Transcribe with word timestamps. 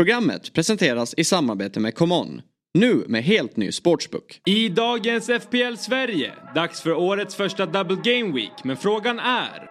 Programmet 0.00 0.52
presenteras 0.52 1.14
i 1.16 1.24
samarbete 1.24 1.80
med 1.80 1.94
ComeOn. 1.94 2.42
Nu 2.74 3.04
med 3.08 3.24
helt 3.24 3.56
ny 3.56 3.72
sportsbook. 3.72 4.40
I 4.46 4.68
dagens 4.68 5.26
FPL 5.26 5.76
Sverige, 5.78 6.32
dags 6.54 6.82
för 6.82 6.92
årets 6.92 7.34
första 7.34 7.66
Double 7.66 7.96
Game 7.96 8.34
Week. 8.34 8.64
Men 8.64 8.76
frågan 8.76 9.18
är, 9.18 9.66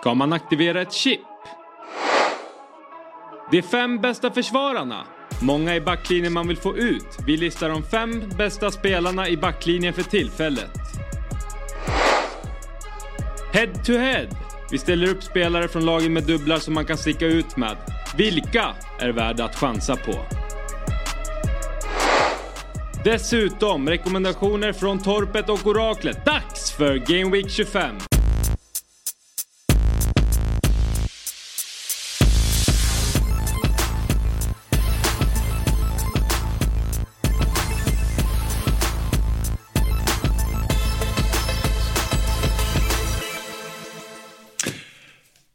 ska 0.00 0.14
man 0.14 0.32
aktivera 0.32 0.82
ett 0.82 0.92
chip? 0.92 1.20
De 3.50 3.62
fem 3.62 4.00
bästa 4.00 4.30
försvararna. 4.30 5.06
Många 5.42 5.76
i 5.76 5.80
backlinjen 5.80 6.32
man 6.32 6.48
vill 6.48 6.56
få 6.56 6.76
ut. 6.76 7.18
Vi 7.26 7.36
listar 7.36 7.68
de 7.68 7.82
fem 7.82 8.22
bästa 8.38 8.70
spelarna 8.70 9.28
i 9.28 9.36
backlinjen 9.36 9.94
för 9.94 10.02
tillfället. 10.02 10.70
Head 13.52 13.84
to 13.86 13.92
head. 13.92 14.28
Vi 14.70 14.78
ställer 14.78 15.08
upp 15.08 15.22
spelare 15.22 15.68
från 15.68 15.84
lagen 15.84 16.12
med 16.12 16.22
dubblar 16.22 16.58
som 16.58 16.74
man 16.74 16.84
kan 16.84 16.98
sticka 16.98 17.26
ut 17.26 17.56
med. 17.56 17.76
Vilka 18.16 18.74
är 18.98 19.08
värda 19.08 19.44
att 19.44 19.56
chansa 19.56 19.96
på? 19.96 20.14
Dessutom 23.04 23.88
rekommendationer 23.88 24.72
från 24.72 24.98
Torpet 24.98 25.48
och 25.48 25.66
Oraklet. 25.66 26.24
Dags 26.24 26.72
för 26.72 26.96
Game 26.96 27.36
Week 27.36 27.50
25! 27.50 27.96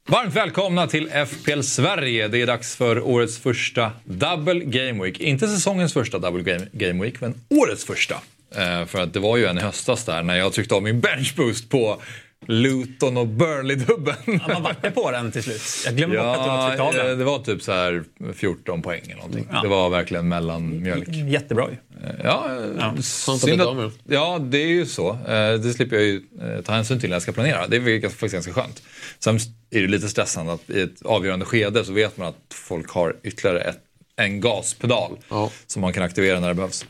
Varmt 0.07 0.33
välkomna 0.33 0.87
till 0.87 1.09
FPL 1.09 1.61
Sverige. 1.61 2.27
Det 2.27 2.41
är 2.41 2.47
dags 2.47 2.75
för 2.75 3.01
årets 3.07 3.37
första 3.37 3.91
Double 4.03 4.59
Game 4.59 5.03
Week. 5.03 5.19
Inte 5.19 5.47
säsongens 5.47 5.93
första 5.93 6.19
Double 6.19 6.67
Game, 6.71 7.03
Week, 7.03 7.21
men 7.21 7.33
årets 7.49 7.85
första. 7.85 8.15
Eh, 8.55 8.85
för 8.85 9.01
att 9.01 9.13
det 9.13 9.19
var 9.19 9.37
ju 9.37 9.45
en 9.45 9.57
i 9.57 9.61
höstas 9.61 10.05
där 10.05 10.23
när 10.23 10.35
jag 10.35 10.53
tryckte 10.53 10.75
av 10.75 10.83
min 10.83 10.99
benchboost 10.99 11.69
på 11.69 12.01
Luton 12.47 13.17
och 13.17 13.27
Burnley-dubben. 13.27 14.15
Ja, 14.25 14.39
man 14.53 14.63
vart 14.63 14.93
på 14.95 15.11
den 15.11 15.31
till 15.31 15.43
slut. 15.43 15.61
Jag 15.85 15.95
glömmer 15.95 16.15
bort 16.15 16.37
att 16.37 16.43
du 16.43 16.49
har 16.49 16.67
tryckt 16.67 16.81
av 16.81 16.93
den. 16.93 17.19
det 17.19 17.25
var 17.25 17.39
typ 17.39 17.61
så 17.61 17.71
här 17.71 18.03
14 18.33 18.81
poäng 18.81 19.01
eller 19.03 19.15
någonting. 19.15 19.47
Ja. 19.51 19.61
Det 19.61 19.67
var 19.67 19.89
verkligen 19.89 20.27
mellanmjölk. 20.27 21.07
Jättebra 21.09 21.67
ju. 21.69 21.77
Ja, 22.23 22.49
ja. 22.79 23.01
Synd 23.01 23.61
att, 23.61 23.93
ja, 24.09 24.39
det 24.41 24.57
är 24.57 24.67
ju 24.67 24.85
så. 24.85 25.09
Eh, 25.09 25.53
det 25.53 25.73
slipper 25.73 25.95
jag 25.95 26.05
ju 26.05 26.21
eh, 26.41 26.61
ta 26.61 26.73
hänsyn 26.73 26.99
till 26.99 27.09
när 27.09 27.15
jag 27.15 27.21
ska 27.21 27.31
planera. 27.31 27.67
Det 27.67 27.77
är 27.77 28.09
faktiskt 28.09 28.33
ganska 28.33 28.53
skönt. 28.53 28.81
Sen 29.19 29.39
är 29.75 29.81
det 29.81 29.87
lite 29.87 30.09
stressande 30.09 30.53
att 30.53 30.69
i 30.69 30.81
ett 30.81 31.01
avgörande 31.05 31.45
skede 31.45 31.85
så 31.85 31.93
vet 31.93 32.17
man 32.17 32.27
att 32.27 32.53
folk 32.53 32.89
har 32.89 33.15
ytterligare 33.23 33.61
ett, 33.61 33.79
en 34.15 34.41
gaspedal 34.41 35.17
ja. 35.29 35.51
som 35.67 35.81
man 35.81 35.93
kan 35.93 36.03
aktivera 36.03 36.39
när 36.39 36.47
det 36.47 36.53
behövs. 36.53 36.85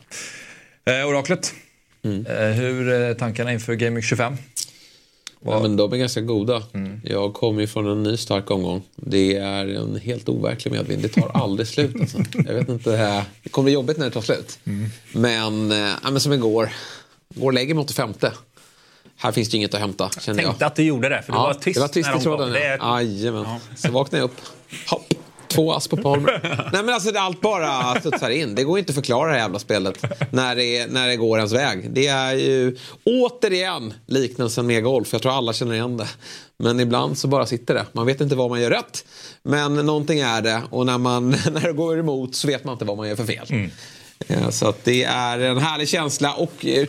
Eh, 0.86 1.08
oraklet, 1.08 1.53
mm. 2.03 2.25
eh, 2.25 2.50
hur 2.50 2.89
är 2.89 3.13
tankarna 3.13 3.53
inför 3.53 3.73
Gaming 3.73 4.03
25? 4.03 4.38
Ja, 5.45 5.59
men 5.61 5.75
de 5.75 5.94
är 5.94 5.97
ganska 5.97 6.22
goda. 6.22 6.63
Mm. 6.73 7.02
Jag 7.03 7.33
kommer 7.33 7.61
ju 7.61 7.67
från 7.67 7.88
en 7.88 8.03
ny 8.03 8.17
stark 8.17 8.52
omgång. 8.52 8.83
Det 8.95 9.36
är 9.36 9.67
en 9.67 9.95
helt 9.95 10.30
overklig 10.30 10.72
medvind. 10.72 11.02
Det 11.02 11.09
tar 11.09 11.31
aldrig 11.33 11.67
slut. 11.67 11.95
Alltså. 12.00 12.17
Jag 12.33 12.53
vet 12.53 12.69
inte, 12.69 13.23
det 13.44 13.50
kommer 13.50 13.63
bli 13.63 13.73
jobbigt 13.73 13.97
när 13.97 14.06
det 14.06 14.11
tar 14.11 14.22
slut. 14.22 14.59
Mm. 14.66 14.89
Men, 15.13 15.72
äh, 15.72 15.94
men 16.03 16.19
som 16.19 16.33
igår. 16.33 16.69
Går 17.36 17.52
lägger 17.52 17.75
mig 17.75 17.81
85. 17.83 18.13
Här 19.17 19.31
finns 19.31 19.49
det 19.49 19.58
inget 19.58 19.73
att 19.73 19.80
hämta. 19.80 20.03
Jag 20.03 20.23
tänkte 20.23 20.44
jag. 20.44 20.63
att 20.63 20.75
du 20.75 20.83
gjorde 20.83 21.09
det, 21.09 21.21
för 21.21 21.33
ja, 21.33 21.39
du 21.39 21.53
var 21.53 21.53
tyst, 21.53 21.75
det 21.75 21.81
var 21.81 21.88
tyst 21.88 22.08
när 22.08 22.16
de 22.16 22.23
tråden, 22.23 22.53
kom. 22.53 22.88
Ja. 22.88 23.02
Jajamän. 23.02 23.44
Ja. 23.44 23.59
Så 23.75 23.91
vaknade 23.91 24.22
jag 24.22 24.25
upp. 24.25 24.41
Hopp. 24.89 25.13
Två 25.47 25.73
ass 25.73 25.88
på 25.88 25.97
Palmer. 25.97 26.39
Nej 26.73 26.83
men 26.83 26.94
alltså 26.94 27.11
det 27.11 27.19
allt 27.19 27.41
bara 27.41 27.99
studsar 27.99 28.30
in. 28.30 28.55
Det 28.55 28.63
går 28.63 28.80
inte 28.80 28.91
att 28.91 28.95
förklara 28.95 29.27
det 29.27 29.33
här 29.33 29.39
jävla 29.39 29.59
spelet 29.59 30.05
när 30.31 30.55
det, 30.55 30.88
när 30.88 31.07
det 31.07 31.16
går 31.16 31.38
ens 31.38 31.53
väg. 31.53 31.91
Det 31.91 32.07
är 32.07 32.33
ju 32.33 32.77
återigen 33.03 33.94
liknelsen 34.05 34.67
med 34.67 34.83
golf. 34.83 35.13
Jag 35.13 35.22
tror 35.22 35.38
alla 35.38 35.53
känner 35.53 35.73
igen 35.73 35.97
det. 35.97 36.07
Men 36.57 36.79
ibland 36.79 37.18
så 37.18 37.28
bara 37.28 37.45
sitter 37.45 37.73
det. 37.73 37.85
Man 37.91 38.06
vet 38.06 38.22
inte 38.22 38.35
vad 38.35 38.50
man 38.50 38.62
gör 38.62 38.69
rätt. 38.69 39.06
Men 39.44 39.75
någonting 39.75 40.19
är 40.19 40.41
det 40.41 40.62
och 40.69 40.85
när, 40.85 40.97
man, 40.97 41.29
när 41.51 41.62
det 41.62 41.73
går 41.73 42.00
emot 42.00 42.35
så 42.35 42.47
vet 42.47 42.63
man 42.63 42.73
inte 42.73 42.85
vad 42.85 42.97
man 42.97 43.09
gör 43.09 43.16
för 43.16 43.25
fel. 43.25 43.47
Mm. 43.50 43.72
Så 44.51 44.68
att 44.68 44.84
det 44.84 45.03
är 45.03 45.39
en 45.39 45.57
härlig 45.57 45.89
känsla 45.89 46.34
och 46.34 46.66
eh, 46.66 46.88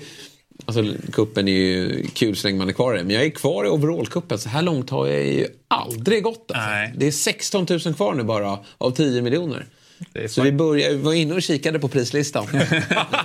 Alltså 0.67 0.85
kuppen 1.13 1.49
är 1.49 1.53
ju 1.53 2.07
kul 2.15 2.37
så 2.37 2.47
länge 2.47 2.59
man 2.59 2.69
är 2.69 2.73
kvar 2.73 2.99
i 2.99 3.03
Men 3.03 3.15
jag 3.15 3.25
är 3.25 3.31
kvar 3.31 3.65
i 3.65 3.69
overallkuppen. 3.69 4.39
Så 4.39 4.49
här 4.49 4.63
långt 4.63 4.91
har 4.91 5.07
jag 5.07 5.25
ju 5.25 5.47
aldrig 5.69 6.23
gått. 6.23 6.51
Alltså. 6.55 6.99
Det 6.99 7.07
är 7.07 7.11
16 7.11 7.67
000 7.71 7.95
kvar 7.95 8.15
nu 8.15 8.23
bara 8.23 8.59
av 8.79 8.91
10 8.91 9.23
miljoner. 9.23 9.67
Så 10.29 10.43
vi, 10.43 10.53
började, 10.53 10.95
vi 10.95 11.03
var 11.03 11.13
inne 11.13 11.35
och 11.35 11.43
kikade 11.43 11.79
på 11.79 11.89
prislistan. 11.89 12.47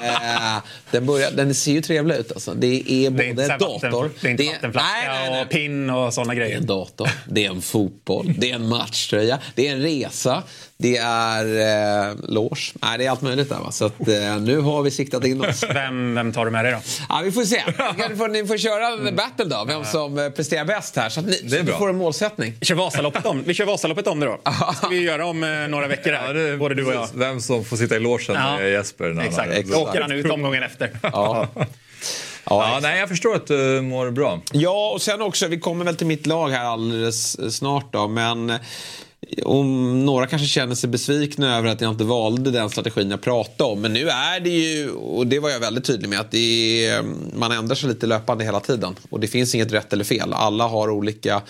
Eh, 0.01 0.63
den, 0.91 1.05
börjar, 1.05 1.31
den 1.31 1.55
ser 1.55 1.71
ju 1.71 1.81
trevlig 1.81 2.15
ut. 2.15 2.31
Alltså. 2.31 2.53
Det 2.53 2.91
är 2.91 3.09
både 3.09 3.33
det 3.33 3.43
är 3.43 3.59
dator... 3.59 4.03
Vatten, 4.03 4.37
det 4.37 4.47
är 4.47 4.53
inte 4.53 4.67
vattenflaska 4.67 5.41
och 5.41 5.49
pin 5.49 5.89
och 5.89 6.13
sådana 6.13 6.35
grejer. 6.35 6.49
Det 6.49 6.55
är 6.55 6.61
en 6.61 6.65
dator, 6.65 7.09
det 7.29 7.45
är 7.45 7.49
en 7.49 7.61
fotboll, 7.61 8.33
det 8.37 8.51
är 8.51 8.55
en 8.55 8.67
matchtröja, 8.67 9.39
det 9.55 9.67
är 9.67 9.71
en 9.71 9.81
resa, 9.81 10.43
det 10.81 10.97
är 10.97 11.45
eh, 12.09 12.15
loge. 12.27 12.73
Nej, 12.81 12.97
det 12.97 13.05
är 13.05 13.09
allt 13.09 13.21
möjligt 13.21 13.49
där. 13.49 13.59
Va? 13.59 13.71
Så 13.71 13.85
att, 13.85 14.07
eh, 14.07 14.39
nu 14.39 14.59
har 14.59 14.81
vi 14.81 14.91
siktat 14.91 15.25
in 15.25 15.45
oss. 15.45 15.63
Vem, 15.73 16.15
vem 16.15 16.33
tar 16.33 16.45
du 16.45 16.51
med 16.51 16.65
dig 16.65 16.71
då? 16.71 16.79
Ja, 17.09 17.21
vi 17.23 17.31
får 17.31 17.43
se. 17.43 17.63
Ni 18.09 18.15
får, 18.15 18.27
ni 18.27 18.45
får 18.47 18.57
köra 18.57 18.87
en 18.87 18.99
mm. 18.99 19.15
battle 19.15 19.45
då. 19.45 19.65
Vem 19.67 19.85
som 19.85 20.19
eh, 20.19 20.29
presterar 20.29 20.65
bäst 20.65 20.95
här. 20.95 21.09
Så 21.09 21.19
att 21.19 21.25
ni 21.25 21.39
det 21.43 21.57
är 21.57 21.63
bra. 21.63 21.77
får 21.77 21.89
en 21.89 21.97
målsättning. 21.97 22.53
Vi 22.59 22.65
kör 22.65 22.75
Vasaloppet 22.75 23.25
om, 23.25 23.43
vi 23.43 23.53
kör 23.53 23.65
Vasaloppet 23.65 24.07
om 24.07 24.19
det 24.19 24.25
då. 24.25 24.39
Det 24.43 24.75
ska 24.75 24.87
vi 24.87 25.01
göra 25.01 25.25
om 25.25 25.43
eh, 25.43 25.49
några 25.49 25.87
veckor 25.87 26.11
här. 26.11 26.27
Ja, 26.27 26.33
det, 26.33 26.57
både 26.57 26.75
du 26.75 26.85
och 26.85 26.93
jag. 26.93 27.07
Vem 27.13 27.41
som 27.41 27.65
får 27.65 27.77
sitta 27.77 27.95
i 27.95 27.99
logen 27.99 28.35
ja. 28.35 28.57
med 28.57 28.71
Jesper. 28.71 29.21
Exakt. 29.21 29.51
Exakt. 29.51 29.71
Då 29.71 29.77
åker 29.77 30.01
han 30.01 30.11
ut 30.11 30.31
omgången 30.31 30.63
efter. 30.63 30.89
Ja. 31.01 31.47
Ja, 32.45 32.79
nej, 32.81 32.99
jag 32.99 33.09
förstår 33.09 33.35
att 33.35 33.47
du 33.47 33.81
mår 33.81 34.11
bra. 34.11 34.41
Ja, 34.51 34.91
och 34.93 35.01
sen 35.01 35.21
också, 35.21 35.47
vi 35.47 35.59
kommer 35.59 35.85
väl 35.85 35.95
till 35.95 36.07
mitt 36.07 36.25
lag 36.25 36.49
här 36.49 36.65
alldeles 36.65 37.55
snart 37.57 37.93
då, 37.93 38.07
men 38.07 38.53
om 39.43 40.05
några 40.05 40.27
kanske 40.27 40.47
känner 40.47 40.75
sig 40.75 40.89
besvikna 40.89 41.57
över 41.57 41.69
att 41.69 41.81
jag 41.81 41.91
inte 41.91 42.03
valde 42.03 42.51
den 42.51 42.69
strategin 42.69 43.11
jag 43.11 43.21
pratade 43.21 43.71
om. 43.71 43.81
Men 43.81 43.93
nu 43.93 44.09
är 44.09 44.39
det 44.39 44.49
ju, 44.49 44.91
och 44.91 45.27
det 45.27 45.39
var 45.39 45.49
jag 45.49 45.59
väldigt 45.59 45.85
tydlig 45.85 46.09
med, 46.09 46.19
att 46.19 46.33
är, 46.33 47.03
man 47.37 47.51
ändrar 47.51 47.75
sig 47.75 47.89
lite 47.89 48.07
löpande 48.07 48.43
hela 48.43 48.59
tiden. 48.59 48.95
Och 49.09 49.19
det 49.19 49.27
finns 49.27 49.55
inget 49.55 49.71
rätt 49.71 49.93
eller 49.93 50.03
fel. 50.03 50.33
Alla 50.33 50.67
har 50.67 50.89
olika, 50.89 51.41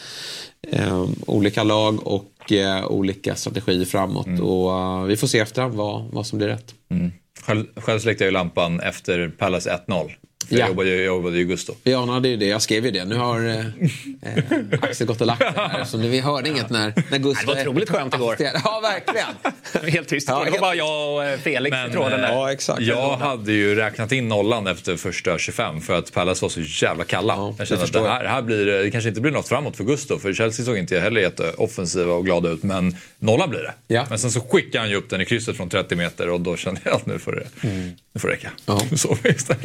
eh, 0.68 1.06
olika 1.28 1.64
lag 1.64 2.08
och 2.08 2.52
eh, 2.52 2.88
olika 2.88 3.36
strategier 3.36 3.86
framåt. 3.86 4.28
Mm. 4.28 4.44
Och 4.44 5.02
uh, 5.02 5.04
vi 5.04 5.18
får 5.18 5.28
se 5.28 5.40
efterhand 5.40 5.74
vad, 5.74 6.04
vad 6.12 6.28
som 6.28 6.38
blir 6.38 6.48
rätt. 6.48 6.76
Mm. 6.92 7.12
Själv, 7.42 7.66
själv 7.76 8.00
släckte 8.00 8.24
jag 8.24 8.28
ju 8.28 8.34
lampan 8.34 8.80
efter 8.80 9.30
Palace 9.30 9.80
1-0. 9.88 10.12
För 10.48 10.56
ja. 10.56 10.60
jag, 10.60 10.70
jobbade, 10.70 10.90
jag 10.90 11.06
jobbade 11.06 11.40
i 11.40 11.44
Gusto. 11.44 11.76
Ja, 11.84 12.06
no, 12.06 12.20
det 12.20 12.30
är 12.30 12.38
det. 12.38 12.46
Jag 12.46 12.62
skrev 12.62 12.86
ju 12.86 12.92
det. 12.92 13.06
Nu 13.06 13.16
har 13.16 13.48
eh, 13.48 13.58
eh 13.58 14.80
Axel 14.82 15.08
gått 15.08 15.22
och 15.22 15.28
lagt 15.28 15.40
det 15.40 15.62
här. 15.62 15.84
Så 15.84 15.98
vi 15.98 16.20
hörde 16.20 16.50
inget 16.50 16.70
när, 16.70 16.94
när 17.12 17.18
Gusto... 17.18 17.46
Det 17.46 17.54
var 17.54 17.62
otroligt 17.62 17.90
skönt 17.90 18.16
igår. 18.16 18.38
Ja, 18.64 18.80
verkligen. 18.84 19.92
Helt 19.94 20.08
tyst. 20.08 20.28
Ja, 20.30 20.44
det 20.46 20.52
var 20.52 20.60
bara 20.60 20.76
jag 20.76 21.16
och 21.16 21.26
eh, 21.26 21.40
Felix 21.40 21.72
Men, 21.72 21.90
i 21.90 21.94
tråden 21.94 22.22
där. 22.22 22.32
Ja, 22.32 22.52
exakt. 22.52 22.82
Jag 22.82 23.18
hade 23.18 23.52
ju 23.52 23.76
räknat 23.76 24.12
in 24.12 24.28
nollan 24.28 24.68
efter 24.68 24.96
första 24.96 25.38
25 25.38 25.82
för 25.82 25.98
att 25.98 26.14
Pallas 26.14 26.42
var 26.42 26.50
så 26.50 26.62
jävla 26.62 27.04
kalla. 27.04 27.34
Ja, 27.34 27.56
jag 27.58 27.68
kände 27.68 27.84
att 27.84 27.94
det 27.94 28.10
här, 28.10 28.26
här 28.26 28.42
blir, 28.42 28.66
det 28.66 28.92
kanske 28.92 29.10
inte 29.10 29.22
blir 29.22 29.32
något 29.32 29.48
framåt 29.48 29.78
för 29.78 29.84
Gusto. 29.84 30.20
För 30.20 30.34
Chelsea 30.34 30.66
såg 30.66 30.78
inte 30.78 31.00
heller 31.00 31.22
jätteoffensiva 31.22 32.14
och 32.14 32.26
glada 32.26 32.50
ut. 32.50 32.64
Men 32.64 32.96
nollan 33.20 33.50
blir 33.50 33.60
det. 33.60 33.74
Ja. 33.88 34.06
Men 34.10 34.20
sen 34.20 34.32
så 34.32 34.42
skickade 34.42 34.80
han 34.80 34.90
ju 34.90 34.96
upp 34.96 35.10
den 35.10 35.22
i 35.22 35.26
krysset 35.26 35.58
från 35.58 35.70
30 35.70 35.96
meter 35.96 36.30
och 36.30 36.42
då 36.42 36.58
kände 36.58 36.82
jag 36.84 36.96
att 36.96 37.06
nu 37.06 37.20
får 37.20 37.32
det, 37.32 37.68
mm. 37.68 37.92
nu 38.14 38.20
får 38.20 38.28
det 38.28 38.34
räcka. 38.34 38.52
Ja. 38.66 38.82
Så 38.98 39.18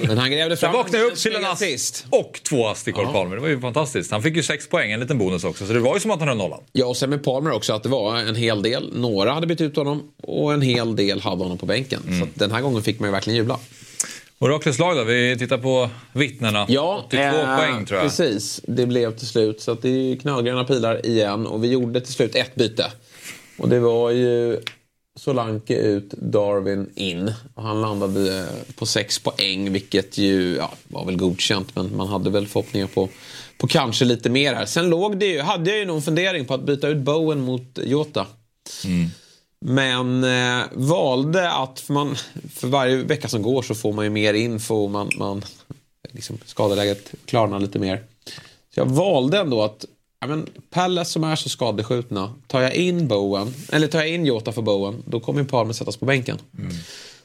Men 0.09 0.19
han 0.19 0.31
grävde 0.31 0.57
fram 0.57 0.66
vaknade 0.73 1.05
upp 1.05 1.17
till 1.17 1.37
en 1.37 1.45
assist 1.45 2.07
och 2.11 2.41
två 2.43 2.67
ass 2.67 2.85
till 2.85 2.93
Cole. 2.93 3.09
Palmer. 3.13 3.37
Det 3.37 3.43
var 3.43 3.49
ju 3.49 3.61
fantastiskt. 3.61 4.11
Han 4.11 4.23
fick 4.23 4.37
ju 4.37 4.43
sex 4.43 4.69
poäng, 4.69 4.93
en 4.93 5.01
liten 5.01 5.19
bonus 5.19 5.45
också. 5.45 5.67
Så 5.67 5.73
det 5.73 5.81
var 5.81 5.95
ju 5.95 6.01
som 6.01 6.11
att 6.11 6.19
han 6.19 6.29
höll 6.29 6.39
nollan. 6.39 6.61
Ja, 6.73 6.87
och 6.87 6.97
sen 6.97 7.11
med 7.11 7.25
Palmer 7.25 7.53
också 7.53 7.73
att 7.73 7.83
det 7.83 7.89
var 7.89 8.17
en 8.17 8.35
hel 8.35 8.63
del. 8.63 8.91
Några 8.95 9.33
hade 9.33 9.47
bytt 9.47 9.61
ut 9.61 9.77
honom 9.77 10.03
och 10.23 10.53
en 10.55 10.63
hel 10.63 10.97
del 10.97 11.21
hade 11.21 11.43
honom 11.43 11.59
på 11.59 11.67
bänken. 11.67 12.03
Mm. 12.07 12.21
Så 12.21 12.29
den 12.35 12.53
här 12.53 12.61
gången 12.61 12.83
fick 12.83 13.01
man 13.01 13.09
ju 13.09 13.13
verkligen 13.13 13.37
jubla. 13.37 13.59
Oraklets 14.39 14.79
lag 14.79 14.97
då? 14.97 15.05
Vi 15.05 15.37
tittar 15.39 15.59
på 15.59 15.91
vittnena. 16.13 16.67
Ja, 16.69 17.05
82 17.07 17.23
eh, 17.23 17.57
poäng 17.57 17.87
tror 17.87 18.01
jag. 18.01 18.09
Precis, 18.09 18.61
det 18.65 18.87
blev 18.87 19.17
till 19.17 19.27
slut. 19.27 19.61
Så 19.61 19.75
det 19.75 19.89
är 19.89 20.17
knallgröna 20.17 20.65
pilar 20.65 21.07
igen. 21.07 21.47
Och 21.47 21.65
vi 21.65 21.69
gjorde 21.69 22.01
till 22.01 22.13
slut 22.13 22.35
ett 22.35 22.55
byte. 22.55 22.93
Och 23.59 23.69
det 23.69 23.81
var 23.81 24.11
ju 24.11 24.61
Solanke 25.17 25.77
ut, 25.77 26.11
Darwin 26.11 26.91
in. 26.95 27.33
Och 27.55 27.63
han 27.63 27.81
landade 27.81 28.49
på 28.75 28.87
sex 28.87 29.19
poäng, 29.19 29.73
vilket 29.73 30.19
ju 30.19 30.57
ja, 30.57 30.73
var 30.89 31.05
väl 31.05 31.17
godkänt. 31.17 31.77
Men 31.77 31.97
man 31.97 32.09
hade 32.09 32.31
väl 32.31 32.47
förhoppningar 32.47 32.87
på, 32.87 33.09
på 33.59 33.67
kanske 33.67 34.05
lite 34.05 34.31
mer 34.31 34.55
här. 34.55 34.67
Sen 34.67 34.91
låg 34.91 35.19
det 35.19 35.27
ju, 35.27 35.41
hade 35.41 35.71
jag 35.71 35.79
ju 35.79 35.85
någon 35.85 36.03
fundering 36.03 36.45
på 36.45 36.55
att 36.55 36.67
byta 36.67 36.89
ut 36.89 36.99
Bowen 36.99 37.41
mot 37.41 37.79
Jota. 37.85 38.27
Mm. 38.85 39.11
Men 39.61 40.25
eh, 40.25 40.67
valde 40.73 41.53
att, 41.53 41.81
för, 41.81 41.93
man, 41.93 42.17
för 42.55 42.69
varje 42.69 42.97
vecka 42.97 43.29
som 43.29 43.43
går 43.43 43.63
så 43.63 43.75
får 43.75 43.93
man 43.93 44.05
ju 44.05 44.11
mer 44.11 44.35
info. 44.35 44.89
Man, 44.89 45.11
man, 45.17 45.43
liksom, 46.13 46.39
skadeläget 46.45 47.15
klarnar 47.25 47.61
lite 47.61 47.79
mer. 47.79 48.05
Så 48.75 48.81
jag 48.81 48.87
valde 48.87 49.39
ändå 49.39 49.63
att 49.63 49.85
ja, 50.21 50.27
men 50.27 50.47
Palace 50.71 51.11
som 51.11 51.25
är 51.25 51.37
så 51.37 51.49
skadeskjutna. 51.49 52.35
Tar 52.47 52.61
jag 52.61 52.75
in 52.75 53.09
Bowen, 53.09 53.55
eller 53.73 53.87
tar 53.87 53.99
jag 53.99 54.09
in 54.09 54.27
Jota 54.27 54.53
för 54.53 54.63
Bowen, 54.63 55.03
då 55.07 55.21
kommer 55.21 55.41
ju 55.41 55.47
Palmer 55.47 55.73
sättas 55.73 55.97
på 55.97 56.05
bänken. 56.05 56.39
Mm. 56.59 56.73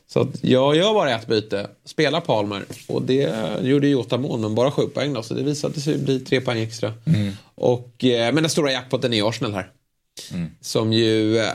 Så 0.08 0.20
att 0.20 0.44
jag 0.44 0.76
gör 0.76 0.94
bara 0.94 1.16
ett 1.16 1.28
byte, 1.28 1.70
spelar 1.86 2.22
Palmer 2.22 2.64
och 2.88 3.02
det 3.02 3.34
gjorde 3.62 3.88
Jota 3.88 4.18
mål 4.18 4.40
men 4.40 4.56
bara 4.56 4.72
sju 4.72 4.88
poäng 4.88 5.14
då 5.14 5.24
så 5.24 5.34
det 5.34 5.44
visade 5.44 5.82
sig 5.82 5.98
bli 5.98 6.20
tre 6.20 6.42
poäng 6.42 6.60
extra. 6.60 6.94
Mm. 7.06 7.34
Och, 7.56 8.04
eh, 8.04 8.34
men 8.34 8.44
den 8.44 8.50
stora 8.50 8.72
jackpotten 8.72 9.14
är 9.14 9.30
Arsenal 9.30 9.54
här. 9.54 9.72
Som 10.62 10.94
ju... 10.94 11.46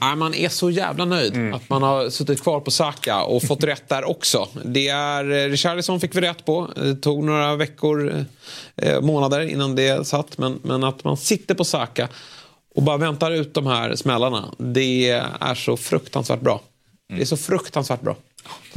Ja, 0.00 0.14
man 0.16 0.34
är 0.34 0.48
så 0.48 0.70
jävla 0.70 1.04
nöjd 1.04 1.54
att 1.54 1.68
man 1.68 1.82
har 1.82 2.10
suttit 2.10 2.42
kvar 2.42 2.60
på 2.60 2.70
Saka 2.70 3.22
och 3.22 3.42
fått 3.42 3.64
rätt 3.64 3.88
där 3.88 4.04
också. 4.04 4.48
Det 4.64 4.88
är 4.88 5.30
eh, 5.30 5.50
Richarlison 5.50 6.00
fick 6.00 6.14
vi 6.16 6.20
rätt 6.20 6.44
på. 6.44 6.70
Det 6.76 6.94
tog 6.94 7.24
några 7.24 7.56
veckor, 7.56 8.24
eh, 8.76 9.00
månader 9.00 9.40
innan 9.40 9.76
det 9.76 10.06
satt. 10.06 10.38
Men, 10.38 10.60
men 10.62 10.84
att 10.84 11.04
man 11.04 11.16
sitter 11.16 11.54
på 11.54 11.64
Saka 11.64 12.08
och 12.74 12.82
bara 12.82 12.96
väntar 12.96 13.30
ut 13.30 13.54
de 13.54 13.66
här 13.66 13.94
smällarna. 13.94 14.44
Det 14.58 15.10
är 15.40 15.54
så 15.54 15.76
fruktansvärt 15.76 16.40
bra. 16.40 16.60
Det 17.08 17.20
är 17.20 17.24
så 17.24 17.36
fruktansvärt 17.36 18.00
bra. 18.00 18.16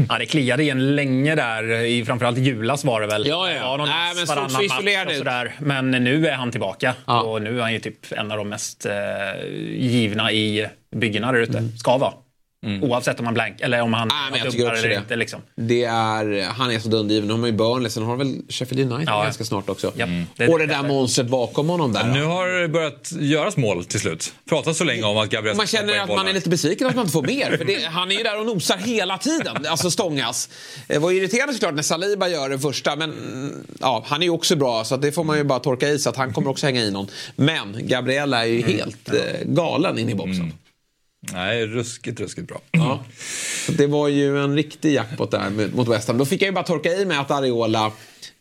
Ja, 0.09 0.17
det 0.17 0.25
kliade 0.25 0.63
igen 0.63 0.95
länge 0.95 1.35
där. 1.35 1.71
I 1.71 2.05
framförallt 2.05 2.37
julas 2.37 2.83
var 2.83 3.01
det 3.01 3.07
väl. 3.07 3.27
Ja, 3.27 3.51
ja. 3.51 3.69
Var 3.69 3.77
någon 3.77 3.89
Nej, 3.89 4.15
men 4.15 4.25
varannan 4.25 4.49
så 4.49 4.61
match 4.61 5.05
och 5.07 5.15
sådär. 5.15 5.55
Men 5.59 5.91
nu 5.91 6.27
är 6.27 6.33
han 6.33 6.51
tillbaka. 6.51 6.95
Ja. 7.05 7.21
Och 7.21 7.41
nu 7.41 7.57
är 7.57 7.61
han 7.61 7.73
ju 7.73 7.79
typ 7.79 8.11
en 8.11 8.31
av 8.31 8.37
de 8.37 8.49
mest 8.49 8.85
eh, 8.85 8.93
givna 9.75 10.31
i 10.31 10.67
byggena 10.95 11.31
där 11.31 11.39
ute. 11.39 11.63
Ska 11.77 11.97
vara. 11.97 12.13
Oavsett 12.81 13.19
om 13.19 13.25
han 13.25 13.33
blank 13.33 13.61
eller 13.61 13.81
om 13.81 13.93
han 13.93 14.09
Mm. 14.11 14.31
Nej, 14.31 14.41
men 14.41 14.47
också 14.47 14.77
eller 14.77 14.89
det. 14.89 14.95
inte. 14.95 15.15
Liksom. 15.15 15.41
Det 15.55 15.83
är, 15.83 16.43
han 16.43 16.71
är 16.71 16.79
så 16.79 16.89
dundergiven. 16.89 17.27
Nu 17.27 17.33
har 17.33 17.39
man 17.39 17.49
ju 17.49 17.55
Burnley, 17.55 17.89
sen 17.89 18.03
har 18.03 18.09
han 18.09 18.17
väl 18.17 18.41
Sheffield 18.49 18.91
United 18.93 19.13
Ja. 19.13 19.23
ganska 19.23 19.43
snart 19.43 19.69
också. 19.69 19.91
Det 20.35 20.43
är 20.43 20.51
och 20.51 20.59
det 20.59 20.65
där 20.65 20.83
monstret 20.83 21.27
bakom 21.27 21.69
honom 21.69 21.93
där. 21.93 22.03
Nu 22.07 22.23
har 22.23 22.47
det 22.47 22.67
börjat 22.67 23.11
göras 23.19 23.57
mål 23.57 23.85
till 23.85 23.99
slut. 23.99 24.33
Pratat 24.49 24.77
så 24.77 24.83
länge 24.83 25.03
om 25.03 25.17
att 25.17 25.29
Gabriel 25.29 25.57
Man 25.57 25.67
känner 25.67 25.99
att 25.99 26.09
man 26.09 26.27
är 26.27 26.33
lite 26.33 26.49
besviken 26.49 26.87
att 26.87 26.95
man 26.95 27.01
inte 27.03 27.13
får 27.13 27.23
mer. 27.23 27.57
För 27.57 27.65
det, 27.65 27.85
han 27.85 28.11
är 28.11 28.15
ju 28.15 28.23
där 28.23 28.39
och 28.39 28.45
nosar 28.45 28.77
hela 28.77 29.17
tiden. 29.17 29.65
Alltså 29.67 29.91
stångas. 29.91 30.49
Det 30.87 30.97
var 30.97 31.11
irriterande 31.11 31.53
såklart 31.53 31.73
när 31.75 31.83
Saliba 31.83 32.27
gör 32.27 32.49
det 32.49 32.59
första. 32.59 32.95
Men 32.95 33.11
mm, 33.13 33.67
ja, 33.79 34.03
han 34.07 34.21
är 34.21 34.25
ju 34.25 34.31
också 34.31 34.55
bra 34.55 34.83
så 34.83 34.95
att 34.95 35.01
det 35.01 35.11
får 35.11 35.23
man 35.23 35.37
ju 35.37 35.43
bara 35.43 35.59
torka 35.59 35.89
i 35.89 35.99
så 35.99 36.09
att 36.09 36.15
han 36.17 36.33
kommer 36.33 36.49
också 36.49 36.65
hänga 36.65 36.81
i 36.81 36.91
någon. 36.91 37.07
Men 37.35 37.87
Gabriel 37.87 38.33
är 38.33 38.45
ju 38.45 38.61
helt 38.61 39.09
eh, 39.09 39.15
galen 39.45 39.97
in 39.99 40.09
i 40.09 40.15
boxen. 40.15 40.53
Nej, 41.33 41.65
ruskigt, 41.67 42.19
ruskigt 42.19 42.47
bra. 42.47 42.61
Ja. 42.71 43.03
Det 43.77 43.87
var 43.87 44.07
ju 44.07 44.43
en 44.43 44.55
riktig 44.55 44.93
jackpot 44.93 45.31
där 45.31 45.75
mot 45.75 45.87
West 45.87 46.07
Ham. 46.07 46.17
Då 46.17 46.25
fick 46.25 46.41
jag 46.41 46.45
ju 46.47 46.51
bara 46.51 46.63
torka 46.65 46.89
i 46.89 47.05
med 47.05 47.19
att 47.19 47.31
Areola 47.31 47.91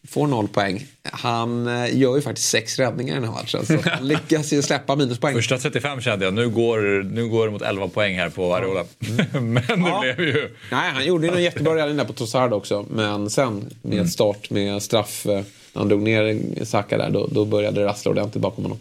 får 0.08 0.26
noll 0.26 0.48
poäng. 0.48 0.86
Han 1.02 1.66
eh, 1.66 1.96
gör 1.98 2.16
ju 2.16 2.22
faktiskt 2.22 2.48
sex 2.48 2.78
räddningar 2.78 3.12
i 3.12 3.20
den 3.20 3.24
här 3.24 3.32
matchen. 3.32 3.66
Så 3.66 3.90
han 3.90 4.08
lyckas 4.08 4.52
ju 4.52 4.62
släppa 4.62 4.96
minuspoäng. 4.96 5.34
Första 5.34 5.58
35 5.58 6.00
kände 6.00 6.24
jag, 6.24 6.34
nu 6.34 6.48
går, 6.48 7.02
nu 7.02 7.28
går 7.28 7.46
det 7.46 7.52
mot 7.52 7.62
11 7.62 7.88
poäng 7.88 8.16
här 8.18 8.28
på 8.28 8.54
Areola. 8.56 8.84
Men 9.32 9.54
det 9.54 9.64
Ja. 9.78 10.00
blev 10.00 10.20
ju... 10.20 10.56
Nej, 10.70 10.90
han 10.92 11.04
gjorde 11.06 11.26
ju 11.26 11.32
en 11.34 11.42
jättebra 11.42 11.76
räddning 11.76 11.96
där 11.96 12.04
på 12.04 12.12
Trossard 12.12 12.52
också. 12.52 12.86
Men 12.90 13.30
sen 13.30 13.70
med 13.82 14.10
start 14.10 14.50
med 14.50 14.82
straff, 14.82 15.26
eh, 15.26 15.32
när 15.72 15.80
han 15.80 15.88
drog 15.88 16.02
ner 16.02 16.40
Saka 16.64 16.98
där, 16.98 17.10
då, 17.10 17.26
då 17.26 17.44
började 17.44 17.80
det 17.80 17.86
rassla 17.86 18.10
ordentligt 18.10 18.42
bakom 18.42 18.64
honom. 18.64 18.78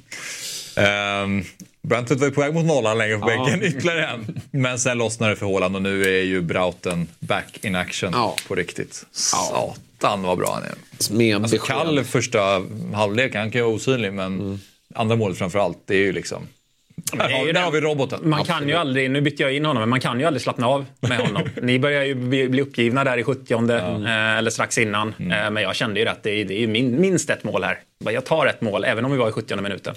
Um, 1.24 1.44
Brentford 1.88 2.18
var 2.18 2.28
ju 2.28 2.34
på 2.34 2.42
väg 2.42 2.54
mot 2.54 2.66
nollan 2.66 2.98
längre 2.98 3.18
på 3.18 3.25
bänken, 3.25 3.63
ytterligare 3.63 4.06
en. 4.07 4.42
Men 4.51 4.80
sen 4.80 4.98
lossnade 4.98 5.31
det 5.31 5.36
för 5.36 5.45
Haaland 5.45 5.75
och 5.75 5.81
nu 5.81 6.04
är 6.04 6.24
ju 6.24 6.42
Brauten 6.42 7.07
back 7.19 7.60
in 7.62 7.75
action 7.75 8.10
Ja. 8.13 8.36
på 8.48 8.56
riktigt. 8.56 9.06
Satan 9.12 10.22
vad 10.22 10.38
bra 10.38 10.54
han 10.54 10.63
är. 10.63 11.18
Med 11.18 11.36
Alltså 11.36 11.56
besked. 11.56 11.75
Kall 11.75 12.04
första 12.04 12.63
halvlek, 12.94 13.36
han 13.36 13.51
kan 13.51 13.60
ju 13.60 13.66
vara 13.66 13.75
osynlig 13.75 14.13
men 14.13 14.60
andra 14.95 15.16
målet 15.16 15.38
framförallt, 15.38 15.78
det 15.86 15.95
är 15.95 16.00
ju 16.00 16.12
liksom... 16.12 16.48
Där 17.13 17.30
har, 17.30 17.54
där 17.54 17.62
har 17.62 17.72
vi 17.72 17.81
roboten. 17.81 18.30
Man 18.30 18.44
kan 18.44 18.68
ju 18.68 18.74
aldrig, 18.74 19.12
nu 19.12 19.22
bytte 19.22 19.44
jag 19.44 19.54
in 19.54 19.66
honom, 19.66 19.81
men 19.81 19.89
man 19.89 20.00
kan 20.00 20.19
ju 20.19 20.25
aldrig 20.25 20.42
slappna 20.42 20.68
av 20.68 20.86
med 21.00 21.18
honom. 21.18 21.44
Ni 21.62 21.80
börjar 21.80 22.04
ju 22.04 22.16
bli, 22.16 22.62
uppgivna 22.62 23.04
där 23.04 23.18
i 23.18 23.24
70 23.24 23.54
eh, 23.54 24.38
eller 24.38 24.50
strax 24.50 24.78
innan. 24.78 25.13
Mm. 25.19 25.31
Eh, 25.45 25.51
men 25.51 25.63
jag 25.63 25.75
kände 25.75 26.00
ju 26.00 26.07
att 26.07 26.24
det 26.24 26.31
är, 26.31 26.45
det 26.45 26.63
är 26.63 26.68
minst 26.68 27.30
ett 27.30 27.44
mål 27.44 27.63
här. 27.63 27.80
Jag 28.00 28.25
tar 28.25 28.45
ett 28.45 28.62
mål, 28.62 28.86
även 28.86 29.06
om 29.06 29.12
vi 29.12 29.18
var 29.18 29.30
i 29.30 29.31
70 29.31 29.56
minuten. 29.56 29.95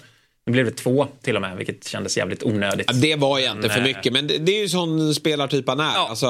Nu 0.51 0.53
blev 0.53 0.65
det 0.65 0.73
två 0.73 1.07
till 1.23 1.37
och 1.37 1.43
med, 1.43 1.57
vilket 1.57 1.89
kändes 1.89 2.17
jävligt 2.17 2.43
onödigt. 2.43 2.87
Ja, 2.87 2.93
det 2.93 3.17
var 3.17 3.39
egentligen 3.39 3.75
för 3.75 3.83
Nej. 3.83 3.95
mycket, 3.95 4.13
men 4.13 4.27
det, 4.27 4.39
det 4.39 4.53
är 4.53 4.63
ju 4.63 4.69
sån 4.69 5.15
spelartyp 5.15 5.69
han 5.69 5.81
är. 5.81 5.95
Ja. 5.95 6.09
Alltså, 6.09 6.27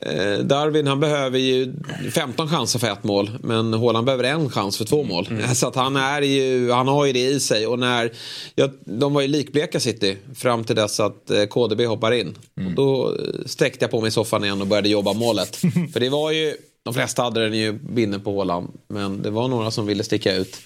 eh, 0.00 0.38
Darwin 0.38 0.86
han 0.86 1.00
behöver 1.00 1.38
ju 1.38 1.74
15 2.14 2.48
chanser 2.48 2.78
för 2.78 2.90
ett 2.92 3.04
mål, 3.04 3.30
men 3.42 3.74
Haaland 3.74 4.06
behöver 4.06 4.24
en 4.24 4.50
chans 4.50 4.78
för 4.78 4.84
två 4.84 5.02
mål. 5.02 5.28
Så 5.54 5.68
att 5.68 5.74
han, 5.74 5.96
är 5.96 6.22
ju, 6.22 6.70
han 6.70 6.88
har 6.88 7.06
ju 7.06 7.12
det 7.12 7.26
i 7.26 7.40
sig. 7.40 7.66
Och 7.66 7.78
när, 7.78 8.12
ja, 8.54 8.68
de 8.84 9.14
var 9.14 9.20
ju 9.20 9.28
likbleka 9.28 9.80
City 9.80 10.16
fram 10.34 10.64
till 10.64 10.76
dess 10.76 11.00
att 11.00 11.30
eh, 11.30 11.44
KDB 11.44 11.80
hoppar 11.80 12.12
in. 12.12 12.34
Och 12.66 12.72
då 12.74 13.08
eh, 13.08 13.46
sträckte 13.46 13.84
jag 13.84 13.90
på 13.90 14.00
mig 14.00 14.08
i 14.08 14.10
soffan 14.10 14.44
igen 14.44 14.60
och 14.60 14.66
började 14.66 14.88
jobba 14.88 15.12
målet. 15.12 15.56
för 15.92 16.00
det 16.00 16.08
var 16.08 16.30
ju... 16.30 16.56
De 16.84 16.94
flesta 16.94 17.22
hade 17.22 17.44
den 17.48 17.58
ju 17.58 17.72
binden 17.72 18.20
på 18.20 18.36
Haaland, 18.38 18.72
men 18.88 19.22
det 19.22 19.30
var 19.30 19.48
några 19.48 19.70
som 19.70 19.86
ville 19.86 20.04
sticka 20.04 20.34
ut. 20.34 20.60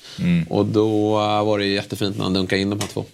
Och 0.49 0.67
då 0.67 1.19
eh, 1.21 1.45
var 1.45 1.59
det 1.59 1.65
ju 1.65 1.75
jättefint 1.75 2.17
när 2.17 2.25
han 2.25 2.35
dunkade 2.35 2.63
in 2.63 2.71
de 2.71 2.81
här 2.81 2.89
två. 2.89 3.05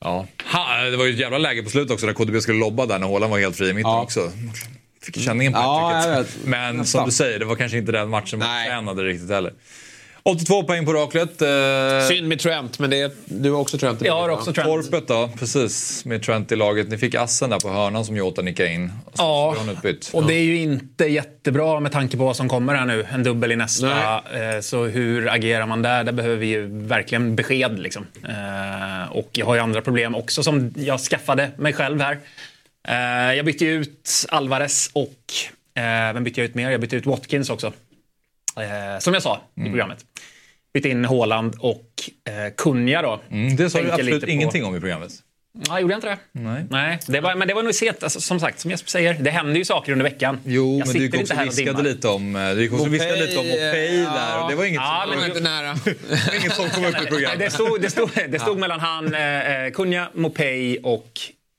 Ja. 0.00 0.26
Ha, 0.52 0.76
det 0.90 0.96
var 0.96 1.04
ju 1.04 1.12
ett 1.12 1.18
jävla 1.18 1.38
läge 1.38 1.62
på 1.62 1.70
slutet 1.70 1.90
också 1.90 2.06
när 2.06 2.12
KDB 2.12 2.40
skulle 2.42 2.58
lobba 2.58 2.86
där 2.86 2.98
när 2.98 3.06
Haaland 3.08 3.30
var 3.30 3.38
helt 3.38 3.56
fri 3.56 3.68
i 3.68 3.72
mitten 3.72 3.90
Ja. 3.90 4.02
också. 4.02 4.32
Fick 5.02 5.20
känningen 5.20 5.52
på 5.52 5.58
Ja. 5.58 6.24
Men 6.44 6.76
Nästan. 6.76 7.00
som 7.00 7.08
du 7.08 7.12
säger, 7.14 7.38
det 7.38 7.44
var 7.44 7.56
kanske 7.56 7.78
inte 7.78 7.92
den 7.92 8.08
matchen 8.08 8.38
man 8.38 8.48
Nej. 8.48 8.64
förtjänade 8.68 9.02
riktigt 9.04 9.30
heller. 9.30 9.52
82 10.26 10.62
poäng 10.62 10.86
på 10.86 10.92
raklet. 10.92 11.42
Eh, 11.42 11.48
Synd 12.08 12.28
med 12.28 12.38
Trent, 12.40 12.78
men 12.78 12.90
det, 12.90 13.12
du 13.24 13.50
har 13.50 13.60
också 13.60 13.78
Trent. 13.78 14.02
i 14.02 14.06
Jag 14.06 14.14
har 14.14 14.28
också? 14.28 14.52
Trent. 14.52 14.66
Torpet 14.68 15.08
då, 15.08 15.30
precis. 15.38 16.04
Med 16.04 16.22
Trent 16.22 16.52
i 16.52 16.56
laget. 16.56 16.88
Ni 16.88 16.98
fick 16.98 17.14
assen 17.14 17.50
där 17.50 17.58
på 17.58 17.68
hörnan 17.68 18.04
som 18.04 18.16
Jota 18.16 18.42
nickade 18.42 18.72
in. 18.72 18.92
Och 19.04 19.12
sen 19.16 19.26
Ja, 19.26 19.56
så 20.00 20.16
och 20.18 20.26
det 20.26 20.34
är 20.34 20.42
ju 20.42 20.56
inte 20.62 21.04
jättebra 21.06 21.80
med 21.80 21.92
tanke 21.92 22.16
på 22.16 22.24
vad 22.24 22.36
som 22.36 22.48
kommer 22.48 22.74
här 22.74 22.86
nu. 22.86 23.06
En 23.12 23.22
dubbel 23.22 23.52
i 23.52 23.56
nästa. 23.56 24.14
Eh, 24.16 24.60
Så 24.60 24.84
hur 24.84 25.28
agerar 25.32 25.66
man 25.66 25.82
där? 25.82 26.04
Där 26.04 26.12
behöver 26.12 26.36
vi 26.36 26.46
ju 26.46 26.66
verkligen 26.86 27.36
besked. 27.36 27.78
Liksom. 27.78 28.06
Eh, 28.28 29.12
Och 29.12 29.28
jag 29.32 29.46
har 29.46 29.54
ju 29.54 29.60
andra 29.60 29.82
problem 29.82 30.14
också 30.14 30.42
som 30.42 30.74
jag 30.76 31.00
skaffade 31.00 31.50
mig 31.58 31.72
själv 31.72 32.00
här. 32.00 32.18
Eh, 32.88 33.36
Jag 33.36 33.44
bytte 33.46 33.64
ut 33.64 34.26
Alvarez 34.28 34.90
och 34.92 35.16
eh, 35.82 36.14
vem 36.14 36.24
bytte 36.24 36.40
jag 36.40 36.48
ut 36.48 36.54
mer? 36.54 36.70
Jag 36.70 36.80
bytte 36.80 36.96
ut 36.96 37.06
Watkins 37.06 37.50
också. 37.50 37.72
Eh, 38.60 38.98
Som 38.98 39.14
jag 39.14 39.22
sa 39.22 39.40
Mm. 39.56 39.66
i 39.66 39.70
programmet. 39.70 39.98
Bytte 40.74 40.88
in 40.88 41.04
Haaland 41.04 41.54
och 41.58 41.84
eh, 42.28 42.54
Kunja 42.56 43.02
då. 43.02 43.20
Mm, 43.30 43.56
det 43.56 43.70
sa 43.70 43.82
du 43.82 43.90
absolut 43.92 44.24
ingenting 44.24 44.64
om 44.64 44.76
i 44.76 44.80
programmet. 44.80 45.12
Ja, 45.68 45.80
gjorde 45.80 45.92
jag 45.92 45.98
inte 45.98 46.08
det? 46.08 46.18
Nej. 46.32 46.64
Nej, 46.70 46.98
det 47.06 47.20
var, 47.20 47.34
men 47.34 47.48
det 47.48 47.54
var 47.54 47.62
nog 47.62 47.74
sent. 47.74 48.02
Alltså, 48.02 48.20
som 48.20 48.40
sagt, 48.40 48.60
som 48.60 48.70
Jesper 48.70 48.90
säger, 48.90 49.14
det 49.14 49.30
händer 49.30 49.54
ju 49.54 49.64
saker 49.64 49.92
under 49.92 50.02
veckan. 50.04 50.38
Jo, 50.44 50.78
jag 50.78 50.86
men 50.86 50.96
du 50.96 51.02
gick 51.02 51.12
sitter 51.12 51.22
också 51.22 51.32
inte 51.32 51.34
här 51.34 51.42
och 51.46 51.58
viskade 51.58 51.82
lite 51.82 52.08
om, 52.08 52.52
du 52.56 52.62
gick 52.62 52.72
också 52.72 52.88
viskade 52.88 53.26
lite 53.26 53.38
om 53.38 53.46
Mopey, 53.46 53.66
Mopey 53.66 54.02
ja. 54.02 54.10
där. 54.14 54.42
Och 54.44 54.50
det 54.50 54.56
var 54.56 54.64
inget, 54.64 54.80
Ja, 54.80 55.00
som, 55.02 55.10
men- 55.10 55.18
Det 55.20 55.28
var 55.28 55.36
inte 55.36 55.50
nära. 55.50 56.36
inget 56.40 56.52
som 56.54 56.68
kom 56.70 56.84
upp 56.84 56.90
i 56.90 56.92
Nej, 57.00 57.06
programmet. 57.06 57.38
Det 57.38 57.50
stod, 57.50 57.80
det 57.82 57.90
stod, 57.90 58.10
det 58.28 58.38
stod 58.38 58.58
mellan 58.58 58.80
han, 58.80 59.14
eh, 59.14 59.64
eh, 59.64 59.70
Kunja, 59.70 60.08
Mopey 60.14 60.78
och 60.82 61.10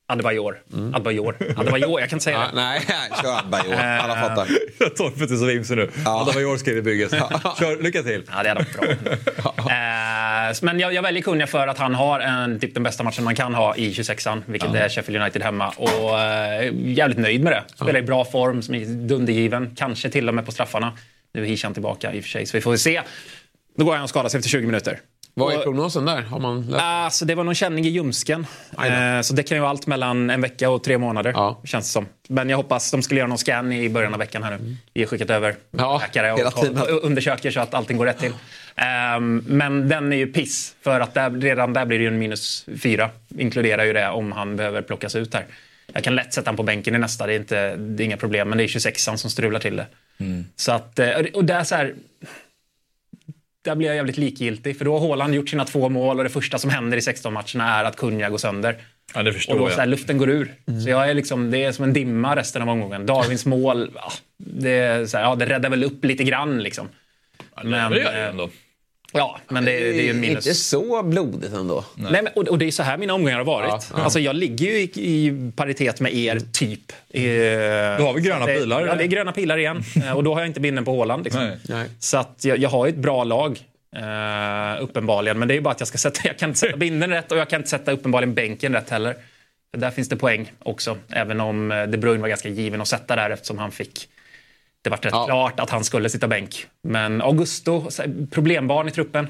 Adebayor. 0.10 0.58
Adebayor. 0.94 1.36
Adebayor, 1.58 2.00
jag 2.00 2.10
kan 2.10 2.16
inte 2.16 2.24
säga 2.24 2.38
Ja, 2.38 2.48
det. 2.50 2.56
nej, 2.56 2.82
kör 3.22 3.50
Bajor. 3.50 3.74
Alla 3.76 4.16
fattar. 4.16 4.46
Torpet 4.98 5.32
är 5.32 5.36
så 5.36 5.46
vimsig 5.46 5.76
nu. 5.78 5.90
Ja. 6.06 6.22
Alla 6.22 6.32
var 6.32 6.42
York 6.42 6.68
i 6.68 6.82
bygget. 6.82 7.12
Kör, 7.60 7.84
lycka 7.84 8.04
till. 8.04 8.24
Ja, 8.36 8.44
det 8.44 8.50
hade 8.50 8.64
varit 8.64 8.74
bra. 8.78 9.54
eh, 9.58 10.56
men 10.62 10.80
jag, 10.80 10.94
jag 10.94 11.02
väljer 11.02 11.24
Kunja 11.24 11.48
för 11.48 11.68
att 11.68 11.78
han 11.78 11.96
har 11.96 12.20
en, 12.20 12.60
typ 12.60 12.74
den 12.74 12.84
bästa 12.84 13.04
matchen 13.04 13.24
man 13.24 13.36
kan 13.36 13.54
ha 13.56 13.76
i 13.76 13.92
26an, 13.92 14.42
vilket 14.46 14.74
är 14.76 14.90
Sheffield 14.90 15.22
United 15.22 15.42
hemma. 15.44 15.70
Och 15.70 16.20
eh, 16.20 16.74
jävligt 16.74 17.18
nöjd 17.18 17.44
med 17.44 17.54
det. 17.54 17.64
Spelar 17.76 18.00
i 18.00 18.04
bra 18.04 18.26
form, 18.26 18.62
som 18.62 18.76
är 18.76 18.86
dundergiven. 18.86 19.76
Kanske 19.76 20.10
till 20.10 20.28
och 20.30 20.36
med 20.36 20.46
på 20.46 20.52
straffarna. 20.52 20.98
Nu 21.34 21.42
är 21.44 21.46
Hishan 21.48 21.74
tillbaka 21.74 22.14
i 22.14 22.20
och 22.20 22.24
för 22.24 22.30
sig, 22.30 22.46
så 22.46 22.58
vi 22.58 22.62
får 22.62 22.76
se. 22.76 23.02
Då 23.78 23.86
går 23.86 23.94
han 23.94 24.04
och 24.04 24.10
skadar 24.10 24.30
sig 24.30 24.38
efter 24.38 24.50
20 24.50 24.66
minuter. 24.66 25.00
Vad 25.38 25.54
är 25.54 25.60
prognosen 25.60 26.06
där? 26.06 26.22
Har 26.22 26.40
man 26.40 26.62
läst? 26.62 26.84
Alltså, 26.84 27.26
det 27.26 27.36
var 27.36 27.44
någon 27.44 27.56
känning 27.56 27.86
i 27.86 27.90
ljumsken. 27.90 28.48
Eh, 28.72 29.22
så 29.22 29.34
det 29.34 29.44
kan 29.44 29.58
ju 29.58 29.62
vara 29.62 29.70
allt 29.70 29.88
mellan 29.88 30.30
en 30.30 30.42
vecka 30.42 30.70
och 30.70 30.84
tre 30.84 30.98
månader. 30.98 31.32
Ja. 31.36 31.62
Känns 31.64 31.86
det 31.86 31.92
som. 31.92 32.06
Men 32.28 32.50
jag 32.50 32.58
hoppas 32.58 32.92
de 32.92 33.02
skulle 33.02 33.20
göra 33.20 33.28
någon 33.28 33.38
scan 33.38 33.72
i 33.72 33.90
början 33.90 34.14
av 34.14 34.20
veckan 34.20 34.44
här 34.44 34.52
nu. 34.58 34.76
Vi 34.94 35.02
har 35.02 35.08
skickat 35.08 35.30
över 35.30 35.56
Ja, 35.72 36.02
läkare 36.02 36.34
och, 36.34 36.90
och, 36.90 37.04
undersöker 37.04 37.52
så 37.52 37.60
att 37.60 37.74
allting 37.74 37.98
går 37.98 38.06
rätt 38.06 38.20
till. 38.20 38.34
Ehm, 38.76 39.44
men 39.48 39.90
den 39.90 40.14
är 40.14 40.18
ju 40.18 40.28
piss. 40.28 40.76
För 40.82 41.00
att 41.00 41.14
där, 41.14 41.30
redan 41.30 41.74
där 41.74 41.86
blir 41.86 41.98
det 41.98 42.04
ju 42.04 42.08
en 42.08 42.20
minus 42.20 42.66
fyra. 42.82 43.10
Inkluderar 43.38 43.84
ju 43.84 43.94
det 43.94 44.10
om 44.10 44.32
han 44.32 44.56
behöver 44.56 44.82
plockas 44.82 45.16
ut 45.16 45.34
här. 45.34 45.46
Jag 45.94 46.04
kan 46.04 46.16
lätt 46.16 46.34
sätta 46.34 46.48
honom 46.50 46.58
på 46.58 46.64
bänken 46.64 46.96
i 46.96 47.00
nästa, 47.00 47.28
det 47.28 47.34
är, 47.34 47.40
inte, 47.40 47.76
det 47.76 48.04
är 48.04 48.06
inga 48.06 48.18
problem. 48.18 48.50
Men 48.50 48.58
det 48.58 48.64
är 48.64 48.68
26an 48.68 49.16
som 49.16 49.30
strular 49.30 49.60
till 49.60 49.76
det. 49.76 49.86
Så 50.56 50.72
att, 50.72 51.00
eh, 51.00 51.10
och 51.34 51.46
det 51.46 51.54
är 51.54 51.64
så 51.64 51.76
här, 51.76 51.94
där 53.68 53.76
blir 53.76 53.88
jag 53.88 53.96
jävligt 53.96 54.18
likgiltig. 54.18 54.78
För 54.78 54.86
då 54.86 55.00
har 55.00 55.08
Haaland 55.08 55.36
gjort 55.36 55.50
sina 55.50 55.66
två 55.66 55.90
mål 55.90 56.18
och 56.18 56.24
det 56.24 56.30
första 56.30 56.58
som 56.58 56.70
händer 56.70 56.98
i 56.98 57.02
16 57.02 57.34
matcherna 57.34 57.80
är 57.80 57.84
att 57.84 57.96
Kunja 57.96 58.30
går 58.30 58.38
sönder. 58.38 58.76
Ja, 59.14 59.24
det 59.24 59.30
Och 59.30 59.36
förstår 59.36 59.60
då 59.60 59.70
så 59.70 59.74
här, 59.74 59.80
jag. 59.80 59.90
luften 59.90 60.18
går 60.18 60.30
ur. 60.30 60.54
Så 60.84 60.90
jag 60.90 61.10
är 61.10 61.14
liksom, 61.14 61.52
det 61.52 61.64
är 61.64 61.72
som 61.72 61.84
en 61.84 61.94
dimma 61.94 62.36
resten 62.36 62.62
av 62.62 62.70
omgången. 62.70 63.06
Darwins 63.06 63.46
mål, 63.46 63.92
ja, 63.96 64.12
det, 64.38 64.70
är 64.70 65.06
så 65.06 65.18
här, 65.18 65.24
ja, 65.24 65.36
det 65.36 65.46
räddar 65.46 65.70
väl 65.70 65.84
upp 65.84 66.06
lite 66.06 66.24
grann 66.24 66.64
liksom. 66.64 66.88
Men, 67.64 67.92
det 67.92 68.00
gör 68.00 68.12
det 68.12 68.24
eh, 68.24 68.30
ändå. 68.30 68.50
Ja, 69.14 69.40
men 69.48 69.66
det, 69.66 69.72
det 69.72 70.02
är 70.02 70.04
ju 70.04 70.14
minus. 70.14 70.48
Inte 70.48 70.54
så 70.60 71.04
blodigt 71.04 71.54
ändå. 71.54 71.86
Nej. 71.96 72.12
men, 72.12 72.28
och, 72.36 72.48
och 72.48 72.58
det 72.58 72.66
är 72.66 72.72
så 72.72 72.84
här 72.84 72.98
mina 72.98 73.14
omgångar 73.14 73.38
har 73.38 73.46
varit. 73.46 73.70
Ja, 73.70 73.80
ja. 73.94 74.04
Alltså, 74.04 74.20
jag 74.20 74.36
ligger 74.36 74.66
ju 74.66 74.80
i, 74.80 74.84
i 74.84 75.52
paritet 75.56 76.00
med 76.00 76.16
er, 76.16 76.40
typ. 76.54 76.92
Eh, 77.10 77.22
Då 77.98 78.06
har 78.06 78.14
vi 78.14 78.22
gröna 78.22 78.46
det, 78.46 78.60
pilar. 78.60 78.86
Ja, 78.86 78.96
det 78.96 79.04
är 79.04 79.08
gröna 79.08 79.32
pilar 79.32 79.58
igen. 79.58 79.84
Eh, 80.06 80.12
och 80.12 80.24
då 80.24 80.34
har 80.34 80.42
jag 80.42 80.48
inte 80.48 80.60
binden 80.60 80.86
på 80.86 80.92
Håland. 80.92 81.24
Liksom. 81.24 81.44
Nej. 81.44 81.58
Nej. 81.64 81.90
Så 82.00 82.18
att 82.18 82.46
jag, 82.46 82.58
jag 82.58 82.70
har 82.70 82.86
ju 82.86 82.90
ett 82.90 82.98
bra 82.98 83.24
lag. 83.24 83.60
Uh, 83.98 84.84
uppenbarligen. 84.84 85.40
Men 85.40 85.48
det 85.48 85.54
är 85.54 85.56
ju 85.56 85.62
bara 85.62 85.72
att 85.72 85.80
jag 85.82 85.88
ska 85.88 85.98
sätta, 85.98 86.20
jag 86.24 86.38
kan 86.38 86.50
inte 86.50 86.60
sätta 86.60 86.78
binden 86.78 87.10
rätt 87.10 87.32
och 87.32 87.38
jag 87.38 87.50
kan 87.50 87.60
inte 87.60 87.70
sätta 87.70 87.92
uppenbarligen 87.92 88.34
bänken 88.34 88.74
rätt 88.74 88.90
heller. 88.90 89.16
För 89.72 89.78
där 89.82 89.92
finns 89.92 90.10
det 90.10 90.16
poäng 90.16 90.52
också. 90.60 90.98
Även 91.10 91.40
om 91.42 91.72
eh, 91.72 91.84
De 91.84 91.98
Bruyne 91.98 92.22
var 92.22 92.28
ganska 92.28 92.50
given 92.50 92.82
att 92.82 92.88
sätta 92.88 93.16
där 93.16 93.30
eftersom 93.30 93.58
han 93.58 93.72
fick 93.72 94.10
det 94.90 94.92
var 94.92 94.98
rätt 94.98 95.14
Ja. 95.14 95.26
klart 95.26 95.60
att 95.60 95.70
han 95.70 95.84
skulle 95.84 96.10
sitta 96.10 96.28
bänk. 96.28 96.66
Men 96.84 97.22
Augusto, 97.22 97.90
problembarn 98.32 98.88
i 98.88 98.92
truppen. 98.92 99.28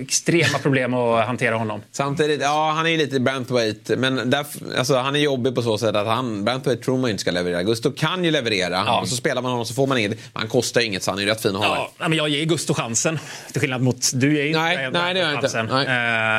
Extrema 0.00 0.58
problem 0.58 0.94
att 0.94 1.26
hantera 1.26 1.54
honom. 1.56 1.82
Samtidigt, 1.92 2.40
ja 2.40 2.72
han 2.76 2.86
är 2.86 2.90
ju 2.90 2.96
lite 2.96 3.20
Brantwaite. 3.20 3.96
Men 3.96 4.30
där, 4.30 4.46
alltså, 4.78 4.96
han 4.96 5.16
är 5.16 5.20
jobbig 5.20 5.54
på 5.54 5.62
så 5.62 5.78
sätt 5.78 5.96
att 5.96 6.06
han, 6.06 6.44
Brantwaite 6.44 6.82
tror 6.84 6.98
man 6.98 7.04
ju 7.04 7.10
inte 7.10 7.20
ska 7.20 7.30
leverera. 7.30 7.62
Gusto 7.62 7.92
kan 7.92 8.24
ju 8.24 8.30
leverera. 8.30 8.82
Ja. 8.86 9.00
Och 9.00 9.08
så 9.08 9.16
spelar 9.16 9.42
man 9.42 9.50
honom 9.50 9.66
så 9.66 9.74
får 9.74 9.86
man 9.86 9.98
inget. 9.98 10.18
Han 10.32 10.48
kostar 10.48 10.80
ju 10.80 10.86
inget 10.86 11.02
så 11.02 11.10
han 11.10 11.18
är 11.18 11.22
ju 11.22 11.28
rätt 11.28 11.42
fin 11.42 11.56
att 11.56 11.64
ha. 11.64 11.74
Ja, 11.76 11.90
nej, 11.98 12.08
men 12.08 12.18
jag 12.18 12.28
ger 12.28 12.44
Gusto 12.44 12.74
chansen. 12.74 13.18
Till 13.52 13.60
skillnad 13.60 13.82
mot 13.82 14.10
du 14.14 14.34
ger 14.36 14.46
inte 14.46 14.58
Nej, 14.60 14.90
nej, 14.92 15.14
det 15.14 15.20
gör 15.20 15.26
jag 15.26 15.34
inte. 15.44 15.48
chansen. 15.48 15.70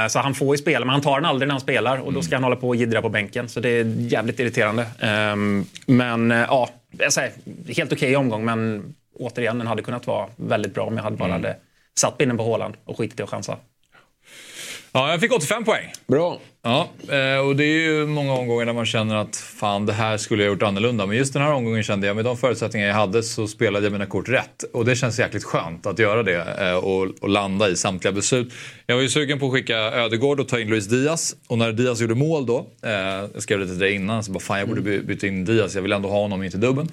Eh, 0.04 0.08
så 0.10 0.20
han 0.20 0.36
får 0.36 0.56
ju 0.56 0.62
spela, 0.62 0.86
men 0.86 0.94
han 0.94 1.02
tar 1.02 1.16
den 1.16 1.26
aldrig 1.26 1.48
när 1.48 1.54
han 1.54 1.62
spelar. 1.62 1.98
Och 1.98 2.14
då 2.14 2.22
ska 2.22 2.36
han 2.36 2.44
hålla 2.44 2.56
på 2.56 2.68
och 2.68 2.76
jiddra 2.76 3.02
på 3.02 3.10
bänken. 3.10 3.50
Så 3.50 3.60
det 3.60 3.70
är 3.70 3.96
jävligt 4.00 4.40
irriterande. 4.40 4.86
Ehm, 5.00 5.66
men 5.86 6.32
eh, 6.32 6.38
ja, 6.38 6.70
säger, 7.10 7.34
helt 7.76 7.94
okej 7.94 8.16
omgång. 8.16 8.46
Men 8.46 8.96
återigen, 9.14 9.58
den 9.58 9.68
hade 9.68 9.82
kunnat 9.82 10.08
vara 10.08 10.30
väldigt 10.36 10.74
bra 10.74 10.86
om 10.86 10.96
jag 10.96 11.04
hade 11.04 11.18
bara 11.18 11.32
hade 11.32 11.58
satt 12.00 12.18
binnen 12.18 12.38
på 12.38 12.44
Håland 12.44 12.78
och 12.86 12.98
skitit 12.98 13.20
i 13.20 13.24
att 13.24 13.30
chansa. 13.30 13.58
Ja, 14.96 15.12
jag 15.12 15.20
fick 15.20 15.32
85 15.34 15.64
poäng. 15.64 15.92
Bra. 16.08 16.40
Ja, 16.64 16.90
eh, 17.10 17.48
och 17.48 17.56
det 17.56 17.64
är 17.64 17.80
ju 17.90 18.06
många 18.06 18.34
omgångar 18.34 18.66
där 18.66 18.74
man 18.74 18.86
känner 18.86 19.16
att 19.16 19.36
fan 19.36 19.86
det 19.86 19.94
här 19.94 20.18
skulle 20.18 20.44
jag 20.44 20.52
gjort 20.54 20.64
annorlunda. 20.64 21.06
Men 21.06 21.18
just 21.18 21.34
den 21.34 21.42
här 21.42 21.52
omgången 21.54 21.84
kände 21.84 22.08
jag 22.08 22.16
med 22.16 22.26
de 22.26 22.38
förutsättningar 22.38 22.88
jag 22.88 22.96
hade 22.96 23.24
så 23.24 23.48
spelade 23.48 23.86
jag 23.86 23.92
mina 23.92 24.06
kort 24.06 24.30
rätt. 24.30 24.64
Och 24.74 24.86
det 24.86 24.96
känns 24.96 25.20
jäkligt 25.20 25.44
skönt 25.44 25.86
att 25.86 26.00
göra 26.00 26.24
det 26.24 26.68
eh, 26.70 26.76
och, 26.76 27.08
och 27.22 27.30
landa 27.30 27.70
i 27.70 27.76
samtliga 27.76 28.12
beslut. 28.12 28.54
Jag 28.86 28.96
var 28.96 29.02
ju 29.02 29.10
sugen 29.10 29.40
på 29.40 29.46
att 29.46 29.54
skicka 29.54 29.76
Ödegård 29.78 30.40
och 30.40 30.48
ta 30.48 30.60
in 30.60 30.68
Luis 30.70 30.86
Diaz. 30.88 31.36
Och 31.48 31.58
när 31.58 31.72
Diaz 31.72 32.02
gjorde 32.02 32.16
mål 32.16 32.46
då, 32.46 32.68
eh, 32.84 32.92
jag 33.34 33.42
skrev 33.42 33.60
det 33.60 33.66
till 33.66 33.80
dig 33.80 33.94
innan, 33.94 34.24
så 34.24 34.32
bara 34.32 34.40
fan 34.40 34.60
jag 34.60 34.68
borde 34.68 34.82
by- 34.82 35.02
byta 35.02 35.28
in 35.28 35.46
Diaz, 35.46 35.76
jag 35.76 35.82
vill 35.82 35.92
ändå 35.92 36.10
ha 36.10 36.20
honom 36.22 36.44
in 36.44 36.52
till 36.52 36.60
dubben. 36.60 36.90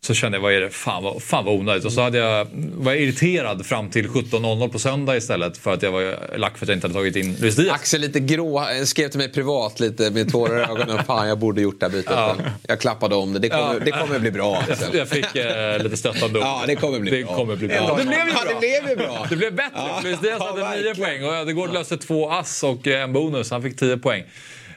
Så 0.00 0.14
kände 0.14 0.36
jag, 0.38 0.42
vad 0.42 0.52
är 0.52 0.60
det? 0.60 0.70
Fan 0.70 1.02
vad, 1.02 1.22
fan 1.22 1.44
vad 1.44 1.54
onödigt. 1.54 1.84
Och 1.84 1.92
så 1.92 2.00
hade 2.00 2.18
jag, 2.18 2.46
var 2.74 2.92
jag 2.92 3.00
irriterad 3.02 3.66
fram 3.66 3.90
till 3.90 4.08
17.00 4.08 4.68
på 4.68 4.78
söndag 4.78 5.16
istället 5.16 5.58
för 5.58 5.74
att 5.74 5.82
jag 5.82 5.92
var 5.92 6.36
lack 6.38 6.58
för 6.58 6.64
att 6.64 6.68
jag 6.68 6.76
inte 6.76 6.84
hade 6.86 6.94
tagit 6.94 7.16
in 7.16 7.36
Luis 7.40 7.56
Diaz. 7.56 7.72
Axel 7.74 8.00
lite 8.00 8.20
grå, 8.20 8.60
eh, 8.60 8.84
skrev 8.84 9.08
till 9.08 9.18
mig 9.18 9.32
privat 9.32 9.80
lite 9.80 10.10
med 10.10 10.32
tårar 10.32 10.58
i 10.60 10.62
ögonen. 10.62 11.04
Fan 11.06 11.28
jag 11.28 11.38
borde 11.38 11.60
gjort 11.62 11.80
det 11.80 11.86
här 11.86 11.92
bytet. 11.92 12.46
Jag 12.68 12.80
klappade 12.80 13.14
om 13.14 13.32
det. 13.32 13.38
Det 13.38 13.48
kommer, 13.48 13.74
Ja. 13.74 13.80
det 13.84 13.90
kommer 13.90 14.18
bli 14.18 14.30
bra 14.30 14.56
Axel. 14.68 14.88
Jag 14.98 15.08
fick 15.08 15.36
eh, 15.36 15.82
lite 15.82 15.96
stöttande 15.96 16.38
ord. 16.38 16.44
Ja, 16.44 16.62
det 16.66 16.76
kommer 16.76 16.98
bli 17.00 17.10
det 17.10 17.24
bra. 17.24 17.36
Kommer 17.36 17.56
bli 17.56 17.68
bra. 17.68 17.76
Ja, 17.76 17.96
det 17.98 18.04
blev 18.06 18.18
ju 18.26 18.32
ja, 18.32 18.42
bra. 18.44 18.52
det 18.52 18.58
blev 18.60 18.88
ju 18.90 18.96
bra. 18.96 19.26
Det 19.30 19.36
blev 19.36 19.54
bättre. 19.54 19.70
Ja. 19.74 20.00
Luis 20.04 20.20
Diaz 20.20 20.36
Ja, 20.40 20.46
hade 20.46 20.60
nio 20.76 20.82
verkligen. 20.82 20.96
poäng 20.96 21.24
och 21.24 21.34
Ödegård 21.34 21.72
löste 21.72 21.96
två 21.96 22.30
ass 22.30 22.62
och 22.64 22.86
en 22.86 23.12
bonus. 23.12 23.50
Han 23.50 23.62
fick 23.62 23.76
10 23.78 23.96
poäng. 23.96 24.24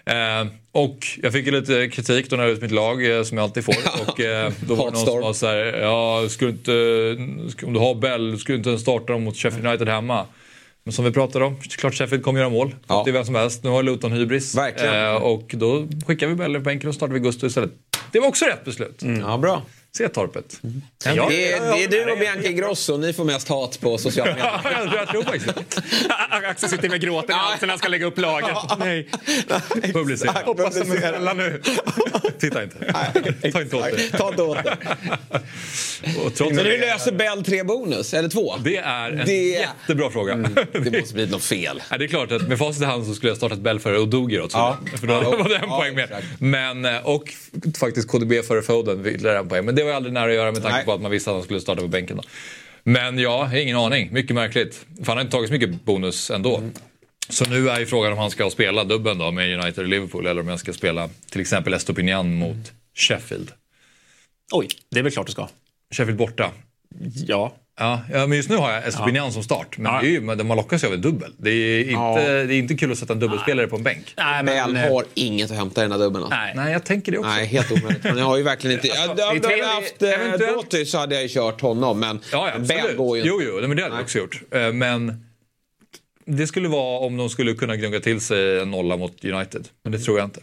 Eh, 0.06 0.48
och 0.72 0.98
jag 1.24 1.34
fick 1.34 1.46
ju 1.46 1.52
lite 1.52 1.88
kritik 1.88 2.30
då 2.30 2.36
när 2.36 2.44
jag 2.44 2.52
ut 2.52 2.62
mitt 2.62 2.72
lag 2.72 3.18
eh, 3.18 3.24
som 3.24 3.38
jag 3.38 3.44
alltid 3.44 3.66
får. 3.66 3.76
Och, 4.08 4.20
eh, 4.20 4.52
då 4.68 4.76
var 4.76 4.86
det 4.86 4.92
någon 4.98 5.06
som 5.06 5.22
var 5.22 5.34
så 5.34 5.48
här, 5.48 5.56
ja, 5.82 6.30
skulle 6.30 6.52
inte, 6.52 6.72
ska- 7.52 7.68
om 7.68 7.74
du 7.74 7.80
har 7.80 7.96
Bell, 7.96 8.40
skulle 8.40 8.58
inte 8.58 8.70
ens 8.70 8.82
starta 8.82 9.14
dem 9.14 9.24
mot 9.24 9.38
Sheffield 9.38 9.68
United 9.68 9.88
hemma? 9.90 10.26
Men 10.84 10.94
som 10.94 11.06
vi 11.06 11.12
pratade 11.12 11.46
om, 11.46 11.58
klart 11.62 11.94
Sheffield 11.94 12.24
kommer 12.24 12.40
göra 12.40 12.50
mål. 12.50 12.76
Ja. 12.88 13.02
Det 13.06 13.12
är 13.12 13.14
vem 13.14 13.26
som 13.26 13.36
helst. 13.36 13.64
Nu 13.64 13.70
har 13.70 13.84
Luton 13.84 14.12
hybris. 14.12 14.56
Verkligen. 14.56 14.96
Eh, 15.06 15.14
och 15.16 15.52
då 15.54 15.88
skickar 16.08 16.28
vi 16.28 16.36
Bell 16.36 16.56
i 16.56 16.60
bänken 16.60 16.90
och 16.90 16.96
startar 16.96 17.14
vi 17.14 17.20
Gusto 17.20 17.48
istället. 17.48 17.72
Det 18.12 18.20
var 18.20 18.28
också 18.28 18.46
rätt 18.46 18.66
beslut. 18.66 19.02
Ja, 19.22 19.38
bra. 19.38 19.62
Se 19.98 20.10
torpet. 20.10 20.60
Det 21.04 21.10
är, 21.10 21.16
det 21.78 21.84
är 21.84 21.88
du 22.06 22.12
och 22.12 22.18
Bianca 22.20 22.48
Ingrosso. 22.48 22.98
Ni 22.98 23.14
får 23.14 23.24
mest 23.24 23.48
hat 23.48 23.80
på 23.82 23.98
sociala 23.98 24.32
medier. 24.32 24.62
Ja, 24.64 24.72
jag, 24.72 24.94
jag 24.96 25.08
tror 25.08 25.24
faktiskt. 25.24 25.80
Axel 26.30 26.70
sitter 26.70 26.90
med 26.90 27.02
gråten 27.02 27.32
i 27.32 27.34
halsen 27.34 27.68
när 27.68 27.70
han 27.72 27.80
ska 27.80 27.88
lägga 27.88 28.06
upp 28.06 28.18
laget. 28.18 28.58
Nej. 28.80 29.10
Publicera. 29.94 30.32
Hoppas 30.46 30.74
de 30.76 30.82
är 30.92 30.98
snälla 31.00 31.34
nu. 31.34 31.62
Titta 32.40 32.64
inte. 32.64 32.94
Ta 33.54 33.62
inte 33.62 33.76
åt 33.76 33.84
det. 33.98 34.18
Ta 34.18 34.30
inte 34.30 34.42
åt 34.44 34.58
det. 34.64 34.78
Men 36.40 36.66
hur 36.66 36.80
löser 36.80 37.12
Bell 37.12 37.44
tre 37.44 37.64
bonus? 37.64 38.14
Eller 38.14 38.30
två? 38.30 38.56
det 38.64 38.78
är 38.78 39.12
en 39.12 39.26
Det- 39.26 39.34
jättebra 39.50 40.10
fråga. 40.10 40.36
Det 40.74 41.00
måste 41.00 41.14
bli 41.14 41.28
något 41.28 41.44
fel. 41.44 41.82
Ja, 41.90 41.98
det 41.98 42.06
är 42.06 42.08
klart 42.08 42.32
att 42.32 42.48
med 42.48 42.58
facit 42.60 42.82
i 42.82 42.86
hand 42.86 43.06
så 43.06 43.14
skulle 43.16 43.30
jag 43.30 43.38
startat 43.38 43.60
Bell 43.60 43.80
före 43.80 44.00
Odogi 44.00 44.40
också. 44.40 44.58
Ja. 44.58 44.78
För 45.00 45.08
då 45.08 45.14
Ja, 45.14 45.22
var 45.38 45.50
det 45.50 45.56
en 45.56 45.62
ja, 45.70 45.78
poäng 45.78 45.96
mer. 45.96 46.24
Men, 46.40 46.86
eh, 46.86 47.06
och 47.06 47.24
faktiskt 47.80 48.08
KDB 48.08 48.42
före 48.48 48.62
Foden 48.62 49.06
ytterligare 49.06 49.38
en 49.40 49.48
poäng. 49.50 49.66
Men 49.66 49.76
det 49.82 49.86
var 49.86 49.94
aldrig 49.94 50.14
nära 50.14 50.30
att 50.30 50.36
göra 50.36 50.52
med 50.52 50.62
tanke 50.62 50.78
Nej. 50.78 50.86
på 50.86 50.94
att 50.94 51.02
man 51.02 51.12
visste 51.12 51.30
att 51.30 51.36
han 51.36 51.44
skulle 51.44 51.62
starta 51.62 51.82
på 51.82 51.88
bänken. 51.88 52.18
Då. 52.18 52.24
Men 52.84 53.20
ja, 53.20 53.58
ingen 53.58 53.78
aning. 53.78 54.14
Mycket 54.14 54.36
märkligt. 54.36 54.86
För 54.98 55.06
han 55.06 55.18
har 55.18 55.22
inte 55.22 55.32
tagit 55.32 55.48
så 55.48 55.54
mycket 55.54 55.86
bonus 55.86 56.32
ändå. 56.32 56.58
Mm. 56.58 56.72
Så 57.30 57.46
nu 57.46 57.70
är 57.70 57.80
ju 57.80 57.86
frågan 57.86 58.12
om 58.12 58.18
han 58.18 58.32
ska 58.32 58.50
spela 58.50 58.84
dubben 58.84 59.18
då 59.18 59.32
med 59.32 59.60
United 59.60 59.84
och 59.84 59.90
Liverpool 59.90 60.26
eller 60.26 60.42
om 60.42 60.48
jag 60.48 60.60
ska 60.60 60.74
spela 60.74 61.10
till 61.30 61.42
exempel 61.42 61.74
Estopinian 61.74 62.34
mot 62.34 62.72
Sheffield. 62.96 63.52
Oj, 64.52 64.68
det 64.90 65.00
är 65.00 65.04
väl 65.04 65.12
klart 65.12 65.26
du 65.26 65.32
ska. 65.32 65.48
Sheffield 65.94 66.18
borta. 66.18 66.52
Ja. 67.28 67.56
Ja, 67.82 68.02
ja, 68.14 68.28
men 68.28 68.38
just 68.38 68.50
nu 68.50 68.56
har 68.56 68.72
jag 68.72 68.88
Estopinian 68.88 69.32
som 69.32 69.44
start. 69.44 69.78
Men 69.78 69.94
Ja. 69.94 70.00
det 70.02 70.08
är 70.08 70.12
ju, 70.12 70.22
men 70.22 70.48
man 70.48 70.58
lockas 70.58 70.84
ju 70.84 70.88
av 70.88 70.94
en 70.94 71.02
dubbel. 71.02 71.32
Det 71.38 71.50
är, 71.50 71.80
inte, 71.80 71.92
Ja. 71.92 72.16
det 72.22 72.54
är 72.56 72.60
inte 72.60 72.74
kul 72.74 72.92
att 72.92 72.98
sätta 72.98 73.14
en 73.14 73.20
dubbelspelare 73.20 73.68
på 73.68 73.76
en 73.76 73.84
bänk. 73.84 74.14
Nej, 74.18 74.44
Bell 74.44 74.72
men, 74.74 74.84
eh, 74.86 74.92
har 74.94 75.06
inget 75.14 75.52
att 75.52 75.58
hämta 75.58 75.82
i 75.82 75.84
den 75.84 75.92
här 75.92 76.00
dubben. 76.00 76.24
Alltså. 76.24 76.38
nej. 76.38 76.54
Nej, 76.56 76.72
jag 76.74 76.84
tänker 76.84 77.12
det 77.12 77.18
också. 77.18 77.30
Nej, 77.30 77.46
helt 77.46 77.72
omöjligt. 77.72 78.04
Men 78.04 78.18
jag 78.18 78.26
har 78.26 78.38
ju 78.38 78.44
verkligen 78.44 78.76
inte... 78.76 78.88
Ja, 78.96 79.04
är 79.24 79.28
hade 79.28 79.40
tre- 79.40 79.58
jag 79.58 79.68
haft 79.68 80.02
eh, 80.02 80.10
eventuellt- 80.10 80.54
Doty 80.72 80.86
så 80.86 80.98
hade 80.98 81.16
jag 81.16 81.24
ju 81.24 81.30
kört 81.30 81.62
honom. 81.62 82.00
Men 82.00 82.20
Ja, 82.32 82.50
ja, 82.54 82.60
Bell 82.60 82.96
går 82.96 83.18
ju 83.18 83.24
Jo, 83.26 83.42
jo, 83.44 83.68
men 83.68 83.78
det 83.78 83.84
hade 83.84 83.96
jag 83.96 84.04
också 84.04 84.18
gjort. 84.18 84.42
Eh, 84.52 84.72
Men 84.74 85.26
det 86.26 86.48
skulle 86.48 86.68
vara 86.68 87.00
om 87.00 87.18
de 87.18 87.30
skulle 87.30 87.54
kunna 87.54 87.76
gnugga 87.76 88.00
till 88.00 88.22
sig 88.22 88.60
en 88.60 88.72
nolla 88.72 88.98
mot 88.98 89.26
United. 89.26 89.68
Men 89.84 89.92
det 89.92 90.00
tror 90.00 90.18
jag 90.18 90.26
inte. 90.28 90.40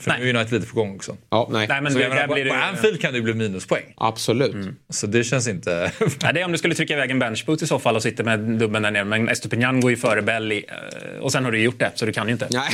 För 0.00 0.10
Nej. 0.10 0.20
nu 0.20 0.30
är 0.30 0.34
United 0.34 0.60
lite 0.60 0.72
på 0.72 0.80
gång 0.80 0.94
också. 0.96 1.16
Ja, 1.30 1.48
nej. 1.52 1.66
Nej, 1.68 1.80
men 1.82 1.92
Så 1.92 1.98
det, 1.98 2.08
menar, 2.08 2.26
på, 2.26 2.34
blir 2.34 2.44
det, 2.44 2.50
på 2.50 2.56
ju- 2.56 2.62
Anfield 2.62 3.00
kan 3.00 3.12
det 3.12 3.16
ju 3.18 3.22
bli 3.24 3.34
minuspoäng. 3.34 3.82
Absolut. 3.96 4.56
Så 4.88 5.06
det 5.06 5.24
känns 5.24 5.48
inte... 5.48 5.92
Nej, 6.22 6.34
det 6.34 6.40
är 6.40 6.44
om 6.44 6.52
du 6.52 6.58
skulle 6.58 6.74
trycka 6.74 6.92
iväg 6.94 7.10
en 7.10 7.18
benchboot 7.18 7.62
i 7.62 7.66
så 7.66 7.78
fall 7.78 7.96
och 7.96 8.02
sitter 8.02 8.24
med 8.24 8.38
dubben 8.40 8.82
där 8.82 8.90
nere. 8.90 9.04
Men 9.04 9.28
Estopinian 9.28 9.80
går 9.80 9.90
ju 9.90 9.96
före 9.96 10.22
Belly. 10.22 10.64
eh, 10.68 11.20
Och 11.20 11.32
sen 11.32 11.44
har 11.44 11.52
du 11.52 11.58
gjort 11.62 11.78
det, 11.78 11.92
så 11.94 12.06
du 12.06 12.12
kan 12.12 12.26
ju 12.26 12.32
inte. 12.32 12.48
Nej. 12.50 12.70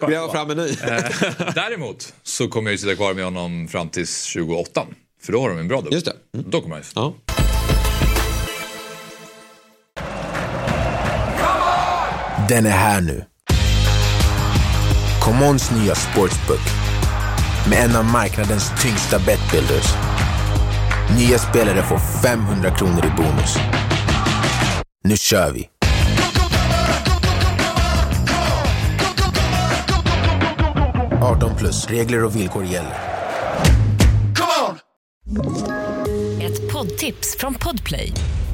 Men, 0.00 0.10
Gräva 0.10 0.32
fram 0.32 0.50
en 0.50 0.56
ny. 0.56 0.68
Däremot 1.54 2.14
så 2.22 2.48
kommer 2.48 2.70
jag 2.70 2.72
ju 2.72 2.78
sitta 2.78 2.94
kvar 2.94 3.14
med 3.14 3.24
honom 3.24 3.68
fram 3.68 3.88
till 3.88 4.06
28. 4.08 4.86
För 5.22 5.32
då 5.32 5.40
har 5.40 5.48
de 5.48 5.58
en 5.58 5.68
bra 5.68 5.76
dubbel. 5.78 5.92
Just 5.92 6.06
det. 6.06 6.12
Mm. 6.38 6.50
Då 6.50 6.60
kommer 6.60 6.74
han 6.74 6.82
ju. 6.82 6.88
Ja. 6.94 7.14
Den 12.48 12.66
är 12.66 12.70
här 12.70 13.00
nu. 13.00 13.24
Commons 15.22 15.70
nya 15.70 15.94
sportsbook 15.94 16.60
med 17.70 17.78
en 17.78 17.96
av 17.96 18.04
marknadens 18.04 18.70
tyngsta 18.82 19.18
betbuilders. 19.18 19.94
Nya 21.18 21.38
spelare 21.38 21.82
får 21.82 21.98
500 21.98 22.70
kronor 22.70 23.04
i 23.04 23.10
bonus. 23.16 23.56
Nu 25.04 25.16
kör 25.16 25.52
vi! 25.52 25.68
–18 31.20 31.58
plus. 31.58 31.86
Regler 31.86 32.24
och 32.24 32.36
villkor 32.36 32.64
gäller. 32.64 32.94
Ett 36.40 36.72
poddtips 36.72 37.36
från 37.38 37.54
Podplay. 37.54 38.12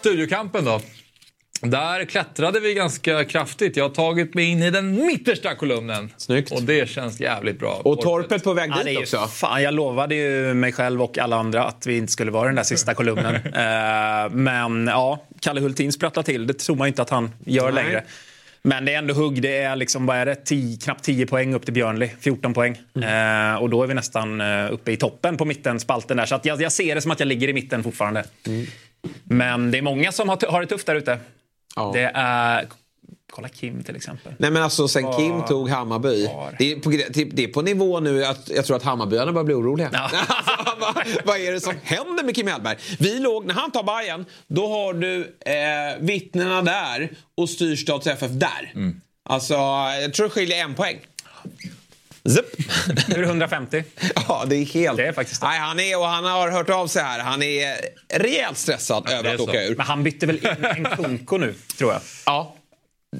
Studiokampen 0.00 0.64
då. 0.64 0.80
Där 1.60 2.04
klättrade 2.04 2.60
vi 2.60 2.74
ganska 2.74 3.24
kraftigt. 3.24 3.76
Jag 3.76 3.84
har 3.84 3.94
tagit 3.94 4.34
mig 4.34 4.44
in 4.44 4.62
i 4.62 4.70
den 4.70 5.06
mittersta 5.06 5.54
kolumnen. 5.54 6.12
Snyggt. 6.16 6.52
Och 6.52 6.62
det 6.62 6.88
känns 6.88 7.20
jävligt 7.20 7.58
bra. 7.58 7.80
Och 7.84 8.00
torpet 8.00 8.44
på 8.44 8.52
väg 8.52 8.72
dit 8.84 8.98
också. 8.98 9.26
fan, 9.26 9.62
jag 9.62 9.74
lovade 9.74 10.14
ju 10.14 10.54
mig 10.54 10.72
själv 10.72 11.02
och 11.02 11.18
alla 11.18 11.36
andra 11.36 11.64
att 11.64 11.86
vi 11.86 11.96
inte 11.96 12.12
skulle 12.12 12.30
vara 12.30 12.46
den 12.46 12.54
där 12.54 12.62
sista 12.62 12.94
kolumnen. 12.94 13.34
Eh, 13.56 14.30
men 14.30 14.86
ja, 14.86 15.26
Kalle 15.40 15.60
Hultin 15.60 15.92
sprattlar 15.92 16.22
till. 16.22 16.46
Det 16.46 16.54
tror 16.54 16.76
man 16.76 16.88
inte 16.88 17.02
att 17.02 17.10
han 17.10 17.30
gör 17.44 17.72
Nej. 17.72 17.84
längre. 17.84 18.04
Men 18.62 18.84
det 18.84 18.94
är 18.94 18.98
ändå 18.98 19.14
hugg. 19.14 19.42
Det 19.42 19.58
är 19.58 19.76
liksom, 19.76 20.06
vad 20.06 20.16
är 20.16 20.26
det? 20.26 20.34
10, 20.34 20.78
knappt 20.78 21.04
10 21.04 21.26
poäng 21.26 21.54
upp 21.54 21.64
till 21.64 21.74
Björnli. 21.74 22.10
14 22.20 22.54
poäng. 22.54 22.78
Mm. 22.96 23.54
Eh, 23.54 23.62
och 23.62 23.70
då 23.70 23.82
är 23.82 23.86
vi 23.86 23.94
nästan 23.94 24.40
eh, 24.40 24.72
uppe 24.72 24.92
i 24.92 24.96
toppen 24.96 25.36
på 25.36 25.44
mittenspalten 25.44 26.16
där. 26.16 26.26
Så 26.26 26.34
att 26.34 26.44
jag, 26.44 26.62
jag 26.62 26.72
ser 26.72 26.94
det 26.94 27.00
som 27.00 27.10
att 27.10 27.20
jag 27.20 27.26
ligger 27.26 27.48
i 27.48 27.52
mitten 27.52 27.82
fortfarande. 27.82 28.24
Mm. 28.46 28.66
Men 29.24 29.70
det 29.70 29.78
är 29.78 29.82
många 29.82 30.12
som 30.12 30.28
har, 30.28 30.50
har 30.50 30.60
det 30.60 30.66
tufft 30.66 30.86
där 30.86 30.94
ute. 30.94 31.18
Ja. 31.76 31.90
Det 31.94 32.10
är... 32.14 32.66
Kolla 33.32 33.48
Kim 33.48 33.82
till 33.82 33.96
exempel. 33.96 34.32
Nej 34.38 34.50
men 34.50 34.62
alltså 34.62 34.88
sen 34.88 35.12
Kim 35.12 35.42
tog 35.42 35.68
Hammarby. 35.68 36.28
Det 36.58 36.72
är, 36.72 36.80
på, 36.80 36.90
det 37.32 37.44
är 37.44 37.48
på 37.48 37.62
nivå 37.62 38.00
nu 38.00 38.24
att 38.24 38.50
jag 38.54 38.64
tror 38.64 38.76
att 38.76 38.82
Hammarbyarna 38.82 39.32
börjar 39.32 39.44
bli 39.44 39.54
oroliga. 39.54 39.90
Ja. 39.92 40.10
Alltså, 40.78 40.92
vad, 40.94 41.06
vad 41.24 41.36
är 41.40 41.52
det 41.52 41.60
som 41.60 41.74
händer 41.82 42.24
med 42.24 42.34
Kim 42.34 42.46
Hellberg? 42.46 42.76
Vi 42.98 43.18
låg, 43.18 43.46
när 43.46 43.54
han 43.54 43.70
tar 43.70 43.82
Bayern, 43.82 44.24
då 44.46 44.68
har 44.68 44.94
du 44.94 45.36
eh, 45.40 46.00
vittnena 46.00 46.62
där 46.62 47.10
och 47.36 47.50
Styrstads 47.50 48.06
FF 48.06 48.30
där. 48.30 48.72
Alltså, 49.28 49.54
jag 50.02 50.14
tror 50.14 50.26
det 50.26 50.30
skiljer 50.30 50.64
en 50.64 50.74
poäng. 50.74 50.98
Zip. 52.30 52.44
Nu 53.08 53.14
är 53.14 53.18
det 53.18 53.26
150. 53.26 53.84
Ja, 54.28 54.44
det 54.46 54.56
är 54.56 54.64
helt... 54.64 54.96
Det 54.96 55.06
är 55.06 55.12
faktiskt 55.12 55.40
det. 55.40 55.46
Nej, 55.46 55.58
han 55.58 55.80
är, 55.80 55.98
och 55.98 56.06
han 56.06 56.24
har 56.24 56.50
hört 56.50 56.70
av 56.70 56.86
sig 56.86 57.02
här. 57.02 57.20
Han 57.20 57.42
är 57.42 57.76
rejält 58.08 58.58
stressad 58.58 59.10
över 59.10 59.22
det 59.22 59.28
är 59.28 59.34
att 59.34 59.40
så. 59.40 59.48
åka 59.48 59.64
ur. 59.64 59.76
Men 59.76 59.86
han 59.86 60.02
bytte 60.02 60.26
väl 60.26 60.36
in 60.36 60.64
en 60.64 60.84
Kunko 60.96 61.38
nu, 61.38 61.54
tror 61.78 61.92
jag. 61.92 62.00
Ja, 62.26 62.52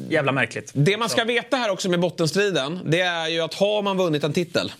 Jävla 0.09 0.33
märkligt. 0.33 0.71
Det 0.75 0.97
man 0.97 1.09
ska 1.09 1.25
veta 1.25 1.57
här 1.57 1.71
också 1.71 1.89
med 1.89 2.01
bottenstriden, 2.01 2.81
det 2.85 3.01
är 3.01 3.29
ju 3.29 3.41
att 3.41 3.55
har 3.55 3.83
man 3.83 3.97
vunnit 3.97 4.25
en 4.25 4.33
titel 4.33 4.73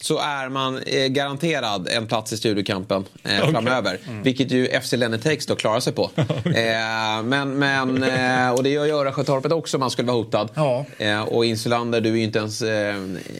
så 0.00 0.18
är 0.18 0.48
man 0.48 0.78
eh, 0.78 1.06
garanterad 1.06 1.88
en 1.88 2.06
plats 2.06 2.32
i 2.32 2.36
studiekampen 2.36 3.04
eh, 3.24 3.50
framöver. 3.50 3.98
Vilket 4.22 4.50
ju 4.50 4.80
FC 4.80 4.92
Lennetakes 4.92 5.46
då 5.46 5.56
klarar 5.56 5.80
sig 5.80 5.92
på. 5.92 6.10
eh, 6.16 7.22
men, 7.24 7.58
men, 7.58 8.02
eh, 8.02 8.50
och 8.50 8.62
det 8.62 8.68
gör 8.70 8.84
ju 8.84 8.92
Örasjötorpet 8.92 9.52
också 9.52 9.76
om 9.76 9.80
man 9.80 9.90
skulle 9.90 10.08
vara 10.08 10.16
hotad. 10.16 10.48
Ja. 10.54 10.86
Eh, 10.98 11.22
och 11.22 11.44
Insulander, 11.44 12.00
du 12.00 12.10
är 12.10 12.14
ju 12.16 12.22
inte 12.22 12.38
ens 12.38 12.62
eh, 12.62 12.96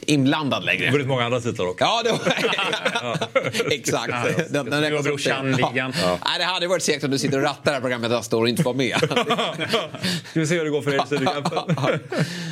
inblandad 0.07 0.65
längre. 0.65 0.91
Vunnit 0.91 1.07
många 1.07 1.23
andra 1.25 1.41
titlar 1.41 1.65
också. 1.65 1.83
Ja, 1.85 2.01
det 2.03 2.11
var... 2.11 3.71
Exakt. 3.73 4.13
Den, 4.53 4.69
den 4.69 4.81
räknas 4.81 4.99
upp 4.99 5.03
till- 5.03 5.11
Brorsan-ligan. 5.11 5.93
Ja. 6.03 6.17
Nej, 6.25 6.39
det 6.39 6.43
hade 6.45 6.67
varit 6.67 6.83
segt 6.83 7.03
om 7.03 7.11
du 7.11 7.17
sitter 7.19 7.37
och 7.37 7.43
rattar 7.43 7.61
det 7.63 7.71
här 7.71 7.81
programmet 7.81 8.11
nästa 8.11 8.37
år 8.37 8.41
och 8.41 8.49
inte 8.49 8.63
var 8.63 8.73
med. 8.73 8.97
Ska 10.29 10.39
vi 10.39 10.47
se 10.47 10.55
hur 10.57 10.63
det 10.63 10.69
går 10.69 10.81
för 10.81 10.93
er 10.93 10.97
i 11.03 11.05
studiekampen. 11.05 11.75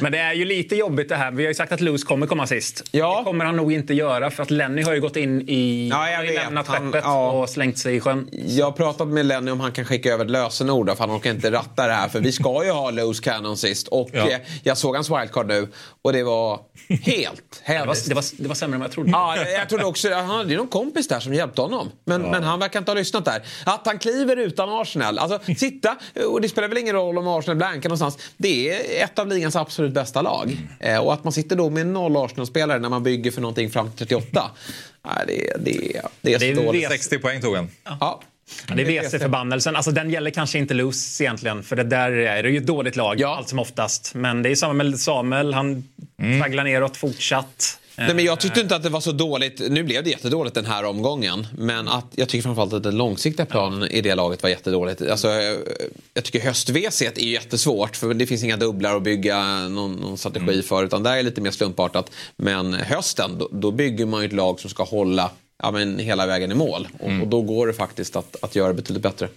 Men 0.02 0.12
det 0.12 0.18
är 0.18 0.34
ju 0.34 0.46
lite 0.46 0.76
jobbigt 0.76 1.10
det 1.10 1.16
här. 1.16 1.32
Vi 1.32 1.44
har 1.44 1.50
ju 1.50 1.54
sagt 1.56 1.72
att 1.72 1.82
Lewis 1.82 2.04
kommer 2.04 2.28
komma 2.28 2.48
sist. 2.48 2.84
Ja. 2.92 3.18
Det 3.18 3.24
kommer 3.24 3.46
han 3.46 3.56
nog 3.56 3.74
inte 3.74 3.94
göra 4.00 4.32
för 4.32 4.44
att 4.44 4.52
Lenny 4.52 4.82
har 4.84 4.94
ju 4.94 5.02
gått 5.02 5.16
in 5.16 5.42
i... 5.50 5.90
Ja, 5.92 6.10
jag 6.10 6.22
vet. 6.22 6.36
lämnat 6.36 6.68
Han- 6.68 6.86
skeppet 6.92 7.04
ja. 7.06 7.32
och 7.32 7.50
slängt 7.50 7.78
sig 7.78 7.96
i 7.96 8.00
sjön. 8.00 8.30
Jag 8.32 8.66
har 8.66 8.72
pratat 8.72 9.08
med 9.08 9.26
Lenny 9.26 9.52
om 9.52 9.60
han 9.60 9.72
kan 9.72 9.86
skicka 9.86 10.14
över 10.14 10.26
ett 10.26 10.32
lösenord 10.32 10.90
för 10.90 10.98
han 11.00 11.12
orkar 11.18 11.32
inte 11.32 11.52
ratta 11.52 11.88
det 11.88 11.94
här. 11.94 12.10
För 12.10 12.20
vi 12.20 12.32
ska 12.32 12.64
ju 12.66 12.72
ha 12.72 12.92
Loose 12.92 13.24
Cannon 13.24 13.58
sist. 13.58 13.88
Och 13.88 14.10
Ja. 14.14 14.30
eh, 14.30 14.38
jag 14.64 14.78
såg 14.78 14.96
hans 14.96 15.10
wildcard 15.10 15.48
nu 15.48 15.68
och 16.02 16.14
det 16.14 16.24
var 16.24 16.60
helt 16.90 17.42
Det 17.68 17.78
var, 17.78 17.86
hemskt. 17.86 18.10
det, 18.10 18.16
var, 18.16 18.24
det 18.38 18.48
var 18.48 18.56
sämre 18.56 18.76
än 18.76 18.80
vad 18.80 18.88
jag 18.88 18.94
trodde. 18.94 19.10
Ja, 19.12 19.38
jag 19.38 19.70
trodde 19.70 19.86
också 19.86 20.14
han 20.14 20.26
hade 20.26 20.50
ju 20.52 20.58
någon 20.58 20.68
kompis 20.68 21.08
där 21.08 21.20
som 21.20 21.34
hjälpte 21.34 21.62
honom. 21.62 21.90
Men, 22.06 22.22
men 22.22 22.44
han 22.44 22.60
verkar 22.60 22.80
inte 22.80 22.92
ha 22.92 22.96
lyssnat 22.96 23.26
där. 23.26 23.42
Att 23.66 23.82
han 23.86 24.00
kliver 24.00 24.36
utan 24.38 24.70
Arsenal. 24.70 25.20
Alltså 25.20 25.40
sitta, 25.58 25.96
och 26.32 26.42
det 26.42 26.50
spelar 26.50 26.68
väl 26.68 26.78
ingen 26.78 26.96
roll 26.96 27.18
om 27.18 27.28
Arsenal 27.28 27.58
blankar 27.58 27.90
någonstans. 27.90 28.18
Det 28.38 28.70
är 29.00 29.04
ett 29.04 29.20
av 29.20 29.28
ligans 29.28 29.56
absolut 29.56 29.94
bästa 29.94 30.22
lag. 30.22 30.58
Eh, 30.80 30.98
och 30.98 31.14
att 31.14 31.24
man 31.24 31.34
sitter 31.34 31.56
då 31.56 31.70
med 31.70 31.88
noll 31.88 32.18
Arsenal-spelare 32.18 32.80
när 32.80 32.90
man 32.90 33.04
bygger 33.04 33.32
för 33.32 33.42
någonting 33.42 33.70
fram 33.70 33.89
38. 33.98 34.52
Nej, 35.06 35.24
det, 35.28 35.54
det, 35.72 36.02
det 36.22 36.34
är 36.34 36.40
Det 36.40 36.50
är 36.50 36.56
så 36.56 36.62
dåligt. 36.62 36.84
vet- 36.84 36.92
60 36.92 37.18
poäng 37.20 37.42
tog 37.42 37.56
han. 37.56 37.70
Ja. 37.84 38.22
Ja, 38.68 38.76
det 38.76 38.82
är 38.98 39.04
WC-förbannelsen. 39.04 39.76
Alltså, 39.76 39.92
den 39.92 40.10
gäller 40.10 40.32
kanske 40.32 40.58
inte 40.60 40.74
Lewis 40.74 41.22
egentligen. 41.22 41.64
För 41.64 41.76
det 41.76 41.84
där 41.84 42.12
är 42.12 42.44
det 42.44 42.50
ju 42.50 42.58
ett 42.58 42.66
dåligt 42.66 42.96
lag 42.96 43.20
Ja. 43.20 43.36
allt 43.38 43.50
som 43.50 43.60
oftast. 43.60 44.16
Men 44.16 44.42
det 44.44 44.50
är 44.50 44.56
samma 44.56 44.74
med 44.74 45.00
Samuel. 45.00 45.54
Han 45.54 45.84
tragglar 46.42 46.64
neråt 46.64 46.98
fortsatt. 46.98 47.79
Nej, 48.00 48.16
men 48.16 48.26
jag 48.26 48.40
tyckte 48.40 48.62
inte 48.62 48.76
att 48.76 48.84
det 48.84 48.90
var 48.90 49.00
så 49.00 49.12
dåligt. 49.12 49.62
Nu 49.70 49.84
blev 49.84 50.04
det 50.04 50.10
jättedåligt 50.10 50.56
den 50.56 50.66
här 50.66 50.84
omgången. 50.84 51.48
Men 51.58 51.88
att, 51.88 52.06
jag 52.16 52.30
tycker 52.30 52.44
framförallt 52.44 52.74
att 52.74 52.84
den 52.84 52.98
långsiktiga 52.98 53.46
planen 53.46 53.92
i 53.92 54.02
det 54.02 54.16
laget 54.16 54.44
var 54.44 54.50
jättedåligt. 54.50 55.02
Alltså, 55.02 55.28
eh, 55.28 55.56
jag 56.14 56.24
tycker 56.24 56.40
höst 56.40 56.70
är 56.70 57.20
jättesvårt. 57.20 57.96
För 57.96 58.14
det 58.14 58.28
finns 58.28 58.44
inga 58.44 58.58
dubblar 58.58 58.96
att 58.96 59.04
bygga 59.04 59.68
någon, 59.68 59.94
någon 59.94 60.18
strategi 60.18 60.62
för. 60.62 60.84
Utan 60.84 61.04
där 61.04 61.12
är 61.12 61.18
det 61.18 61.24
lite 61.24 61.42
mer 61.42 61.52
slumpartat. 61.52 62.12
Men 62.38 62.74
hösten, 62.74 63.38
då, 63.38 63.50
då 63.52 63.72
bygger 63.72 64.06
man 64.06 64.22
ju 64.22 64.28
ett 64.28 64.34
lag 64.34 64.60
som 64.60 64.70
ska 64.70 64.84
hålla 64.84 65.32
ja, 65.64 65.72
men 65.72 66.00
hela 66.00 66.26
vägen 66.26 66.52
i 66.52 66.56
mål. 66.56 66.88
Och, 67.00 67.22
och 67.22 67.28
då 67.28 67.42
går 67.42 67.68
det 67.68 67.74
faktiskt 67.74 68.16
att, 68.16 68.36
att 68.42 68.56
göra 68.56 68.74
betydligt 68.74 69.04
bättre. 69.04 69.28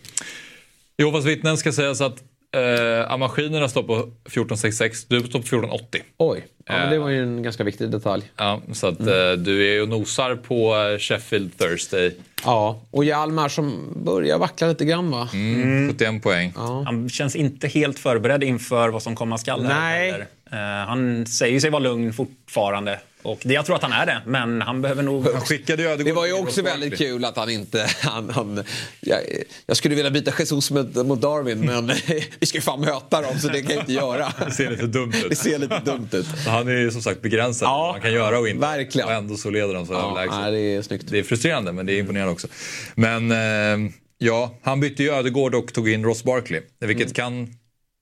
Jehovas 0.98 1.24
vittnen 1.24 1.56
ska 1.56 1.72
sägas 1.72 2.00
att 2.00 2.31
eh, 2.52 3.16
maskinerna 3.18 3.68
står 3.68 3.82
på 3.82 3.94
1466, 3.94 5.04
du 5.04 5.20
står 5.20 5.38
på 5.38 5.38
1480. 5.38 6.02
Oj, 6.16 6.46
ja, 6.66 6.72
men 6.72 6.90
det 6.90 6.98
var 6.98 7.08
ju 7.08 7.22
en 7.22 7.42
ganska 7.42 7.64
viktig 7.64 7.90
detalj. 7.90 8.30
Ja, 8.36 8.60
så 8.72 8.86
att 8.86 9.00
eh, 9.00 9.32
du 9.38 9.76
är 9.76 9.82
och 9.82 9.88
nosar 9.88 10.36
på 10.36 10.76
eh, 10.76 10.98
Sheffield 10.98 11.58
Thursday. 11.58 12.16
Ja, 12.44 12.80
och 12.90 13.04
Hjalmar 13.04 13.48
som 13.48 13.92
börjar 14.04 14.38
vackla 14.38 14.68
lite 14.68 14.84
grann 14.84 15.10
va? 15.10 15.28
Mm, 15.32 15.88
71 15.88 16.22
poäng. 16.22 16.52
Han 16.56 17.08
känns 17.08 17.36
inte 17.36 17.68
helt 17.68 17.98
förberedd 17.98 18.44
inför 18.44 18.88
vad 18.88 19.02
som 19.02 19.16
komma 19.16 19.38
skall. 19.38 19.64
här 19.64 19.80
Nej. 19.80 20.10
heller. 20.10 20.26
Eh, 20.52 20.58
han 20.88 21.26
säger 21.26 21.60
sig 21.60 21.70
vara 21.70 21.82
lugn 21.82 22.12
fortfarande. 22.12 23.00
Och 23.22 23.40
det, 23.42 23.54
jag 23.54 23.66
tror 23.66 23.76
att 23.76 23.82
han 23.82 23.92
är 23.92 24.06
det, 24.06 24.22
men 24.26 24.62
han 24.62 24.82
behöver 24.82 25.02
nog... 25.02 25.26
Han 25.32 25.40
skickade 25.40 25.82
ju 25.82 25.88
Ödegård 25.88 26.06
Det 26.06 26.12
var 26.12 26.26
ju 26.26 26.32
också 26.32 26.62
väldigt 26.62 26.98
kul 26.98 27.24
att 27.24 27.36
han 27.36 27.50
inte... 27.50 27.86
Han, 28.02 28.30
han, 28.30 28.64
jag, 29.00 29.18
jag 29.66 29.76
skulle 29.76 29.94
vilja 29.94 30.10
byta 30.10 30.32
Jesus 30.38 30.70
mot, 30.70 30.94
mot 30.94 31.20
Darwin 31.20 31.60
men 31.60 31.86
vi 32.40 32.46
ska 32.46 32.58
ju 32.58 32.62
fan 32.62 32.80
möta 32.80 33.22
dem 33.22 33.38
så 33.38 33.48
det 33.48 33.62
kan 33.62 33.70
jag 33.70 33.82
inte 33.82 33.92
göra. 33.92 34.32
Det 34.46 34.50
ser 34.50 34.70
lite 34.70 34.86
dumt 34.86 35.12
Det 35.22 35.26
ut. 35.26 35.38
ser 35.38 35.58
lite 35.58 35.80
dumt 35.84 36.08
ut. 36.12 36.26
Han 36.46 36.68
är 36.68 36.72
ju 36.76 36.90
som 36.90 37.02
sagt 37.02 37.22
begränsad 37.22 37.66
Ja, 37.68 37.78
vad 37.78 37.92
han 37.92 38.00
kan 38.00 38.12
göra 38.12 38.38
och 38.38 38.48
inte. 38.48 38.60
verkligen. 38.60 39.08
Och 39.08 39.14
ändå 39.14 39.36
så 39.36 39.50
leder 39.50 39.74
de 39.74 39.86
så 39.86 39.92
Ja, 39.92 40.10
överlägset. 40.10 40.40
nej, 40.40 40.52
det 40.52 40.58
är 40.76 40.82
snyggt. 40.82 41.04
Det 41.10 41.18
är 41.18 41.22
frustrerande 41.22 41.72
men 41.72 41.86
det 41.86 41.92
är 41.92 41.98
imponerande 41.98 42.32
också. 42.32 42.48
Men 42.94 43.30
eh, 43.32 43.92
ja, 44.18 44.54
han 44.62 44.80
bytte 44.80 45.02
ju 45.02 45.10
Ödegård 45.12 45.54
och 45.54 45.72
tog 45.72 45.88
in 45.88 46.04
Ross 46.04 46.24
Barkley. 46.24 46.60
Vilket 46.80 47.14
kan... 47.14 47.54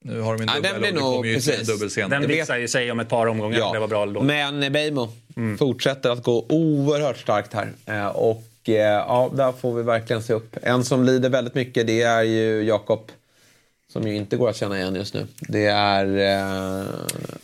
Nu 0.05 0.21
har 0.21 0.37
de 0.37 0.43
en 0.43 0.49
Ja, 0.49 0.55
dubbel 0.55 0.73
den 0.73 0.81
blir 0.81 0.93
nog- 0.93 1.03
kommer 1.15 1.29
ju 1.29 1.35
precis. 1.35 1.69
dubbel 1.69 1.91
senare. 1.91 2.21
Den 2.21 2.29
visar 2.29 2.57
ju 2.57 2.69
sig 2.69 2.93
om 2.93 3.01
ett 3.01 3.09
par 3.09 3.27
omgångar 3.27 3.63
om 3.63 3.73
det 3.73 3.79
var 3.81 3.89
bra 3.89 4.03
eller 4.03 4.13
dåligt. 4.15 4.27
Men 4.27 4.73
Beijmo 4.73 5.09
fortsätter 5.59 6.11
att 6.11 6.23
gå 6.23 6.47
oerhört 6.49 7.19
starkt 7.19 7.53
här. 7.55 7.69
Eh, 7.87 8.07
Och 8.07 8.43
eh, 8.65 8.75
ja, 8.75 9.31
där 9.35 9.53
får 9.53 9.75
vi 9.75 9.83
verkligen 9.83 10.23
se 10.23 10.33
upp. 10.33 10.57
En 10.63 10.85
som 10.85 11.05
lider 11.05 11.29
väldigt 11.29 11.55
mycket 11.55 11.87
det 11.87 12.03
är 12.03 12.23
ju 12.23 12.63
Jakob. 12.63 13.01
Som 13.93 14.09
ju 14.09 14.17
inte 14.17 14.37
går 14.37 14.49
att 14.51 14.57
känna 14.57 14.79
igen 14.79 14.95
just 14.95 15.15
nu. 15.15 15.27
Det 15.41 15.65
är... 15.67 16.07
Eh, 16.17 16.85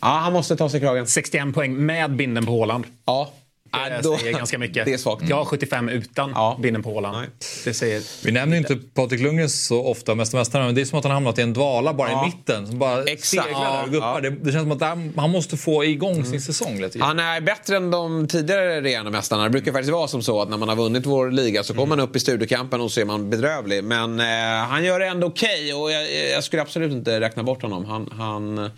ja, 0.01 0.07
han 0.07 0.33
måste 0.33 0.55
ta 0.55 0.69
sig 0.69 0.79
kragen. 0.79 1.07
61 1.07 1.53
poäng 1.53 1.85
med 1.85 2.11
binden 2.15 2.45
på 2.45 2.51
Håland. 2.51 2.85
Ja. 3.05 3.31
Det 3.71 3.77
Ja, 3.95 4.01
då- 4.01 4.17
säger 4.17 4.33
ganska 4.33 4.57
mycket. 4.57 4.85
Det 4.85 4.93
är 4.93 4.97
svagt. 4.97 5.29
Jag 5.29 5.35
har 5.35 5.45
75 5.45 5.89
utan 5.89 6.31
Ja. 6.35 6.59
binden 6.61 6.83
på 6.83 6.89
Håland. 6.93 7.17
Nej. 7.17 7.27
Det 7.65 7.73
säger... 7.73 8.01
Vi 8.25 8.31
nämner 8.31 8.57
inte 8.57 8.75
Patrik 8.93 9.21
Lundgren 9.21 9.49
så 9.49 9.85
ofta, 9.85 10.15
Mästare, 10.15 10.65
men 10.65 10.75
det 10.75 10.81
är 10.81 10.85
som 10.85 10.99
att 10.99 11.05
han 11.05 11.13
hamnat 11.13 11.39
i 11.39 11.41
en 11.41 11.53
dvala 11.53 11.93
bara 11.93 12.11
Ja. 12.11 12.23
i 12.23 12.25
mitten. 12.27 12.67
Som 12.67 12.79
bara 12.79 13.03
Exakt. 13.03 13.47
Ja. 13.51 13.83
och 13.83 13.89
guppar. 13.91 14.07
Ja. 14.13 14.19
Det, 14.21 14.29
det 14.29 14.51
känns 14.51 14.63
som 14.63 14.71
att 14.71 14.81
han, 14.81 15.13
han 15.17 15.29
måste 15.29 15.57
få 15.57 15.85
igång 15.85 16.25
sin 16.25 16.41
säsong 16.41 16.81
lite. 16.81 16.99
Han 17.03 17.19
är 17.19 17.41
bättre 17.41 17.77
än 17.77 17.91
de 17.91 18.27
tidigare 18.27 18.81
regerande 18.81 19.11
mästarna. 19.11 19.43
Det 19.43 19.49
brukar 19.49 19.71
faktiskt 19.71 19.91
vara 19.93 20.07
som 20.07 20.21
så 20.23 20.41
att 20.41 20.49
när 20.49 20.57
man 20.57 20.69
har 20.69 20.75
vunnit 20.75 21.05
vår 21.05 21.31
liga 21.31 21.63
så 21.63 21.73
kommer 21.73 21.85
man 21.85 21.99
upp 21.99 22.15
i 22.15 22.19
studiekampen 22.19 22.81
och 22.81 22.91
så 22.91 23.01
är 23.01 23.05
man 23.05 23.29
bedrövlig. 23.29 23.83
Men 23.83 24.19
eh, 24.19 24.25
han 24.69 24.83
gör 24.83 24.99
det 24.99 25.05
ändå 25.07 25.27
okej 25.27 25.73
och 25.73 25.91
jag, 25.91 26.13
jag 26.33 26.43
skulle 26.43 26.61
absolut 26.61 26.91
inte 26.91 27.19
räkna 27.19 27.43
bort 27.43 27.61
honom. 27.61 27.85
Han, 27.85 28.09
han, 28.17 28.69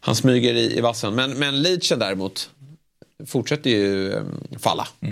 han 0.00 0.14
smyger 0.16 0.54
i, 0.54 0.78
i 0.78 0.80
vassen. 0.80 1.14
Men, 1.14 1.30
men 1.38 1.62
Leachen 1.62 1.98
däremot 1.98 2.50
fortsätter 3.26 3.70
ju 3.70 4.12
eh, 4.12 4.22
falla. 4.58 4.86
Jag 5.00 5.08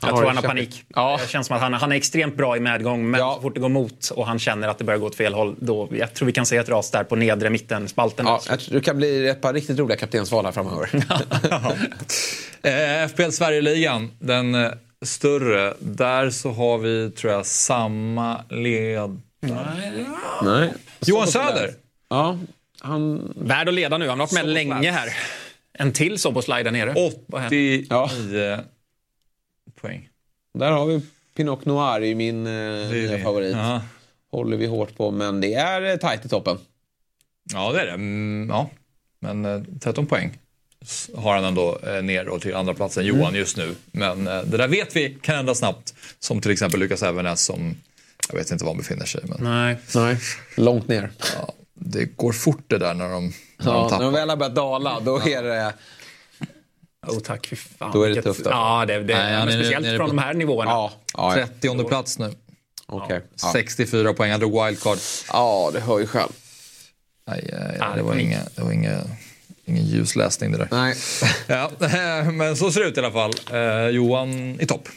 har 0.00 0.16
tror 0.16 0.26
han 0.26 0.36
har 0.36 0.42
panik. 0.42 0.84
Ja. 0.94 1.18
Det 1.22 1.28
känns 1.28 1.46
som 1.46 1.56
att 1.56 1.62
han, 1.62 1.72
han 1.74 1.92
är 1.92 1.96
extremt 1.96 2.36
bra 2.36 2.56
i 2.56 2.60
medgång, 2.60 3.10
men 3.10 3.20
Ja. 3.20 3.34
så 3.34 3.42
fort 3.42 3.54
det 3.54 3.60
går 3.60 3.70
emot 3.70 4.10
och 4.10 4.26
han 4.26 4.38
känner 4.38 4.68
att 4.68 4.78
det 4.78 4.84
börjar 4.84 5.00
gå 5.00 5.06
åt 5.06 5.14
fel 5.14 5.34
håll, 5.34 5.56
då, 5.58 5.88
jag 5.92 6.14
tror 6.14 6.26
vi 6.26 6.32
kan 6.32 6.46
se 6.46 6.56
ett 6.56 6.68
ras 6.68 6.90
där 6.90 7.04
på 7.04 7.16
nedre 7.16 7.50
mittenspalten. 7.50 8.26
Ja, 8.26 8.40
jag 8.48 8.60
tror 8.60 8.74
det 8.74 8.84
kan 8.84 8.96
bli 8.96 9.28
ett 9.28 9.40
par 9.40 9.52
riktigt 9.52 9.78
roliga 9.78 9.96
kaptensval 9.98 10.44
här 10.44 10.52
framöver. 10.52 10.90
Eh, 12.62 13.08
FBL 13.08 13.30
Sverigeligan, 13.30 14.10
den 14.18 14.54
eh, 14.54 14.70
större. 15.04 15.74
Där 15.78 16.30
så 16.30 16.50
har 16.50 16.78
vi, 16.78 17.10
tror 17.10 17.32
jag, 17.32 17.46
samma 17.46 18.44
led... 18.48 19.20
Nej. 20.42 20.72
Johan 21.06 21.26
Söder! 21.26 21.70
Ja, 22.10 22.38
han... 22.80 23.32
Värd 23.36 23.68
att 23.68 23.74
leda 23.74 23.98
nu. 23.98 24.08
Han 24.08 24.20
har 24.20 24.26
varit 24.26 24.32
med 24.32 24.48
länge 24.48 24.90
här. 24.90 25.08
En 25.80 25.92
till 25.92 26.18
så 26.18 26.32
på 26.32 26.42
slide 26.42 26.62
där 26.62 26.70
nere. 26.70 26.94
Vad 27.26 27.40
händer? 27.42 27.86
89 28.04 28.58
poäng. 29.80 30.08
Där 30.54 30.70
har 30.70 30.86
vi 30.86 31.00
Pinot 31.36 31.64
Noir 31.64 32.02
i 32.02 32.14
min 32.14 32.46
eh, 32.46 32.90
nya 32.90 33.18
favorit. 33.22 33.56
Ja. 33.56 33.82
Håller 34.30 34.56
vi 34.56 34.66
hårt 34.66 34.96
på, 34.96 35.10
men 35.10 35.40
det 35.40 35.54
är 35.54 35.82
eh, 35.90 35.96
tajt 35.96 36.24
i 36.24 36.28
toppen. 36.28 36.58
Ja, 37.52 37.72
det 37.72 37.80
är 37.80 37.86
det. 37.86 37.92
Mm, 37.92 38.46
ja. 38.50 38.70
Men 39.20 39.44
eh, 39.44 39.62
13 39.80 40.06
poäng 40.06 40.38
s- 40.82 41.10
har 41.16 41.34
han 41.34 41.44
ändå 41.44 41.78
eh, 41.86 42.02
ner 42.02 42.24
då 42.24 42.38
till 42.38 42.54
andra 42.54 42.74
platsen 42.74 43.06
Johan 43.06 43.20
Mm. 43.22 43.34
just 43.34 43.56
nu. 43.56 43.74
Men 43.92 44.26
eh, 44.26 44.42
det 44.42 44.56
där 44.56 44.68
vet 44.68 44.96
vi 44.96 45.18
kan 45.22 45.36
hända 45.36 45.54
snabbt. 45.54 45.94
Som 46.18 46.40
till 46.40 46.50
exempel 46.50 46.80
Lukas 46.80 47.02
Evenäs 47.02 47.40
som, 47.44 47.74
jag 48.28 48.36
vet 48.38 48.50
inte 48.50 48.64
var 48.64 48.72
han 48.72 48.78
befinner 48.78 49.06
sig. 49.06 49.20
Men 49.24 49.38
Nej. 49.40 49.76
Nej, 49.94 50.16
långt 50.56 50.88
ner. 50.88 51.10
ja, 51.36 51.52
det 51.74 52.04
går 52.16 52.32
fort 52.32 52.64
det 52.66 52.78
där 52.78 52.94
när 52.94 53.08
de, 53.08 53.32
när 53.64 53.72
de 53.72 53.88
Ja, 53.90 53.98
när 53.98 54.04
de 54.04 54.12
väl 54.12 54.28
har 54.28 54.36
börjat 54.36 54.54
dala, 54.54 55.00
då 55.00 55.16
är 55.18 55.42
det... 55.42 55.74
Oh, 57.06 57.20
tack, 57.20 57.46
fy 57.46 57.56
fan. 57.56 57.90
Då 57.92 58.02
är 58.02 58.10
det 58.10 58.22
tufft. 58.22 58.40
Ja, 58.44 58.84
det, 58.86 59.00
det, 59.02 59.14
Nej, 59.14 59.34
han 59.36 59.46
men 59.48 59.54
är 59.58 59.62
speciellt 59.62 59.86
nere 59.86 59.96
från 59.96 60.06
på- 60.10 60.16
de 60.16 60.22
här 60.22 60.34
nivåerna. 60.34 60.70
Ja, 60.70 60.92
ja, 61.16 61.38
ja. 61.38 61.46
30 61.60 61.84
plats 61.84 62.18
nu. 62.18 62.32
okej. 62.86 63.20
Ja. 63.42 63.50
64 63.52 64.12
poäng, 64.12 64.32
hade 64.32 64.46
wildcard. 64.46 64.98
ja, 65.32 65.70
det 65.72 65.80
hör 65.80 65.98
ju 65.98 66.06
själv. 66.06 66.28
Nej, 67.26 67.50
eh, 67.52 67.76
Ja, 67.78 67.88
det 67.88 67.96
det 67.96 68.02
var 68.02 68.14
inga, 68.14 68.38
det 68.56 68.62
var 68.62 68.72
inga, 68.72 69.00
ingen 69.64 69.84
ljusläsning 69.86 70.52
det 70.52 70.58
där. 70.58 70.68
Nej. 70.70 70.94
Ja, 71.46 71.70
men 72.32 72.56
så 72.56 72.72
ser 72.72 72.80
det 72.80 72.86
ut 72.86 72.96
i 72.96 73.00
alla 73.00 73.10
fall. 73.12 73.32
Eh, 73.52 73.88
Johan 73.88 74.60
i 74.60 74.66
topp. 74.66 74.88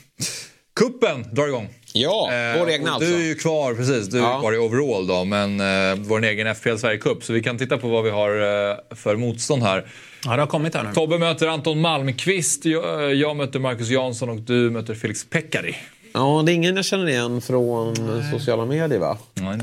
Kuppen 0.75 1.35
drar 1.35 1.47
igång. 1.47 1.69
Ja, 1.93 2.29
vår 2.59 2.67
Eh, 2.69 2.73
egna 2.75 2.89
och 2.89 2.95
alltså. 2.95 3.09
Du 3.09 3.15
är 3.23 3.27
ju 3.27 3.35
kvar, 3.35 3.73
precis. 3.73 4.07
Du 4.07 4.17
Ja. 4.17 4.35
är 4.35 4.39
kvar 4.39 4.53
i 4.53 4.57
overall 4.57 5.07
då, 5.07 5.23
men 5.23 5.59
eh, 5.59 5.95
vår 5.97 6.23
egen 6.23 6.47
FPL 6.55 6.75
Sverige 6.77 6.97
Cup. 6.97 7.23
Så 7.23 7.33
vi 7.33 7.43
kan 7.43 7.57
titta 7.57 7.77
på 7.77 7.87
vad 7.87 8.03
vi 8.03 8.09
har 8.09 8.29
eh, 8.71 8.77
för 8.95 9.15
motstånd 9.15 9.63
här. 9.63 9.85
Ja, 10.25 10.31
det 10.35 10.41
har 10.41 10.47
kommit 10.47 10.75
här 10.75 10.83
nu. 10.83 10.93
Tobbe 10.93 11.17
möter 11.17 11.47
Anton 11.47 11.81
Malmqvist, 11.81 12.65
jag, 12.65 13.03
eh, 13.03 13.09
jag 13.11 13.35
möter 13.35 13.59
Marcus 13.59 13.89
Jansson 13.89 14.29
och 14.29 14.37
du 14.41 14.69
möter 14.69 14.95
Felix 14.95 15.25
Pekkari. 15.29 15.75
Ja, 16.13 16.43
det 16.45 16.51
är 16.51 16.53
ingen 16.53 16.75
jag 16.75 16.85
känner 16.85 17.09
igen 17.09 17.41
från 17.41 17.95
sociala 18.31 18.65
medier 18.65 18.99
va? 18.99 19.17
Nej. 19.33 19.57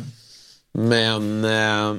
Men... 0.72 1.44
Eh, 1.44 1.94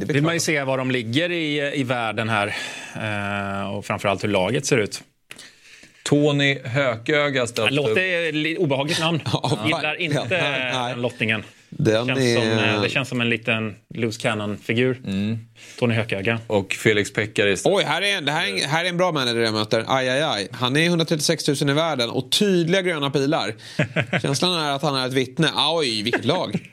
det 0.00 0.12
vill 0.12 0.22
man 0.22 0.34
ju 0.34 0.40
se 0.40 0.62
var 0.62 0.78
de 0.78 0.90
ligger 0.90 1.30
i, 1.32 1.72
i 1.74 1.82
världen 1.82 2.28
här. 2.28 2.56
Eh, 2.96 3.70
och 3.76 3.84
framförallt 3.86 4.24
hur 4.24 4.28
laget 4.28 4.66
ser 4.66 4.78
ut. 4.78 5.02
Tony 6.08 6.58
Hököga 6.64 7.40
Det 7.40 7.46
ställs 7.48 7.68
upp. 7.70 7.76
låter 7.76 8.32
li- 8.32 8.56
obehagligt 8.56 9.00
namn. 9.00 9.20
Ja, 9.32 9.58
Gillar 9.66 10.00
inte 10.00 10.26
Nej, 10.30 10.72
nej. 10.74 10.90
den 10.92 11.02
lottningen. 11.02 11.42
Den 11.68 12.06
Känns 12.06 12.18
är... 12.20 12.34
som, 12.34 12.64
eh, 12.64 12.82
det 12.82 12.88
känns 12.88 13.08
som 13.08 13.20
en 13.20 13.28
liten 13.28 13.74
loose 13.94 14.20
cannon-figur. 14.20 15.00
Tony 15.78 15.94
Hököga. 15.94 16.40
Och 16.46 16.72
Felix 16.72 17.12
Pekkari. 17.12 17.56
Oj, 17.64 17.84
här 17.84 18.02
är, 18.02 18.20
det 18.20 18.32
här, 18.32 18.46
är, 18.46 18.66
här 18.66 18.84
är 18.84 18.88
en 18.88 18.96
bra 18.96 19.12
manager 19.12 19.40
jag 19.40 19.54
möter. 19.54 19.84
Aj, 19.88 20.08
aj, 20.08 20.22
aj. 20.22 20.48
Han 20.52 20.76
är 20.76 20.86
136 20.86 21.48
000 21.48 21.70
i 21.70 21.72
världen 21.72 22.10
och 22.10 22.30
tydliga 22.30 22.82
gröna 22.82 23.10
pilar. 23.10 23.54
Känslan 24.22 24.60
är 24.60 24.70
att 24.72 24.82
han 24.82 24.94
är 24.96 25.06
ett 25.06 25.12
vittne. 25.12 25.48
Oj, 25.56 26.02
vilket 26.02 26.24
lag. 26.24 26.58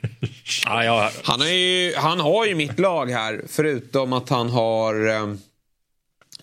Ja. 0.66 1.10
Han, 1.24 1.40
är 1.40 1.46
ju, 1.46 1.94
han 1.96 2.20
har 2.20 2.46
ju 2.46 2.54
mitt 2.54 2.78
lag 2.78 3.10
här, 3.10 3.42
förutom 3.48 4.12
att 4.12 4.28
han 4.28 4.50
har 4.50 5.08
um, 5.08 5.38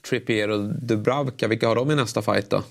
Trippier 0.10 0.50
och 0.50 0.60
Dubravka. 0.86 1.48
Vilka 1.48 1.68
har 1.68 1.76
de 1.76 1.92
i 1.92 1.96
nästa 1.96 2.22
fight 2.22 2.50
då? 2.50 2.64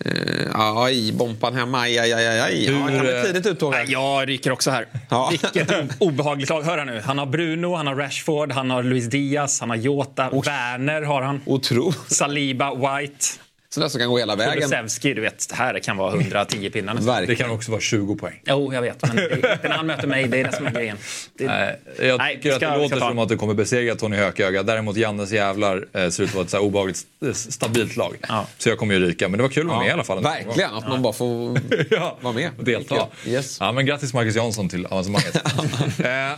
Uh, 0.00 0.80
aj, 0.82 1.12
Bompan 1.12 1.54
hemma. 1.54 1.80
Aj, 1.80 1.98
aj, 1.98 2.12
aj, 2.12 2.40
aj. 2.40 2.64
Ja, 2.64 2.72
han 2.72 2.94
eh, 2.94 3.22
tidigt 3.22 3.62
här. 3.62 3.70
Nej, 3.70 3.84
Jag 3.88 4.28
ryker 4.28 4.52
också 4.52 4.70
här. 4.70 4.86
Ja. 5.08 5.28
Vilket 5.30 5.70
obehagligt 5.98 6.50
lag. 6.50 6.62
Hör 6.62 6.78
här 6.78 6.84
nu. 6.84 7.00
Han 7.04 7.18
har 7.18 7.26
Bruno, 7.26 7.74
han 7.74 7.86
har 7.86 7.94
Rashford, 7.94 8.52
han 8.52 8.70
har 8.70 8.82
Luis 8.82 9.06
Diaz, 9.06 9.60
han 9.60 9.70
har 9.70 9.76
Jota, 9.76 10.30
Werner 10.30 11.02
har 11.02 11.22
han. 11.22 11.40
Otro. 11.46 11.92
Saliba, 12.06 12.74
White, 12.74 13.26
Sådär 13.74 13.88
som 13.88 14.00
kan 14.00 14.08
gå 14.08 14.18
hela 14.18 14.36
vägen. 14.36 14.52
Kulusevski. 14.54 15.14
Du 15.14 15.20
vet, 15.20 15.48
det 15.48 15.54
här 15.54 15.78
kan 15.78 15.96
vara 15.96 16.20
110 16.20 16.70
pinnar 16.70 16.94
nästan. 16.94 17.26
Det 17.26 17.34
kan 17.36 17.50
också 17.50 17.70
vara 17.70 17.80
20 17.80 18.16
poäng. 18.16 18.40
Jo, 18.46 18.74
jag 18.74 18.82
vet. 18.82 19.02
Men 19.06 19.16
det 19.16 19.58
när 19.62 19.70
han 19.70 19.86
möter 19.86 20.06
mig. 20.06 20.28
Det 20.28 20.40
är 20.40 20.44
det 20.44 20.56
som 20.56 20.66
är 20.66 20.70
grejen. 20.70 20.96
Det 21.38 21.46
Nej, 21.46 21.78
jag 22.00 22.18
Nej, 22.18 22.34
tycker 22.36 22.48
vi 22.48 22.54
att 22.54 22.60
ska- 22.60 22.70
det 22.70 22.76
låter 22.76 22.88
ska 22.96 23.00
ta 23.00 23.08
som 23.08 23.18
att 23.18 23.28
du 23.28 23.36
kommer 23.36 23.54
besegra 23.54 23.94
Tony 23.94 24.16
Hököga. 24.16 24.62
Däremot 24.62 24.96
Jannes 24.96 25.32
jävlar 25.32 25.84
eh, 25.92 26.08
ser 26.08 26.22
ut 26.22 26.28
att 26.28 26.34
vara 26.34 26.44
ett 26.44 26.50
så 26.50 26.56
här 26.56 26.64
obehagligt 26.64 26.98
eh, 27.26 27.32
stabilt 27.32 27.96
lag. 27.96 28.16
Ja. 28.28 28.46
Så 28.58 28.68
jag 28.68 28.78
kommer 28.78 28.94
ju 28.94 29.00
ryka. 29.00 29.28
Men 29.28 29.38
det 29.38 29.42
var 29.42 29.50
kul 29.50 29.62
att 29.62 29.68
vara 29.68 29.78
med 29.78 29.88
i 29.88 29.90
alla 29.92 30.04
fall. 30.04 30.22
Verkligen, 30.22 30.74
att 30.74 30.88
man 30.88 31.02
bara 31.02 31.12
får 31.12 31.58
Ja. 31.90 32.18
vara 32.20 32.34
med. 32.34 32.50
Och 32.58 32.64
delta. 32.64 33.06
Yes. 33.26 33.56
Ja, 33.60 33.72
men 33.72 33.86
grattis 33.86 34.14
Marcus 34.14 34.36
Jansson 34.36 34.68
till 34.68 34.86
avancemanget. 34.86 35.36
eh, 35.36 35.42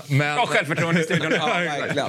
men, 0.08 0.34
Bra 0.36 0.46
självförtroende 0.46 1.00
i 1.00 1.04
studion. 1.04 1.32
Ja, 1.38 1.46
verkligen. 1.46 2.08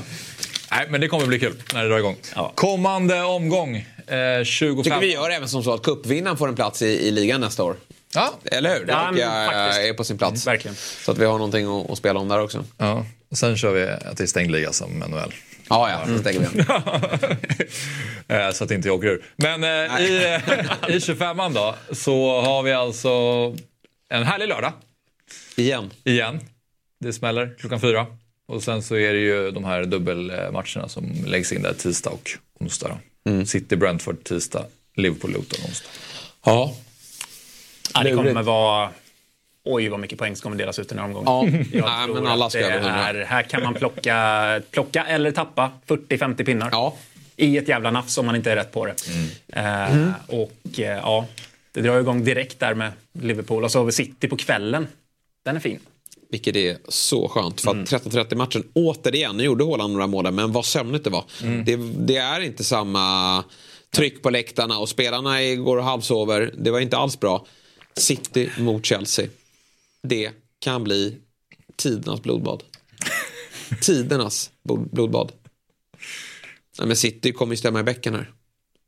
nej, 0.71 0.87
men 0.89 1.01
det 1.01 1.07
kommer 1.07 1.25
bli 1.25 1.39
kul 1.39 1.53
när 1.73 1.83
det 1.83 1.89
drar 1.89 1.97
igång. 1.99 2.15
Ja. 2.35 2.51
Kommande 2.55 3.21
omgång, 3.23 3.85
eh, 4.07 4.43
25. 4.43 4.83
Tycker 4.83 4.99
vi 4.99 5.13
gör 5.13 5.29
även 5.29 5.49
som 5.49 5.63
så 5.63 5.73
att 5.73 5.81
cupvinnaren 5.81 6.37
får 6.37 6.47
en 6.47 6.55
plats 6.55 6.81
i, 6.81 7.07
i 7.07 7.11
ligan 7.11 7.41
nästa 7.41 7.63
år. 7.63 7.75
Ja. 8.13 8.33
Eller 8.45 8.79
hur? 8.79 8.85
Det 8.85 8.91
Ja, 8.91 9.17
jag 9.17 9.87
är 9.87 9.93
på 9.93 10.03
sin 10.03 10.17
plats. 10.17 10.47
Verkligen. 10.47 10.75
Så 10.75 11.11
att 11.11 11.17
vi 11.17 11.25
har 11.25 11.33
någonting 11.33 11.81
att, 11.81 11.89
att 11.89 11.97
spela 11.97 12.19
om 12.19 12.27
där 12.27 12.39
också. 12.39 12.65
Ja. 12.77 13.05
Och 13.31 13.37
sen 13.37 13.57
kör 13.57 13.73
vi 13.73 14.15
till 14.15 14.27
stängd 14.27 14.51
liga 14.51 14.71
som 14.71 14.99
NHL. 14.99 15.33
Ja, 15.69 15.89
ja, 15.89 16.07
så 16.07 16.19
stänger 16.19 16.39
vi. 16.39 16.63
Eh, 18.27 18.51
så 18.51 18.63
att 18.63 18.71
inte 18.71 18.87
jag 18.87 18.95
åker 18.95 19.07
ur. 19.07 19.25
Men 19.35 19.63
eh, 19.63 20.01
i, 20.01 20.39
i 20.87 20.99
25an 20.99 21.53
då 21.53 21.75
så 21.95 22.41
har 22.41 22.63
vi 22.63 22.73
alltså 22.73 23.09
en 24.09 24.23
härlig 24.23 24.47
lördag 24.47 24.73
Igen. 25.55 25.91
igen. 26.03 26.39
Det 26.99 27.13
smäller 27.13 27.55
klockan 27.59 27.81
fyra. 27.81 28.05
Och 28.47 28.63
sen 28.63 28.83
så 28.83 28.95
är 28.95 29.13
det 29.13 29.19
ju 29.19 29.51
de 29.51 29.63
här 29.63 29.83
dubbelmatcherna 29.85 30.87
som 30.87 31.11
läggs 31.25 31.51
in 31.51 31.61
där 31.61 31.73
tisdag 31.73 32.09
och 32.09 32.29
onsdag. 32.59 32.87
Då. 33.23 33.31
Mm. 33.31 33.45
City, 33.45 33.75
Brentford 33.75 34.23
tisdag, 34.23 34.65
Liverpool, 34.95 35.31
Luton 35.31 35.65
onsdag. 35.65 35.89
Ja. 36.45 36.75
Ja, 37.93 38.03
det 38.03 38.13
kommer 38.15 38.43
vara... 38.43 38.89
Oj, 39.67 39.89
vad 39.89 39.99
mycket 39.99 40.19
poäng 40.19 40.35
som 40.35 40.43
kommer 40.43 40.55
delas 40.57 40.79
ut 40.79 40.89
den 40.89 40.97
här 40.99 41.05
omgången. 41.05 41.25
Ja. 41.25 41.59
Jag 41.77 41.85
Nej, 41.85 42.05
tror 42.05 42.15
men 42.15 42.27
alla 42.27 42.45
att 42.45 42.51
ska 42.51 42.59
det 42.61 42.65
över 42.65 42.89
100. 42.89 43.07
är, 43.09 43.25
Här 43.25 43.43
kan 43.43 43.63
man 43.63 43.73
plocka, 43.73 44.61
plocka 44.71 45.05
eller 45.05 45.31
tappa 45.31 45.71
40-50 45.87 46.45
pinnar. 46.45 46.69
Ja. 46.71 46.95
I 47.35 47.57
ett 47.57 47.67
jävla 47.67 47.91
nafs 47.91 48.17
om 48.17 48.25
man 48.25 48.35
inte 48.35 48.51
är 48.51 48.55
rätt 48.55 48.71
på 48.71 48.85
det. 48.85 48.93
Eh, 49.47 49.91
Mm. 49.93 50.13
och 50.27 50.79
eh, 50.79 50.97
ja, 50.97 51.25
det 51.71 51.81
drar 51.81 51.99
igång 51.99 52.23
direkt 52.23 52.59
där 52.59 52.73
med 52.73 52.91
Liverpool. 53.13 53.63
Och 53.63 53.71
så 53.71 53.79
har 53.79 53.85
vi 53.85 53.91
City 53.91 54.27
på 54.27 54.37
kvällen. 54.37 54.87
Den 55.45 55.55
är 55.55 55.59
fin. 55.59 55.79
Vilket 56.35 56.55
är 56.55 56.77
så 56.87 57.27
skönt. 57.27 57.61
För 57.61 57.71
att 57.71 57.77
13-30 57.77 58.35
matchen, 58.35 58.63
återigen, 58.73 59.37
nu 59.37 59.43
gjorde 59.43 59.65
Haaland 59.65 59.93
några 59.93 60.07
mål 60.07 60.23
där, 60.23 60.31
men 60.31 60.51
vad 60.51 60.65
sömnigt 60.65 61.03
det 61.03 61.09
var. 61.09 61.25
Det, 61.65 61.75
det 61.97 62.17
är 62.17 62.41
inte 62.41 62.63
samma 62.63 63.43
tryck 63.91 64.23
på 64.23 64.29
läktarna 64.29 64.79
och 64.79 64.89
spelarna 64.89 65.55
går 65.55 65.77
och 65.77 65.83
halvsover. 65.83 66.53
Det 66.57 66.71
var 66.71 66.79
inte 66.79 66.97
alls 66.97 67.19
bra. 67.19 67.45
City 67.97 68.49
mot 68.59 68.85
Chelsea. 68.85 69.27
Det 70.03 70.31
kan 70.59 70.83
bli 70.83 71.17
tidernas 71.75 72.21
blodbad. 72.21 72.63
tidernas 73.81 74.51
blodbad. 74.91 75.31
Nej, 76.79 76.87
men 76.87 76.97
City 76.97 77.31
kommer 77.31 77.53
ju 77.53 77.57
stämma 77.57 77.79
i 77.79 77.83
bäcken 77.83 78.13
här. 78.13 78.31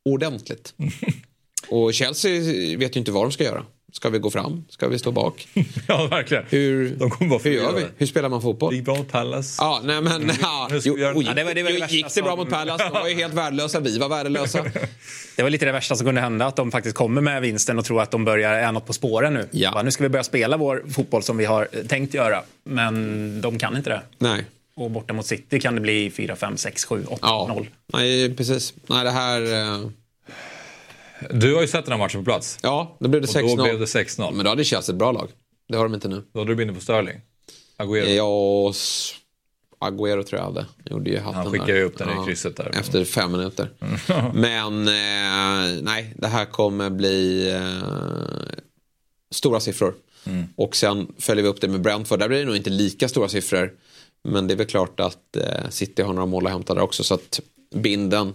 Ordentligt. 0.05 0.73
Och 1.69 1.93
Chelsea 1.93 2.41
vet 2.77 2.95
ju 2.95 2.99
inte 2.99 3.11
vad 3.11 3.25
de 3.25 3.31
ska 3.31 3.43
göra. 3.43 3.65
Ska 3.93 4.09
vi 4.09 4.19
gå 4.19 4.31
fram? 4.31 4.65
Ska 4.69 4.87
vi 4.87 4.99
stå 4.99 5.11
bak? 5.11 5.47
Ja, 5.87 6.07
verkligen. 6.07 6.43
Hur, 6.49 6.89
De 6.95 7.09
kommer 7.09 7.29
bara 7.29 7.39
hur 7.43 7.51
gör 7.51 7.73
vi? 7.75 7.85
Hur 7.97 8.05
spelar 8.07 8.29
man 8.29 8.41
fotboll? 8.41 8.73
Gick 8.73 8.85
bra 8.85 8.95
mot 8.95 9.11
Palace. 9.11 9.57
Ja, 9.63 9.81
nej 9.83 10.01
men... 10.01 10.31
Ja, 10.41 10.67
hur 10.71 10.79
ska 10.79 10.89
jo, 10.89 10.97
Ja, 10.99 11.33
det 11.33 11.43
var- 11.43 11.53
det 11.53 11.63
var 11.63 11.69
gick, 11.89 12.15
det 12.15 12.21
bra 12.21 12.35
mot 12.35 12.49
Palace? 12.49 12.83
De 12.83 12.93
var 12.93 13.07
ju 13.07 13.15
helt 13.15 13.33
värdelösa. 13.33 13.79
Vi 13.79 13.97
var 13.97 14.09
värdelösa. 14.09 14.65
Det 15.35 15.43
var 15.43 15.49
lite 15.49 15.65
det 15.65 15.71
värsta 15.71 15.95
som 15.95 16.05
kunde 16.05 16.21
hända, 16.21 16.45
att 16.45 16.55
de 16.55 16.71
faktiskt 16.71 16.95
kommer 16.95 17.21
med 17.21 17.41
vinsten 17.41 17.79
och 17.79 17.85
tror 17.85 18.01
att 18.01 18.11
de 18.11 18.25
börjar 18.25 18.53
är 18.53 18.71
något 18.71 18.85
på 18.85 18.93
spåren 18.93 19.33
nu. 19.33 19.47
Ja. 19.51 19.71
Bara, 19.71 19.83
nu 19.83 19.91
ska 19.91 20.03
vi 20.03 20.09
börja 20.09 20.23
spela 20.23 20.57
vår 20.57 20.83
fotboll 20.91 21.23
som 21.23 21.37
vi 21.37 21.45
har 21.45 21.67
eh, 21.71 21.83
tänkt 21.83 22.13
göra. 22.13 22.43
Men 22.63 23.41
de 23.41 23.59
kan 23.59 23.77
inte 23.77 23.89
det. 23.89 24.01
Nej. 24.17 24.45
Och 24.75 24.91
borta 24.91 25.13
mot 25.13 25.25
City 25.25 25.59
kan 25.59 25.75
det 25.75 25.81
bli 25.81 26.11
4, 26.11 26.35
5, 26.35 26.57
6, 26.57 26.85
7, 26.85 27.03
8, 27.07 27.19
Ja. 27.21 27.45
0. 27.55 27.67
Nej, 27.93 28.35
precis. 28.35 28.73
Nej, 28.87 29.03
det 29.03 29.11
här... 29.11 29.41
eh, 29.53 29.89
Du 31.31 31.53
har 31.55 31.61
ju 31.61 31.67
sett 31.67 31.85
den 31.85 31.91
här 31.91 31.99
matchen 31.99 32.21
på 32.21 32.25
plats. 32.25 32.59
Ja, 32.63 32.97
då 32.99 33.07
blev 33.07 33.21
det 33.21 33.27
Och 33.27 33.41
då 33.41 33.47
6-0. 33.47 33.63
blev 33.63 33.79
det 33.79 33.85
6-0. 33.85 34.31
Men 34.33 34.43
då 34.45 34.49
hade 34.49 34.63
Chelsea 34.63 34.93
ett 34.93 34.99
bra 34.99 35.11
lag. 35.11 35.29
Det 35.67 35.77
har 35.77 35.83
de 35.83 35.93
inte 35.93 36.07
nu. 36.07 36.23
Då 36.33 36.39
hade 36.39 36.51
du 36.51 36.55
bindet 36.55 36.75
på 36.75 36.81
Sterling. 36.81 37.21
Och 38.23 38.69
S- 38.71 39.13
Agüero 39.79 40.23
tror 40.23 40.39
jag 40.39 40.45
hade. 40.45 40.65
Gjorde 40.85 41.09
ju 41.09 41.17
hatten 41.19 41.33
Han 41.35 41.51
skickade 41.51 41.77
ju 41.77 41.83
upp 41.83 41.97
den 41.97 42.09
i 42.09 42.25
krysset 42.25 42.55
där. 42.57 42.71
Efter 42.79 43.05
fem 43.05 43.31
minuter. 43.31 43.69
Men 44.33 44.87
eh, 44.87 45.81
nej, 45.83 46.13
det 46.17 46.27
här 46.27 46.45
kommer 46.45 46.89
bli 46.89 47.49
eh, 47.51 48.57
stora 49.31 49.59
siffror. 49.59 49.93
Mm. 50.25 50.43
Och 50.55 50.75
sen 50.75 51.07
följer 51.19 51.43
vi 51.43 51.49
upp 51.49 51.61
det 51.61 51.67
med 51.67 51.81
Brentford. 51.81 52.19
Där 52.19 52.27
blir 52.27 52.39
det 52.39 52.45
nog 52.45 52.55
inte 52.55 52.69
lika 52.69 53.09
stora 53.09 53.27
siffror. 53.29 53.73
Men 54.23 54.47
det 54.47 54.53
är 54.53 54.55
väl 54.55 54.67
klart 54.67 54.99
att 54.99 55.35
eh, 55.35 55.69
City 55.69 56.01
har 56.01 56.13
några 56.13 56.25
mål 56.25 56.45
att 56.47 56.51
hämta 56.53 56.73
där 56.73 56.81
också. 56.81 57.03
Så 57.03 57.13
att 57.13 57.39
binden, 57.75 58.33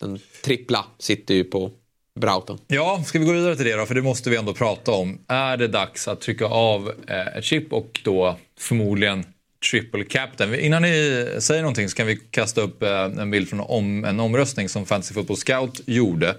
den 0.00 0.18
trippla, 0.44 0.84
sitter 0.98 1.34
ju 1.34 1.44
på 1.44 1.70
Brauten. 2.18 2.58
Ja, 2.66 3.02
ska 3.06 3.18
vi 3.18 3.24
gå 3.24 3.32
vidare 3.32 3.56
till 3.56 3.64
det 3.64 3.76
då? 3.76 3.86
För 3.86 3.94
det 3.94 4.02
måste 4.02 4.30
vi 4.30 4.36
ändå 4.36 4.54
prata 4.54 4.92
om. 4.92 5.18
Är 5.28 5.56
det 5.56 5.68
dags 5.68 6.08
att 6.08 6.20
trycka 6.20 6.46
av 6.46 6.92
eh, 7.06 7.26
ett 7.26 7.44
chip 7.44 7.72
och 7.72 8.00
då 8.04 8.38
förmodligen 8.58 9.24
triple 9.70 10.04
captain? 10.04 10.54
Innan 10.54 10.82
ni 10.82 11.26
säger 11.38 11.62
någonting 11.62 11.88
så 11.88 11.96
kan 11.96 12.06
vi 12.06 12.16
kasta 12.16 12.60
upp 12.60 12.82
eh, 12.82 13.02
en 13.02 13.30
bild 13.30 13.48
från 13.48 13.60
om, 13.60 14.04
en 14.04 14.20
omröstning 14.20 14.68
som 14.68 14.86
Fantasy 14.86 15.14
Football 15.14 15.36
Scout 15.36 15.80
gjorde. 15.86 16.34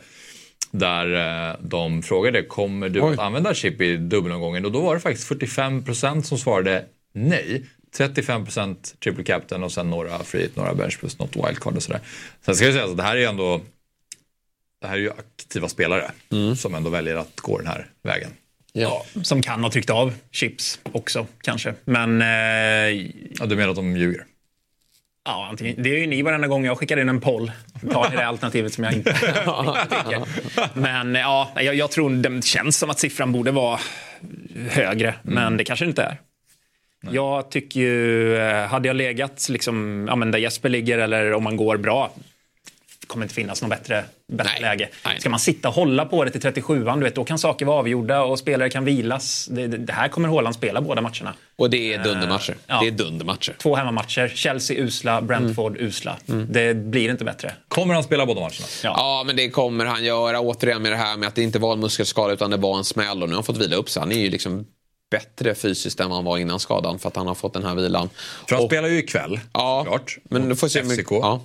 Där 0.71 1.49
eh, 1.49 1.55
de 1.61 2.01
frågade, 2.01 2.43
kommer 2.43 2.89
du 2.89 3.01
Oj. 3.01 3.13
att 3.13 3.19
använda 3.19 3.53
chip 3.53 3.81
i 3.81 3.97
dubbelomgången? 3.97 4.65
Och 4.65 4.71
då 4.71 4.81
var 4.81 4.95
det 4.95 5.01
faktiskt 5.01 5.29
45% 5.29 6.21
som 6.21 6.37
svarade 6.37 6.85
nej. 7.13 7.65
35% 7.97 8.75
triple 9.03 9.23
captain 9.23 9.63
och 9.63 9.71
sen 9.71 9.89
några 9.89 10.19
free 10.19 10.49
några 10.55 10.73
bench 10.73 10.99
plus 10.99 11.19
något 11.19 11.35
wildcard 11.35 11.75
och 11.75 11.83
sådär. 11.83 12.01
Sen 12.45 12.55
ska 12.55 12.65
jag 12.65 12.73
säga 12.73 12.85
att 12.85 12.97
det 12.97 13.03
här 13.03 13.17
är 13.17 13.27
ändå 13.27 13.61
det 14.81 14.87
här 14.87 14.95
är 14.95 14.99
ju 14.99 15.09
aktiva 15.11 15.69
spelare 15.69 16.11
Mm. 16.31 16.55
som 16.55 16.75
ändå 16.75 16.89
väljer 16.89 17.15
att 17.15 17.39
gå 17.39 17.57
den 17.57 17.67
här 17.67 17.87
vägen. 18.03 18.29
Ja, 18.73 19.05
som 19.23 19.41
kan 19.41 19.63
ha 19.63 19.71
tryckt 19.71 19.89
av 19.89 20.13
chips 20.31 20.79
också 20.91 21.27
kanske. 21.41 21.73
Men... 21.85 22.21
Eh, 22.21 22.27
ja, 23.39 23.45
du 23.45 23.55
menar 23.55 23.69
att 23.69 23.75
de 23.75 23.97
ljuger? 23.97 24.25
Ja, 25.25 25.47
antingen, 25.49 25.83
det 25.83 25.89
är 25.89 25.97
ju 25.97 26.07
ni 26.07 26.21
varenda 26.21 26.47
gång 26.47 26.65
jag 26.65 26.77
skickar 26.77 26.99
in 26.99 27.09
en 27.09 27.21
poll. 27.21 27.51
Tar 27.91 28.09
ni 28.09 28.15
det 28.15 28.27
alternativet 28.27 28.73
som 28.73 28.83
jag 28.83 28.93
inte, 28.93 29.13
tycker. 29.13 30.23
Men 30.79 31.15
ja, 31.15 31.51
jag, 31.55 31.75
jag 31.75 31.91
tror 31.91 32.09
det 32.09 32.45
känns 32.45 32.77
som 32.77 32.89
att 32.89 32.99
siffran 32.99 33.31
borde 33.31 33.51
vara 33.51 33.79
högre. 34.69 35.15
Men 35.23 35.57
det 35.57 35.63
kanske 35.63 35.85
inte 35.85 36.03
är. 36.03 36.17
Jag 37.11 37.51
tycker 37.51 37.79
ju, 37.79 38.35
eh, 38.37 38.67
hade 38.67 38.87
jag 38.87 38.95
legat 38.95 39.47
liksom, 39.49 40.05
ja, 40.09 40.15
men 40.15 40.31
där 40.31 40.39
Jesper 40.39 40.69
ligger 40.69 40.97
eller 40.97 41.33
om 41.33 41.43
man 41.43 41.57
går 41.57 41.77
bra, 41.77 42.11
kommer 43.09 43.25
inte 43.25 43.35
finnas 43.35 43.61
något 43.61 43.69
bättre, 43.69 44.03
bättre 44.31 44.59
läge. 44.61 44.89
Ska 45.19 45.29
man 45.29 45.39
sitta 45.39 45.67
och 45.67 45.73
hålla 45.73 46.05
på 46.05 46.23
det 46.23 46.31
till 46.31 46.41
37an, 46.41 46.97
du 46.97 47.03
vet, 47.03 47.15
då 47.15 47.23
kan 47.25 47.39
saker 47.39 47.65
vara 47.65 47.77
avgjorda 47.79 48.21
och 48.21 48.39
spelare 48.39 48.69
kan 48.69 48.85
vilas. 48.85 49.45
Det, 49.51 49.67
det, 49.67 49.77
det 49.77 49.93
här 49.93 50.07
kommer 50.07 50.29
Haaland 50.29 50.55
spela 50.55 50.81
båda 50.81 51.01
matcherna. 51.01 51.33
Och 51.57 51.69
det 51.69 51.93
är 51.93 52.03
dundermatcher. 52.03 52.55
Ja. 52.67 52.79
Det 52.81 52.87
är 52.87 52.91
dundermatcher. 52.91 53.55
Två 53.61 53.75
hemmamatcher. 53.75 54.27
Chelsea 54.35 54.77
usla, 54.83 55.21
Brentford 55.21 55.77
usla. 55.77 56.17
Det 56.49 56.73
blir 56.73 57.09
inte 57.11 57.23
bättre. 57.25 57.53
Kommer 57.67 57.93
han 57.93 58.03
spela 58.03 58.25
båda 58.25 58.39
matcherna? 58.41 58.65
Ja. 58.83 59.23
men 59.25 59.35
det 59.35 59.49
kommer 59.49 59.85
han 59.85 60.03
göra. 60.03 60.39
Återigen 60.39 60.81
med 60.81 60.91
det 60.91 60.95
här 60.97 61.17
med 61.17 61.27
att 61.27 61.35
det 61.35 61.43
inte 61.43 61.59
var 61.59 61.73
en 61.73 61.79
muskelskada 61.79 62.33
utan 62.33 62.51
det 62.51 62.57
var 62.57 62.77
en 62.77 62.83
smäll 62.83 63.23
och 63.23 63.29
nu 63.29 63.35
har 63.35 63.37
han 63.37 63.43
fått 63.43 63.57
vila 63.57 63.75
upp 63.75 63.89
sig. 63.89 63.99
Han 63.99 64.11
är 64.11 64.19
ju 64.19 64.29
liksom 64.29 64.65
bättre 65.11 65.55
fysiskt 65.55 65.99
än 65.99 66.09
vad 66.09 66.17
han 66.17 66.25
var 66.25 66.37
innan 66.37 66.59
skadan 66.59 66.99
för 66.99 67.07
att 67.07 67.15
han 67.15 67.27
har 67.27 67.35
fått 67.35 67.53
den 67.53 67.65
här 67.65 67.75
vilan. 67.75 68.09
För 68.47 68.55
han 68.55 68.63
Och- 68.63 68.69
spelar 68.69 68.89
ju 68.89 68.97
ikväll, 68.97 69.39
Ja, 69.53 69.83
klart. 69.87 70.17
men 70.29 70.49
du 70.49 70.55
får 70.55 70.67
se 70.67 70.79
hur 70.81 70.87
mycket- 70.89 71.05
FCK. 71.05 71.11
ja. 71.11 71.41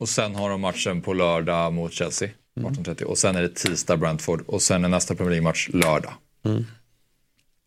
Och 0.00 0.08
sen 0.08 0.34
har 0.34 0.50
de 0.50 0.60
matchen 0.60 1.02
på 1.02 1.12
lördag 1.12 1.72
mot 1.72 1.92
Chelsea. 1.92 2.28
Mm. 2.60 2.72
18.30. 2.72 3.02
Och 3.02 3.18
sen 3.18 3.36
är 3.36 3.42
det 3.42 3.54
tisdag 3.54 3.96
Brentford. 3.96 4.44
Och 4.46 4.62
sen 4.62 4.84
är 4.84 4.88
nästa 4.88 5.14
Premier 5.14 5.30
League-match 5.30 5.68
lördag. 5.72 6.12
Mm. 6.44 6.66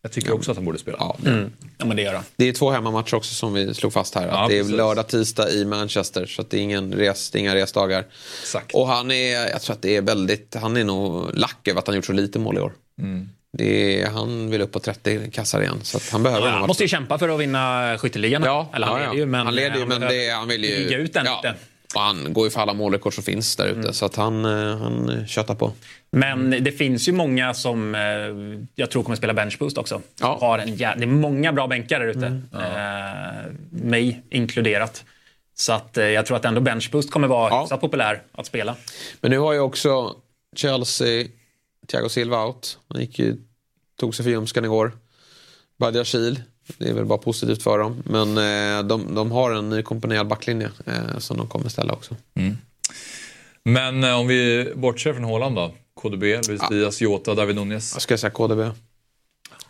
Jag 0.02 0.12
tycker 0.12 0.32
också 0.32 0.50
att 0.50 0.56
han 0.56 0.64
borde 0.64 0.78
spela. 0.78 0.96
Ja. 1.00 1.16
Ja, 1.78 1.84
men 1.84 1.96
det 1.96 2.02
gör 2.02 2.14
han. 2.14 2.24
Det 2.36 2.48
är 2.48 2.52
två 2.52 2.70
hemmamatcher 2.70 3.14
också 3.14 3.34
som 3.34 3.54
vi 3.54 3.74
slog 3.74 3.92
fast 3.92 4.14
här. 4.14 4.26
Ja, 4.26 4.48
det 4.48 4.58
är 4.58 4.62
precis. 4.62 4.76
lördag, 4.76 5.08
tisdag 5.08 5.50
i 5.50 5.64
Manchester. 5.64 6.26
Så 6.26 6.42
att 6.42 6.50
det 6.50 6.58
är 6.58 6.60
ingen 6.60 6.92
res, 6.92 7.30
det 7.30 7.38
är 7.38 7.40
inga 7.40 7.54
resdagar. 7.54 8.04
Exakt. 8.42 8.74
Och 8.74 8.86
han 8.86 9.10
är, 9.10 9.50
jag 9.50 9.62
tror 9.62 9.76
att 9.76 9.82
det 9.82 9.96
är 9.96 10.02
väldigt, 10.02 10.54
han 10.54 10.76
är 10.76 10.84
nog 10.84 11.30
lack 11.34 11.68
över 11.68 11.78
att 11.78 11.86
han 11.86 11.96
gjort 11.96 12.04
så 12.04 12.12
lite 12.12 12.38
mål 12.38 12.56
i 12.56 12.60
år. 12.60 12.72
Mm. 12.98 13.28
Det 13.52 14.02
är, 14.02 14.10
han 14.10 14.50
vill 14.50 14.60
upp 14.60 14.72
på 14.72 14.80
30 14.80 15.30
kassar 15.30 15.60
igen. 15.60 15.80
Så 15.82 15.96
att 15.96 16.10
han 16.10 16.22
behöver 16.22 16.46
Ja, 16.46 16.52
han 16.52 16.66
måste 16.66 16.84
ju 16.84 16.88
kämpa 16.88 17.18
för 17.18 17.28
att 17.28 17.40
vinna 17.40 17.96
skytteligan. 17.98 18.42
Ja, 18.42 18.70
Eller 18.74 18.86
han 18.86 19.00
ja, 19.00 19.04
ja. 19.04 19.10
leder 19.10 19.20
ju, 19.20 19.26
men, 19.26 19.46
han 19.46 19.54
leder 19.54 19.76
ju, 19.76 19.86
men 19.86 20.00
behöver 20.00 20.18
det, 20.18 20.30
han 20.30 20.48
vill 20.48 20.64
ju... 20.64 20.78
Ligga 20.78 20.98
ut 20.98 21.12
den 21.12 21.26
ja. 21.26 21.40
lite. 21.44 21.54
Och 21.94 22.00
han 22.00 22.32
går 22.32 22.44
ju 22.46 22.50
för 22.50 22.60
alla 22.60 22.74
målrekord 22.74 23.14
som 23.14 23.24
finns 23.24 23.56
där 23.56 23.66
Mm. 23.68 23.80
ute. 23.80 23.92
Så 23.92 24.06
att 24.06 24.16
han, 24.16 24.44
eh, 24.44 24.76
han 24.78 25.26
köttar 25.26 25.54
på. 25.54 25.72
Men 26.10 26.50
det 26.50 26.72
finns 26.72 27.08
ju 27.08 27.12
många 27.12 27.54
som 27.54 27.94
eh, 27.94 28.00
jag 28.74 28.90
tror 28.90 29.02
kommer 29.02 29.16
spela 29.16 29.34
benchboost 29.34 29.78
också. 29.78 30.02
Har 30.20 30.58
en 30.58 30.76
det 30.76 30.84
är 30.84 31.06
många 31.06 31.52
bra 31.52 31.66
bänkar 31.66 32.00
där 32.00 32.06
ute. 32.06 32.42
Eh, 32.54 33.52
mig 33.70 34.22
inkluderat. 34.30 35.04
Så 35.54 35.72
att, 35.72 35.96
eh, 35.98 36.04
jag 36.04 36.26
tror 36.26 36.36
att 36.36 36.44
ändå 36.44 36.60
benchboost 36.60 37.10
kommer 37.10 37.28
vara 37.28 37.66
så 37.66 37.76
populär 37.76 38.22
att 38.32 38.46
spela. 38.46 38.76
Men 39.20 39.30
nu 39.30 39.38
har 39.38 39.52
ju 39.52 39.60
också 39.60 40.14
Chelsea, 40.56 41.26
Thiago 41.86 42.08
Silva 42.08 42.44
out. 42.46 42.78
Han 42.88 43.00
gick 43.00 43.18
ju, 43.18 43.36
tog 44.00 44.14
sig 44.14 44.22
för 44.24 44.30
ljumsken 44.30 44.64
igår. 44.64 44.92
Badiashil, 45.78 46.42
det 46.78 46.88
är 46.88 46.92
väl 46.94 47.04
bara 47.04 47.18
positivt 47.18 47.62
för 47.62 47.78
dem. 47.78 48.02
Men 48.04 48.28
eh, 48.38 48.82
de, 48.86 49.14
de 49.14 49.32
har 49.32 49.50
en 49.50 49.70
nykomponerad 49.70 50.26
backlinje 50.28 50.70
eh, 50.86 51.18
som 51.18 51.36
de 51.36 51.46
kommer 51.46 51.68
ställa 51.68 51.92
också. 51.92 52.16
Men 53.64 54.04
eh, 54.04 54.18
om 54.18 54.26
vi 54.26 54.72
bortser 54.76 55.12
från 55.12 55.24
Haaland 55.24 55.56
då? 55.56 55.74
KDB, 56.02 56.22
Luis 56.22 56.60
Diaz, 56.70 57.00
Jota, 57.00 57.34
David 57.34 57.56
Nunez. 57.56 57.92
Jag 57.94 58.02
ska 58.02 58.18
säga 58.18 58.30
KDB. 58.30 58.60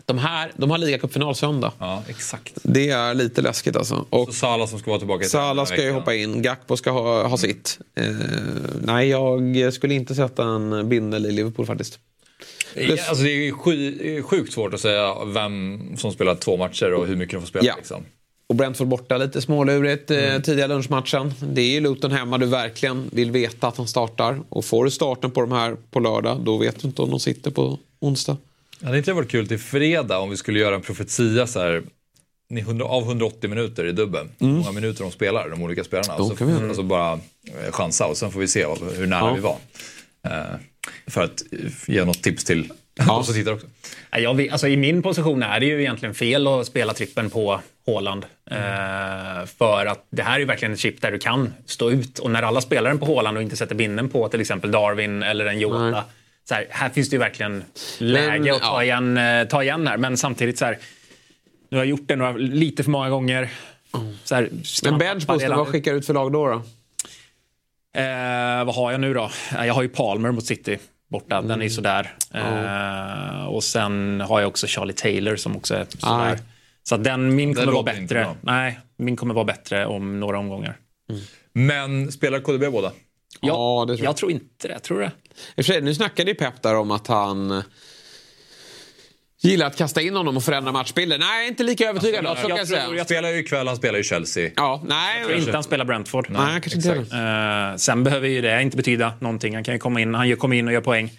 De 0.05 0.19
här, 0.19 0.53
de 0.57 0.71
har 0.71 0.79
ligacupfinal 0.79 1.35
söndag. 1.35 1.73
Ja, 1.79 2.03
exakt. 2.09 2.59
Det 2.63 2.91
är 2.91 3.15
lite 3.15 3.43
läskigt 3.43 3.77
alltså. 3.77 4.07
Och 4.11 4.27
Så 4.27 4.33
Salah 4.33 4.67
som 4.67 4.79
ska 4.79 4.91
vara 4.91 4.99
tillbaka 4.99 5.25
i 5.25 5.29
Salah 5.29 5.65
ska 5.65 5.83
ju 5.83 5.93
hoppa 5.93 6.15
in, 6.15 6.43
Gakpo 6.43 6.77
ska 6.77 6.91
ha, 6.91 7.27
ha 7.27 7.37
sitt. 7.37 7.79
Eh, 7.95 8.05
nej, 8.83 9.09
jag 9.09 9.73
skulle 9.73 9.95
inte 9.95 10.15
sätta 10.15 10.45
en 10.45 10.89
bindel 10.89 11.27
i 11.27 11.33
Liverpool 11.33 11.67
faktiskt. 11.67 11.99
Ja, 12.75 12.97
Alltså 13.09 13.25
det 13.25 13.31
är 13.31 13.53
sky, 13.53 14.23
sjukt 14.23 14.53
svårt 14.53 14.75
att 14.75 14.81
säga 14.81 15.25
vem 15.25 15.81
som 15.97 16.13
spelar 16.13 16.35
två 16.35 16.57
matcher 16.57 16.93
och 16.95 17.07
hur 17.07 17.17
mycket 17.17 17.33
de 17.33 17.41
får 17.41 17.49
spela. 17.49 17.65
Ja. 17.67 17.75
Liksom. 17.77 18.05
Och 18.47 18.55
Brentford 18.55 18.89
borta 18.89 19.17
lite 19.19 19.41
smålurigt 19.43 20.11
eh, 20.11 20.39
tidiga 20.39 20.67
lunchmatchen. 20.67 21.35
Det 21.41 21.61
är 21.61 21.71
ju 21.71 21.81
Luton 21.81 22.13
hemma 22.13 22.39
du 22.39 22.47
verkligen 22.47 23.09
vill 23.13 23.31
veta 23.31 23.69
att 23.69 23.77
han 23.77 23.87
startar. 23.89 24.41
Och 24.49 24.65
får 24.65 24.85
du 24.85 24.91
starten 24.91 25.31
på 25.31 25.41
de 25.41 25.53
här 25.53 25.77
på 25.91 26.01
lördag, 26.01 26.41
då 26.41 26.59
vet 26.59 26.81
du 26.83 26.89
inte 26.89 27.03
om 27.03 27.11
de 27.11 27.21
sitter 27.21 27.51
på 27.51 27.79
onsdag. 28.01 28.37
Hade 28.83 28.99
inte 28.99 29.11
det 29.11 29.15
varit 29.15 29.31
kul 29.31 29.49
till 29.49 29.59
fredag 29.59 30.19
om 30.19 30.31
vi 30.31 30.37
skulle 30.37 30.59
göra 30.61 30.75
en 30.75 30.81
profetia 30.81 31.47
så 31.47 31.61
här, 31.61 31.83
ni 32.51 32.61
100, 32.61 32.85
av 32.85 33.03
180 33.03 33.51
minuter 33.51 33.85
i 33.87 33.93
dubben, 33.93 34.29
hur 34.39 34.49
många 34.49 34.73
minuter 34.73 35.03
de 35.03 35.11
spelar, 35.13 35.49
de 35.51 35.63
olika 35.63 35.85
spelarna. 35.85 36.19
Då 36.19 36.37
så, 36.37 36.45
göra. 36.45 36.67
alltså 36.67 36.83
bara 36.83 37.13
eh, 37.13 37.71
chansa 37.73 38.07
och 38.07 38.17
sen 38.17 38.31
får 38.31 38.41
vi 38.41 38.49
se 38.49 38.67
hur 38.97 39.07
nära 39.07 39.21
Ja. 39.21 39.35
vi 39.35 39.41
var. 39.41 39.57
Eh, 40.27 40.55
för 41.07 41.23
att 41.25 41.43
ge 41.87 42.05
något 42.05 42.23
tips 42.23 42.45
till 42.45 42.73
Ja. 43.07 43.23
som 43.23 43.35
tittar 43.35 43.53
också. 43.53 43.67
Jag, 44.11 44.35
vet- 44.35 44.53
alltså, 44.53 44.69
I 44.69 44.77
min 44.77 45.03
position 45.03 45.43
är 45.43 45.61
det 45.61 45.67
ju 45.67 45.81
egentligen 45.81 46.15
fel 46.15 46.47
att 46.47 46.67
spela 46.67 46.95
trippen 46.95 47.31
på 47.31 47.61
Haaland. 47.87 48.25
Eh, 48.51 49.47
för 49.59 49.87
att 49.87 50.07
det 50.11 50.23
här 50.23 50.35
är 50.35 50.39
ju 50.39 50.45
verkligen 50.45 50.73
ett 50.75 50.81
chip 50.81 51.01
där 51.01 51.13
du 51.13 51.19
kan 51.19 51.53
stå 51.67 51.91
ut. 51.91 52.19
Och 52.19 52.31
när 52.31 52.43
alla 52.43 52.61
spelar 52.61 52.91
den 52.91 52.99
på 52.99 53.07
Haaland 53.07 53.37
och 53.37 53.43
inte 53.43 53.57
sätter 53.57 53.75
binden 53.75 54.09
på 54.09 54.29
till 54.29 54.41
exempel 54.41 54.71
Darwin 54.71 55.23
eller 55.23 55.47
en 55.47 55.59
Jota. 55.61 56.05
Så 56.49 56.55
här, 56.55 56.67
här 56.71 56.89
finns 56.89 57.11
det 57.11 57.15
ju 57.15 57.21
verkligen 57.21 57.65
läge 57.99 58.55
att 58.55 58.61
ta, 58.63 58.83
igen, 58.83 59.17
eh, 59.19 59.45
ta 59.49 59.63
igen 59.63 59.87
här. 59.87 59.97
Men 59.97 60.17
samtidigt 60.17 60.59
så 60.59 60.65
här. 60.65 60.79
Nu 61.71 61.77
har 61.77 61.85
jag 61.85 61.91
gjort 61.91 62.09
det 62.09 62.17
några, 62.17 62.33
lite 62.33 62.83
för 62.85 62.91
många 62.91 63.11
gånger. 63.11 63.49
Så 64.25 64.35
här, 64.35 64.51
Men 64.85 64.99
bench 64.99 65.25
vad 65.27 65.69
skickar 65.69 65.93
du 65.93 65.99
ut 65.99 66.07
för 66.07 66.15
lag 66.15 66.33
då? 66.33 66.47
då? 66.47 66.63
Eh, 67.97 68.65
vad 68.65 68.75
har 68.75 68.93
jag 68.93 69.01
nu 69.01 69.15
då? 69.15 69.31
Eh, 69.59 69.67
Jag 69.67 69.75
har 69.75 69.83
ju 69.83 69.89
Palmer 69.89 70.31
mot 70.31 70.47
City 70.47 70.79
borta. 71.11 71.41
Den 71.41 71.51
är 71.51 71.55
Mm. 71.55 71.71
sådär. 71.71 72.15
Eh, 72.35 73.47
och 73.47 73.65
sen 73.65 74.21
har 74.21 74.41
jag 74.41 74.49
också 74.49 74.67
Charlie 74.67 74.93
Taylor 74.93 75.37
som 75.37 75.57
också 75.57 75.75
är 75.75 75.87
sådär. 75.99 76.17
Nej. 76.19 76.39
Så 76.83 76.97
den, 76.97 77.35
min 77.37 77.53
Den 77.53 77.65
kommer 77.65 77.73
vara 77.73 77.83
bättre. 77.95 78.35
Nej, 78.41 78.79
min 78.97 79.17
kommer 79.17 79.35
vara 79.35 79.45
bättre 79.45 79.87
om 79.87 80.21
några 80.21 80.39
omgångar. 80.39 80.77
Men 81.53 82.13
spelar 82.13 82.41
KDB 82.41 82.73
båda? 82.73 82.93
Ja, 83.41 83.85
det 83.89 83.93
tror 83.97 84.05
jag. 84.05 84.11
Jag 84.11 84.17
tror 84.17 84.31
inte 84.33 84.69
det. 84.69 84.79
Tror 84.79 85.01
det? 85.01 85.07
I 85.07 85.11
och 85.51 85.55
för 85.55 85.63
sig, 85.63 85.81
nu 85.81 85.95
snackade 85.95 86.31
ju 86.31 86.35
Pep 86.35 86.63
där 86.63 86.75
om 86.77 86.91
att 86.91 87.07
han 87.07 87.63
gillar 89.43 89.67
att 89.67 89.77
kasta 89.77 90.01
in 90.01 90.17
honom 90.17 90.37
och 90.37 90.45
förändra 90.45 90.73
matchbilden. 90.73 91.21
Nej, 91.21 91.37
jag 91.37 91.45
är 91.45 91.49
inte 91.49 91.63
lika 91.63 91.89
övertygad. 91.89 92.27
Alltså, 92.27 92.43
så 92.43 92.49
kan 92.49 92.57
jag 92.57 92.69
jag 92.69 92.85
tror, 92.85 92.97
jag 92.97 93.07
spelar 93.07 93.29
ju 93.29 93.39
ikväll, 93.39 93.69
han 93.69 93.77
spelar 93.77 93.99
ju 93.99 94.05
Chelsea. 94.05 94.51
Ja, 94.57 94.83
nej. 94.87 95.19
Jag 95.19 95.27
tror 95.27 95.39
inte 95.39 95.53
han 95.53 95.63
spelar 95.63 95.85
Brentford. 95.85 96.31
Nej, 96.31 96.61
kanske 96.61 96.77
inte. 96.77 97.17
Eh, 97.17 97.77
sen 97.77 98.05
behöver 98.05 98.29
ju 98.29 98.41
det 98.41 98.63
inte 98.63 98.77
betyda 98.77 99.13
någonting. 99.21 99.55
Han 99.55 99.65
kan 99.65 99.75
ju 99.75 99.81
komma 99.81 100.01
in, 100.01 100.15
han 100.15 100.37
kommer 100.37 100.57
in 100.57 100.67
och 100.67 100.73
gör 100.73 100.81
poäng. 100.81 101.13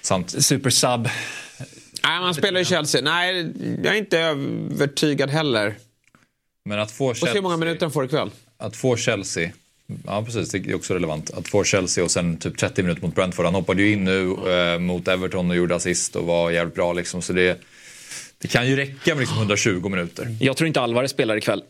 Sant. 0.00 0.44
Super 0.44 0.70
sub. 0.70 1.08
Nej, 2.04 2.22
han 2.22 2.34
spelar 2.34 2.60
i 2.60 2.64
Chelsea. 2.64 3.00
Nej, 3.02 3.52
jag 3.84 3.94
är 3.94 3.98
inte 3.98 4.18
övertygad 4.18 5.30
heller. 5.30 5.74
Men 6.64 6.78
att 6.78 6.90
få 6.90 7.10
Och 7.10 7.16
se 7.16 7.32
hur 7.32 7.42
många 7.42 7.56
minuter 7.56 7.80
han 7.86 7.92
får 7.92 8.04
ikväll. 8.04 8.30
Att 8.58 8.76
få 8.76 8.96
Chelsea, 8.96 9.50
ja 10.06 10.22
precis 10.24 10.48
det 10.48 10.58
är 10.58 10.74
också 10.74 10.94
relevant. 10.94 11.30
Att 11.30 11.48
få 11.48 11.64
Chelsea 11.64 12.04
och 12.04 12.10
sen 12.10 12.36
typ 12.36 12.58
30 12.58 12.82
minuter 12.82 13.02
mot 13.02 13.14
Brentford. 13.14 13.44
Han 13.44 13.54
hoppade 13.54 13.82
ju 13.82 13.92
in 13.92 14.04
nu 14.04 14.30
eh, 14.50 14.78
mot 14.78 15.08
Everton 15.08 15.50
och 15.50 15.56
gjorde 15.56 15.74
assist 15.74 16.16
och 16.16 16.24
var 16.24 16.50
jävligt 16.50 16.74
bra 16.74 16.92
liksom. 16.92 17.22
Så 17.22 17.32
det, 17.32 17.60
det 18.38 18.48
kan 18.48 18.68
ju 18.68 18.76
räcka 18.76 19.14
med 19.14 19.18
liksom 19.20 19.38
120 19.38 19.88
minuter. 19.88 20.36
Jag 20.40 20.56
tror 20.56 20.68
inte 20.68 20.80
Alvarez 20.80 21.10
spelar 21.10 21.36
ikväll. 21.36 21.62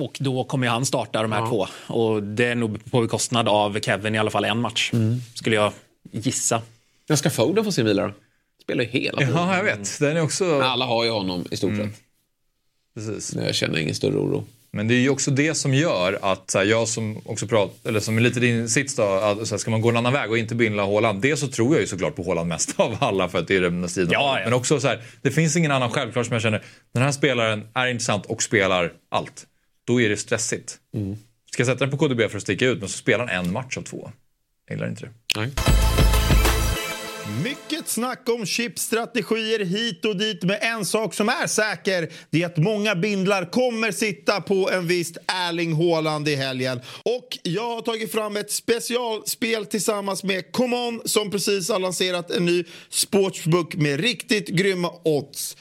Och 0.00 0.16
då 0.20 0.44
kommer 0.44 0.68
han 0.68 0.86
starta 0.86 1.22
de 1.22 1.32
här 1.32 1.40
Ja. 1.40 1.48
två. 1.48 1.66
Och 1.94 2.22
det 2.22 2.44
är 2.44 2.54
nog 2.54 2.90
på 2.90 3.00
bekostnad 3.00 3.48
av 3.48 3.80
Kevin 3.80 4.14
i 4.14 4.18
alla 4.18 4.30
fall 4.30 4.44
en 4.44 4.58
match. 4.60 4.90
Mm. 4.92 5.18
Skulle 5.34 5.56
jag 5.56 5.72
gissa. 6.12 6.62
Jag 7.06 7.18
ska 7.18 7.30
Foden 7.30 7.64
få 7.64 7.72
sin 7.72 7.86
vila 7.86 8.06
då? 8.06 8.12
Spelar 8.62 8.84
ju 8.84 8.90
hela 8.90 9.18
tiden. 9.18 9.34
Ja, 9.34 9.56
jag 9.56 9.64
vet. 9.64 9.98
Den 10.00 10.16
är 10.16 10.20
också... 10.22 10.44
Men 10.44 10.62
alla 10.62 10.84
har 10.86 11.04
ju 11.04 11.10
honom 11.10 11.44
i 11.50 11.56
stort 11.56 11.76
sett. 11.76 11.90
Precis. 12.94 13.34
Men 13.34 13.44
jag 13.44 13.54
känner 13.54 13.78
ingen 13.78 13.94
större 13.94 14.16
oro. 14.16 14.44
Men 14.76 14.88
det 14.88 14.94
är 14.94 14.98
ju 14.98 15.08
också 15.08 15.30
det 15.30 15.54
som 15.54 15.74
gör 15.74 16.18
att 16.22 16.54
här, 16.54 16.64
jag 16.64 16.88
som 16.88 17.22
också 17.26 17.46
pratar, 17.46 17.88
eller 17.88 18.00
som 18.00 18.16
är 18.16 18.20
lite 18.20 18.40
din 18.40 18.68
sits 18.68 18.96
då, 18.96 19.02
att, 19.02 19.48
så 19.48 19.54
här, 19.54 19.58
ska 19.58 19.70
man 19.70 19.80
gå 19.80 19.88
en 19.88 19.96
annan 19.96 20.12
väg 20.12 20.30
och 20.30 20.38
inte 20.38 20.54
binda 20.54 20.84
Haaland. 20.84 21.22
Det 21.22 21.36
så 21.36 21.48
tror 21.48 21.74
jag 21.74 21.80
ju 21.80 21.86
såklart 21.86 22.16
på 22.16 22.24
Haaland 22.24 22.48
mest 22.48 22.74
av 22.80 22.96
alla 23.00 23.28
för 23.28 23.38
att 23.38 23.48
det 23.48 23.56
är 23.56 23.60
den 23.60 23.88
striden. 23.88 24.12
Ja, 24.12 24.38
ja. 24.38 24.44
Men 24.44 24.52
också 24.52 24.80
så 24.80 24.88
här, 24.88 25.02
det 25.22 25.30
finns 25.30 25.56
ingen 25.56 25.70
annan 25.70 25.90
självklart 25.90 26.26
som 26.26 26.32
jag 26.32 26.42
känner, 26.42 26.62
den 26.94 27.02
här 27.02 27.12
spelaren 27.12 27.66
är 27.74 27.86
intressant 27.86 28.26
och 28.26 28.42
spelar 28.42 28.92
allt. 29.10 29.46
Då 29.86 30.00
är 30.00 30.08
det 30.08 30.16
stressigt. 30.16 30.78
Ska 31.52 31.60
jag 31.60 31.66
sätta 31.66 31.86
den 31.86 31.90
på 31.90 32.08
KDB 32.08 32.30
för 32.30 32.36
att 32.36 32.42
sticka 32.42 32.66
ut, 32.66 32.78
men 32.80 32.88
så 32.88 32.98
spelar 32.98 33.26
han 33.26 33.46
en 33.46 33.52
match 33.52 33.76
av 33.76 33.82
två. 33.82 34.10
Jag 34.68 34.76
gillar 34.76 34.88
inte 34.88 35.04
det. 35.04 35.12
Nej. 35.36 35.50
Mycket 37.28 37.88
snack 37.88 38.28
om 38.28 38.46
chipstrategier 38.46 39.58
hit 39.64 40.04
och 40.04 40.16
dit, 40.16 40.42
men 40.42 40.56
en 40.60 40.84
sak 40.84 41.14
som 41.14 41.28
är 41.28 41.46
säker 41.46 42.12
det 42.30 42.42
är 42.42 42.46
att 42.46 42.56
många 42.56 42.94
bindlar 42.94 43.50
kommer 43.50 43.90
sitta 43.90 44.40
på 44.40 44.70
en 44.70 44.86
viss 44.86 45.12
Erling 45.26 45.74
Haaland 45.74 46.28
i 46.28 46.34
helgen. 46.34 46.80
Och 47.02 47.38
jag 47.42 47.74
har 47.74 47.82
tagit 47.82 48.12
fram 48.12 48.36
ett 48.36 48.50
specialspel 48.50 49.66
tillsammans 49.66 50.24
med 50.24 50.52
ComeOn 50.52 51.02
som 51.04 51.30
precis 51.30 51.68
har 51.68 51.78
lanserat 51.78 52.30
en 52.30 52.44
ny 52.44 52.64
sportsbook 52.90 53.74
med 53.74 54.00
riktigt 54.00 54.48
grymma 54.48 54.92
odds. 55.04 55.56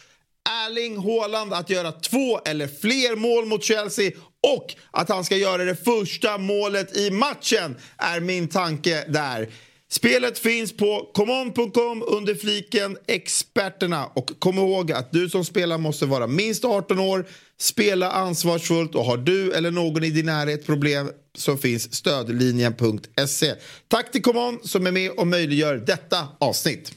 Erling 0.66 0.98
Haaland 0.98 1.54
att 1.54 1.70
göra 1.70 1.92
två 1.92 2.40
eller 2.40 2.68
fler 2.68 3.16
mål 3.16 3.46
mot 3.46 3.64
Chelsea 3.64 4.12
och 4.56 4.76
att 4.92 5.10
han 5.10 5.26
ska 5.26 5.38
göra 5.38 5.64
det 5.66 5.76
första 5.76 6.38
målet 6.38 6.98
i 6.98 7.12
matchen 7.12 7.78
är 7.98 8.20
min 8.20 8.48
tanke 8.48 9.06
där. 9.08 9.50
Spelet 9.92 10.40
finns 10.40 10.78
på 10.78 11.10
common.com 11.14 12.04
under 12.08 12.36
fliken 12.36 12.98
experterna. 13.08 14.06
Och 14.06 14.32
kom 14.40 14.58
ihåg 14.58 14.92
att 14.92 15.12
du 15.12 15.30
som 15.30 15.46
spelar 15.46 15.78
måste 15.78 16.06
vara 16.06 16.28
minst 16.28 16.66
18 16.66 17.00
år, 17.00 17.26
spela 17.60 18.12
ansvarsfullt 18.12 18.96
och 18.96 19.06
har 19.06 19.18
du 19.18 19.54
eller 19.54 19.72
någon 19.72 20.04
i 20.04 20.10
din 20.10 20.26
närhet 20.26 20.66
problem 20.66 21.12
så 21.38 21.58
finns 21.58 21.94
stödlinjen.se. 21.94 23.54
Tack 23.88 24.12
till 24.12 24.22
Common 24.22 24.60
som 24.64 24.88
är 24.88 24.92
med 24.92 25.12
och 25.12 25.28
möjliggör 25.28 25.76
detta 25.78 26.28
avsnitt. 26.40 26.92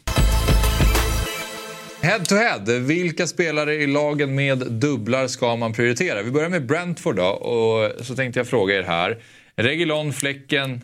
Head 2.01 2.25
to 2.25 2.35
head, 2.35 2.79
vilka 2.81 3.27
spelare 3.27 3.75
i 3.75 3.87
lagen 3.87 4.35
med 4.35 4.59
dubblar 4.59 5.27
ska 5.27 5.57
man 5.57 5.73
prioritera? 5.73 6.23
Vi 6.23 6.31
börjar 6.31 6.49
med 6.49 6.67
Brentford 6.67 7.17
då 7.17 7.27
och 7.27 8.05
så 8.07 8.17
tänkte 8.17 8.41
jag 8.41 8.49
fråga 8.49 8.75
er 8.75 8.83
här. 8.83 9.23
Regilon, 9.57 10.13
Fläcken, 10.13 10.81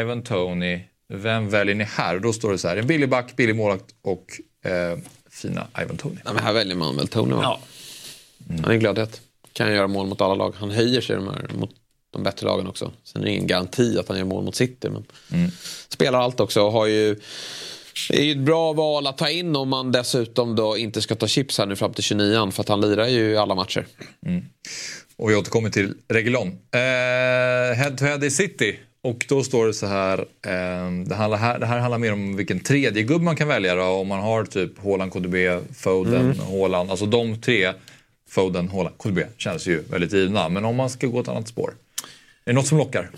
Ivan 0.00 0.22
Tony. 0.22 0.80
Vem 1.08 1.48
väljer 1.48 1.74
ni 1.74 1.84
här? 1.84 2.14
Och 2.14 2.20
då 2.20 2.32
står 2.32 2.52
det 2.52 2.58
så 2.58 2.68
här, 2.68 2.76
en 2.76 2.86
billig 2.86 3.08
back, 3.08 3.36
billig 3.36 3.56
målvakt 3.56 3.94
och 4.02 4.40
eh, 4.70 4.98
fina 5.30 5.66
Ivan 5.82 5.96
Tony. 5.96 6.16
Ja, 6.24 6.32
men 6.32 6.44
här 6.44 6.52
väljer 6.52 6.76
man 6.76 6.96
väl 6.96 7.08
Tony 7.08 7.34
va? 7.34 7.40
Ja. 7.42 7.60
Han 8.62 8.70
är 8.70 8.76
glödhet. 8.76 9.20
Kan 9.52 9.74
göra 9.74 9.88
mål 9.88 10.06
mot 10.06 10.20
alla 10.20 10.34
lag. 10.34 10.54
Han 10.56 10.70
höjer 10.70 11.00
sig 11.00 11.16
de 11.16 11.28
här, 11.28 11.50
mot 11.54 11.70
de 12.10 12.22
bättre 12.22 12.46
lagen 12.46 12.66
också. 12.66 12.92
Sen 13.04 13.22
är 13.22 13.26
det 13.26 13.32
ingen 13.32 13.46
garanti 13.46 13.98
att 13.98 14.08
han 14.08 14.18
gör 14.18 14.24
mål 14.24 14.44
mot 14.44 14.54
City. 14.54 14.88
Men 14.90 15.04
Spelar 15.88 16.20
allt 16.20 16.40
också 16.40 16.62
och 16.62 16.72
har 16.72 16.86
ju 16.86 17.20
det 18.08 18.18
är 18.18 18.24
ju 18.24 18.32
ett 18.32 18.38
bra 18.38 18.72
val 18.72 19.06
att 19.06 19.18
ta 19.18 19.30
in 19.30 19.56
om 19.56 19.68
man 19.68 19.92
dessutom 19.92 20.56
då 20.56 20.76
inte 20.76 21.02
ska 21.02 21.14
ta 21.14 21.26
chips 21.26 21.58
här 21.58 21.66
nu 21.66 21.76
fram 21.76 21.92
till 21.92 22.04
29 22.04 22.50
för 22.50 22.62
att 22.62 22.68
han 22.68 22.80
lirar 22.80 23.06
ju 23.06 23.36
alla 23.36 23.54
matcher. 23.54 23.86
Och 25.16 25.30
vi 25.30 25.34
återkommer 25.34 25.70
till 25.70 25.94
Regulon. 26.08 26.48
Eh, 26.48 27.76
head 27.76 27.90
to 27.98 28.04
head 28.04 28.24
i 28.24 28.30
City. 28.30 28.78
Och 29.04 29.24
då 29.28 29.42
står 29.42 29.66
det 29.66 29.74
så 29.74 29.86
här, 29.86 30.18
eh, 30.18 30.90
det, 31.06 31.14
handlar 31.14 31.38
här, 31.38 31.58
det 31.58 31.66
här 31.66 31.78
handlar 31.78 31.98
mer 31.98 32.12
om 32.12 32.36
vilken 32.36 32.60
tredje 32.60 33.02
gubb 33.02 33.22
man 33.22 33.36
kan 33.36 33.48
välja 33.48 33.74
då. 33.74 33.82
Om 33.84 34.08
man 34.08 34.20
har 34.20 34.44
typ 34.44 34.78
Haaland, 34.84 35.12
KDB, 35.12 35.34
Foden, 35.74 36.14
Mm. 36.24 36.38
Haaland. 36.38 36.90
Alltså 36.90 37.06
de 37.06 37.40
tre, 37.40 37.72
Foden, 38.28 38.68
Haaland, 38.68 38.98
KDB, 38.98 39.18
känns 39.36 39.66
ju 39.66 39.82
väldigt 39.90 40.12
givna. 40.12 40.48
Men 40.48 40.64
om 40.64 40.76
man 40.76 40.90
ska 40.90 41.06
gå 41.06 41.20
ett 41.20 41.28
annat 41.28 41.48
spår. 41.48 41.74
Är 42.44 42.50
det 42.50 42.52
något 42.52 42.66
som 42.66 42.78
lockar? 42.78 43.10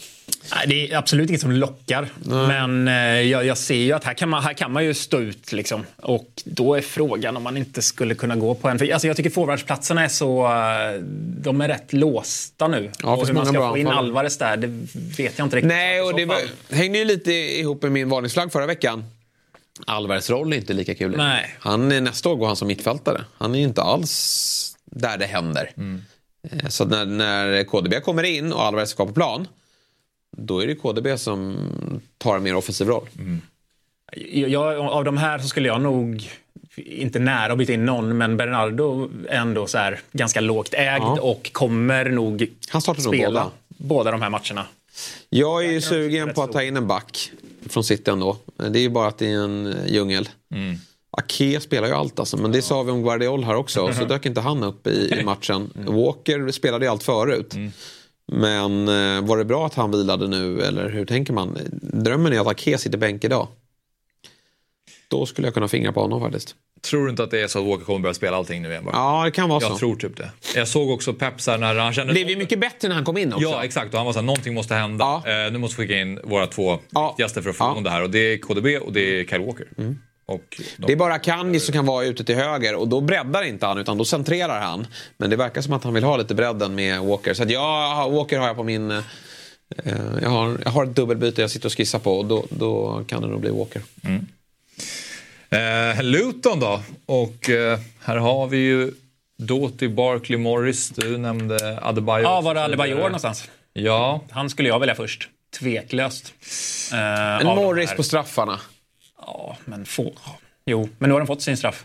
Nej, 0.55 0.67
det 0.69 0.93
är 0.93 0.97
absolut 0.99 1.29
inget 1.29 1.41
som 1.41 1.53
lockar. 1.53 2.09
Men 2.25 2.89
eh, 2.89 2.95
jag, 3.31 3.47
jag 3.47 3.59
ser 3.59 3.75
ju 3.75 3.93
att 3.93 4.05
här 4.05 4.15
kan 4.15 4.29
man, 4.29 4.43
här 4.43 4.53
kan 4.53 4.73
man 4.73 4.85
ju 4.85 4.95
stå 4.95 5.21
ut. 5.21 5.53
Liksom. 5.53 5.87
Och 5.97 6.29
då 6.45 6.75
är 6.75 6.81
frågan 6.81 7.37
om 7.37 7.43
man 7.43 7.57
inte 7.57 7.83
skulle 7.83 8.15
kunna 8.15 8.37
gå 8.37 8.55
på 8.55 8.69
en... 8.69 8.79
För, 8.79 8.93
alltså, 8.93 9.07
jag 9.09 9.17
tycker 9.17 9.31
forwardsplatserna 9.31 10.05
är 10.05 10.09
så... 10.09 10.45
eh, 10.47 11.01
De 11.43 11.61
är 11.61 11.69
rätt 11.69 11.93
låsta 11.93 12.69
nu. 12.69 12.91
Ja, 13.03 13.15
och 13.17 13.27
hur 13.27 13.35
man 13.35 13.47
ska 13.47 13.71
få 13.71 13.79
in. 13.79 13.87
Alvarez 13.87 14.39
där, 14.39 14.57
det 14.57 14.67
vet 15.19 15.39
jag 15.39 15.47
inte 15.47 15.57
riktigt. 15.57 15.69
Nej, 15.69 16.01
och 16.03 16.17
det 16.17 16.25
var, 16.25 16.39
hängde 16.71 16.99
ju 16.99 17.05
lite 17.05 17.33
ihop 17.33 17.83
med 17.83 17.93
min 17.93 18.09
varningsflagg 18.09 18.53
förra 18.53 18.67
veckan. 18.67 19.05
Alvarez 19.87 20.31
roll 20.31 20.53
är 20.53 20.57
inte 20.57 20.73
lika 20.73 20.95
kul. 20.95 21.15
Nej. 21.17 21.57
Han, 21.59 21.93
är- 21.93 22.01
nästa 22.01 22.29
år 22.29 22.37
går 22.37 22.47
han 22.47 22.57
som 22.57 22.69
mittfältare. 22.69 23.25
Han 23.39 23.55
är 23.55 23.59
ju 23.59 23.65
inte 23.65 23.83
alls 23.83 24.77
där 24.85 25.19
det 25.19 25.27
händer. 25.27 25.71
Eh, 25.77 25.83
Så 26.68 26.85
när, 26.85 27.07
när 27.07 27.64
KDB 27.64 27.94
kommer 28.04 28.22
in 28.22 28.52
och 28.52 28.62
Alvarez 28.62 28.90
ska 28.90 29.07
på 29.07 29.12
plan. 29.12 29.48
Då 30.37 30.62
är 30.62 30.66
det 30.66 30.74
KDB 30.74 31.18
som 31.18 31.57
tar 32.18 32.37
en 32.37 32.42
mer 32.42 32.54
offensiv 32.57 32.87
roll. 32.88 33.09
Jag, 34.33 34.78
av 34.78 35.04
de 35.04 35.16
här 35.16 35.38
så 35.38 35.48
skulle 35.48 35.68
jag 35.68 35.80
nog 35.80 36.30
inte 36.76 37.18
nära 37.18 37.52
att 37.52 37.59
byta 37.59 37.72
in 37.72 37.85
någon, 37.85 38.18
men 38.18 38.37
Bernardo 38.37 39.11
är 39.28 39.37
ändå 39.37 39.66
så 39.66 39.78
här, 39.78 40.00
ganska 40.12 40.40
lågt 40.40 40.74
ägd 40.74 41.02
Ja. 41.02 41.20
och 41.20 41.50
kommer 41.52 42.04
nog 42.11 42.46
Han 42.68 42.83
startar 42.83 43.02
spela 43.02 43.28
båda. 43.40 43.50
båda 43.68 44.11
de 44.11 44.22
här 44.22 44.30
matcherna. 44.30 44.66
Jag 45.28 45.64
är 45.64 45.70
ju 45.72 45.80
sugen 45.80 46.35
på 46.35 46.42
att 46.42 46.52
ta 46.52 46.62
in 46.62 46.76
en 46.76 46.87
back 46.87 47.30
från 47.68 47.85
City 47.85 48.11
ändå. 48.11 48.37
Det 48.57 48.78
är 48.78 48.83
ju 48.83 48.88
bara 48.88 49.09
att 49.09 49.18
det 49.18 49.26
är 49.26 49.38
en 49.44 49.66
eh, 49.66 49.87
djungel. 49.92 50.28
Ake 51.16 51.61
spelar 51.61 51.88
ju 51.88 51.94
allt 51.94 52.18
alltså, 52.18 52.37
men 52.37 52.53
det 52.53 52.62
sa 52.62 52.83
vi 52.83 52.90
om 52.92 53.03
Guardiol 53.03 53.44
här 53.44 53.55
också. 53.55 53.92
Så 53.92 54.05
dök 54.05 54.27
inte 54.27 54.40
han 54.40 54.62
upp 54.62 54.87
i, 54.87 55.14
i 55.20 55.24
matchen. 55.24 55.72
Walker 55.74 56.50
spelade 56.50 56.85
ju 56.85 56.90
allt 56.90 57.03
förut. 57.03 57.55
Men 58.33 58.88
eh, 58.88 59.27
var 59.27 59.38
det 59.38 59.44
bra 59.44 59.66
att 59.66 59.74
han 59.74 59.90
vilade 59.90 60.29
nu 60.29 60.61
eller 60.62 60.88
hur 60.90 61.07
tänker 61.07 61.33
man? 61.33 61.59
Drömmen 61.83 62.33
är 62.33 62.40
att 62.40 62.46
Ake 62.46 62.79
sitter 62.79 62.98
bänk 62.98 63.24
idag. 63.24 63.48
Då 65.09 65.27
skulle 65.27 65.46
jag 65.46 65.55
kunna 65.55 65.68
fingra 65.68 65.92
på 65.92 66.00
honom 66.00 66.20
faktiskt. 66.20 66.55
Tror 66.83 67.05
du 67.05 67.11
inte 67.11 67.22
att 67.22 67.31
det 67.31 67.40
är 67.40 67.46
så 67.48 67.59
att 67.59 67.66
Walker 67.66 67.85
kommer 67.85 67.98
börja 68.00 68.14
spela 68.14 68.37
allting 68.37 68.62
nu 68.62 68.70
igen? 68.70 68.85
Bara? 68.85 68.94
Ja, 68.96 69.24
det 69.24 69.31
kan 69.31 69.48
vara 69.48 69.62
jag 69.62 69.72
så. 69.72 69.79
tror 69.79 69.96
typ 69.96 70.16
det. 70.16 70.31
Jag 70.55 70.68
såg 70.68 70.90
också 70.90 71.12
Pep 71.14 71.40
så 71.40 71.57
när 71.57 71.74
han 71.74 71.92
kände... 71.92 72.12
Blev 72.12 72.31
ju 72.31 72.37
mycket 72.37 72.61
bättre 72.61 72.88
när 72.88 72.94
han 72.94 73.05
kom 73.05 73.16
in 73.16 73.33
också. 73.33 73.48
Ja, 73.48 73.64
exakt. 73.64 73.92
Och 73.92 73.98
han 73.98 74.07
var 74.07 74.12
såhär, 74.12 74.27
någonting 74.27 74.55
måste 74.55 74.74
hända. 74.74 75.22
Eh, 75.27 75.53
nu 75.53 75.59
måste 75.59 75.81
vi 75.83 75.87
skicka 75.88 76.00
in 76.00 76.20
våra 76.24 76.46
två 76.46 76.79
viktigaste 77.09 77.42
för 77.42 77.50
att 77.50 77.57
få 77.57 77.64
Ja. 77.64 77.70
igång 77.72 77.83
det 77.85 77.90
här. 77.90 78.03
Och 78.03 78.11
det 78.11 78.18
är 78.18 78.38
KDB 78.38 78.66
och 78.79 78.92
det 78.92 79.20
är 79.20 79.24
Kyle 79.24 79.40
Walker. 79.46 79.66
Och 79.77 79.83
de... 80.77 80.87
Det 80.87 80.92
är 80.92 80.97
bara 80.97 81.18
Kanji 81.18 81.61
som 81.61 81.73
kan 81.73 81.87
vara 81.87 82.05
ute 82.05 82.25
till 82.25 82.37
höger 82.37 82.75
och 82.75 82.88
då 82.88 83.01
breddar 83.01 83.42
inte 83.42 83.66
han 83.66 83.79
utan 83.79 83.99
då 83.99 84.05
centrerar 84.05 84.61
han. 84.61 84.87
Men 85.16 85.31
det 85.31 85.37
verkar 85.37 85.61
som 85.62 85.73
att 85.73 85.85
han 85.85 85.94
vill 85.94 86.05
ha 86.05 86.16
lite 86.16 86.35
bredden 86.35 86.75
med 86.75 87.01
Walker. 87.01 87.35
Så 87.35 87.42
att 87.42 87.51
jag, 87.51 88.11
Walker 88.11 88.38
har 88.38 88.47
jag 88.47 88.57
på 88.57 88.62
min... 88.62 88.90
Eh, 88.90 89.01
jag, 90.23 90.31
har, 90.31 90.59
jag 90.64 90.70
har 90.70 90.85
ett 90.85 90.97
dubbelbyte 90.97 91.40
jag 91.40 91.51
sitter 91.51 91.66
och 91.66 91.77
skissar 91.77 91.99
på 91.99 92.18
och 92.18 92.25
då, 92.25 92.44
då 92.51 93.03
kan 93.07 93.23
det 93.23 93.29
nog 93.29 93.40
bli 93.40 93.51
Walker. 93.51 93.83
Eh, 95.51 96.03
Luton 96.03 96.61
då. 96.61 96.83
Och 97.07 97.51
eh, 97.51 97.79
här 98.01 98.16
har 98.16 98.47
vi 98.47 98.57
ju 98.57 98.92
Doty, 99.38 99.88
Barkley, 99.88 100.38
Morris. 100.38 100.90
Du 100.90 101.18
nämnde 101.18 101.79
Adebayor. 101.83 102.23
Ja, 102.31 102.40
var 102.40 102.55
det 102.55 102.64
Adebayor 102.64 102.97
någonstans? 102.97 103.44
Ja. 103.73 104.20
Han 104.31 104.51
skulle 104.51 104.68
jag 104.68 104.79
välja 104.79 104.94
först. 104.94 105.29
Tveklöst. 105.59 106.35
Eh, 106.92 107.40
En 107.40 107.47
Morris 107.47 107.94
på 107.97 108.03
straffarna. 108.03 108.61
Ja, 109.27 109.57
men 109.65 109.85
få... 109.85 110.13
Jo, 110.67 110.89
men 110.99 111.09
nu 111.09 111.15
har 111.15 111.21
de 111.21 111.27
fått 111.27 111.43
sin 111.43 111.57
straff. 111.57 111.85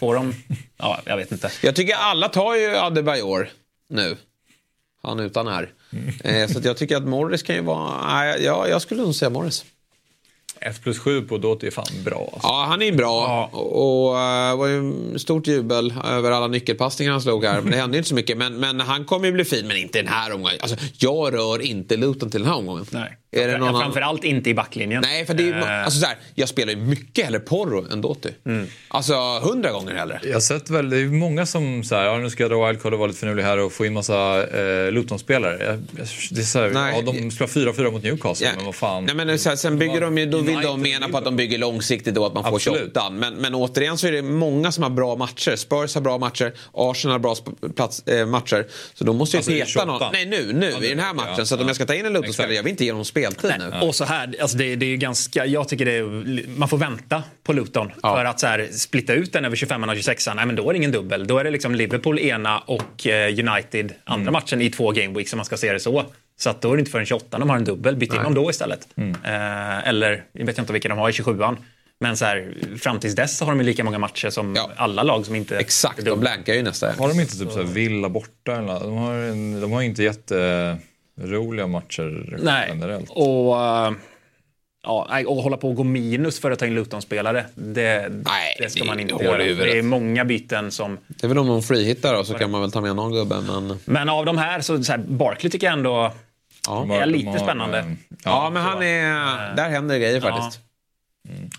Får 0.00 0.14
de... 0.14 0.34
Ja, 0.76 1.00
jag 1.04 1.16
vet 1.16 1.32
inte. 1.32 1.50
Jag 1.62 1.76
tycker 1.76 1.94
alla 1.94 2.28
tar 2.28 2.54
ju 2.54 2.76
Adebayor 2.76 3.48
nu. 3.88 4.16
Han 5.02 5.20
utan 5.20 5.46
här. 5.46 5.72
Eh, 6.24 6.48
så 6.48 6.58
att 6.58 6.64
jag 6.64 6.76
tycker 6.76 6.96
att 6.96 7.08
Morris 7.08 7.42
kan 7.42 7.56
ju 7.56 7.62
vara... 7.62 8.06
Nej, 8.06 8.44
ja, 8.44 8.68
jag 8.68 8.82
skulle 8.82 9.02
nog 9.02 9.14
säga 9.14 9.30
Morris. 9.30 9.64
1 10.60 10.82
plus 10.82 10.98
7 10.98 11.22
på 11.22 11.38
Doty 11.38 11.66
är 11.66 11.70
fan 11.70 12.04
bra. 12.04 12.30
Alltså. 12.32 12.48
Ja, 12.48 12.66
han 12.68 12.82
är 12.82 12.92
bra. 12.92 13.46
Och 13.46 14.14
det 14.14 14.56
var 14.56 14.66
ju 14.66 15.18
stort 15.18 15.46
jubel 15.46 15.94
över 16.04 16.30
alla 16.30 16.46
nyckelpassningar 16.46 17.12
han 17.12 17.22
slog 17.22 17.44
här. 17.44 17.60
Men 17.60 17.70
det 17.70 17.76
hände 17.76 17.96
ju 17.96 17.98
inte 17.98 18.08
så 18.08 18.14
mycket. 18.14 18.38
Men, 18.38 18.60
men 18.60 18.80
han 18.80 19.04
kommer 19.04 19.26
ju 19.26 19.32
bli 19.32 19.44
fin, 19.44 19.66
men 19.66 19.76
inte 19.76 19.98
den 19.98 20.08
här 20.08 20.34
omgången. 20.34 20.58
Alltså, 20.60 20.76
jag 20.98 21.34
rör 21.34 21.62
inte 21.62 21.96
Luton 21.96 22.30
till 22.30 22.40
den 22.40 22.50
här 22.50 22.58
omgången. 22.58 22.86
Nej. 22.90 23.16
Är 23.30 23.48
det 23.48 23.58
någon 23.58 23.68
annan? 23.68 23.80
Framförallt 23.82 24.24
inte 24.24 24.50
i 24.50 24.54
backlinjen. 24.54 25.02
Nej, 25.06 25.26
för 25.26 25.34
det 25.34 25.48
är, 25.48 25.58
Eh, 25.58 25.84
alltså, 25.84 26.00
så 26.00 26.06
här, 26.06 26.16
jag 26.34 26.48
spelar 26.48 26.72
ju 26.72 26.78
mycket 26.78 27.24
hellre 27.24 27.40
Porro 27.40 27.92
än 27.92 28.00
Doty. 28.00 28.28
Alltså 28.88 29.14
hundra 29.38 29.72
gånger 29.72 29.94
hellre. 29.94 30.20
Jag 30.24 30.32
har 30.32 30.40
sett 30.40 30.70
väl, 30.70 30.90
det 30.90 30.96
är 31.00 31.04
många 31.06 31.46
som 31.46 31.84
säger 31.84 32.04
ja 32.04 32.18
nu 32.18 32.30
ska 32.30 32.42
jag 32.42 32.50
dra 32.50 32.66
wildcard 32.66 32.92
och 32.92 32.98
vara 32.98 33.06
lite 33.06 33.20
finurlig 33.20 33.42
här 33.42 33.58
och 33.58 33.72
få 33.72 33.86
in 33.86 33.92
massa 33.92 34.46
eh, 34.60 34.92
Luton-spelare. 34.92 35.56
Jag- 35.64 35.68
jag- 35.98 36.06
Det 36.30 36.40
är 36.40 36.44
så 36.44 36.58
här, 36.60 36.70
Nej. 36.70 36.94
ja, 37.06 37.12
de 37.12 37.30
spelar 37.30 37.48
4-4 37.72 37.90
mot 37.90 38.02
Newcastle, 38.02 38.46
Ja. 38.46 38.52
men 38.56 38.64
vad 38.64 38.74
fan. 38.74 39.04
Nej, 39.04 39.14
men 39.14 39.38
så 39.38 39.48
här, 39.48 39.56
sen 39.56 39.78
bygger 39.78 40.00
de 40.00 40.18
ju, 40.18 40.26
då 40.26 40.38
vill 40.38 40.60
de 40.62 40.80
mena 40.82 41.08
på 41.08 41.18
att 41.18 41.24
de 41.24 41.36
bygger 41.36 41.58
långsiktigt 41.58 42.14
då 42.14 42.26
att 42.26 42.34
man 42.34 42.44
får 42.44 42.54
Absolut. 42.54 42.78
28. 42.80 43.10
Men, 43.10 43.34
men 43.34 43.54
återigen 43.54 43.98
så 43.98 44.06
är 44.06 44.12
det 44.12 44.22
många 44.22 44.72
som 44.72 44.82
har 44.82 44.90
bra 44.90 45.16
matcher. 45.16 45.56
Spurs 45.56 45.94
har 45.94 46.00
bra 46.02 46.18
matcher, 46.18 46.52
Arsenal 46.74 47.12
har 47.12 47.18
bra 47.18 47.36
plats, 47.76 48.06
eh, 48.06 48.26
matcher. 48.26 48.66
Så 48.94 49.04
då 49.04 49.12
måste 49.12 49.36
jag 49.36 49.38
Alltså, 49.38 49.52
peta 49.52 49.66
28. 49.66 49.84
någon. 49.92 50.12
Nej 50.12 50.26
nu, 50.26 50.52
nu 50.52 50.70
Ja, 50.80 50.84
i 50.84 50.88
den 50.88 50.98
här 50.98 51.14
matchen. 51.14 51.34
ja, 51.38 51.44
så 51.44 51.54
att 51.54 51.60
om 51.60 51.66
ja. 51.66 51.68
jag 51.68 51.76
ska 51.76 51.86
ta 51.86 51.94
in 51.94 52.06
en 52.06 52.12
Luton-spelare, 52.12 52.54
jag 52.54 52.62
vill 52.62 52.70
inte 52.70 52.84
ge 52.84 52.92
dem 52.92 53.04
speltid 53.18 53.50
Nej. 53.58 53.70
nu. 53.80 53.86
Och 53.86 53.94
så 53.94 54.04
här, 54.04 54.34
alltså 54.40 54.56
det, 54.56 54.76
det 54.76 54.86
är 54.86 54.90
ju 54.90 54.96
ganska, 54.96 55.46
jag 55.46 55.68
tycker 55.68 55.84
det 55.84 55.96
är, 55.96 56.58
man 56.58 56.68
får 56.68 56.78
vänta 56.78 57.22
på 57.42 57.52
Luton. 57.52 57.90
För 58.00 58.24
att 58.24 58.40
så 58.40 58.46
här, 58.46 58.68
splitta 58.72 59.12
ut 59.12 59.32
den 59.32 59.44
över 59.44 59.56
25 59.56 59.84
och 59.84 59.94
26 59.96 60.28
nej 60.34 60.46
men 60.46 60.56
då 60.56 60.68
är 60.68 60.72
det 60.72 60.76
ingen 60.76 60.92
dubbel. 60.92 61.26
Då 61.26 61.38
är 61.38 61.44
det 61.44 61.50
liksom 61.50 61.74
Liverpool 61.74 62.18
ena 62.18 62.58
och 62.58 63.06
eh, 63.06 63.28
United 63.28 63.92
andra 64.04 64.22
Mm. 64.22 64.32
matchen 64.32 64.62
i 64.62 64.70
två 64.70 64.90
gameweeks 64.90 65.32
om 65.32 65.36
man 65.36 65.46
ska 65.46 65.56
se 65.56 65.72
det 65.72 65.80
så. 65.80 66.04
Så 66.38 66.50
att 66.50 66.60
då 66.60 66.72
är 66.72 66.76
det 66.76 66.80
inte 66.80 66.90
förrän 66.90 67.06
28 67.06 67.38
de 67.38 67.50
har 67.50 67.56
en 67.56 67.64
dubbel. 67.64 67.96
Byt 67.96 68.14
in 68.14 68.22
dem 68.22 68.34
då 68.34 68.50
istället. 68.50 68.88
Mm. 68.96 69.10
Eh, 69.24 69.88
eller, 69.88 70.24
jag 70.32 70.46
vet 70.46 70.58
inte 70.58 70.72
vilka 70.72 70.88
de 70.88 70.98
har 70.98 71.08
i 71.08 71.12
27an. 71.12 71.56
Men 72.00 72.16
så 72.16 72.24
här, 72.24 72.54
fram 72.78 73.00
tills 73.00 73.14
dess 73.14 73.38
så 73.38 73.44
har 73.44 73.52
de 73.52 73.58
ju 73.60 73.66
lika 73.66 73.84
många 73.84 73.98
matcher 73.98 74.30
som 74.30 74.56
alla 74.76 75.02
lag 75.02 75.26
som 75.26 75.34
inte... 75.34 75.58
Exakt, 75.58 76.04
de 76.04 76.20
blankar 76.20 76.54
ju 76.54 76.62
nästa. 76.62 76.92
Har 76.98 77.08
de 77.08 77.20
inte 77.20 77.38
typ 77.38 77.50
så 77.50 77.58
här 77.58 77.64
Villa 77.64 78.08
borta? 78.08 78.52
Eller? 78.56 78.80
De, 78.80 78.96
har 78.96 79.14
en, 79.14 79.60
de 79.60 79.72
har 79.72 79.82
inte 79.82 80.02
jätteroliga 81.20 81.66
matcher 81.66 82.36
Nej, 82.42 82.68
generellt. 82.72 83.10
och... 83.10 83.60
eh, 83.62 83.92
Ja, 84.82 85.06
nej, 85.10 85.26
och 85.26 85.36
hålla 85.36 85.56
på 85.56 85.68
och 85.68 85.74
gå 85.76 85.84
minus 85.84 86.40
för 86.40 86.50
att 86.50 86.58
ta 86.58 86.66
in 86.66 86.74
Luton-spelare, 86.74 87.44
det, 87.54 88.08
Nej, 88.24 88.56
det 88.58 88.70
ska 88.70 88.80
det 88.80 88.86
man 88.86 89.00
inte 89.00 89.24
göra. 89.24 89.36
Det 89.38 89.78
är 89.78 89.82
många 89.82 90.24
byten 90.24 90.70
som... 90.70 90.98
Det 91.08 91.24
är 91.26 91.28
väl 91.28 91.38
om 91.38 91.46
någon 91.46 91.62
freehittar 91.62 92.14
då 92.14 92.24
så 92.24 92.34
kan 92.34 92.50
man 92.50 92.60
väl 92.60 92.72
ta 92.72 92.80
med 92.80 92.96
någon 92.96 93.12
gubbe. 93.12 93.36
Men... 93.40 93.78
Men 93.84 94.08
av 94.08 94.24
de 94.26 94.38
här, 94.38 94.60
så, 94.60 94.82
så 94.84 94.92
här, 94.92 94.98
Barkley 94.98 95.50
tycker 95.50 95.66
jag 95.66 95.72
ändå 95.72 96.12
Ja. 96.66 96.94
är 97.02 97.06
lite 97.06 97.28
har, 97.30 97.38
spännande. 97.38 97.78
eh, 97.78 97.86
Ja, 98.24 98.50
men 98.50 98.62
han 98.62 98.82
är... 98.82 99.56
Där 99.56 99.68
händer 99.70 99.94
det 99.94 100.00
grejer 100.00 100.20
faktiskt. 100.20 100.60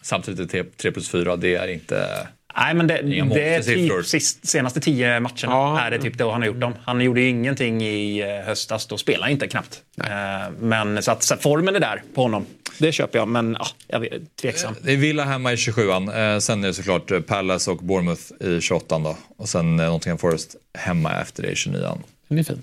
Samtidigt 0.01 0.53
är 0.53 0.63
3 0.77 0.91
plus 0.91 1.09
4, 1.09 1.35
det 1.35 1.55
är 1.55 1.67
inte... 1.67 2.27
Nej, 2.59 2.73
men 2.73 2.87
det, 2.87 3.01
det 3.01 3.55
är 3.55 3.61
typ 3.63 4.05
sist, 4.05 4.47
senaste 4.47 4.79
tio 4.79 5.19
matcherna 5.19 5.35
Ja. 5.43 5.79
är 5.81 5.91
det 5.91 5.99
typ 5.99 6.17
då 6.17 6.31
han 6.31 6.41
har 6.41 6.47
gjort 6.47 6.59
dem. 6.59 6.73
Han 6.83 7.01
gjorde 7.01 7.21
ju 7.21 7.29
ingenting 7.29 7.81
i 7.83 8.19
eh, 8.21 8.45
höstas, 8.47 8.87
då 8.87 8.97
spelade 8.97 9.23
han 9.23 9.31
inte 9.31 9.47
knappt. 9.47 9.81
Eh, 10.03 10.51
Men 10.59 11.03
så 11.03 11.11
att, 11.11 11.23
så 11.23 11.33
att 11.33 11.41
formen 11.41 11.75
är 11.75 11.79
där 11.79 12.03
på 12.15 12.21
honom. 12.21 12.45
Det 12.77 12.91
köper 12.91 13.19
jag, 13.19 13.27
men 13.27 13.57
ja, 13.59 13.67
jag 13.87 13.99
vet, 13.99 14.35
tveksam. 14.41 14.75
Det 14.81 14.91
är 14.93 14.97
Villa 14.97 15.23
hemma 15.23 15.53
i 15.53 15.55
27an. 15.55 16.33
Eh, 16.33 16.39
sen 16.39 16.63
är 16.63 16.67
det 16.67 16.73
såklart 16.73 17.11
Palace 17.27 17.71
och 17.71 17.77
Bournemouth 17.77 18.21
i 18.39 18.45
28an 18.45 19.03
då. 19.03 19.17
Och 19.37 19.49
sen 19.49 19.75
Nottingham 19.75 20.17
Forest 20.17 20.55
hemma 20.77 21.21
efter 21.21 21.43
det 21.43 21.49
i 21.51 21.53
29an. 21.53 21.97
Den 22.27 22.37
är 22.39 22.43
fin. 22.43 22.61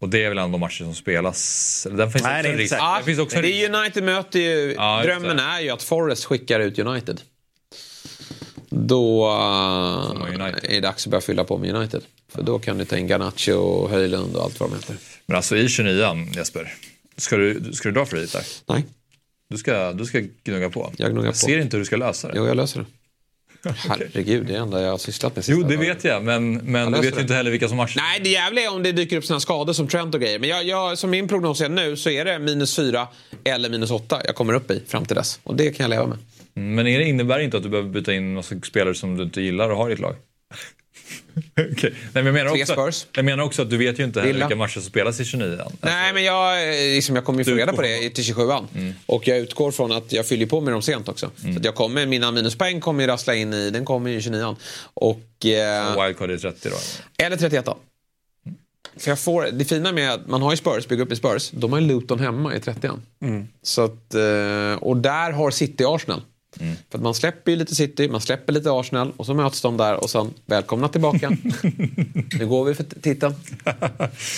Och 0.00 0.08
det 0.08 0.24
är 0.24 0.28
väl 0.28 0.38
ändå 0.38 0.52
de 0.52 0.60
matcher 0.60 0.84
som 0.84 0.94
spelas. 0.94 1.86
Den 1.90 2.12
finns 2.12 2.24
Nej, 2.24 2.32
också 2.36 2.42
det 2.42 2.48
är 2.48 2.52
inte 2.52 2.62
risk. 2.62 2.70
säkert. 2.70 2.82
Ja, 2.84 2.96
Det 2.98 3.04
finns 3.04 3.18
också 3.18 3.40
det 3.40 3.48
är 3.64 3.74
United 3.80 4.02
möter 4.04 4.38
ju... 4.40 4.74
Ja, 4.76 5.00
drömmen 5.04 5.38
är 5.38 5.60
ju 5.60 5.70
att 5.70 5.82
Forest 5.82 6.24
skickar 6.24 6.60
ut 6.60 6.78
United. 6.78 7.20
Då 8.70 9.30
United. 10.28 10.64
är 10.64 10.68
det 10.74 10.80
dags 10.80 11.06
att 11.06 11.10
börja 11.10 11.20
fylla 11.22 11.44
på 11.44 11.58
med 11.58 11.74
United. 11.74 12.02
För 12.32 12.42
då 12.42 12.58
kan 12.58 12.78
du 12.78 12.84
ta 12.84 12.96
in 12.96 13.06
Garnacho 13.06 13.52
och 13.52 13.90
Höjlund 13.90 14.36
och 14.36 14.44
allt 14.44 14.60
vad 14.60 14.70
de 14.70 14.76
heter. 14.76 14.96
Men 15.26 15.36
alltså 15.36 15.56
i 15.56 15.66
29an 15.66 16.36
Jesper. 16.36 16.74
Ska 17.16 17.36
du, 17.36 17.72
ska 17.72 17.88
du 17.88 17.94
dra 17.94 18.06
för 18.06 18.16
dit 18.16 18.32
där? 18.32 18.42
Nej, 18.68 18.84
Du 19.48 19.58
ska, 19.58 19.92
du 19.92 20.04
ska 20.04 20.22
gnugga 20.44 20.70
på. 20.70 20.92
Jag 20.96 21.12
gnuggar 21.12 21.30
på. 21.30 21.36
ser 21.36 21.58
inte 21.58 21.76
hur 21.76 21.80
du 21.80 21.84
ska 21.86 21.96
lösa 21.96 22.28
det. 22.28 22.34
jo, 22.36 22.46
jag 22.46 22.56
löser 22.56 22.80
det. 22.80 22.86
Herregud, 23.88 24.46
det 24.46 24.52
är 24.52 24.56
det 24.56 24.62
enda 24.62 24.82
jag 24.82 24.90
har 24.90 24.98
sysslat 24.98 25.36
med 25.36 25.44
Jo, 25.48 25.56
sista 25.56 25.68
det 25.68 25.76
dagen. 25.76 25.86
vet 25.88 26.04
jag. 26.04 26.22
Men, 26.24 26.52
men 26.54 26.84
du 26.86 26.90
löser 26.90 27.02
vet 27.10 27.16
ju 27.18 27.22
inte 27.22 27.34
heller 27.34 27.50
vilka 27.50 27.68
som 27.68 27.76
matchar. 27.76 28.00
Nej, 28.00 28.20
det 28.24 28.28
jävliga 28.30 28.64
är 28.64 28.74
om 28.74 28.82
det 28.82 28.92
dyker 28.92 29.16
upp 29.16 29.24
såna 29.24 29.40
skador 29.40 29.72
som 29.72 29.88
Trent 29.88 30.14
och 30.14 30.20
grejer. 30.20 30.38
Men 30.38 30.48
jag, 30.48 30.64
jag, 30.64 30.98
som 30.98 31.10
min 31.10 31.28
prognos 31.28 31.60
är 31.60 31.68
nu 31.68 31.96
så 31.96 32.10
är 32.10 32.24
det 32.24 32.38
minus 32.38 32.76
fyra 32.76 33.08
eller 33.44 33.68
minus 33.70 33.90
åtta 33.90 34.20
jag 34.24 34.34
kommer 34.34 34.52
upp 34.54 34.70
i 34.70 34.82
fram 34.86 35.04
till 35.04 35.16
dess. 35.16 35.40
Och 35.42 35.56
det 35.56 35.70
kan 35.72 35.84
jag 35.84 35.90
leva 35.90 36.06
med. 36.06 36.18
Men 36.54 36.86
är 36.86 36.98
det 36.98 37.04
innebär 37.04 37.38
inte 37.38 37.56
att 37.56 37.62
du 37.62 37.68
behöver 37.68 37.90
byta 37.90 38.14
in 38.14 38.34
massa 38.34 38.60
spelare 38.60 38.94
som 38.94 39.16
du 39.16 39.22
inte 39.22 39.40
gillar 39.40 39.70
och 39.70 39.76
har 39.76 39.90
i 39.90 39.92
ditt 39.92 40.00
lag? 40.00 40.14
Okej. 41.72 41.92
Nej, 41.92 41.94
men 42.12 42.26
jag, 42.26 42.34
menar 42.34 42.50
också, 42.50 42.72
Spurs. 42.72 43.06
jag 43.12 43.24
menar 43.24 43.44
också 43.44 43.62
att 43.62 43.70
du 43.70 43.76
vet 43.76 43.98
ju 43.98 44.04
inte 44.04 44.20
heller 44.20 44.32
vilka 44.32 44.56
matcher 44.56 44.72
som 44.72 44.82
spelas 44.82 45.20
i 45.20 45.22
29an. 45.22 45.72
Nej, 45.80 46.12
men 46.14 46.24
jag, 46.24 46.68
eh, 46.68 46.94
liksom, 46.94 47.14
jag 47.16 47.24
kommer 47.24 47.38
ju 47.38 47.44
få 47.44 47.50
reda 47.50 47.72
på 47.72 47.82
det 47.82 48.10
till 48.10 48.24
27an. 48.24 48.92
Och 49.06 49.28
jag 49.28 49.38
utgår 49.38 49.70
från 49.70 49.92
att 49.92 50.12
jag 50.12 50.26
fyller 50.26 50.46
på 50.46 50.60
med 50.60 50.72
dem 50.72 50.82
sent 50.82 51.08
också. 51.08 51.30
Så 51.36 51.58
att 51.58 51.64
jag 51.64 51.74
kommer, 51.74 52.06
mina 52.06 52.30
minuspoäng 52.30 52.80
kommer 52.80 53.02
ju 53.02 53.06
rassla 53.06 53.34
in 53.34 53.54
i, 53.54 53.70
den 53.70 53.84
kommer 53.84 54.10
ju 54.10 54.16
i 54.16 54.20
29an. 54.20 54.56
Och, 54.94 55.46
eh, 55.46 56.04
Wildcard 56.04 56.30
är 56.30 56.38
30 56.38 56.68
då. 56.68 56.76
eller 57.24 57.36
31 57.36 57.68
an 57.68 57.76
För 58.96 59.10
jag 59.10 59.20
får, 59.20 59.48
det 59.52 59.64
fina 59.64 59.92
med 59.92 60.12
att 60.12 60.26
man 60.26 60.42
har 60.42 60.50
ju 60.50 60.56
Spurs, 60.56 60.88
bygger 60.88 61.04
upp 61.04 61.12
i 61.12 61.16
Spurs. 61.16 61.50
De 61.50 61.72
har 61.72 61.80
ju 61.80 61.86
Luton 61.86 62.20
hemma 62.20 62.54
i 62.54 62.60
30 62.60 62.86
an 62.86 63.02
Så 63.62 63.84
att, 63.84 64.14
eh, 64.14 64.74
Och 64.80 64.96
där 64.96 65.32
har 65.32 65.50
City 65.50 65.84
Arsenal. 65.86 66.22
För 66.90 66.98
att 66.98 67.02
man 67.02 67.14
släpper 67.14 67.50
ju 67.50 67.56
lite 67.56 67.74
City, 67.74 68.08
man 68.08 68.20
släpper 68.20 68.52
lite 68.52 68.70
Arsenal 68.72 69.12
och 69.16 69.26
så 69.26 69.34
möts 69.34 69.60
de 69.60 69.76
där 69.76 69.94
och 69.94 70.10
sen 70.10 70.34
välkomna 70.46 70.88
tillbaka. 70.88 71.30
nu 72.38 72.46
går 72.46 72.64
vi 72.64 72.74
för 72.74 72.84
titeln. 72.84 73.34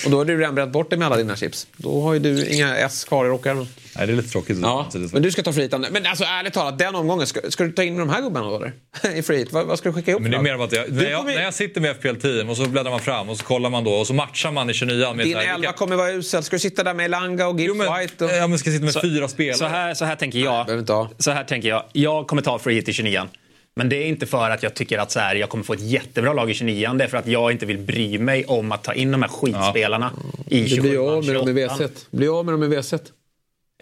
Och 0.05 0.11
då 0.11 0.17
har 0.17 0.25
du 0.25 0.39
redan 0.39 0.55
bränt 0.55 0.73
bort 0.73 0.91
dig 0.91 0.99
med 0.99 1.07
alla 1.07 1.17
dina 1.17 1.37
chips. 1.37 1.67
Då 1.77 2.01
har 2.03 2.13
ju 2.13 2.19
du 2.19 2.47
inga 2.47 2.77
S 2.77 3.05
kvar 3.05 3.25
i 3.25 3.29
rockärmen. 3.29 3.67
Nej, 3.97 4.07
det 4.07 4.13
är 4.13 4.17
lite 4.17 4.29
tråkigt. 4.29 4.59
Ja. 4.63 4.91
Men 5.13 5.23
du 5.23 5.31
ska 5.31 5.43
ta 5.43 5.53
friheten. 5.53 5.87
Men 5.91 6.07
alltså 6.07 6.25
ärligt 6.25 6.53
talat, 6.53 6.79
den 6.79 6.95
omgången, 6.95 7.27
ska, 7.27 7.41
ska 7.51 7.65
du 7.65 7.73
ta 7.73 7.83
in 7.83 7.97
de 7.97 8.09
här 8.09 8.23
gubbarna 8.23 8.47
då? 8.47 8.57
eller? 8.57 8.73
I 9.19 9.23
frihet? 9.23 9.53
Vad, 9.53 9.67
vad, 9.67 9.79
ska 9.79 9.89
du 9.89 9.95
skicka 9.95 10.11
ihop? 10.11 10.23
Men 10.23 10.31
det 10.31 10.37
är 10.37 10.43
mer 10.43 10.65
att 10.65 10.73
jag, 10.73 10.93
när, 10.93 11.11
jag, 11.11 11.25
när 11.25 11.43
jag 11.43 11.55
sitter 11.55 11.81
med 11.81 11.97
FPL 11.97 12.15
10 12.15 12.45
och 12.45 12.57
så 12.57 12.69
bläddrar 12.69 12.91
man 12.91 13.01
fram 13.01 13.29
och 13.29 13.37
så 13.37 13.45
kollar 13.45 13.71
man 13.71 13.85
då 13.85 13.93
och 13.93 14.07
så 14.07 14.15
matchar 14.15 14.53
man 14.53 14.71
i 14.71 14.75
29 14.75 15.15
med 15.15 15.27
Din 15.27 15.37
här, 15.37 15.45
11 15.45 15.57
vilka... 15.57 15.73
kommer 15.73 15.97
vara 15.97 16.11
usel. 16.11 16.43
Ska 16.43 16.57
du 16.57 16.61
sitta 16.61 16.85
där 16.85 16.95
med 16.95 17.05
Elanga 17.05 17.47
och 17.47 17.61
Gibbs 17.61 17.75
White? 17.75 18.25
Och... 18.25 18.31
Ja, 18.31 18.47
men 18.47 18.59
ska 18.59 18.71
sitta 18.71 18.85
med 18.85 18.93
så, 18.93 19.01
fyra 19.01 19.29
spelare. 19.29 19.59
Så 19.59 19.67
här, 19.67 19.95
så 19.95 20.05
här 20.05 20.17
tänker 20.17 20.39
jag. 20.39 20.69
Nej, 20.69 21.07
så 21.19 21.31
här 21.31 21.45
tänker 21.45 21.69
jag. 21.69 21.85
Jag 21.93 22.27
kommer 22.27 22.43
ta 22.43 22.59
free 22.59 22.85
i 22.87 22.93
29 22.93 23.29
men 23.75 23.89
det 23.89 23.97
är 23.97 24.07
inte 24.07 24.27
för 24.27 24.51
att 24.51 24.63
jag 24.63 24.75
tycker 24.75 24.99
att 24.99 25.11
så 25.11 25.21
här, 25.21 25.35
jag 25.35 25.49
kommer 25.49 25.65
få 25.65 25.73
ett 25.73 25.81
jättebra 25.81 26.33
lag 26.33 26.51
i 26.51 26.55
29 26.55 26.89
Det 26.95 27.05
är 27.05 27.09
för 27.09 27.19
att 27.19 27.27
jag 27.27 27.53
inte 27.53 27.67
vill 27.67 27.79
bry 27.79 28.19
mig 28.19 28.45
om 28.45 28.73
att 28.73 28.85
ta 28.85 28.95
in 28.95 29.13
de 29.13 29.23
här 29.23 29.29
skitspelarna 29.29 30.11
ja. 30.17 30.45
i 30.57 30.69
27 30.69 30.83
Du 30.83 30.89
blir 30.89 31.17
av 31.17 31.25
med 31.27 31.35
dem 31.35 31.49
i 31.49 31.53
V1. 31.53 31.91
Bli 32.11 32.29
av 32.29 32.45
med 32.45 32.55
dem 32.55 32.63
i 32.63 32.77
V1. 32.77 33.01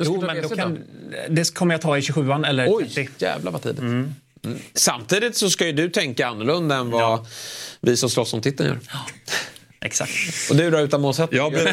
Jo, 0.04 0.22
men 0.26 0.48
kan, 0.48 0.78
det 1.28 1.54
kommer 1.54 1.74
jag 1.74 1.80
ta 1.80 1.98
i 1.98 2.02
27 2.02 2.32
eller 2.32 2.66
30. 2.66 3.00
Oj, 3.00 3.08
jävlar 3.18 3.52
vad 3.52 3.62
tidigt. 3.62 3.78
Mm. 3.78 4.14
Samtidigt 4.74 5.36
så 5.36 5.50
ska 5.50 5.66
ju 5.66 5.72
du 5.72 5.88
tänka 5.90 6.26
annorlunda 6.26 6.76
än 6.76 6.90
vad 6.90 7.26
vi 7.80 7.96
som 7.96 8.10
slåss 8.10 8.34
om 8.34 8.40
titeln 8.40 8.68
gör. 8.68 8.78
Exakt. 9.84 10.10
Och 10.50 10.56
du 10.56 10.70
då 10.70 10.78
utan 10.80 11.00
målsättning? 11.00 11.38
Jag, 11.38 11.52
jag, 11.54 11.68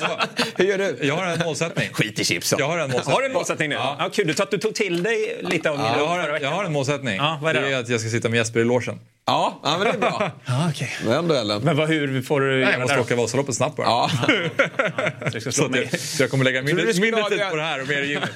vad? 0.00 0.28
Hur 0.56 0.64
gör 0.64 0.78
du? 0.78 0.98
jag 1.02 1.16
har 1.16 1.26
en 1.26 1.38
målsättning. 1.38 1.88
Skit 1.92 2.20
i 2.20 2.24
chipsen. 2.24 2.58
Jag 2.58 2.66
har 2.66 2.78
en 2.78 2.90
målsättning. 2.90 3.14
Har 3.14 3.20
du 3.20 3.26
en 3.26 3.32
målsättning 3.32 3.68
nu? 3.68 3.74
Ja. 3.74 4.10
kul, 4.12 4.26
du, 4.26 4.34
tar- 4.34 4.48
du 4.50 4.58
tog 4.58 4.74
till 4.74 5.02
dig 5.02 5.40
lite 5.42 5.70
av 5.70 5.76
min 5.78 5.86
Jag 5.86 6.06
har, 6.06 6.38
jag 6.42 6.50
har 6.50 6.64
en 6.64 6.72
målsättning. 6.72 7.16
Ja, 7.16 7.38
vad 7.42 7.56
är 7.56 7.60
det 7.60 7.68
det 7.68 7.74
är 7.74 7.80
att 7.80 7.88
jag 7.88 8.00
ska 8.00 8.10
sitta 8.10 8.28
med 8.28 8.36
Jesper 8.36 8.60
i 8.60 8.64
logen. 8.64 8.98
Ja, 9.26 9.60
ja, 9.62 9.78
men 9.78 9.80
det 9.80 9.88
är 9.88 9.98
bra. 9.98 10.30
Ja, 10.46 10.68
okej. 10.70 10.90
Vem 11.06 11.28
då 11.28 11.34
Ellen? 11.34 11.62
Men 11.62 11.76
vad, 11.76 11.88
hur 11.88 12.22
får 12.22 12.40
du 12.40 12.60
jag 12.60 12.80
måste 12.80 13.00
åka 13.00 13.16
Vasaloppet 13.16 13.54
snabbt 13.54 13.76
bara. 13.76 13.86
Ja. 13.86 14.10
Så, 15.50 15.64
att 15.64 15.70
mig. 15.70 15.88
jag, 15.92 16.00
så 16.00 16.22
jag 16.22 16.30
kommer 16.30 16.44
lägga 16.44 16.62
mindre, 16.62 16.92
tid 16.92 17.12
på 17.50 17.56
det 17.56 17.62
här 17.62 17.82
och 17.82 17.88
mer 17.88 18.02
i 18.02 18.08
gymmet. 18.08 18.30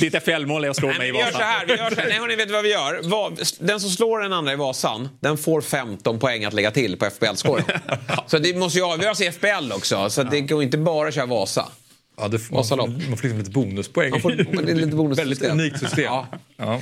Ditt 0.00 0.22
FPL-mål 0.22 0.64
är 0.64 0.70
att 0.70 0.76
slå 0.76 0.88
Nej, 0.88 0.98
mig 0.98 1.08
i 1.08 1.12
men 1.12 1.18
vi 1.20 1.24
gör 1.24 1.32
så 1.32 1.38
här, 1.38 1.66
vi 1.66 1.72
gör 1.72 1.90
så 1.90 2.00
här. 2.00 2.08
Nej, 2.08 2.18
hörni, 2.18 2.36
vet 2.36 2.50
vad 2.50 2.62
vi 2.62 2.72
gör? 2.72 3.64
Den 3.66 3.80
som 3.80 3.90
slår 3.90 4.20
den 4.20 4.32
andra 4.32 4.52
i 4.52 4.56
Vasan, 4.56 5.08
den 5.20 5.38
får 5.38 5.60
15 5.60 6.18
poäng 6.18 6.44
att 6.44 6.52
lägga 6.52 6.70
till 6.70 6.96
på 6.96 7.04
FBL-scoren. 7.06 7.64
så 8.26 8.38
det 8.38 8.56
måste 8.56 8.78
ju 8.78 8.84
avgöras 8.84 9.20
i 9.20 9.32
FBL 9.32 9.72
också, 9.72 10.10
så 10.10 10.22
det 10.22 10.40
går 10.40 10.62
inte 10.62 10.78
bara 10.78 11.08
att 11.08 11.14
köra 11.14 11.26
Vasa. 11.26 11.68
Ja, 12.16 12.28
det 12.28 12.50
man, 12.50 12.64
man 12.70 13.16
får 13.16 13.22
liksom 13.22 13.38
lite 13.38 13.50
bonuspoäng. 13.50 14.10
Man 14.10 14.20
får, 14.20 14.30
det 14.30 14.72
är 14.72 14.76
lite 14.76 14.96
bonussystem. 14.96 15.28
Väldigt 15.28 15.50
unikt 15.50 15.80
system. 15.80 16.04
Ja. 16.04 16.26
Ja. 16.56 16.80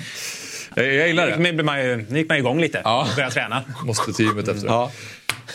Jag, 0.77 0.95
jag 0.95 1.09
gillar 1.09 1.27
det. 1.27 1.37
Nu 1.37 1.51
gick 1.53 1.65
man 1.65 1.85
ju- 1.85 2.07
nu 2.11 2.19
gick 2.19 2.29
man 2.29 2.39
igång 2.39 2.61
lite. 2.61 2.81
Ja. 2.85 3.09
Började 3.17 3.35
träna. 3.35 3.63
Måste 3.85 4.13
till 4.13 4.27
gymmet 4.27 4.49
efter. 4.49 4.67
Ja. 4.67 4.91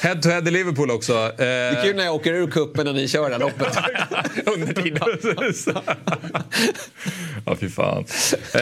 Head 0.02 0.16
to 0.16 0.30
head 0.30 0.48
i 0.48 0.52
Liverpool 0.52 0.92
också. 0.92 1.14
Eh, 1.14 1.36
Det 1.38 1.44
är 1.46 1.84
kul 1.84 1.96
när 1.96 2.04
jag 2.06 2.16
åker 2.16 2.34
ur 2.34 2.48
kuppen 2.48 2.86
när 2.86 2.94
ni 2.94 3.08
kör 3.08 3.30
det 3.30 3.36
här 3.36 3.40
loppet. 3.40 3.78
Under 4.46 4.74
tiden. 4.74 5.04
ja, 7.46 7.56
fy 7.60 7.70
fan. 7.70 8.06
Eh, 8.54 8.62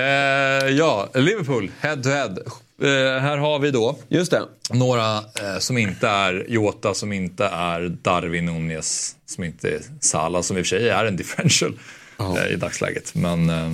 ja, 0.70 1.10
Liverpool, 1.14 1.72
head 1.82 1.98
to 2.04 2.10
head. 2.10 2.36
Eh, 2.82 3.22
här 3.22 3.38
har 3.38 3.60
vi 3.60 3.72
då 3.72 4.00
Just 4.08 4.32
det. 4.32 4.42
några 4.70 5.16
eh, 5.18 5.60
som 5.60 5.78
inte 5.78 6.08
är 6.08 6.46
Jota, 6.48 6.94
som 6.94 7.14
inte 7.14 7.46
är 7.46 7.90
Darwin 8.02 8.46
Nunez, 8.46 9.16
som 9.26 9.44
inte 9.44 9.70
är 9.70 9.80
Salah, 10.02 10.42
som 10.42 10.58
i 10.58 10.62
och 10.62 10.66
för 10.66 10.78
sig 10.78 10.90
är 10.90 11.06
en 11.06 11.16
differential 11.18 11.80
eh, 12.20 12.54
i 12.54 12.56
dagsläget. 12.56 13.16
Men 13.16 13.50
eh, 13.50 13.72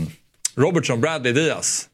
Robertson, 0.55 1.01
Bradley, 1.01 1.33
Diaz. 1.33 1.87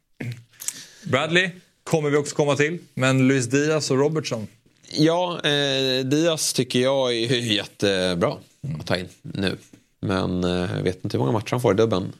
Bradley 1.11 1.49
kommer 1.83 2.09
vi 2.09 2.17
också 2.17 2.35
komma 2.35 2.55
till, 2.55 2.79
men 2.93 3.27
Luis 3.27 3.45
Diaz 3.45 3.91
och 3.91 3.97
Robertson. 3.97 4.47
Ja, 4.91 5.39
eh, 5.43 6.05
Diaz 6.05 6.53
tycker 6.53 6.79
jag 6.79 7.13
är 7.13 7.35
jättebra 7.35 8.37
att 8.79 8.87
ta 8.87 8.97
in 8.97 9.07
nu. 9.21 9.57
Men 9.99 10.43
eh, 10.43 10.75
jag 10.75 10.83
vet 10.83 11.03
inte 11.03 11.17
hur 11.17 11.19
många 11.19 11.31
matcher 11.31 11.51
han 11.51 11.61
får 11.61 11.73
i 11.73 11.77
dubben. 11.77 12.13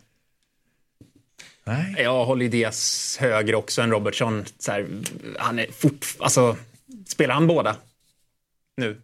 Nej. 1.63 1.95
Jag 1.97 2.25
håller 2.25 2.49
Diaz 2.49 3.17
högre 3.19 3.55
också 3.55 3.81
än 3.81 3.91
Robertson. 3.91 4.45
Så 4.59 4.71
här, 4.71 4.87
han 5.37 5.59
är 5.59 5.67
fort, 5.71 6.05
alltså, 6.19 6.57
spelar 7.07 7.33
han 7.33 7.47
båda 7.47 7.75
nu? 8.77 9.01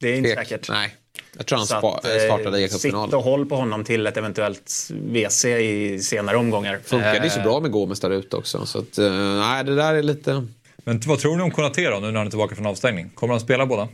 Det 0.00 0.08
är 0.08 0.16
inte 0.16 0.34
Tvek. 0.34 0.48
säkert. 0.48 0.68
Nej, 0.68 0.94
jag 1.36 1.46
tror 1.46 1.58
han 1.58 1.66
Så 1.66 1.78
spa- 1.78 1.96
att, 1.96 2.04
eh, 2.04 2.18
startade 2.24 2.60
i 2.60 2.68
Sitt 2.68 2.94
och 2.94 3.22
håll 3.22 3.46
på 3.46 3.56
honom 3.56 3.84
till 3.84 4.06
ett 4.06 4.16
eventuellt 4.16 4.90
WC 4.90 5.44
i 5.44 5.98
senare 6.02 6.36
omgångar. 6.36 6.78
Funkade 6.84 7.24
ju 7.24 7.30
så 7.30 7.38
Eh, 7.38 7.44
bra 7.44 7.60
med 7.60 7.70
Gomes 7.70 8.00
där 8.00 8.10
ute 8.10 8.36
också. 8.36 8.66
Så 8.66 8.78
att, 8.78 8.98
eh, 8.98 9.12
nej, 9.12 9.64
det 9.64 9.74
där 9.74 9.94
är 9.94 10.02
lite 10.02 10.46
Men 10.84 11.00
vad 11.06 11.18
tror 11.18 11.36
ni 11.36 11.42
om 11.42 11.50
Konate 11.50 11.90
då, 11.90 11.98
nu 12.00 12.06
när 12.10 12.18
han 12.18 12.26
är 12.26 12.30
tillbaka 12.30 12.54
från 12.54 12.66
avstängning? 12.66 13.10
Kommer 13.14 13.34
han 13.34 13.40
spela 13.40 13.66
båda? 13.66 13.88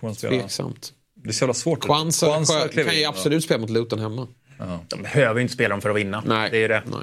Kommer 0.00 0.08
han 0.10 0.14
spela? 0.14 0.38
tveksamt. 0.40 0.92
Det 1.14 1.28
är 1.28 1.32
så 1.32 1.42
jävla 1.42 1.54
svårt. 1.54 1.80
Kwanza, 1.84 2.26
Kwanza 2.26 2.68
kan 2.68 2.96
ju 2.96 3.04
absolut 3.04 3.44
spela 3.44 3.60
mot 3.60 3.70
Luton 3.70 3.98
hemma. 3.98 4.26
De 4.88 5.02
behöver 5.02 5.34
ju 5.34 5.42
inte 5.42 5.54
spela 5.54 5.68
dem 5.68 5.80
för 5.80 5.90
att 5.90 5.96
vinna. 5.96 6.22
Nej. 6.26 6.50
Det 6.50 6.56
är 6.56 6.60
ju 6.60 6.68
det. 6.68 6.82
Nej. 6.86 7.00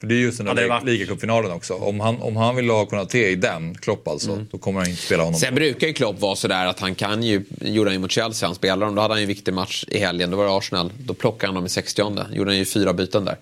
För 0.00 0.06
det 0.06 0.14
är 0.14 0.18
just 0.18 0.38
den 0.38 0.56
där 0.56 0.68
varit- 0.68 0.84
ligacupfinalen 0.84 1.52
också. 1.52 1.74
Om 1.74 2.00
han, 2.00 2.22
om 2.22 2.36
han 2.36 2.56
vill 2.56 2.70
ha 2.70 2.86
Konate 2.86 3.18
i 3.18 3.34
den, 3.34 3.74
Klopp 3.74 4.08
alltså, 4.08 4.46
då 4.50 4.58
kommer 4.58 4.80
han 4.80 4.88
inte 4.90 5.02
spela 5.02 5.22
honom. 5.22 5.40
Sen 5.40 5.54
brukar 5.54 5.86
ju 5.86 5.92
Klopp 5.92 6.20
vara 6.20 6.36
sådär 6.36 6.66
att 6.66 6.80
han 6.80 6.94
kan 6.94 7.22
ju, 7.22 7.44
gjorde 7.60 7.90
han 7.90 7.94
ju 7.94 7.98
mot 8.00 8.10
Chelsea, 8.10 8.48
han 8.48 8.54
spelar 8.54 8.86
dem, 8.86 8.94
då 8.94 9.02
hade 9.02 9.14
han 9.14 9.20
ju 9.20 9.24
en 9.24 9.28
viktig 9.28 9.54
match 9.54 9.84
i 9.88 9.98
helgen, 9.98 10.30
då 10.30 10.36
var 10.36 10.44
det 10.44 10.56
Arsenal, 10.56 10.92
då 10.98 11.14
plockade 11.14 11.46
han 11.46 11.54
dem 11.54 11.66
i 11.66 11.68
60 11.68 12.02
gjorde 12.32 12.50
han 12.50 12.58
ju 12.58 12.64
fyra 12.64 12.92
byten 12.92 13.24
där. 13.24 13.36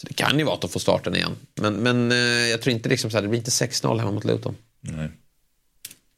Så 0.00 0.06
det 0.06 0.14
kan 0.14 0.38
ju 0.38 0.44
vara 0.44 0.54
att 0.54 0.60
de 0.60 0.70
får 0.70 0.80
starten 0.80 1.16
igen. 1.16 1.36
Men, 1.60 1.74
men 1.74 2.12
eh, 2.12 2.18
jag 2.50 2.62
tror 2.62 2.74
inte 2.74 2.88
liksom 2.88 3.10
så 3.10 3.16
här, 3.16 3.22
det 3.22 3.28
blir 3.28 3.38
inte 3.38 3.50
6-0 3.50 3.98
hemma 3.98 4.10
mot 4.10 4.24
Luton. 4.24 4.56
Nej. 4.80 5.08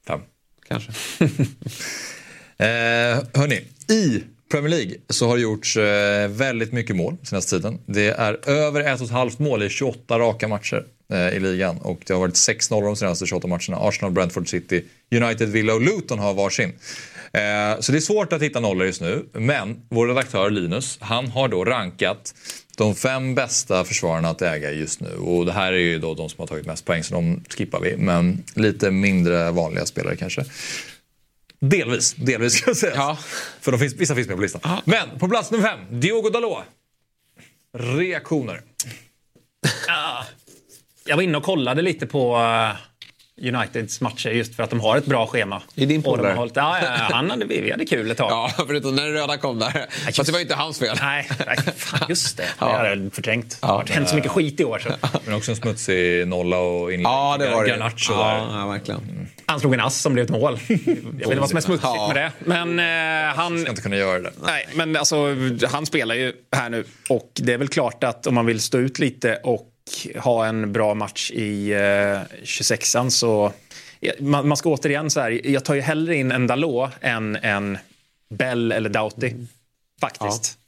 Fem. 0.07 0.21
Kanske. 0.69 0.93
Eh, 2.61 3.19
hörni, 3.35 3.65
i 3.89 4.23
Premier 4.51 4.71
League 4.71 4.95
så 5.09 5.29
har 5.29 5.37
det 5.37 5.43
gjorts 5.43 5.77
eh, 5.77 6.29
väldigt 6.29 6.73
mycket 6.73 6.97
mål 6.97 7.17
senaste 7.23 7.57
tiden. 7.57 7.79
Det 7.87 8.09
är 8.09 8.49
över 8.49 8.81
ett 8.81 9.01
och 9.01 9.07
ett 9.07 9.13
halvt 9.13 9.39
mål 9.39 9.63
i 9.63 9.69
28 9.69 10.19
raka 10.19 10.49
matcher 10.49 10.85
eh, 11.13 11.29
i 11.29 11.41
ligan 11.41 11.79
och 11.79 12.01
det 12.07 12.13
har 12.13 12.21
varit 12.21 12.35
6-0 12.35 12.83
de 12.83 12.97
senaste 12.97 13.27
28 13.27 13.49
matcherna. 13.49 13.77
Arsenal, 13.77 14.13
Brentford 14.13 14.49
City, 14.49 14.85
United, 15.11 15.49
Villa 15.49 15.75
och 15.75 15.81
Luton 15.81 16.19
har 16.19 16.35
varsin. 16.35 16.73
Eh, 17.33 17.81
så 17.81 17.93
det 17.93 17.99
är 17.99 18.01
svårt 18.01 18.33
att 18.33 18.43
hitta 18.43 18.61
nollor 18.61 18.87
just 18.87 19.01
nu. 19.01 19.25
Men 19.33 19.77
vår 19.89 20.09
redaktör 20.09 20.51
Linus, 20.51 20.99
han 21.01 21.27
har 21.27 21.49
då 21.49 21.65
rankat 21.65 22.35
de 22.77 22.95
fem 22.95 23.35
bästa 23.35 23.85
försvararna 23.85 24.29
att 24.29 24.43
äga 24.43 24.73
just 24.73 25.01
nu. 25.01 25.17
Och 25.17 25.47
det 25.47 25.53
här 25.53 25.73
är 25.73 25.79
ju 25.79 25.99
då 25.99 26.15
de 26.15 26.29
som 26.29 26.41
har 26.41 26.47
tagit 26.47 26.67
mest 26.67 26.85
poäng 26.85 27.05
så 27.05 27.15
de 27.15 27.45
skippar 27.49 27.81
vi. 27.81 27.97
Men 27.97 28.45
lite 28.55 28.91
mindre 28.91 29.51
vanliga 29.51 29.87
spelare 29.87 30.17
kanske. 30.17 30.45
Delvis, 31.61 32.15
delvis 32.15 32.53
ska 32.53 32.71
jag 32.71 32.77
säga. 32.77 32.95
Ja. 32.97 33.19
För 33.61 33.73
de 33.73 33.79
finns, 33.79 33.95
vissa 33.95 34.15
finns 34.15 34.29
med 34.29 34.37
på 34.37 34.43
listan. 34.43 34.81
Men 34.85 35.19
på 35.19 35.29
plats 35.29 35.51
nummer 35.51 35.69
fem, 35.69 36.01
Diogo 36.01 36.31
Dalot. 36.31 36.65
Reaktioner. 37.73 38.63
Jag 41.05 41.17
var 41.17 41.23
inne 41.23 41.39
och 41.39 41.45
kollade 41.45 41.83
lite 41.83 42.07
på 42.07 42.37
eh, 42.37 42.77
Uniteds 43.43 44.01
matcher 44.01 44.31
just 44.31 44.55
för 44.55 44.63
att 44.63 44.71
de 44.71 44.81
har 44.81 44.97
ett 44.97 45.07
bra 45.07 45.27
schema. 45.27 45.63
Är 45.77 45.87
din 45.87 46.03
polare. 46.03 46.33
hållit, 46.33 46.57
ja, 46.57 46.79
ja, 46.83 46.89
han 46.89 47.31
hade, 47.31 47.45
vi 47.45 47.71
hade 47.71 47.85
kul 47.85 48.11
ett 48.11 48.17
tag. 48.19 48.31
Ja, 48.39 48.51
förutom 48.67 48.97
när 48.97 49.07
det 49.07 49.13
röda 49.13 49.37
kom 49.37 49.59
där. 49.59 49.87
Fast 50.05 50.27
det 50.27 50.33
var 50.33 50.39
ju 50.39 50.43
inte 50.43 50.55
hans 50.55 50.79
fel. 50.79 50.97
Nej, 51.01 51.29
nej, 51.47 51.57
fan 51.77 52.07
just 52.09 52.37
det. 52.37 52.45
Ja. 52.59 52.67
Det 52.67 52.73
hade 52.77 52.89
jag 52.89 53.13
förträngt. 53.13 53.59
Ja. 53.63 53.83
Det 53.87 53.93
har 53.93 53.97
hänt 53.97 54.09
så 54.09 54.15
mycket 54.17 54.31
skit 54.31 54.61
i 54.61 54.65
år. 54.65 54.79
Så. 54.79 54.91
Men 55.25 55.35
också 55.35 55.51
en 55.51 55.57
smutsig 55.57 56.29
nolla 56.29 56.59
och 56.59 56.93
inlägg. 56.93 57.07
Ja, 57.07 57.37
det 57.39 57.51
var 57.51 57.65
det. 57.65 57.71
Garnacho 57.71 58.13
ja, 58.13 58.49
ja, 58.53 58.67
verkligen. 58.67 59.29
Han 59.47 59.61
slog 59.61 59.75
en 59.75 59.81
ass 59.81 60.01
som 60.01 60.13
blev 60.13 60.25
ett 60.25 60.31
mål. 60.31 60.59
Jag 60.69 60.77
vet 60.77 61.23
inte 61.23 61.37
vad 61.37 61.49
som 61.49 61.57
är 61.57 61.61
smutsigt 61.61 61.93
Ja. 61.95 62.13
med 62.15 62.17
det. 62.17 62.33
Men 62.45 62.79
eh, 63.29 63.35
han... 63.37 63.61
Ska 63.61 63.71
inte 63.71 63.83
kunna 63.83 63.97
göra 63.97 64.19
det. 64.19 64.33
Nej, 64.43 64.69
men 64.75 64.97
alltså, 64.97 65.17
han 65.69 65.87
spelar 65.87 66.15
ju 66.15 66.33
här 66.57 66.71
nu. 66.71 66.85
Och 67.09 67.31
det 67.35 67.53
är 67.53 67.59
väl 67.59 67.69
klart 67.69 68.05
att 68.05 68.27
om 68.27 68.35
man 68.35 68.47
vill 68.47 68.61
stå 68.61 68.79
ut 68.79 68.99
lite 68.99 69.37
och 69.45 69.67
ha 70.17 70.47
en 70.47 70.73
bra 70.73 70.95
match 70.95 71.31
i 71.31 71.71
eh, 71.73 71.79
26an 72.43 73.11
så... 73.11 73.53
Ja, 74.01 74.13
Man, 74.21 74.49
man 74.49 74.57
ska 74.57 74.69
återigen 74.71 75.11
så 75.11 75.21
här, 75.21 75.47
jag 75.47 75.65
tar 75.65 75.75
ju 75.75 75.81
hellre 75.81 76.15
in 76.17 76.33
en 76.33 76.47
Dalot 76.47 76.91
än 77.01 77.37
en 77.37 77.79
Bell 78.31 78.73
eller 78.73 78.91
Doughty. 78.91 79.33
Faktiskt. 80.01 80.59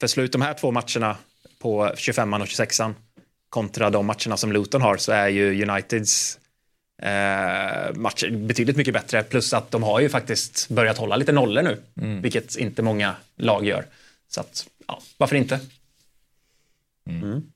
För 0.00 0.06
slut 0.06 0.32
de 0.32 0.42
här 0.42 0.54
två 0.54 0.70
matcherna 0.70 1.16
på 1.58 1.86
25an 1.86 2.40
och 2.40 2.46
26an 2.46 2.94
kontra 3.48 3.90
de 3.90 4.06
matcherna 4.06 4.36
som 4.36 4.52
Luton 4.52 4.82
har 4.82 4.96
så 4.96 5.12
är 5.12 5.28
ju 5.28 5.62
Uniteds 5.68 6.38
eh, 7.02 7.94
matcher 7.94 8.30
betydligt 8.30 8.76
mycket 8.76 8.94
bättre. 8.94 9.22
Plus 9.22 9.52
att 9.52 9.70
de 9.70 9.82
har 9.82 10.00
ju 10.00 10.08
faktiskt 10.08 10.68
börjat 10.68 10.98
hålla 10.98 11.16
lite 11.16 11.32
nollor 11.32 11.62
nu, 11.62 11.82
vilket 12.22 12.56
inte 12.56 12.82
många 12.82 13.14
lag 13.36 13.66
gör. 13.66 13.86
Så 14.28 14.40
att, 14.40 14.66
ja, 14.86 15.02
varför 15.16 15.36
inte? 15.36 15.60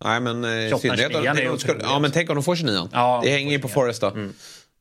Nej, 0.04 0.20
men 0.20 0.44
eh, 0.44 0.50
i 0.50 0.68
28 0.68 0.80
synnerhet... 0.80 1.12
29 1.12 1.28
är 1.30 1.34
tänk 1.34 1.46
om 1.48 1.52
de 1.56 1.58
skulle-. 1.58 1.82
Ja, 1.82 1.98
men 1.98 2.10
tänk 2.10 2.30
om 2.30 2.36
de 2.36 2.44
får 2.44 2.56
29 2.56 2.88
Ja, 2.92 3.20
Det 3.24 3.30
hänger 3.30 3.52
ju 3.52 3.58
på 3.58 3.68
Forest 3.68 4.00
då. 4.00 4.12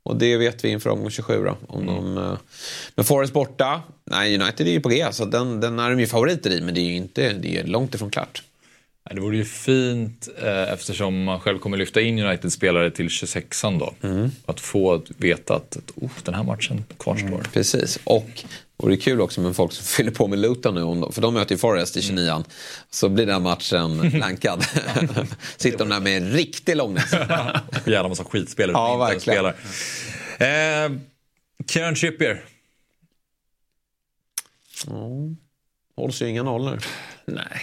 Och 0.04 0.16
det 0.16 0.38
vet 0.38 0.64
vi 0.64 0.70
inför 0.70 0.90
omgång 0.90 1.10
27 1.10 1.44
då. 1.44 1.58
Om 1.68 1.86
de, 1.86 2.18
eh, 2.18 2.38
men 2.96 3.06
Forest 3.06 3.34
borta. 3.34 3.82
Nej, 4.06 4.42
United 4.42 4.68
är 4.68 4.72
ju 4.72 4.80
på 4.80 4.90
G, 4.90 5.08
så 5.12 5.26
den, 5.26 5.60
den 5.60 5.80
är 5.80 5.90
de 5.90 6.00
ju 6.00 6.08
favoriter 6.08 6.50
i. 6.50 6.62
Men 6.62 6.74
det 6.74 6.82
är 6.82 6.86
ju 6.86 6.96
inte, 6.96 7.34
det 7.34 7.58
är 7.58 7.64
långt 7.64 7.96
ifrån 7.96 8.10
klart. 8.10 8.44
Det 9.12 9.22
vore 9.22 9.38
ju 9.38 9.46
fint 9.46 10.28
eh, 10.42 10.74
eftersom 10.74 11.24
man 11.24 11.40
själv 11.40 11.60
kommer 11.60 11.78
lyfta 11.78 12.02
in 12.02 12.20
United-spelare 12.20 12.92
till 12.92 13.08
26an 13.08 13.80
då. 13.80 13.94
Att 14.46 14.60
få 14.60 15.02
veta 15.18 15.56
att 15.56 15.78
oh, 15.96 16.10
den 16.24 16.34
här 16.34 16.44
matchen 16.44 16.84
kvarstår. 17.00 17.44
Precis. 17.54 18.00
Och 18.04 18.44
och 18.78 18.90
det 18.90 18.96
är 18.96 19.00
kul 19.00 19.22
också 19.22 19.42
med 19.42 19.56
folk 19.56 19.72
som 19.72 19.86
fyller 19.86 20.12
på 20.12 20.28
med 20.28 20.40
Luton 20.40 20.76
nu. 20.76 21.12
För 21.12 21.22
de 21.22 21.34
möter 21.34 21.56
ju 21.56 21.60
Forest 21.60 21.98
i 21.98 22.00
29an. 22.02 22.46
Så 22.90 23.10
blir 23.10 23.26
den 23.26 23.42
matchen 23.42 24.10
blankad. 24.14 24.66
Sitter 25.58 25.78
de 25.78 25.90
där 25.90 26.00
med 26.00 26.18
en 26.18 26.32
riktig 26.32 26.76
långnäsa. 26.76 27.62
Jävla 27.86 28.10
massa 28.10 28.24
skitspelare 28.24 28.74
Ja, 28.78 29.10
ens 29.10 29.28
verkligen. 29.28 29.54
spelar. 30.38 30.86
Eh, 30.86 30.92
Kieran 31.70 31.96
Trippier. 31.96 32.44
Hålls 35.96 36.22
ju 36.22 36.28
inga 36.30 36.44
nollor. 36.44 36.80
Nej. 37.26 37.62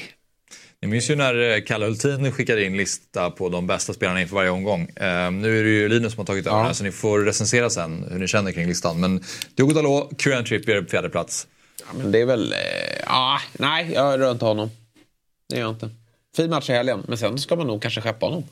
Ni 0.87 0.91
minns 0.91 1.11
ju 1.11 1.16
när 1.16 1.51
eh, 1.57 1.61
Kalle 1.62 1.87
Hultin 1.87 2.32
skickade 2.32 2.64
in 2.64 2.76
lista 2.76 3.30
på 3.30 3.49
de 3.49 3.66
bästa 3.66 3.93
spelarna 3.93 4.20
inför 4.20 4.34
varje 4.37 4.51
omgång. 4.51 4.82
Eh, 4.82 5.30
nu 5.30 5.59
är 5.59 5.64
det 5.64 5.70
ju 5.70 5.89
Linus 5.89 6.12
som 6.12 6.18
har 6.20 6.24
tagit 6.26 6.47
över 6.47 6.59
Ja. 6.59 6.74
så 6.74 6.84
ni 6.84 6.93
får 6.93 7.20
recensera 7.20 7.70
sen 7.70 8.05
hur 8.11 8.18
ni 8.18 8.28
känner 8.28 8.53
kring 8.53 8.68
listan. 8.68 9.01
Men 9.01 9.24
Diogo 9.55 9.72
Dalot, 9.72 10.20
Kieran 10.20 10.45
Trippier 10.45 10.82
på 10.82 10.89
fjärde 10.89 11.09
plats. 11.09 11.47
Ja, 11.80 11.87
men 11.99 12.12
det 12.12 12.20
är 12.20 12.26
väl... 12.26 12.53
Eh, 12.53 12.59
ah, 13.07 13.41
nej, 13.53 13.93
jag 13.95 14.20
rör 14.20 14.30
inte 14.32 14.45
honom. 14.45 14.70
Det 15.49 15.57
gör 15.57 15.62
jag 15.62 15.72
inte. 15.72 15.91
Fin 16.37 16.51
match 16.51 16.70
i 16.70 16.72
helgen, 16.72 17.03
men 17.09 17.18
sen 17.18 17.39
ska 17.39 17.57
man 17.57 17.66
nog 17.66 17.82
kanske 17.82 18.01
skeppa 18.01 18.26
honom. 18.26 18.45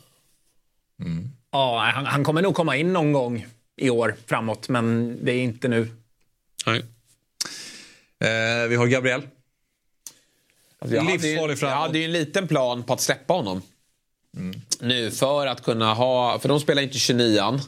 Ja, 1.50 1.90
han, 1.94 2.06
han 2.06 2.24
kommer 2.24 2.42
nog 2.42 2.54
komma 2.54 2.76
in 2.76 2.92
någon 2.92 3.12
gång 3.12 3.46
i 3.76 3.90
år 3.90 4.14
framåt, 4.26 4.68
men 4.68 5.18
det 5.24 5.32
är 5.32 5.42
inte 5.42 5.68
nu. 5.68 5.88
Nej. 6.66 6.78
Eh, 8.24 8.68
vi 8.68 8.76
har 8.76 8.86
Gabriel. 8.86 9.22
Alltså, 10.84 10.96
jag 10.96 11.02
hade 11.02 11.12
ju- 11.26 11.28
Livsfarlig 11.28 11.58
Jag 11.62 11.76
hade 11.76 11.98
ju 11.98 12.04
en 12.04 12.12
liten 12.12 12.48
plan 12.48 12.82
på 12.82 12.92
att 12.92 13.00
släppa 13.00 13.34
honom. 13.34 13.62
Nu 14.80 15.10
för 15.10 15.46
att 15.46 15.62
kunna 15.64 15.94
ha, 15.94 16.38
för 16.38 16.48
de 16.48 16.60
spelar 16.60 16.82
inte 16.82 16.98
29an. 16.98 17.60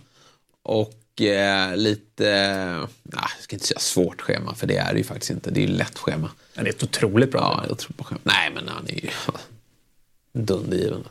Och 0.63 1.21
eh, 1.23 1.77
lite, 1.77 2.31
eh, 2.31 2.89
jag 3.13 3.31
ska 3.41 3.57
inte 3.57 3.67
säga 3.67 3.79
svårt 3.81 4.21
schema 4.21 4.55
för 4.55 4.67
det 4.67 4.77
är 4.77 4.93
det 4.93 4.99
ju 4.99 5.05
faktiskt 5.05 5.31
inte. 5.31 5.51
Det 5.51 5.61
är 5.61 5.67
ju 5.69 5.75
lätt 5.77 5.99
schema. 5.99 6.31
Men 6.55 6.65
det 6.65 6.71
är 6.71 6.75
ett 6.75 6.83
otroligt 6.83 7.31
bra. 7.33 7.41
Ja, 7.41 7.65
jag 7.69 7.79
tror 7.79 7.93
på 7.97 8.05
schema. 8.05 8.21
Nej 8.23 8.51
men 8.55 8.69
han 8.69 8.87
är 8.89 8.95
ju 9.05 9.11
dundergiven. 10.33 11.05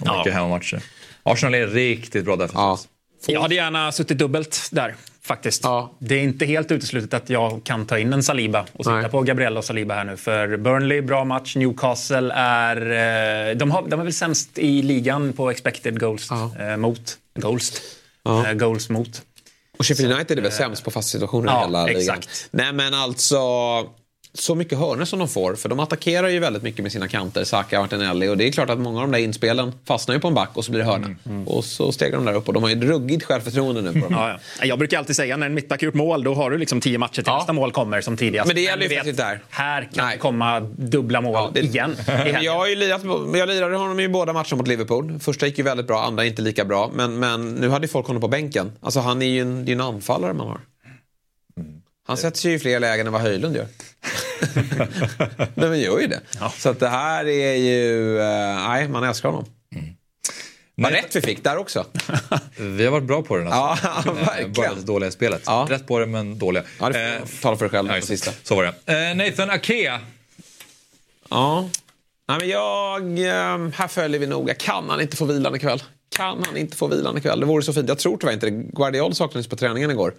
Och 0.00 0.16
mycket 0.18 0.32
hemmamatcher. 0.34 0.82
Arsenal 1.22 1.54
är 1.54 1.66
riktigt 1.66 2.24
bra 2.24 2.36
defensivt. 2.36 2.88
Ja. 3.26 3.32
Jag 3.32 3.40
hade 3.40 3.54
gärna 3.54 3.92
suttit 3.92 4.18
dubbelt 4.18 4.68
där, 4.72 4.94
faktiskt. 5.24 5.64
Ja. 5.64 5.92
Det 5.98 6.14
är 6.14 6.22
inte 6.22 6.46
helt 6.46 6.70
uteslutet 6.72 7.14
att 7.14 7.30
jag 7.30 7.60
kan 7.64 7.86
ta 7.86 7.98
in 7.98 8.12
en 8.12 8.22
Saliba 8.22 8.66
och 8.72 8.84
sitta 8.84 8.96
Nej. 9.00 9.10
på 9.10 9.22
Gabriel 9.22 9.56
och 9.56 9.64
Saliba 9.64 9.94
här 9.94 10.04
nu. 10.04 10.16
För 10.16 10.56
Burnley, 10.56 11.00
bra 11.00 11.24
match. 11.24 11.56
Newcastle 11.56 12.32
är... 12.34 12.76
eh, 13.50 13.56
De, 13.56 13.70
har, 13.70 13.88
de 13.88 14.00
är 14.00 14.04
väl 14.04 14.12
sämst 14.12 14.58
i 14.58 14.82
ligan 14.82 15.32
på 15.32 15.50
expected 15.50 16.00
goals 16.00 16.26
Ja. 16.30 16.50
eh, 16.60 16.76
mot. 16.76 17.18
Goals. 17.38 17.82
Ja. 18.22 18.46
Eh, 18.48 18.52
goals 18.54 18.88
mot. 18.88 19.22
Och 19.78 19.86
Sheffield 19.86 20.12
United 20.12 20.38
är 20.38 20.42
väl 20.42 20.52
sämst 20.52 20.84
på 20.84 20.90
fast 20.90 21.08
situationer 21.08 21.52
i 21.56 21.60
hela 21.64 21.86
ligan. 21.86 22.00
exakt. 22.00 22.48
Nej 22.50 22.72
men 22.72 22.94
alltså, 22.94 23.38
så 24.34 24.54
mycket 24.54 24.78
hörnor 24.78 25.04
som 25.04 25.18
de 25.18 25.28
får. 25.28 25.54
För 25.54 25.68
de 25.68 25.80
attackerar 25.80 26.28
ju 26.28 26.38
väldigt 26.38 26.62
mycket 26.62 26.82
med 26.82 26.92
sina 26.92 27.08
kanter, 27.08 27.44
Saka, 27.44 27.80
Martinelli. 27.80 28.28
Och 28.28 28.36
det 28.36 28.48
är 28.48 28.52
klart 28.52 28.70
att 28.70 28.78
många 28.78 29.00
av 29.00 29.06
de 29.06 29.12
där 29.12 29.18
inspelen 29.24 29.72
fastnar 29.84 30.14
ju 30.14 30.20
på 30.20 30.28
en 30.28 30.34
back 30.34 30.50
och 30.52 30.64
så 30.64 30.70
blir 30.70 30.80
det 30.80 30.86
hörna. 30.86 31.08
Och 31.46 31.64
så 31.64 31.92
stegrar 31.92 32.16
de 32.16 32.24
där 32.24 32.34
upp 32.34 32.48
och 32.48 32.54
de 32.54 32.62
har 32.62 32.70
ju 32.70 32.76
ett 32.76 32.82
ruggigt 32.84 33.24
självförtroende 33.24 33.82
nu. 33.82 34.00
På. 34.00 34.06
Ja, 34.10 34.38
ja. 34.60 34.64
Jag 34.66 34.78
brukar 34.78 34.98
alltid 34.98 35.16
säga 35.16 35.36
när 35.36 35.46
en 35.46 35.54
mittback 35.54 35.82
gjort 35.82 35.94
mål, 35.94 36.24
då 36.24 36.34
har 36.34 36.50
du 36.50 36.58
liksom 36.58 36.80
tio 36.80 36.98
matcher 36.98 37.12
till 37.14 37.22
Ja. 37.26 37.36
nästa 37.38 37.52
mål 37.52 37.72
kommer 37.72 38.00
som 38.00 38.16
tidigast. 38.16 38.46
Men 38.46 38.56
det 38.56 38.62
gäller 38.62 38.88
ju 38.88 38.96
faktiskt 38.96 39.18
där. 39.18 39.42
Här 39.50 39.88
kan 39.94 40.06
Nej. 40.06 40.18
komma 40.18 40.60
dubbla 40.60 41.20
mål 41.20 41.50
det- 41.54 41.60
igen. 41.60 41.96
jag, 42.42 42.54
har 42.54 42.66
ju 42.66 42.74
lirat, 42.76 43.02
jag 43.38 43.48
lirade 43.48 43.76
honom 43.76 44.00
i 44.00 44.08
båda 44.08 44.32
matcherna 44.32 44.56
mot 44.56 44.68
Liverpool. 44.68 45.18
Första 45.20 45.46
gick 45.46 45.58
ju 45.58 45.64
väldigt 45.64 45.86
bra, 45.86 46.02
andra 46.02 46.24
inte 46.24 46.42
lika 46.42 46.64
bra. 46.64 46.90
Men, 46.94 47.18
men 47.18 47.54
nu 47.54 47.68
hade 47.68 47.84
ju 47.86 47.88
folk 47.92 48.06
honom 48.06 48.20
på 48.20 48.28
bänken. 48.28 48.72
Alltså 48.80 49.00
han 49.00 49.22
är 49.22 49.26
ju 49.26 49.40
en, 49.40 49.64
det 49.64 49.70
är 49.70 49.74
en 49.74 49.80
anfallare 49.80 50.32
man 50.32 50.46
har. 50.48 50.60
Han 52.06 52.16
sätter 52.16 52.38
sig 52.38 52.54
i 52.54 52.58
fler 52.58 52.80
lägen 52.80 53.06
än 53.06 53.12
vad 53.12 53.22
Höjlund 53.22 53.56
gör. 53.56 53.66
Nej 55.54 55.68
men 55.68 55.80
gör 55.80 56.00
ju 56.00 56.06
det. 56.06 56.20
Så 56.58 56.68
att 56.68 56.80
det 56.80 56.88
här 56.88 57.28
är 57.28 57.54
ju... 57.54 58.18
eh, 58.20 58.68
nej, 58.68 58.88
man 58.88 59.04
älskar 59.04 59.28
honom. 59.28 59.44
Vad 60.76 60.92
rätt 60.92 61.16
vi 61.16 61.20
fick 61.20 61.44
där 61.44 61.56
också. 61.56 61.86
Vi 62.58 62.84
har 62.84 62.90
varit 62.92 63.04
bra 63.04 63.22
på 63.22 63.36
den. 63.36 63.48
Alltså. 63.52 63.86
Ja, 63.94 64.02
Eh, 64.06 64.14
verkligen. 64.14 64.52
Bara 64.52 64.70
lite 64.70 64.86
dåliga 64.86 65.10
spelet. 65.10 65.42
Ja. 65.46 65.66
Rätt 65.70 65.86
på 65.86 65.98
det 65.98 66.06
men 66.06 66.38
dåliga. 66.38 66.62
Ja, 66.80 66.88
det 66.88 67.14
Eh, 67.16 67.22
tala 67.42 67.56
för 67.56 67.64
dig 67.64 67.70
själv 67.70 67.88
ja, 67.94 68.00
på 68.00 68.06
sista. 68.06 68.30
det. 68.30 68.36
Så 68.42 68.54
var 68.56 68.62
det. 68.84 69.08
Eh, 69.10 69.16
Nathan 69.16 69.50
Ake. 69.50 70.00
Ja. 71.30 71.68
Nej, 72.28 72.38
men 72.40 72.48
jag, 72.48 73.00
här 73.74 73.88
följer 73.88 74.20
vi 74.20 74.26
noga. 74.26 74.54
Kan 74.54 74.90
han 74.90 75.00
inte 75.00 75.16
få 75.16 75.24
vilan 75.24 75.54
ikväll? 75.54 75.82
Kan 76.16 76.42
han 76.46 76.56
inte 76.56 76.76
få 76.76 76.86
vilan 76.86 77.18
ikväll? 77.18 77.40
Det 77.40 77.46
vore 77.46 77.62
så 77.62 77.72
fint. 77.72 77.88
Jag 77.88 77.98
tror 77.98 78.16
tyvärr 78.16 78.32
inte 78.34 78.46
det. 78.46 78.50
Guardiol 78.72 79.14
saknades 79.14 79.46
på 79.46 79.56
träningen 79.56 79.90
igår. 79.90 80.14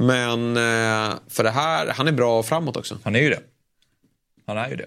Men 0.00 0.56
eh, 0.56 1.14
för 1.28 1.42
det 1.42 1.50
här, 1.50 1.86
han 1.86 2.08
är 2.08 2.12
bra 2.12 2.42
framåt 2.42 2.76
också. 2.76 2.98
Han 3.04 3.16
är 3.16 3.20
ju 3.20 3.30
det. 3.30 3.40
Han 4.46 4.58
är 4.58 4.68
ju 4.68 4.76
det. 4.76 4.86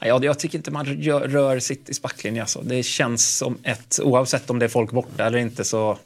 Ja, 0.00 0.20
jag 0.22 0.38
tycker 0.38 0.58
inte 0.58 0.70
man 0.70 1.00
gör, 1.00 1.28
rör 1.28 1.58
Citys 1.58 2.02
backlinje. 2.02 2.42
Alltså. 2.42 2.62
Det 2.62 2.82
känns 2.82 3.36
som 3.36 3.58
ett, 3.62 4.00
oavsett 4.02 4.50
om 4.50 4.58
det 4.58 4.64
är 4.66 4.68
folk 4.68 4.90
borta 4.90 5.26
eller 5.26 5.38
inte 5.38 5.64
så... 5.64 5.98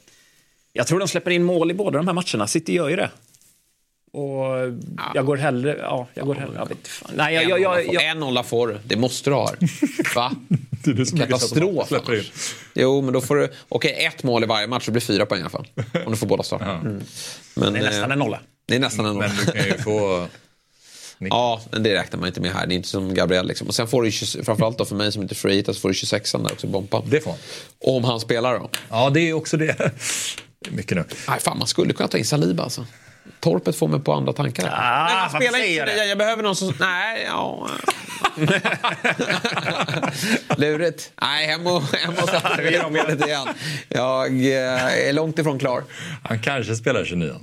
Jag 0.73 0.87
tror 0.87 0.99
de 0.99 1.07
släpper 1.07 1.31
in 1.31 1.43
mål 1.43 1.71
i 1.71 1.73
båda 1.73 1.97
de 1.97 2.07
här 2.07 2.13
matcherna. 2.13 2.47
City 2.47 2.73
gör 2.73 2.89
ju 2.89 2.95
det. 2.95 3.11
Och 4.13 4.45
jag 5.13 5.25
går 5.25 5.37
hellre... 5.37 5.77
Ja, 5.81 6.07
jag 6.13 6.25
går 6.25 6.35
hellre... 6.35 6.55
Jag 6.55 6.69
vet, 6.69 6.87
fan. 6.87 7.11
Nej, 7.15 7.35
jag, 7.35 7.43
jag, 7.43 7.61
jag, 7.61 7.93
jag, 7.93 8.05
En 8.05 8.19
nolla 8.19 8.43
får 8.43 8.67
du. 8.67 8.79
Det 8.83 8.95
måste 8.95 9.29
du 9.29 9.33
ha. 9.33 9.53
Va? 10.15 10.31
Det 10.83 10.91
är 10.91 10.93
det 10.93 11.17
Katastrof. 11.17 11.87
Släpper 11.87 12.15
in. 12.15 12.23
Jo, 12.73 13.01
men 13.01 13.13
då 13.13 13.21
får 13.21 13.35
du... 13.35 13.49
Okej, 13.69 14.05
ett 14.05 14.23
mål 14.23 14.43
i 14.43 14.45
varje 14.45 14.67
match. 14.67 14.85
Det 14.85 14.91
blir 14.91 15.01
fyra 15.01 15.25
poäng 15.25 15.39
i 15.39 15.43
alla 15.43 15.49
fall. 15.49 15.67
Om 16.05 16.11
du 16.11 16.17
får 16.17 16.27
båda 16.27 16.43
starta. 16.43 16.65
Mm. 16.65 17.01
Men, 17.53 17.73
det 17.73 17.79
är 17.79 17.83
nästan 17.83 18.11
eh, 18.11 18.13
en 18.13 18.19
nolla. 18.19 18.39
Det 18.65 18.75
är 18.75 18.79
nästan 18.79 19.05
en 19.05 19.13
nolla. 19.13 19.27
Men 19.27 19.45
du 19.45 19.51
kan 19.51 19.65
ju 19.65 19.77
få... 19.77 20.27
Ja, 21.29 21.61
men 21.71 21.83
det 21.83 21.95
räknar 21.95 22.19
man 22.19 22.27
inte 22.27 22.41
med 22.41 22.51
här. 22.51 22.67
Det 22.67 22.73
är 22.73 22.75
inte 22.75 22.89
som 22.89 23.13
Gabriel. 23.13 23.47
Liksom. 23.47 23.67
Och 23.67 23.75
sen 23.75 23.87
får 23.87 24.01
du 24.01 24.09
ju, 24.09 24.43
framförallt 24.43 24.77
då 24.77 24.85
för 24.85 24.95
mig 24.95 25.11
som 25.11 25.21
inte 25.21 25.33
är 25.33 25.35
free 25.35 25.63
så 25.65 25.73
får 25.73 25.89
du 25.89 25.95
26 25.95 26.31
där 26.31 26.51
också, 26.51 26.67
Bompa. 26.67 27.03
Det 27.05 27.21
får 27.21 27.31
han. 27.31 27.39
Om 27.79 28.03
han 28.03 28.19
spelar 28.19 28.59
då. 28.59 28.69
Ja, 28.89 29.09
det 29.09 29.19
är 29.29 29.33
också 29.33 29.57
det. 29.57 29.91
mycket 30.69 30.97
nu. 30.97 31.03
Nej, 31.27 31.39
fan 31.39 31.57
man 31.57 31.67
skulle 31.67 31.93
kunna 31.93 32.07
ta 32.07 32.17
in 32.17 32.25
Saliba 32.25 32.63
alltså. 32.63 32.85
Torpet 33.39 33.75
får 33.75 33.87
mig 33.87 33.99
på 33.99 34.13
andra 34.13 34.33
tankar. 34.33 34.65
Ah, 34.67 35.03
Nej, 35.05 35.15
han 35.15 35.29
spelar 35.29 35.59
inte. 35.65 35.85
det? 35.85 35.97
Jag, 35.97 36.07
jag 36.07 36.17
behöver 36.17 36.43
någon 36.43 36.55
som... 36.55 36.73
Nej, 36.79 37.25
ja... 37.29 37.67
Lurigt. 40.57 41.11
Nej, 41.21 41.47
hem 41.47 41.67
och, 41.67 41.81
hem 41.81 42.13
och 42.23 42.29
sätta 42.29 42.61
vid 42.61 42.79
spelet 42.79 43.27
igen. 43.27 43.47
Jag 43.89 44.45
eh, 44.45 45.07
är 45.07 45.13
långt 45.13 45.39
ifrån 45.39 45.59
klar. 45.59 45.83
Han 46.23 46.39
kanske 46.39 46.75
spelar 46.75 47.05
29 47.05 47.33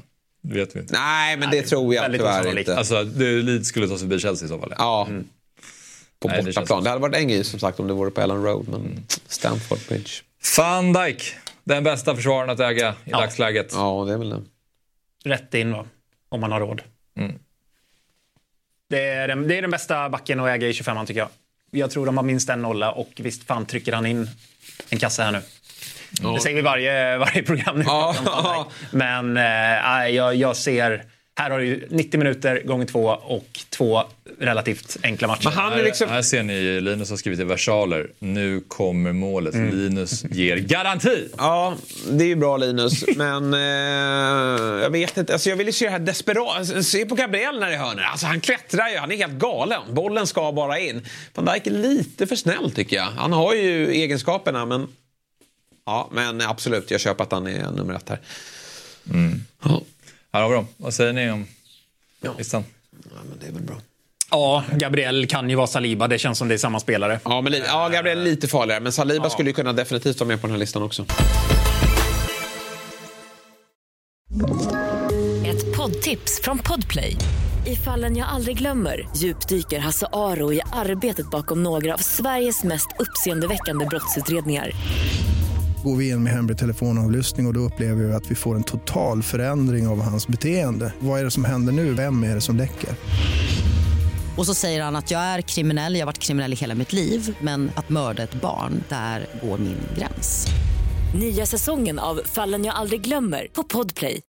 Det 0.42 0.54
vet 0.54 0.76
vi 0.76 0.80
inte. 0.80 0.94
Nej, 0.98 1.36
men 1.36 1.50
det 1.50 1.62
tror 1.62 1.94
jag 1.94 2.12
tyvärr 2.12 2.58
inte. 2.58 2.76
Alltså, 2.76 3.04
det- 3.04 3.42
Leeds 3.42 3.68
skulle 3.68 3.88
ta 3.88 3.98
sig 3.98 4.08
förbi 4.08 4.18
Chelsea 4.20 4.46
i 4.46 4.48
så 4.48 4.58
fall. 4.58 4.74
Ja. 4.78 5.08
På 6.20 6.28
Nej, 6.28 6.36
det 6.36 6.42
känns 6.42 6.54
bortaplan. 6.56 6.84
Det 6.84 6.90
hade 6.90 7.02
varit 7.02 7.16
en 7.16 7.28
grej 7.28 7.44
som 7.44 7.58
sagt 7.60 7.80
om 7.80 7.86
det 7.86 7.92
vore 7.94 8.10
på 8.10 8.20
Ellen 8.20 8.42
Road. 8.42 8.68
Men 8.68 9.06
Stamford 9.28 9.78
Bridge. 9.88 10.10
Van 10.58 10.92
Dijk, 10.92 11.34
den 11.64 11.84
bästa 11.84 12.16
försvararen 12.16 12.50
att 12.50 12.60
äga 12.60 12.94
i 13.04 13.10
dagsläget. 13.10 13.70
Ja, 13.74 14.04
det 14.06 14.12
är 14.12 14.18
väl 14.18 14.30
det. 14.30 14.42
Rätt 15.28 15.54
in 15.54 15.72
va? 15.72 15.86
Om 16.28 16.40
man 16.40 16.52
har 16.52 16.60
råd. 16.60 16.82
Mm. 17.16 17.38
Det, 18.88 19.04
är 19.04 19.28
den, 19.28 19.48
det 19.48 19.58
är 19.58 19.62
den 19.62 19.70
bästa 19.70 20.08
backen 20.08 20.40
att 20.40 20.48
äga 20.48 20.68
i 20.68 20.72
25 20.72 21.06
tycker 21.06 21.20
jag. 21.20 21.28
Jag 21.70 21.90
tror 21.90 22.06
de 22.06 22.16
har 22.16 22.24
minst 22.24 22.48
en 22.48 22.62
nolla 22.62 22.92
och 22.92 23.12
visst 23.16 23.44
fan 23.44 23.66
trycker 23.66 23.92
han 23.92 24.06
in 24.06 24.30
en 24.88 24.98
kassa 24.98 25.22
här 25.22 25.32
nu. 25.32 25.40
Det 26.34 26.40
säger 26.40 26.56
vi 26.56 26.62
varje, 26.62 27.18
varje 27.18 27.42
program 27.42 27.78
nu. 27.78 27.84
Dijk. 27.84 28.66
Men 28.92 29.36
eh, 29.36 30.08
jag, 30.08 30.34
jag 30.34 30.56
ser... 30.56 31.04
Här 31.38 31.50
har 31.50 31.58
du 31.58 31.66
ju 31.66 31.86
90 31.90 32.18
minuter 32.18 32.62
gånger 32.62 32.86
två 32.86 33.06
och 33.08 33.60
två 33.70 34.02
relativt 34.38 34.96
enkla 35.02 35.28
matcher. 35.28 35.44
Men 35.44 35.52
han 35.52 35.72
är 35.72 35.82
liksom... 35.82 36.08
Här 36.08 36.22
ser 36.22 36.42
ni 36.42 36.80
Linus 36.80 37.10
har 37.10 37.16
skrivit 37.16 37.40
i 37.40 37.44
versaler. 37.44 38.10
Nu 38.18 38.60
kommer 38.68 39.12
målet. 39.12 39.54
Mm. 39.54 39.78
Linus 39.78 40.24
ger 40.24 40.56
garanti. 40.56 41.28
Ja, 41.38 41.76
det 42.10 42.24
är 42.24 42.28
ju 42.28 42.36
bra 42.36 42.56
Linus. 42.56 43.04
Men 43.16 43.54
eh, 43.54 43.60
jag 44.82 44.90
vet 44.90 45.16
inte. 45.16 45.32
Alltså, 45.32 45.48
jag 45.50 45.56
vill 45.56 45.66
ju 45.66 45.72
se 45.72 45.84
det 45.84 45.90
här 45.90 45.98
desperat. 45.98 46.86
Se 46.86 47.06
på 47.06 47.14
Gabriel 47.14 47.60
när 47.60 47.68
det 47.68 47.74
är 47.74 47.78
hörnor. 47.78 48.02
Alltså, 48.02 48.26
han 48.26 48.40
klättrar 48.40 48.88
ju. 48.88 48.96
Han 48.96 49.12
är 49.12 49.16
helt 49.16 49.38
galen. 49.38 49.82
Bollen 49.90 50.26
ska 50.26 50.52
bara 50.52 50.78
in. 50.78 51.06
Van 51.34 51.44
Dijk 51.44 51.66
är 51.66 51.70
lite 51.70 52.26
för 52.26 52.36
snäll 52.36 52.70
tycker 52.70 52.96
jag. 52.96 53.04
Han 53.04 53.32
har 53.32 53.54
ju 53.54 53.90
egenskaperna 53.90 54.66
men... 54.66 54.88
Ja, 55.86 56.08
men 56.12 56.40
absolut. 56.40 56.90
Jag 56.90 57.00
köper 57.00 57.24
att 57.24 57.32
han 57.32 57.46
är 57.46 57.70
nummer 57.70 57.94
ett 57.94 58.08
här. 58.08 58.20
Ja, 59.62 59.82
Här 60.32 60.42
har 60.42 60.48
vi 60.48 60.54
dem. 60.54 60.66
Vad 60.76 60.94
säger 60.94 61.12
ni 61.12 61.30
om 61.30 61.46
listan? 62.38 62.64
ja, 62.90 63.16
men 63.28 63.38
det 63.40 63.46
är 63.46 63.52
väl 63.52 63.62
bra. 63.62 63.76
Ja, 64.30 64.64
Gabriel 64.72 65.26
kan 65.26 65.50
ju 65.50 65.56
vara 65.56 65.66
Saliba. 65.66 66.08
Det 66.08 66.18
känns 66.18 66.38
som 66.38 66.48
det 66.48 66.54
är 66.54 66.58
samma 66.58 66.80
spelare. 66.80 67.20
Ja, 67.24 67.40
men 67.40 67.52
li- 67.52 67.62
ja, 67.66 67.88
Gabriel 67.88 68.18
är 68.18 68.22
lite 68.24 68.48
farligare. 68.48 68.80
Men 68.80 68.92
Saliba 68.92 69.30
skulle 69.30 69.50
ju 69.50 69.54
kunna 69.54 69.72
definitivt 69.72 70.20
vara 70.20 70.28
med 70.28 70.40
på 70.40 70.46
den 70.46 70.52
här 70.54 70.60
listan 70.60 70.82
också. 70.82 71.04
Ett 75.46 75.76
poddtips 75.76 76.40
från 76.42 76.58
Podplay. 76.58 77.16
I 77.66 77.76
fallen 77.76 78.16
jag 78.16 78.28
aldrig 78.28 78.58
glömmer 78.58 79.08
djupdyker 79.16 79.78
Hasse 79.78 80.06
Aro 80.12 80.52
i 80.52 80.60
arbetet 80.72 81.30
bakom 81.30 81.62
några 81.62 81.94
av 81.94 81.98
Sveriges 81.98 82.64
mest 82.64 82.88
uppseendeväckande 82.98 83.86
brottsutredningar. 83.86 84.70
Går 85.84 85.96
vi 85.96 86.08
in 86.08 86.22
med 86.22 86.32
hemlig 86.32 86.58
telefonavlyssning 86.58 87.46
och, 87.46 87.50
och 87.50 87.54
då 87.54 87.60
upplever 87.60 88.04
vi 88.04 88.12
att 88.12 88.30
vi 88.30 88.34
får 88.34 88.56
en 88.56 88.62
total 88.62 89.22
förändring 89.22 89.88
av 89.88 90.00
hans 90.02 90.28
beteende. 90.28 90.92
Vad 91.00 91.20
är 91.20 91.24
det 91.24 91.30
som 91.30 91.44
händer 91.44 91.72
nu? 91.72 91.92
Vem 91.94 92.24
är 92.24 92.34
det 92.34 92.40
som 92.40 92.56
läcker? 92.56 92.90
Och 94.36 94.46
så 94.46 94.54
säger 94.54 94.82
han 94.82 94.96
att 94.96 95.10
jag 95.10 95.20
är 95.20 95.40
kriminell, 95.40 95.94
jag 95.94 96.00
har 96.00 96.06
varit 96.06 96.18
kriminell 96.18 96.52
i 96.52 96.56
hela 96.56 96.74
mitt 96.74 96.92
liv 96.92 97.36
men 97.40 97.70
att 97.74 97.88
mörda 97.88 98.22
ett 98.22 98.34
barn, 98.34 98.84
där 98.88 99.26
går 99.42 99.58
min 99.58 99.78
gräns. 99.98 100.46
Nya 101.14 101.46
säsongen 101.46 101.98
av 101.98 102.20
Fallen 102.24 102.64
jag 102.64 102.74
aldrig 102.74 103.00
glömmer 103.00 103.46
på 103.52 103.64
Podplay. 103.64 104.20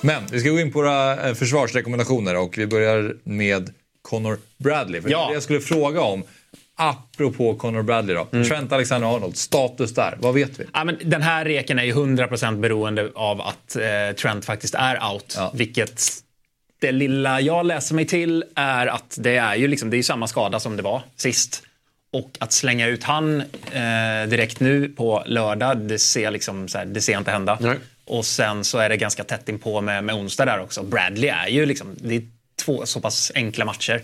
Men 0.00 0.22
vi 0.32 0.40
ska 0.40 0.50
gå 0.50 0.60
in 0.60 0.72
på 0.72 0.78
våra 0.78 1.28
eh, 1.28 1.34
försvarsrekommendationer 1.34 2.36
och 2.36 2.58
vi 2.58 2.66
börjar 2.66 3.16
med 3.24 3.70
Connor 4.02 4.38
Bradley. 4.58 5.02
För 5.02 5.10
Ja. 5.10 5.26
Det 5.28 5.34
jag 5.34 5.42
skulle 5.42 5.60
fråga 5.60 6.00
om. 6.02 6.22
Apropå 6.76 7.54
Connor 7.54 7.82
Bradley 7.82 8.14
då. 8.14 8.26
Mm. 8.32 8.48
Trent 8.48 8.72
Alexander-Arnold, 8.72 9.36
status 9.36 9.94
där. 9.94 10.16
Vad 10.20 10.34
vet 10.34 10.60
vi? 10.60 10.64
Ja, 10.72 10.84
men 10.84 10.98
den 11.04 11.22
här 11.22 11.44
reken 11.44 11.78
är 11.78 11.84
ju 11.84 11.92
100% 11.92 12.60
beroende 12.60 13.10
av 13.14 13.40
att 13.40 13.76
eh, 13.76 14.16
Trent 14.16 14.44
faktiskt 14.44 14.74
är 14.74 15.12
out. 15.12 15.34
Ja. 15.36 15.52
Vilket 15.54 16.02
det 16.80 16.92
lilla 16.92 17.40
jag 17.40 17.66
läser 17.66 17.94
mig 17.94 18.06
till 18.06 18.44
är 18.54 18.86
att 18.86 19.16
det 19.18 19.36
är 19.36 19.54
ju 19.54 19.68
liksom, 19.68 19.90
det 19.90 19.96
är 19.96 20.02
samma 20.02 20.26
skada 20.26 20.60
som 20.60 20.76
det 20.76 20.82
var 20.82 21.02
sist. 21.16 21.62
Och 22.12 22.36
att 22.40 22.52
slänga 22.52 22.86
ut 22.86 23.04
han 23.04 23.40
eh, 23.40 24.28
direkt 24.28 24.60
nu 24.60 24.88
på 24.88 25.22
lördag, 25.26 25.78
det 25.78 25.98
ser, 25.98 26.30
liksom, 26.30 26.68
här, 26.74 26.84
det 26.84 27.00
ser 27.00 27.18
inte 27.18 27.30
hända. 27.30 27.58
Nej. 27.60 27.76
Och 28.04 28.26
sen 28.26 28.64
så 28.64 28.78
är 28.78 28.88
det 28.88 28.96
ganska 28.96 29.24
tätt 29.24 29.48
inpå 29.48 29.80
med, 29.80 30.04
med 30.04 30.14
onsdag 30.14 30.44
där 30.44 30.60
också. 30.60 30.82
Bradley 30.82 31.30
är 31.30 31.48
ju 31.48 31.66
liksom, 31.66 31.96
det 32.00 32.14
är 32.14 32.22
två 32.64 32.86
så 32.86 33.00
pass 33.00 33.32
enkla 33.34 33.64
matcher. 33.64 34.02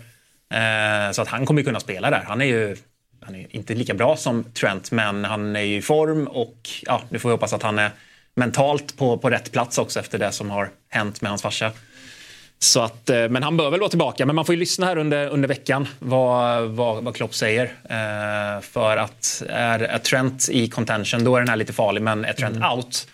Eh, 0.51 1.13
så 1.13 1.23
att 1.23 1.29
han 1.29 1.47
kommer 1.47 1.61
ju 1.61 1.65
kunna 1.65 1.81
spela 1.81 2.11
där. 2.11 2.25
Han 2.27 2.41
är 2.41 2.45
ju 2.45 2.77
han 3.23 3.35
är 3.35 3.47
inte 3.51 3.75
lika 3.75 3.95
bra 3.95 4.17
som 4.17 4.45
Trent, 4.45 4.91
men 4.91 5.25
han 5.25 5.57
är 5.57 5.61
ju 5.61 5.77
i 5.77 5.83
form 5.83 6.27
och 6.27 6.71
ja, 6.83 7.03
nu 7.09 7.19
får 7.19 7.29
vi 7.29 7.33
hoppas 7.33 7.53
att 7.53 7.63
han 7.63 7.79
är 7.79 7.91
mentalt 8.35 8.97
på, 8.97 9.19
på 9.19 9.31
rätt 9.31 9.53
plats 9.53 9.79
också 9.79 10.01
efter 10.01 10.19
det 10.19 10.33
som 10.33 10.51
har 10.51 10.71
hänt 10.89 11.21
med 11.21 11.31
hans 11.31 11.43
farsa. 11.43 11.73
Så 12.59 12.81
att, 12.81 13.11
eh, 13.11 13.29
men 13.29 13.43
han 13.43 13.57
bör 13.57 13.71
väl 13.71 13.81
vara 13.81 13.91
tillbaka, 13.91 14.27
men 14.27 14.37
man 14.37 14.45
får 14.45 14.55
ju 14.55 14.59
lyssna 14.59 14.87
här 14.87 14.99
under, 14.99 15.29
under 15.29 15.49
veckan 15.49 15.89
vad, 15.99 16.69
vad, 16.69 17.05
vad 17.05 17.17
Klopp 17.17 17.35
säger. 17.35 17.65
Eh, 17.65 18.61
för 18.61 18.97
att 18.97 19.43
är, 19.49 19.79
är 19.79 19.99
Trent 19.99 20.49
i 20.49 20.69
contention, 20.69 21.25
då 21.25 21.37
är 21.37 21.41
den 21.41 21.49
här 21.49 21.57
lite 21.57 21.73
farlig, 21.73 22.03
men 22.03 22.25
är 22.25 22.33
Trent 22.33 22.65
out, 22.65 23.09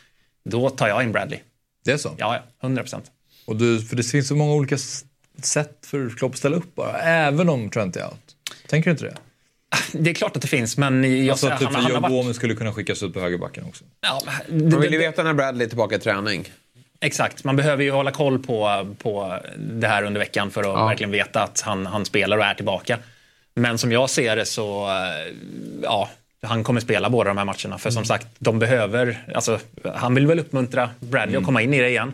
då 0.44 0.70
tar 0.70 0.88
jag 0.88 1.02
in 1.02 1.12
Bradley. 1.12 1.38
Det 1.84 1.92
är 1.92 1.96
så? 1.96 2.14
Ja, 2.18 2.34
ja, 2.34 2.42
100 2.62 2.82
procent. 2.82 3.04
Och 3.46 3.56
du, 3.56 3.80
för 3.80 3.96
det 3.96 4.02
finns 4.02 4.28
så 4.28 4.36
många 4.36 4.54
olika 4.54 4.76
sätt 5.44 5.78
för 5.86 6.10
Klopp 6.10 6.32
att 6.32 6.38
ställa 6.38 6.56
upp 6.56 6.74
bara. 6.74 6.98
Även 7.00 7.48
om 7.48 7.70
Trent 7.70 7.96
är 7.96 8.04
out. 8.04 8.14
Tänker 8.68 8.84
du 8.84 8.92
inte 8.92 9.04
det? 9.04 9.16
Det 9.92 10.10
är 10.10 10.14
klart 10.14 10.36
att 10.36 10.42
det 10.42 10.48
finns, 10.48 10.76
men 10.76 11.24
jag, 11.24 11.30
Alltså 11.32 11.46
att 11.48 11.58
typ 11.58 11.66
han, 11.66 11.74
han 11.74 11.84
har 12.02 12.10
Joe 12.10 12.22
varit... 12.22 12.36
Skulle 12.36 12.54
kunna 12.54 12.72
skickas 12.72 13.02
ut 13.02 13.14
på 13.14 13.20
högerbacken 13.20 13.64
också. 13.64 13.84
Ja, 14.00 14.20
Man 14.48 14.80
vill 14.80 14.92
ju 14.92 14.98
det- 14.98 15.06
veta 15.08 15.22
när 15.22 15.34
Bradley 15.34 15.64
är 15.64 15.68
tillbaka 15.68 15.94
i 15.94 15.98
träning. 15.98 16.48
Exakt, 17.00 17.44
man 17.44 17.56
behöver 17.56 17.84
ju 17.84 17.90
hålla 17.90 18.10
koll 18.10 18.38
på, 18.38 18.86
på 19.02 19.38
det 19.58 19.86
här 19.88 20.02
under 20.02 20.18
veckan 20.18 20.50
för 20.50 20.60
att 20.60 20.66
Ja. 20.66 20.86
verkligen 20.86 21.10
veta 21.10 21.42
att 21.42 21.60
han, 21.60 21.86
han 21.86 22.04
spelar 22.04 22.38
och 22.38 22.44
är 22.44 22.54
tillbaka. 22.54 22.98
Men 23.54 23.78
som 23.78 23.92
jag 23.92 24.10
ser 24.10 24.36
det 24.36 24.44
så, 24.44 24.86
eh, 24.88 25.34
ja, 25.82 26.10
han 26.42 26.64
kommer 26.64 26.80
spela 26.80 27.10
båda 27.10 27.30
de 27.30 27.38
här 27.38 27.44
matcherna. 27.44 27.78
För 27.78 27.90
som 27.90 28.04
sagt, 28.04 28.26
de 28.38 28.58
behöver, 28.58 29.24
alltså, 29.34 29.58
han 29.94 30.14
vill 30.14 30.26
väl 30.26 30.38
uppmuntra 30.38 30.90
Bradley 31.00 31.36
att 31.36 31.44
komma 31.44 31.62
in 31.62 31.74
i 31.74 31.80
det 31.80 31.88
igen. 31.88 32.12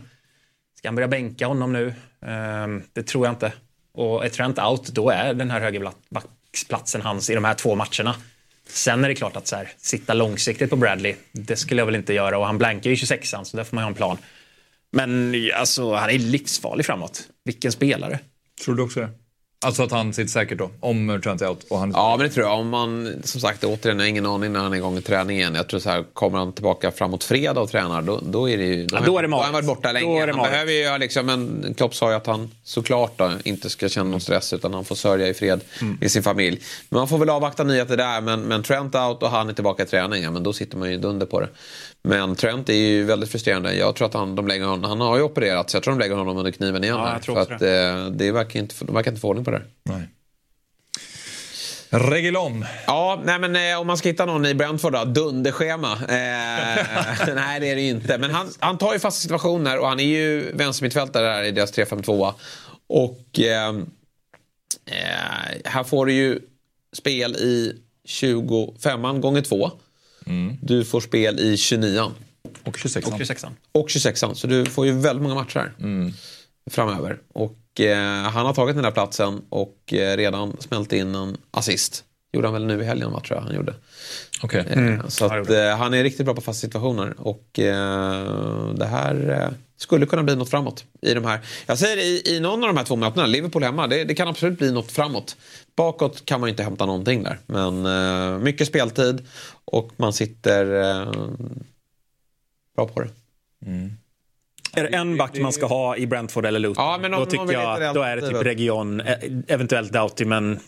Ska 0.79 0.89
han 0.89 0.95
börja 0.95 1.09
bänka 1.09 1.47
honom 1.47 1.73
nu? 1.73 1.95
Ehm, 2.27 2.83
det 2.93 3.03
tror 3.03 3.27
jag 3.27 3.33
inte. 3.33 3.53
Och 3.95 4.25
är 4.25 4.29
Trent 4.29 4.59
out, 4.59 4.89
då 4.89 5.11
är 5.11 5.35
den 5.35 5.51
här 5.51 5.61
högerbacksplatsen 5.61 7.03
hans 7.03 7.31
i 7.31 7.35
de 7.35 7.45
här 7.45 7.55
två 7.55 7.75
matcherna. 7.75 8.15
Sen 8.69 9.05
är 9.05 9.09
det 9.09 9.15
klart 9.15 9.37
att 9.37 9.47
så 9.47 9.57
här, 9.57 9.69
sitta 9.77 10.15
långsiktigt 10.15 10.71
på 10.71 10.77
Bradley, 10.77 11.15
det 11.33 11.57
skulle 11.57 11.81
jag 11.81 11.87
väl 11.87 11.95
inte 11.95 12.13
göra. 12.15 12.39
Och 12.39 12.47
han 12.47 12.59
blankar 12.59 12.91
ju 12.91 12.97
26an, 12.97 13.45
så 13.45 13.57
där 13.57 13.65
får 13.65 13.77
man 13.77 13.83
ju 13.83 13.85
ha 13.85 13.91
en 13.91 13.95
plan. 13.95 14.19
Men 14.93 15.35
alltså, 15.55 15.95
han 15.95 16.11
är 16.11 16.19
livsfarlig 16.19 16.87
framåt. 16.87 17.29
Vilken 17.45 17.73
spelare. 17.73 18.19
Tror 18.65 18.75
du 18.75 18.83
också 18.83 19.01
det? 19.01 19.09
Alltså 19.65 19.83
att 19.83 19.91
han 19.91 20.13
sitter 20.13 20.29
säkert 20.31 20.59
då, 20.59 20.71
om 20.81 21.21
Trent 21.25 21.43
är 21.43 21.49
out. 21.49 21.65
Och 21.71 21.79
han... 21.79 21.91
Ja, 21.95 22.17
men 22.19 22.27
det 22.29 22.33
tror 22.35 22.47
jag. 22.47 22.59
Om 22.59 22.69
man, 22.69 23.15
som 23.25 23.41
sagt, 23.41 23.65
återigen, 23.65 23.99
jag 23.99 24.05
har 24.05 24.09
ingen 24.09 24.27
aning 24.27 24.53
när 24.53 24.61
han 24.61 24.73
är 24.73 24.77
igång 24.77 24.99
i 24.99 25.03
träning 25.03 25.37
igen. 25.39 25.55
Jag 25.55 25.69
tror 25.69 25.81
så 25.81 25.91
här, 25.91 26.05
kommer 26.15 26.39
han 26.39 26.53
tillbaka 26.53 26.91
framåt 26.91 27.25
fredag 27.25 27.61
och 27.61 27.71
tränar, 27.71 28.03
då, 28.03 28.21
då 28.23 28.49
är 28.51 28.59
det 28.59 28.65
ju... 28.65 28.87
Ja, 28.93 29.01
då 29.07 29.19
är 29.19 29.23
det 29.23 29.29
då 29.29 29.37
har 29.37 29.45
han 29.45 29.53
varit 29.53 29.67
borta 29.67 29.89
Då 29.89 29.93
länge. 29.93 30.23
är 30.23 30.27
det 30.27 30.33
Han 30.33 30.43
behöver 30.51 30.73
ju 30.73 30.79
göra 30.79 30.99
liksom, 30.99 31.29
en 31.29 31.75
Klopp 31.77 31.95
sa 31.95 32.11
ju 32.11 32.17
att 32.17 32.27
han 32.27 32.51
såklart 32.65 33.19
då, 33.19 33.31
inte 33.45 33.71
ska 33.71 33.89
känna 33.89 34.11
någon 34.11 34.21
stress 34.21 34.53
utan 34.53 34.75
han 34.75 34.85
får 34.85 34.95
sörja 34.95 35.29
i 35.29 35.35
fred 35.35 35.61
Mm. 35.81 35.99
i 36.01 36.09
sin 36.09 36.23
familj. 36.23 36.61
Men 36.89 36.99
man 36.99 37.09
får 37.09 37.19
väl 37.19 37.31
avvakta 37.31 37.65
nyheter 37.65 37.97
där. 37.97 38.21
Men, 38.21 38.41
men 38.41 38.63
Trent 38.63 38.95
out 38.95 39.23
och 39.23 39.31
han 39.31 39.49
är 39.49 39.53
tillbaka 39.53 39.83
i 39.83 39.87
träning, 39.87 40.23
ja, 40.23 40.31
men 40.31 40.43
då 40.43 40.53
sitter 40.53 40.77
man 40.77 40.91
ju 40.91 40.97
dunder 40.99 41.27
på 41.27 41.41
det. 41.41 41.49
Men 42.05 42.37
Trent 42.37 42.69
är 42.69 42.75
ju 42.75 43.05
väldigt 43.05 43.31
frustrerande. 43.31 43.75
Jag 43.75 43.95
tror 43.95 44.09
att 44.09 44.15
han, 44.15 44.35
de 44.35 44.47
lägger 44.49 44.65
honom, 44.65 44.85
han 44.85 45.01
har 45.01 45.17
ju 45.17 45.23
opererat 45.23 45.71
så 45.71 45.77
jag 45.77 45.83
tror 45.83 45.95
de 45.95 46.01
lägger 46.01 46.15
honom 46.15 46.39
under 46.39 46.51
kniven 46.51 46.85
igen. 46.85 46.97
Ja, 46.99 47.13
jag 47.13 47.23
tror 47.23 47.35
för 47.35 47.43
att, 47.55 47.63
eh, 47.63 48.07
det 48.13 48.33
verkar 48.33 48.61
inte, 48.61 48.75
de 48.85 48.95
verkar 48.95 49.11
inte 49.11 49.21
få 49.21 49.29
ordning 49.29 49.45
på 49.45 49.51
det. 49.53 49.63
Nej. 49.83 50.09
Regelom. 51.95 52.65
Ja, 52.87 53.23
nej 53.25 53.39
men 53.39 53.57
eh, 53.57 53.81
om 53.81 53.87
man 53.87 53.97
ska 53.97 54.09
hitta 54.09 54.27
någon 54.27 54.47
i 54.47 54.55
Brentford 54.55 54.93
då, 54.93 55.05
dunderschema. 55.05 55.93
Eh, 55.93 55.99
nej, 57.35 57.61
det 57.61 57.69
är 57.71 57.77
det 57.77 57.83
ju 57.83 57.89
inte. 57.89 58.19
Men 58.19 58.31
han, 58.31 58.49
han 58.59 58.79
tar 58.79 58.93
ju 58.93 58.99
fasta 58.99 59.21
situationer 59.21 59.79
och 59.79 59.89
han 59.89 60.01
är 60.01 60.05
ju 60.05 60.53
vänstermittfältare 60.57 61.27
här 61.27 61.43
i 61.43 61.51
deras 61.51 61.73
3-5-2. 61.79 62.33
Och 62.87 63.41
eh, 63.41 63.69
eh, 64.87 65.61
här 65.65 65.85
får 65.85 66.07
du 66.07 66.13
ju 66.13 66.39
spel 66.97 67.37
i 67.37 67.77
25 68.05 69.21
gånger 69.21 69.43
2. 69.43 69.71
Du 70.61 70.85
får 70.85 71.01
spel 71.01 71.41
i 71.41 71.57
29 71.57 72.13
Och 72.65 72.77
26 72.79 73.07
Och 73.07 73.13
26an. 73.13 73.51
och 73.73 73.91
26 73.91 74.21
så 74.35 74.47
du 74.47 74.67
får 74.67 74.87
ju 74.87 74.93
väldigt 74.93 75.23
många 75.23 75.35
matcher 75.35 75.59
här. 75.59 75.73
Framöver. 76.71 77.19
Och 77.33 77.81
eh, 77.81 78.23
han 78.23 78.47
har 78.47 78.55
tagit 78.55 78.77
den 78.77 78.85
där 78.85 78.91
platsen 78.91 79.43
och 79.49 79.93
eh, 79.93 80.17
redan 80.17 80.57
smält 80.61 80.93
in 80.93 81.15
en 81.15 81.37
assist. 81.51 82.05
Gjorde 82.33 82.47
han 82.47 82.53
väl 82.53 82.67
nu 82.67 82.81
i 82.81 82.85
helgen, 82.85 83.13
va, 83.13 83.21
tror 83.21 83.39
jag 83.39 83.45
han 83.45 83.55
gjorde. 83.55 83.75
Okay. 84.43 84.61
Eh, 84.61 84.79
mm. 84.79 85.11
Så 85.11 85.25
att, 85.25 85.51
eh, 85.51 85.77
han 85.77 85.95
är 85.95 86.03
riktigt 86.03 86.25
bra 86.25 86.35
på 86.35 86.41
fasta 86.41 86.61
situationer. 86.61 87.15
Och 87.19 87.59
eh, 87.59 88.75
det 88.75 88.87
här 88.87 89.51
skulle 89.77 90.07
kunna 90.07 90.23
bli 90.23 90.37
något 90.37 90.51
framåt. 90.51 90.85
i 91.03 91.15
de 91.15 91.25
här. 91.25 91.41
Jag 91.67 91.79
säger 91.79 91.97
i, 91.97 92.23
i 92.37 92.41
någon 92.41 92.63
av 92.63 92.69
de 92.69 92.77
här 92.77 92.85
två 92.85 92.97
mötena, 92.97 93.27
Liverpool 93.27 93.63
hemma, 93.63 93.87
det, 93.87 94.05
det 94.05 94.15
kan 94.15 94.29
absolut 94.29 94.59
bli 94.59 94.73
något 94.73 94.93
framåt. 94.93 95.37
Bakåt 95.77 96.25
kan 96.25 96.41
man 96.41 96.49
inte 96.49 96.63
hämta 96.63 96.87
någonting 96.87 97.23
där. 97.23 97.39
Men 97.47 98.43
mycket 98.43 98.69
speltid 98.69 99.27
och 99.65 99.93
man 99.97 100.13
sitter 100.13 100.65
bra 102.77 102.89
på 102.89 103.01
det. 103.01 103.11
Mm. 103.67 103.93
Är 104.75 104.83
det 104.83 104.89
en 104.89 105.17
back 105.17 105.39
man 105.39 105.53
ska 105.53 105.67
ha 105.67 105.97
i 105.97 106.07
Brentford 106.07 106.47
eller 106.47 106.59
Luton, 106.59 106.85
ja, 106.85 106.99
men 107.01 107.15
om, 107.15 107.21
då 107.21 107.27
tycker 107.27 107.53
jag 107.53 107.83
att 107.83 107.95
då 107.95 108.03
är 108.03 108.17
det 108.17 108.29
typ 108.29 108.43
Region, 108.43 109.01
eh, 109.01 109.17
eventuellt 109.49 109.93
Doughty, 109.93 110.25
men 110.25 110.61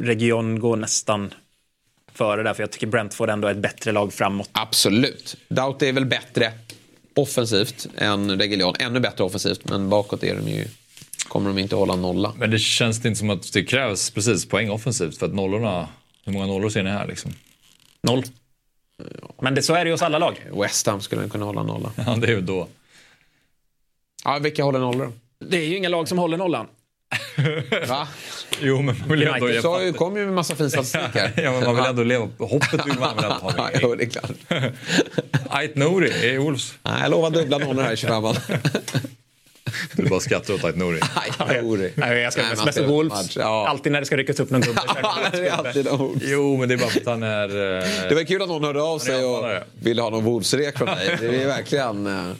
Region 0.00 0.60
går 0.60 0.76
nästan 0.76 1.34
före 2.14 2.42
där, 2.42 2.54
för 2.54 2.62
jag 2.62 2.70
tycker 2.70 2.86
Brentford 2.86 3.30
ändå 3.30 3.48
är 3.48 3.52
ett 3.52 3.58
bättre 3.58 3.92
lag 3.92 4.12
framåt. 4.12 4.50
Absolut. 4.52 5.36
Doughty 5.48 5.86
är 5.86 5.92
väl 5.92 6.06
bättre 6.06 6.52
offensivt 7.14 7.88
än 7.96 8.38
Reguljon. 8.38 8.74
Ännu 8.78 9.00
bättre 9.00 9.24
offensivt, 9.24 9.68
men 9.68 9.88
bakåt 9.88 10.24
är 10.24 10.36
de 10.36 10.48
ju, 10.48 10.66
kommer 11.28 11.50
de 11.50 11.58
inte 11.58 11.76
hålla 11.76 11.96
nolla. 11.96 12.32
Men 12.36 12.50
det 12.50 12.58
känns 12.58 13.04
inte 13.04 13.18
som 13.18 13.30
att 13.30 13.52
det 13.52 13.64
krävs 13.64 14.10
precis 14.10 14.48
poäng 14.48 14.70
offensivt 14.70 15.18
för 15.18 15.26
att 15.26 15.34
nollorna, 15.34 15.88
hur 16.24 16.32
många 16.32 16.46
nollor 16.46 16.70
ser 16.70 16.82
ni 16.82 16.90
här 16.90 17.06
liksom? 17.06 17.32
Noll. 18.02 18.22
Men 19.40 19.54
det, 19.54 19.62
så 19.62 19.74
är 19.74 19.84
det 19.84 19.88
ju 19.88 19.94
hos 19.94 20.02
alla 20.02 20.18
lag. 20.18 20.46
West 20.52 20.86
Ham 20.86 21.00
skulle 21.00 21.28
kunna 21.28 21.44
hålla 21.44 21.62
nolla. 21.62 21.92
Ja, 22.06 22.16
det 22.20 22.26
är 22.26 22.30
ju 22.30 22.40
då. 22.40 22.68
Ja, 24.24 24.38
vilka 24.38 24.64
håller 24.64 24.78
nollor? 24.78 25.12
Det 25.44 25.56
är 25.56 25.66
ju 25.66 25.76
inga 25.76 25.88
lag 25.88 26.08
som 26.08 26.18
håller 26.18 26.36
nollan. 26.36 26.66
Va? 27.88 28.08
Jo, 28.60 28.82
men 28.82 28.98
man 28.98 29.08
vill 29.08 29.22
ändå... 29.28 29.46
Du 29.46 29.62
sa 29.62 29.82
ju, 29.82 29.92
kom 29.92 30.16
ju 30.16 30.24
med 30.24 30.34
massa 30.34 30.56
fin 30.56 30.70
statistik 30.70 31.00
här. 31.14 31.32
ja, 31.36 31.52
men 31.52 31.64
man 31.64 31.76
vill 31.76 31.84
ändå 31.84 32.02
leva 32.02 32.28
på 32.38 32.46
hoppet. 32.46 32.86
Vill 32.86 32.98
man 32.98 33.16
väl 33.16 33.24
ändå 33.24 33.36
ha 33.36 33.70
jo, 33.82 33.94
det 33.94 34.04
är 34.04 34.08
klart. 34.08 34.30
Ait 35.50 35.76
Nouri 35.76 36.26
i 36.26 36.38
Wolves. 36.38 36.74
Nej, 36.82 37.02
jag 37.02 37.10
lovar 37.10 37.30
dubbla 37.30 37.58
nollor 37.58 37.82
här 37.82 37.92
i 37.92 37.96
25 37.96 38.24
Du 39.92 40.08
bara 40.08 40.20
skrattar 40.20 40.54
åt 40.54 40.64
Ait 40.64 40.76
Nouri. 40.76 41.00
Nej, 41.94 42.18
jag 42.18 42.32
ska 42.32 42.42
mest 42.42 42.80
med 42.80 42.88
Wolves. 42.88 43.36
Ja. 43.36 43.68
Alltid 43.68 43.92
när 43.92 44.00
det 44.00 44.06
ska 44.06 44.16
ryckas 44.16 44.40
upp 44.40 44.50
någon 44.50 44.60
gubbe. 44.60 44.80
jo, 46.20 46.56
men 46.56 46.68
det 46.68 46.74
är 46.74 46.78
bara 46.78 46.90
för 46.90 47.00
att 47.00 47.06
han 47.06 47.22
är... 47.22 47.48
Eh... 47.48 48.08
Det 48.08 48.14
var 48.14 48.24
kul 48.24 48.42
att 48.42 48.48
någon 48.48 48.64
hörde 48.64 48.82
av 48.82 48.98
sig 48.98 49.24
och 49.24 49.44
ville 49.82 50.02
ha 50.02 50.10
någon 50.10 50.24
Wolves-rek 50.24 50.78
från 50.78 50.86
dig. 50.86 51.16
Det 51.20 51.42
är 51.42 51.46
verkligen... 51.46 52.06
Eh... 52.06 52.34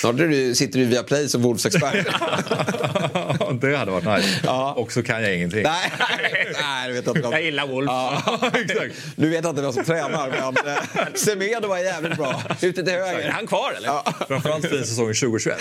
Snart 0.00 0.16
du, 0.16 0.54
sitter 0.54 0.78
du 0.78 0.84
via 0.84 1.02
Play 1.02 1.28
som 1.28 1.42
Wolves-expert. 1.42 2.06
det 3.60 3.76
hade 3.76 3.90
varit 3.90 4.04
nice. 4.04 4.40
Ja. 4.44 4.72
Och 4.72 4.92
så 4.92 5.02
kan 5.02 5.22
jag 5.22 5.36
ingenting. 5.36 5.62
Nej, 5.62 5.92
nej 6.62 6.92
vet 6.92 7.06
inte. 7.06 7.20
Jag 7.20 7.42
gillar 7.42 7.66
Wolves. 7.66 7.90
Ja. 7.92 8.50
exakt. 8.54 8.94
Nu 9.16 9.28
vet 9.28 9.44
jag 9.44 9.50
inte 9.52 9.62
vem 9.62 9.72
som 9.72 9.84
tränar, 9.84 10.30
men 10.30 10.74
eh, 10.74 11.14
Semedo 11.14 11.68
var 11.68 11.78
jävligt 11.78 12.16
bra. 12.16 12.42
Ute 12.60 12.82
till 12.84 12.92
höger. 12.92 13.18
Är 13.18 13.30
han 13.30 13.46
kvar 13.46 13.72
eller? 13.76 13.88
Ja. 13.88 14.04
Framförallt 14.28 14.68
fin 14.68 14.84
säsongen 14.84 15.14
2021. 15.14 15.56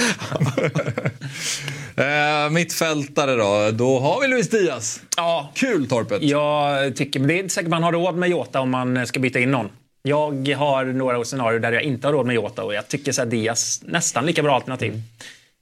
eh, 1.95 2.49
mittfältare 2.51 3.36
då, 3.36 3.72
då 3.72 3.99
har 3.99 4.22
vi 4.22 4.28
Luis 4.28 4.49
Diaz. 4.49 5.01
Ja. 5.18 5.51
Kul 5.55 5.88
Torpet. 5.88 6.24
Jag 6.24 6.95
tycker, 6.95 7.20
det 7.20 7.34
är 7.34 7.39
inte 7.39 7.53
säkert 7.53 7.70
man 7.70 7.84
har 7.84 7.91
råd 7.91 8.16
med 8.16 8.30
Jota 8.30 8.59
om 8.59 8.70
man 8.70 9.07
ska 9.07 9.20
byta 9.20 9.39
in 9.39 9.51
någon. 9.51 9.70
Jag 10.06 10.56
har 10.58 10.86
några 10.86 11.24
scenarier 11.24 11.60
där 11.60 11.72
jag 11.72 11.82
inte 11.82 12.08
har 12.08 12.14
råd 12.14 12.26
med 12.26 12.36
Jota 12.36 12.64
och 12.64 12.74
jag 12.74 12.88
tycker 12.88 13.12
så 13.12 13.26
Diaz 13.26 13.82
nästan 13.86 14.26
lika 14.26 14.43
bra 14.43 14.56
alternativ. 14.56 14.91
Mm. 14.91 15.04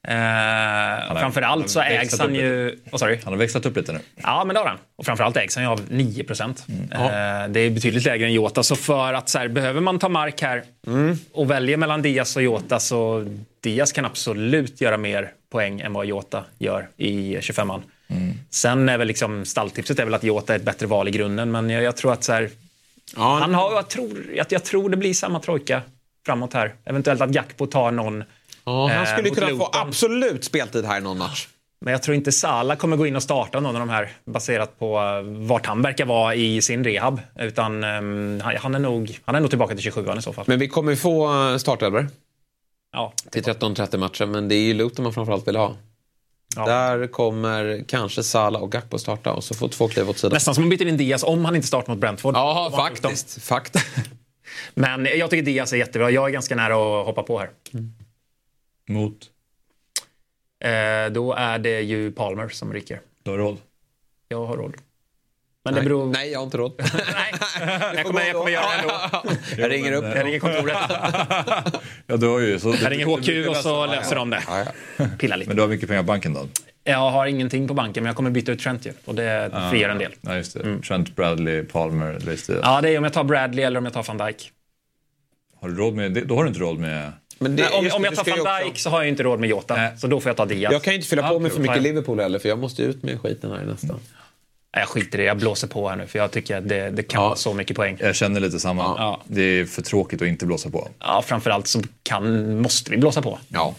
Eh, 0.08 1.20
framförallt 1.20 1.70
så 1.70 1.82
ägs 1.82 2.20
han 2.20 2.36
ju... 2.36 2.80
Oh, 2.92 2.98
sorry. 2.98 3.20
Han 3.24 3.34
har 3.34 3.38
växlat 3.38 3.66
upp 3.66 3.78
lite 3.78 3.94
nu. 3.94 4.00
Ja, 4.16 4.44
men 4.46 4.54
det 4.54 4.60
har 4.60 4.68
han. 4.68 4.78
Och 4.96 5.06
framförallt 5.06 5.38
ägs 5.38 5.56
han 5.56 5.64
ju 5.64 5.70
av 5.70 5.82
9 5.89 6.24
procent. 6.24 6.66
Mm. 6.70 6.92
Eh, 6.92 7.50
det 7.50 7.60
är 7.60 7.70
betydligt 7.70 8.06
lägre 8.06 8.26
än 8.26 8.34
Jota. 8.34 8.64
Så 8.64 8.76
för 8.76 9.14
att 9.14 9.30
så 9.30 9.39
här, 9.39 9.48
behöver 9.48 9.82
man 9.82 10.00
ta 10.00 10.10
mark 10.10 10.42
här 10.42 10.64
mm. 10.88 11.18
och 11.32 11.52
välja 11.52 11.78
mellan 11.78 12.02
Diaz 12.02 12.36
och 12.36 12.42
Jota 12.42 12.80
så 12.80 13.28
Diaz 13.64 13.92
kan 13.92 14.06
absolut 14.06 14.82
göra 14.82 14.98
mer 14.98 15.32
poäng 15.52 15.82
än 15.82 15.94
vad 15.94 16.06
Jota 16.06 16.44
gör 16.58 16.88
i 16.98 17.38
25an. 17.38 17.82
Mm. 18.08 18.34
Sen 18.50 18.89
är 18.89 18.98
väl 18.98 19.08
liksom 19.08 19.46
stalltipset 19.46 20.00
är 20.00 20.06
väl 20.06 20.14
att 20.14 20.24
Jota 20.24 20.54
är 20.54 20.58
ett 20.58 20.66
bättre 20.66 20.88
val 20.88 21.08
i 21.08 21.12
grunden, 21.12 21.52
men 21.52 21.70
jag, 21.70 21.84
jag 21.84 21.98
tror 21.98 22.14
att 22.14 22.24
så 22.24 22.34
här, 22.34 22.50
Ja, 23.16 23.38
han 23.41 23.53
har, 23.53 23.74
jag, 23.74 23.89
tror, 23.89 24.26
jag, 24.36 24.45
jag 24.49 24.64
tror 24.64 24.89
det 24.89 24.97
blir 24.97 25.14
samma 25.14 25.39
trojka 25.39 25.82
framåt 26.26 26.53
här. 26.53 26.76
Eventuellt 26.86 27.22
att 27.22 27.30
Gakpo 27.30 27.68
tar 27.68 27.91
någon. 27.91 28.24
Ja, 28.66 28.88
han 28.88 29.05
skulle 29.05 29.28
eh, 29.28 29.34
kunna 29.34 29.47
Luton. 29.47 29.59
få 29.59 29.70
absolut 29.74 30.43
speltid 30.43 30.86
här 30.86 30.97
i 30.97 31.01
någon 31.01 31.18
match. 31.18 31.47
Men 31.86 31.91
jag 31.91 32.03
tror 32.03 32.16
inte 32.16 32.32
Sala 32.32 32.76
kommer 32.76 32.97
gå 32.97 33.07
in 33.07 33.16
och 33.16 33.24
starta 33.24 33.59
någon 33.59 33.76
av 33.76 33.80
de 33.80 33.89
här 33.89 34.09
baserat 34.26 34.80
på 34.80 34.97
eh, 34.99 35.47
vart 35.47 35.66
han 35.66 35.82
verkar 35.82 36.05
vara 36.05 36.36
i 36.36 36.62
sin 36.62 36.84
rehab. 36.84 37.22
Utan 37.39 37.84
um, 37.84 38.41
han, 38.41 38.76
är 38.76 38.80
nog, 38.80 39.20
han 39.26 39.36
är 39.36 39.39
nog 39.39 39.49
tillbaka 39.49 39.76
till 39.76 39.84
27 39.84 40.05
i 40.18 40.22
så 40.22 40.34
fall. 40.34 40.45
Men 40.47 40.59
vi 40.59 40.68
kommer 40.68 40.95
få 40.95 41.49
eh, 41.51 41.57
startelver. 41.57 42.07
Ja. 42.93 43.14
Till 43.32 43.43
13-30 43.43 43.97
matcher, 43.97 44.26
men 44.26 44.47
det 44.47 44.55
är 44.55 44.64
ju 44.64 44.74
Luton 44.74 45.03
man 45.03 45.14
framförallt 45.14 45.47
vill 45.47 45.55
ha. 45.55 45.76
Ja. 46.56 46.66
Där 46.66 47.08
kommer 47.08 47.84
kanske 47.88 48.24
Sala 48.24 48.60
och 48.60 48.72
Gakpo 48.72 48.99
starta 48.99 49.34
och 49.34 49.43
så 49.43 49.54
får 49.54 49.68
två 49.68 49.88
kliva 49.88 50.10
åt 50.10 50.18
sidan. 50.18 50.34
Nästan 50.34 50.56
som 50.56 50.64
man 50.64 50.70
byter 50.70 50.88
in 50.88 50.97
Diaz 50.97 51.24
om 51.24 51.45
han 51.45 51.56
inte 51.56 51.68
startar 51.68 51.93
mot 51.93 51.99
Brentford. 52.02 52.36
Ja, 52.36 52.72
faktiskt. 52.76 53.43
Fakt. 53.43 53.76
Men 54.74 55.08
jag 55.18 55.30
tycker 55.30 55.43
Diaz 55.43 55.74
är 55.74 55.78
jättebra. 55.78 56.12
Jag 56.12 56.28
är 56.28 56.32
ganska 56.32 56.56
nära 56.56 56.99
att 56.99 57.06
hoppa 57.06 57.24
på 57.24 57.39
här. 57.39 57.49
Mm. 57.74 57.93
Mot? 58.89 59.30
Eh, 60.64 61.12
då 61.12 61.34
är 61.34 61.60
det 61.60 61.82
ju 61.82 62.12
Palmer 62.12 62.49
som 62.49 62.74
ryker. 62.74 63.02
Du 63.24 63.32
har 63.32 63.38
råd? 63.38 63.58
Jag 64.28 64.45
har 64.45 64.58
råd. 64.58 64.74
Men 65.64 65.74
nej, 65.74 65.84
det 65.84 65.89
beror... 65.89 66.05
nej, 66.05 66.32
jag 66.32 66.39
har 66.39 66.43
inte 66.43 66.57
råd. 66.57 66.74
nej, 66.80 67.34
jag 67.95 68.05
kommer, 68.05 68.22
jag 68.22 68.36
kommer 68.36 68.51
göra 68.51 68.66
det 68.66 68.82
ändå. 68.82 69.36
Jag 69.57 69.72
ringer 69.72 69.91
upp. 69.91 70.05
Jag 70.16 70.26
ringer 70.26 70.39
kontoret. 70.39 70.78
ja, 72.07 72.18
du 72.18 72.28
har 72.28 72.39
ju, 72.39 72.59
så 72.59 72.76
jag 72.82 72.91
ringer 72.91 73.05
HQ 73.05 73.49
och 73.49 73.55
så 73.55 73.86
löser 73.86 74.16
de 74.16 74.30
det. 74.30 74.43
Pilla 75.20 75.36
lite. 75.36 75.49
Men 75.49 75.55
du 75.55 75.62
har 75.62 75.70
mycket 75.70 75.89
pengar 75.89 76.01
på 76.01 76.07
banken 76.07 76.34
då? 76.34 76.47
Jag 76.84 77.12
har 77.12 77.26
ingenting 77.26 77.68
på 77.68 77.74
banken, 77.74 78.03
men 78.03 78.09
jag 78.09 78.16
kommer 78.16 78.30
byta 78.30 78.51
ut 78.51 78.59
Trent 78.59 78.86
ju. 78.86 78.93
Och 79.05 79.16
det 79.16 79.49
ah, 79.53 79.70
frigör 79.70 79.89
en 79.89 79.97
del. 79.97 80.12
Ja, 80.22 80.36
just 80.36 80.53
det. 80.53 80.59
Mm. 80.59 80.82
Trent, 80.82 81.16
Bradley, 81.16 81.64
Palmer, 81.64 82.20
Leicester. 82.20 82.59
Ja, 82.64 82.82
det 82.82 82.89
är 82.89 82.97
om 82.97 83.03
jag 83.03 83.14
tar 83.14 83.24
Bradley 83.24 83.66
eller 83.66 83.78
om 83.78 83.86
jag 83.86 83.93
tar 83.93 84.03
van 84.03 84.18
Dijk. 84.18 84.51
Har 85.62 85.70
du 85.70 85.76
råd 85.76 85.93
med 85.93 86.12
det? 86.12 86.22
Då 86.22 86.36
har 86.36 86.43
du 86.43 86.47
inte 86.47 86.59
råd 86.59 86.80
med... 86.80 87.12
Men 87.39 87.55
det, 87.55 87.64
Nej, 87.64 87.80
om, 87.80 87.97
om 87.97 88.03
jag 88.03 88.16
tar 88.16 88.43
van 88.43 88.64
Dijk 88.64 88.80
så 88.80 88.89
har 88.89 89.01
jag 89.01 89.09
inte 89.09 89.24
råd 89.24 89.39
med 89.39 89.49
Jota. 89.49 89.76
Nej. 89.76 89.97
Så 89.97 90.07
då 90.07 90.20
får 90.20 90.30
jag 90.30 90.38
ta 90.38 90.45
Diaz. 90.45 90.74
Jag 90.74 90.84
kan 90.84 90.93
ju 90.93 90.95
inte 90.95 91.09
fylla 91.09 91.30
på 91.30 91.39
med 91.39 91.51
för 91.51 91.62
mycket 91.62 91.82
Liverpool 91.82 92.20
heller, 92.20 92.39
för 92.39 92.49
jag 92.49 92.59
måste 92.59 92.84
ut 92.84 93.03
med 93.03 93.22
skiten 93.22 93.51
här 93.51 93.66
nästa. 93.66 93.88
Mm. 93.88 93.99
Jag 94.74 94.88
skiter 94.88 95.19
i 95.19 95.22
det, 95.22 95.28
jag 95.28 95.38
blåser 95.38 95.67
på 95.67 95.89
här 95.89 95.95
nu 95.95 96.07
för 96.07 96.19
jag 96.19 96.32
tycker 96.32 96.57
att 96.57 96.69
det, 96.69 96.89
det 96.89 97.03
kan 97.03 97.22
ja, 97.22 97.28
vara 97.28 97.38
så 97.38 97.53
mycket 97.53 97.76
poäng. 97.76 97.97
Jag 97.99 98.15
känner 98.15 98.39
lite 98.39 98.59
samma. 98.59 98.84
Ja. 98.84 99.22
Det 99.28 99.41
är 99.41 99.65
för 99.65 99.82
tråkigt 99.82 100.22
att 100.22 100.28
inte 100.28 100.45
blåsa 100.45 100.69
på. 100.69 100.89
Ja, 100.99 101.24
framförallt 101.28 101.67
så 101.67 101.82
kan, 102.03 102.57
måste 102.61 102.91
vi 102.91 102.97
blåsa 102.97 103.22
på. 103.22 103.39
Ja. 103.47 103.76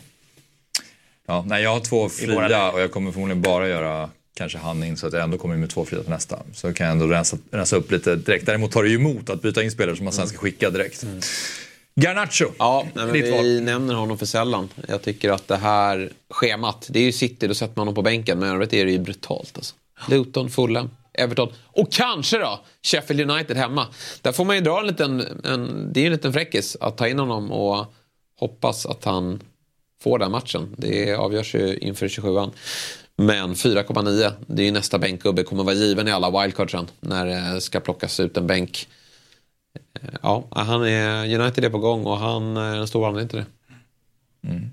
ja 1.26 1.44
nej, 1.46 1.62
jag 1.62 1.70
har 1.70 1.80
två 1.80 2.08
fria 2.08 2.70
och 2.70 2.80
jag 2.80 2.90
kommer 2.92 3.12
förmodligen 3.12 3.42
bara 3.42 3.68
göra 3.68 4.10
kanske 4.34 4.58
han 4.58 4.84
in 4.84 4.96
så 4.96 5.06
att 5.06 5.12
jag 5.12 5.22
ändå 5.22 5.38
kommer 5.38 5.56
med 5.56 5.70
två 5.70 5.84
fria 5.84 6.02
på 6.02 6.10
nästa. 6.10 6.38
Så 6.54 6.72
kan 6.72 6.86
jag 6.86 6.92
ändå 6.92 7.06
rensa, 7.06 7.36
rensa 7.50 7.76
upp 7.76 7.90
lite 7.90 8.16
direkt. 8.16 8.46
Däremot 8.46 8.72
tar 8.72 8.82
det 8.82 8.88
ju 8.88 8.96
emot 8.96 9.30
att 9.30 9.42
byta 9.42 9.62
in 9.62 9.70
spelare 9.70 9.96
som 9.96 10.04
man 10.04 10.12
sen 10.12 10.28
ska 10.28 10.38
skicka 10.38 10.70
direkt. 10.70 11.02
Mm. 11.02 11.20
Garnacho, 11.94 12.44
ja, 12.58 12.86
nej, 12.94 13.04
men 13.04 13.12
vi 13.12 13.60
nämner 13.60 13.94
honom 13.94 14.18
för 14.18 14.26
sällan. 14.26 14.68
Jag 14.88 15.02
tycker 15.02 15.30
att 15.30 15.48
det 15.48 15.56
här 15.56 16.10
schemat, 16.30 16.86
det 16.90 16.98
är 16.98 17.04
ju 17.04 17.12
City, 17.12 17.46
då 17.46 17.54
sätter 17.54 17.72
man 17.76 17.80
honom 17.80 17.94
på 17.94 18.02
bänken. 18.02 18.38
Men 18.38 18.48
övrigt 18.48 18.72
är 18.72 18.84
det 18.84 18.92
ju 18.92 18.98
brutalt. 18.98 19.52
Alltså. 19.54 19.74
Luton, 20.08 20.50
Fulham, 20.50 20.90
Everton 21.14 21.52
och 21.66 21.92
kanske 21.92 22.38
då 22.38 22.60
Sheffield 22.82 23.30
United 23.30 23.56
hemma. 23.56 23.86
Där 24.22 24.32
får 24.32 24.44
man 24.44 24.56
ju 24.56 24.62
dra 24.62 24.80
en 24.80 24.86
liten, 24.86 25.40
en, 25.44 25.92
det 25.92 26.00
är 26.00 26.06
en 26.06 26.12
liten 26.12 26.32
fräckis 26.32 26.76
att 26.80 26.96
ta 26.96 27.08
in 27.08 27.18
honom 27.18 27.52
och 27.52 27.86
hoppas 28.40 28.86
att 28.86 29.04
han 29.04 29.40
får 30.02 30.18
den 30.18 30.30
matchen. 30.30 30.74
Det 30.78 31.14
avgörs 31.14 31.54
ju 31.54 31.78
inför 31.78 32.08
27an. 32.08 32.52
Men 33.16 33.54
4,9 33.54 34.32
det 34.46 34.62
är 34.62 34.66
ju 34.66 34.72
nästa 34.72 34.98
bänkgubbe. 34.98 35.42
Kommer 35.42 35.64
vara 35.64 35.74
given 35.74 36.08
i 36.08 36.10
alla 36.10 36.42
wildcards 36.42 36.72
sen 36.72 36.86
när 37.00 37.26
det 37.26 37.60
ska 37.60 37.80
plockas 37.80 38.20
ut 38.20 38.36
en 38.36 38.46
bänk. 38.46 38.88
Eh, 40.00 40.08
ja, 40.22 40.48
han 40.50 40.86
är, 40.86 41.40
United 41.40 41.64
är 41.64 41.70
på 41.70 41.78
gång 41.78 42.04
och 42.04 42.18
han 42.18 42.56
är 42.56 42.76
en 42.76 42.88
stor 42.88 43.06
anledning 43.06 43.28
till 43.28 43.38
det. 43.38 43.46
Mm. 44.48 44.70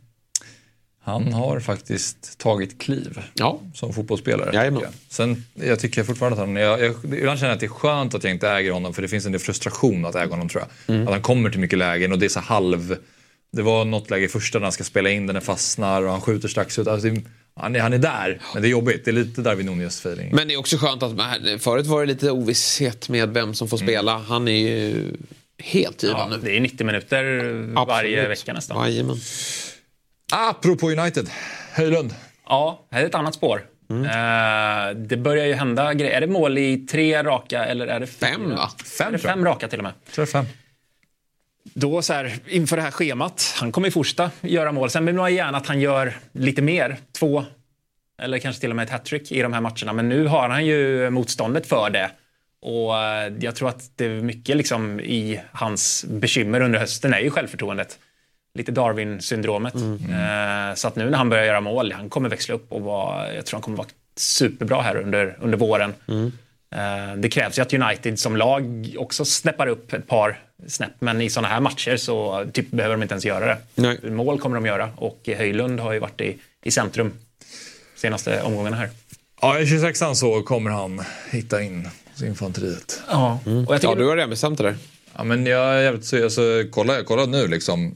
Han 1.09 1.33
har 1.33 1.59
faktiskt 1.59 2.37
tagit 2.37 2.81
kliv 2.81 3.21
ja. 3.33 3.59
som 3.73 3.93
fotbollsspelare. 3.93 4.51
Jajamän. 4.53 4.81
Sen, 5.09 5.45
jag 5.53 5.79
tycker 5.79 6.03
fortfarande 6.03 6.41
att 6.41 6.47
han, 6.47 6.55
jag, 6.55 6.81
jag, 6.81 6.95
ibland 7.03 7.39
känner 7.39 7.49
jag 7.49 7.53
att 7.53 7.59
det 7.59 7.65
är 7.65 7.67
skönt 7.67 8.15
att 8.15 8.23
jag 8.23 8.33
inte 8.33 8.49
äger 8.49 8.71
honom 8.71 8.93
för 8.93 9.01
det 9.01 9.07
finns 9.07 9.25
en 9.25 9.31
del 9.31 9.41
frustration 9.41 10.05
att 10.05 10.15
äga 10.15 10.29
honom 10.29 10.49
tror 10.49 10.63
jag. 10.63 10.95
Mm. 10.95 11.07
Att 11.07 11.13
han 11.13 11.21
kommer 11.21 11.49
till 11.49 11.59
mycket 11.59 11.79
lägen 11.79 12.11
och 12.11 12.19
det 12.19 12.25
är 12.25 12.29
så 12.29 12.39
halv... 12.39 12.97
Det 13.51 13.61
var 13.61 13.85
något 13.85 14.09
läge 14.09 14.25
i 14.25 14.27
första 14.27 14.59
när 14.59 14.65
han 14.65 14.71
ska 14.71 14.83
spela 14.83 15.09
in, 15.09 15.27
den 15.27 15.35
är 15.35 15.39
fastnar 15.39 16.03
och 16.03 16.11
han 16.11 16.21
skjuter 16.21 16.47
strax 16.47 16.79
ut. 16.79 16.87
Alltså, 16.87 17.07
han, 17.55 17.75
är, 17.75 17.79
han 17.79 17.93
är 17.93 17.97
där, 17.97 18.41
men 18.53 18.61
det 18.61 18.67
är 18.67 18.69
jobbigt. 18.69 19.05
Det 19.05 19.11
är 19.11 19.13
lite 19.13 19.41
Darwin 19.41 19.65
Nunez 19.65 19.99
feeling. 19.99 20.35
Men 20.35 20.47
det 20.47 20.53
är 20.53 20.57
också 20.57 20.77
skönt 20.77 21.03
att 21.03 21.11
förut 21.61 21.85
var 21.85 22.01
det 22.01 22.05
lite 22.05 22.31
ovisshet 22.31 23.09
med 23.09 23.29
vem 23.29 23.53
som 23.53 23.67
får 23.67 23.77
mm. 23.77 23.87
spela. 23.87 24.15
Mm. 24.15 24.25
Han 24.25 24.47
är 24.47 24.69
ju 24.69 25.11
helt 25.57 26.03
given 26.03 26.17
ja, 26.17 26.27
nu. 26.27 26.37
Det 26.43 26.57
är 26.57 26.61
90 26.61 26.85
minuter 26.85 27.23
varje 27.73 28.21
Absolut. 28.21 28.39
vecka 28.39 28.53
nästan. 28.53 28.91
Jajamän. 28.91 29.17
Apropå 30.31 30.91
United, 30.91 31.29
Höjlund. 31.73 32.15
Ja, 32.45 32.87
här 32.91 33.01
är 33.01 33.05
ett 33.05 33.15
annat 33.15 33.35
spår. 33.35 33.65
Mm. 33.89 34.05
Eh, 34.05 34.95
det 34.95 35.17
börjar 35.17 35.45
ju 35.45 35.53
hända 35.53 35.93
grejer. 35.93 36.11
Är 36.11 36.21
det 36.21 36.27
mål 36.27 36.57
i 36.57 36.77
tre 36.77 37.23
raka 37.23 37.65
eller 37.65 37.87
är 37.87 37.99
det 37.99 38.07
fyra? 38.07 38.29
Fem, 38.29 38.49
va? 38.49 38.69
Fem, 38.97 39.07
är 39.07 39.11
det 39.11 39.17
fem 39.17 39.45
raka 39.45 39.67
till 39.67 39.79
och 39.79 39.83
med. 39.83 39.93
Jag 40.05 40.13
tror 40.13 40.25
fem. 40.25 40.45
Då 41.63 42.01
så 42.01 42.13
här, 42.13 42.33
inför 42.47 42.75
det 42.75 42.81
här 42.81 42.91
schemat, 42.91 43.55
han 43.59 43.71
kommer 43.71 43.87
ju 43.87 43.91
fortsätta 43.91 44.31
göra 44.41 44.71
mål. 44.71 44.89
Sen 44.89 45.05
vill 45.05 45.15
man 45.15 45.35
gärna 45.35 45.57
att 45.57 45.67
han 45.67 45.79
gör 45.79 46.17
lite 46.31 46.61
mer, 46.61 46.97
två 47.19 47.45
eller 48.21 48.39
kanske 48.39 48.61
till 48.61 48.69
och 48.69 48.75
med 48.75 48.83
ett 48.83 48.89
hattrick 48.89 49.31
i 49.31 49.41
de 49.41 49.53
här 49.53 49.61
matcherna. 49.61 49.93
Men 49.93 50.09
nu 50.09 50.27
har 50.27 50.49
han 50.49 50.65
ju 50.65 51.09
motståndet 51.09 51.67
för 51.67 51.89
det. 51.89 52.11
Och 52.61 52.97
eh, 52.97 53.33
jag 53.39 53.55
tror 53.55 53.69
att 53.69 53.97
det 53.97 54.05
är 54.05 54.21
mycket 54.21 54.57
liksom 54.57 54.99
i 54.99 55.41
hans 55.51 56.05
bekymmer 56.09 56.61
under 56.61 56.79
hösten 56.79 57.13
är 57.13 57.19
ju 57.19 57.29
självförtroendet. 57.29 57.99
Lite 58.53 58.71
Darwin-syndromet. 58.71 59.75
Eh, 59.75 60.75
Så 60.75 60.87
att 60.87 60.95
nu 60.95 61.09
när 61.09 61.17
han 61.17 61.29
börjar 61.29 61.45
göra 61.45 61.61
mål, 61.61 61.91
han 61.91 62.09
kommer 62.09 62.29
växla 62.29 62.55
upp 62.55 62.71
och 62.71 62.81
vara, 62.81 63.33
jag 63.33 63.45
tror 63.45 63.57
han 63.57 63.61
kommer 63.61 63.77
vara 63.77 63.87
superbra 64.17 64.81
här 64.81 64.95
under, 64.95 65.37
under 65.41 65.57
våren. 65.57 65.93
Eh, 66.75 67.15
Det 67.17 67.29
krävs 67.29 67.57
ju 67.57 67.61
att 67.61 67.73
United 67.73 68.19
som 68.19 68.37
lag 68.37 68.93
också 68.97 69.25
snäppar 69.25 69.67
upp 69.67 69.93
ett 69.93 70.07
par 70.07 70.39
snäpp, 70.67 70.91
men 70.99 71.21
i 71.21 71.29
sådana 71.29 71.47
här 71.47 71.59
matcher 71.59 71.97
så 71.97 72.45
typ, 72.53 72.71
behöver 72.71 72.95
de 72.95 73.01
inte 73.01 73.13
ens 73.13 73.25
göra 73.25 73.45
det. 73.45 73.57
Nej. 73.75 74.11
Mål 74.11 74.39
kommer 74.39 74.55
de 74.55 74.65
göra 74.65 74.89
och 74.95 75.29
Höjlund 75.37 75.79
har 75.79 75.93
ju 75.93 75.99
varit 75.99 76.21
i, 76.21 76.37
i 76.63 76.71
centrum 76.71 77.13
senaste 77.95 78.41
omgångarna 78.41 78.75
här. 78.77 78.89
Ja, 79.41 79.59
i 79.59 79.63
26an 79.65 80.13
så 80.13 80.41
kommer 80.41 80.71
han 80.71 81.01
hitta 81.31 81.61
in 81.61 81.89
hos 82.11 82.21
infanteriet. 82.23 83.01
Ja, 83.09 83.39
och 83.45 83.51
jag 83.73 83.81
tycker 83.81 83.93
Ja, 83.93 83.95
du 83.99 84.07
har 84.07 84.15
redan 84.15 84.29
bestämt 84.29 84.57
det 84.57 84.63
där. 84.63 84.75
Ja, 85.19 85.23
men 85.23 85.45
jag 85.45 85.75
är 85.75 85.81
jävligt 85.81 86.05
så, 86.05 86.23
alltså, 86.23 86.63
kolla, 86.71 87.03
kolla 87.03 87.25
nu 87.25 87.47
liksom. 87.47 87.95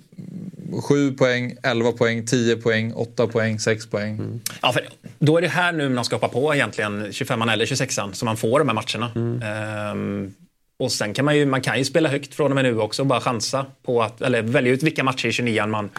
7 0.87 1.11
poäng, 1.11 1.55
11 1.63 1.91
poäng, 1.91 2.25
10 2.25 2.55
poäng, 2.55 2.93
8 2.93 3.27
poäng, 3.27 3.59
6 3.59 3.89
poäng. 3.89 4.41
Ja, 4.61 4.73
för 4.73 4.87
då 5.19 5.37
är 5.37 5.41
det 5.41 5.47
här 5.47 5.71
nu 5.71 5.89
man 5.89 6.05
ska 6.05 6.15
hoppa 6.15 6.27
på 6.27 6.55
egentligen 6.55 7.05
25an 7.05 7.51
eller 7.51 7.65
26an 7.65 8.13
så 8.13 8.25
man 8.25 8.37
får 8.37 8.59
de 8.59 8.67
här 8.67 8.75
matcherna. 8.75 9.39
Ehm, 9.45 10.33
och 10.77 10.91
sen 10.91 11.13
kan 11.13 11.25
man 11.25 11.37
ju, 11.37 11.45
man 11.45 11.61
kan 11.61 11.77
ju 11.77 11.85
spela 11.85 12.09
högt 12.09 12.33
från 12.33 12.51
och 12.51 12.55
med 12.55 12.65
nu 12.65 12.79
också 12.79 13.01
och 13.01 13.07
bara 13.07 13.21
chansa 13.21 13.65
på 13.83 14.03
att, 14.03 14.21
eller 14.21 14.41
välja 14.41 14.71
ut 14.71 14.83
vilka 14.83 15.03
matcher 15.03 15.27
i 15.27 15.31
29an 15.31 15.67
man 15.67 15.89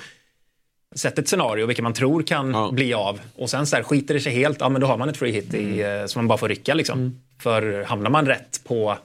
sätter 0.94 1.22
ett 1.22 1.28
scenario, 1.28 1.66
vilka 1.66 1.82
man 1.82 1.92
tror 1.92 2.22
kan 2.22 2.74
bli 2.74 2.94
av. 2.94 3.20
Och 3.36 3.50
sen 3.50 3.66
så 3.66 3.76
här, 3.76 3.82
skiter 3.82 4.14
det 4.14 4.20
sig 4.20 4.32
helt, 4.32 4.60
ja 4.60 4.68
men 4.68 4.80
då 4.80 4.86
har 4.86 4.98
man 4.98 5.08
ett 5.08 5.16
free 5.16 5.32
hit 5.32 5.54
i, 5.54 5.82
eh, 5.82 6.06
som 6.06 6.20
man 6.20 6.28
bara 6.28 6.38
får 6.38 6.48
rycka 6.48 6.74
liksom. 6.74 7.20
För 7.42 7.82
hamnar 7.82 8.10
man 8.10 8.26
rätt 8.26 8.60
på 8.64 8.98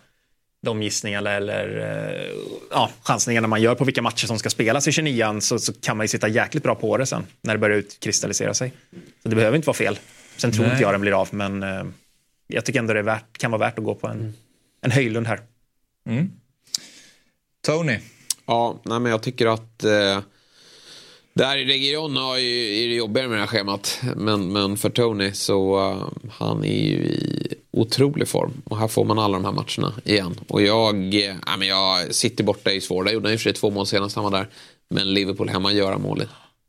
de 0.62 0.82
gissningarna 0.84 1.32
eller 1.32 1.78
eh, 1.78 2.36
ja, 2.72 2.89
chansningarna 3.03 3.47
man 3.47 3.62
gör 3.62 3.76
på 3.76 3.84
vilka 3.84 4.01
matcher 4.01 4.28
som 4.28 4.39
ska 4.39 4.49
spelas 4.49 4.88
i 4.88 4.91
29an 4.91 5.39
så, 5.39 5.60
så 5.60 5.74
kan 5.74 5.97
man 5.97 6.03
ju 6.03 6.07
sitta 6.07 6.28
jäkligt 6.28 6.64
bra 6.64 6.76
på 6.76 6.97
det 6.97 7.05
sen 7.05 7.26
när 7.41 7.53
det 7.53 7.60
börjar 7.60 7.78
utkristallisera 7.78 8.53
sig. 8.53 8.74
Så 9.24 9.30
det 9.30 9.36
behöver 9.36 9.55
inte 9.55 9.68
vara 9.68 9.78
fel. 9.78 9.99
Sen 10.38 10.51
tror 10.51 10.64
Nej. 10.64 10.72
inte 10.72 10.84
jag 10.84 10.93
den 10.93 11.01
blir 11.01 11.22
av, 11.22 11.30
men 11.32 11.64
eh, 11.64 11.84
jag 12.47 12.66
tycker 12.66 12.80
ändå 12.80 12.93
det 12.93 12.99
är 12.99 13.03
värt, 13.03 13.38
kan 13.38 13.51
vara 13.51 13.60
värt 13.60 13.80
att 13.80 13.86
gå 13.86 13.95
på 13.95 14.07
en, 14.07 14.34
en 14.82 14.91
Höjlund 14.91 15.28
här. 15.28 15.39
Tony. 17.66 17.99
Ja, 18.45 18.82
nej, 18.84 18.99
men 18.99 19.12
jag 19.12 19.24
tycker 19.24 19.47
att 19.47 19.84
eh, 19.84 20.20
där 21.34 21.57
i 21.57 21.66
Region 21.66 22.18
har 22.18 22.38
ju, 22.38 22.84
är 22.84 22.88
det 22.88 22.95
jobbigare 22.95 23.28
med 23.28 23.38
det 23.38 23.41
här 23.41 23.47
schemat. 23.47 24.01
Men, 24.16 24.51
men 24.51 24.78
för 24.78 24.89
Tony 24.89 25.34
så 25.34 25.89
eh, 25.91 26.30
han 26.32 26.64
är 26.64 26.84
ju 26.84 26.95
i 26.95 27.55
otrolig 27.72 28.28
form. 28.28 28.61
Och 28.65 28.78
här 28.78 28.88
får 28.88 29.05
man 29.05 29.20
alla 29.20 29.38
de 29.39 29.45
här 29.45 29.51
matcherna 29.51 29.93
igen. 30.05 30.39
Och 30.47 30.61
jag, 30.61 31.15
eh, 31.15 31.36
ja, 31.45 31.57
men 31.57 31.67
jag 31.67 32.15
City 32.15 32.43
borta 32.43 32.70
är 32.70 32.74
ju 32.74 32.82
svår. 32.82 33.03
Där 33.03 33.11
gjorde 33.11 33.28
han 33.28 33.34
i 33.34 33.36
och 33.36 33.39
för 33.39 33.43
sig 33.43 33.53
två 33.53 33.70
mål 33.70 33.86
senast 33.88 34.15
han 34.15 34.24
var 34.26 34.32
där. 34.32 34.47
Men 34.89 35.13
Liverpool 35.13 35.49
hemma 35.49 35.72
gör 35.72 35.91
han 35.91 36.01
mål 36.01 36.22
i. 36.22 36.26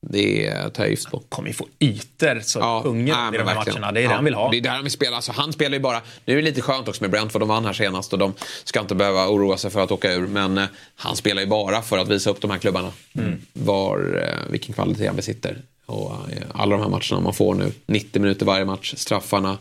Det 0.07 0.51
tar 0.75 0.83
jag 0.85 0.91
gift 0.91 1.11
på. 1.11 1.23
Kommer 1.29 1.49
ju 1.49 1.55
få 1.55 1.67
ytor 1.81 2.41
så 2.41 2.59
Ja, 2.59 2.83
ungen 2.87 3.05
nej, 3.05 3.35
i 3.35 3.39
de 3.39 3.49
här 3.49 3.55
verkligen. 3.55 3.81
matcherna. 3.81 3.93
Det 3.93 4.01
är 4.01 4.03
det 4.03 4.09
Ja, 4.11 4.15
han 4.15 4.25
vill 4.25 4.35
ha. 4.35 4.51
Det 4.51 4.57
är 4.57 4.61
där 4.61 4.71
han 4.71 4.83
vill 4.83 4.93
spela. 4.93 5.17
Alltså, 5.17 5.33
han 5.33 5.53
spelar 5.53 5.77
ju 5.77 5.81
bara... 5.83 6.01
Nu 6.25 6.33
är 6.33 6.37
det 6.37 6.43
lite 6.43 6.61
skönt 6.63 6.89
också 6.89 7.03
med 7.05 7.11
Brentford. 7.11 7.43
De 7.43 7.49
vann 7.49 7.65
här 7.65 7.73
senast 7.73 8.13
och 8.13 8.19
de 8.19 8.33
ska 8.65 8.81
inte 8.81 8.95
behöva 8.95 9.29
oroa 9.29 9.57
sig 9.57 9.71
för 9.71 9.81
att 9.81 9.93
åka 9.93 10.13
ur. 10.13 10.27
Men 10.27 10.59
eh, 10.59 10.65
han 10.95 11.17
spelar 11.17 11.43
ju 11.43 11.49
bara 11.49 11.83
för 11.83 11.99
att 11.99 12.09
visa 12.09 12.31
upp 12.31 12.41
de 12.41 12.51
här 12.51 12.59
klubbarna. 12.59 12.93
Mm. 13.19 13.41
Var, 13.53 14.23
eh, 14.29 14.51
vilken 14.53 14.75
kvalitet 14.75 15.07
han 15.07 15.17
besitter. 15.17 15.59
Och 15.87 16.13
eh, 16.13 16.43
alla 16.55 16.77
de 16.77 16.83
här 16.83 16.89
matcherna 16.91 17.21
man 17.21 17.35
får 17.35 17.55
nu. 17.55 17.73
90 17.87 18.23
minuter 18.23 18.47
varje 18.47 18.65
match. 18.65 18.95
Straffarna. 18.97 19.59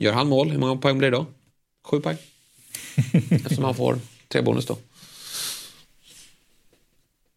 Gör 0.00 0.12
han 0.12 0.28
mål, 0.28 0.50
hur 0.50 0.58
många 0.58 0.76
poäng 0.76 0.98
blir 0.98 1.10
det 1.10 1.16
då? 1.16 1.26
Sju 1.86 2.00
poäng. 2.00 2.16
Eftersom 3.30 3.64
han 3.64 3.74
får 3.74 3.98
tre 4.28 4.40
bonus 4.42 4.66
då. 4.66 4.76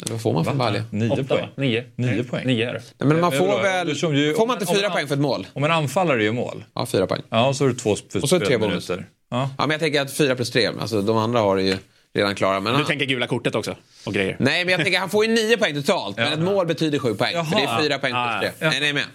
Eller 0.03 0.11
vad 0.11 0.21
får 0.21 0.33
man 0.33 0.45
för 0.45 0.53
Balja? 0.53 0.83
Nio 0.89 1.23
poäng. 1.23 1.47
Nio. 1.55 1.85
Nio 1.95 2.23
poäng. 2.23 2.47
Nio 2.47 2.69
är 2.69 2.73
det. 2.73 2.81
Nej, 2.97 3.07
men 3.07 3.19
man 3.21 3.31
får 3.31 3.61
väl... 3.61 3.87
Du 3.87 4.17
ju- 4.19 4.33
Får 4.35 4.47
man 4.47 4.61
inte 4.61 4.73
fyra 4.75 4.89
poäng 4.89 5.07
för 5.07 5.15
ett 5.15 5.21
mål? 5.21 5.47
Om 5.53 5.63
en 5.63 5.71
anfallare 5.71 6.23
gör 6.23 6.31
mål. 6.31 6.63
Ja, 6.73 6.85
fyra 6.85 7.07
poäng. 7.07 7.21
Ja, 7.29 7.53
så 7.53 7.65
är 7.65 7.69
det 7.69 7.75
två 7.75 7.91
Och 7.91 8.29
så 8.29 8.35
är 8.35 8.39
det 8.39 8.45
tre 8.45 8.57
bonus. 8.57 8.89
Ja. 8.89 8.97
Ja, 9.29 9.49
men 9.57 9.69
jag 9.71 9.79
tänker 9.79 10.01
att 10.01 10.13
fyra 10.13 10.35
plus 10.35 10.51
tre. 10.51 10.67
Alltså 10.79 11.01
de 11.01 11.17
andra 11.17 11.39
har 11.39 11.55
det 11.55 11.63
ju 11.63 11.77
redan 12.13 12.35
klara. 12.35 12.59
Men 12.59 12.71
Du 12.73 12.77
han- 12.77 12.85
tänker 12.87 13.05
gula 13.05 13.27
kortet 13.27 13.55
också? 13.55 13.75
Och 14.05 14.13
grejer? 14.13 14.35
Nej, 14.39 14.65
men 14.65 14.71
jag 14.71 14.81
tänker 14.83 14.99
han 14.99 15.09
får 15.09 15.25
ju 15.25 15.31
nio 15.31 15.57
poäng 15.57 15.73
totalt. 15.73 16.17
Men 16.17 16.33
ett 16.33 16.39
mål 16.39 16.67
betyder 16.67 16.99
sju 16.99 17.15
poäng. 17.15 17.45
För 17.45 17.55
det 17.55 17.61
är 17.61 17.65
Jaha. 17.65 17.81
fyra 17.81 17.99
poäng 17.99 18.13
Ah, 18.15 18.39
plus 18.39 18.53
tre. 18.59 18.67
ja. 18.67 18.73
Är 18.73 18.81
ni 18.81 18.93
med? 18.93 19.05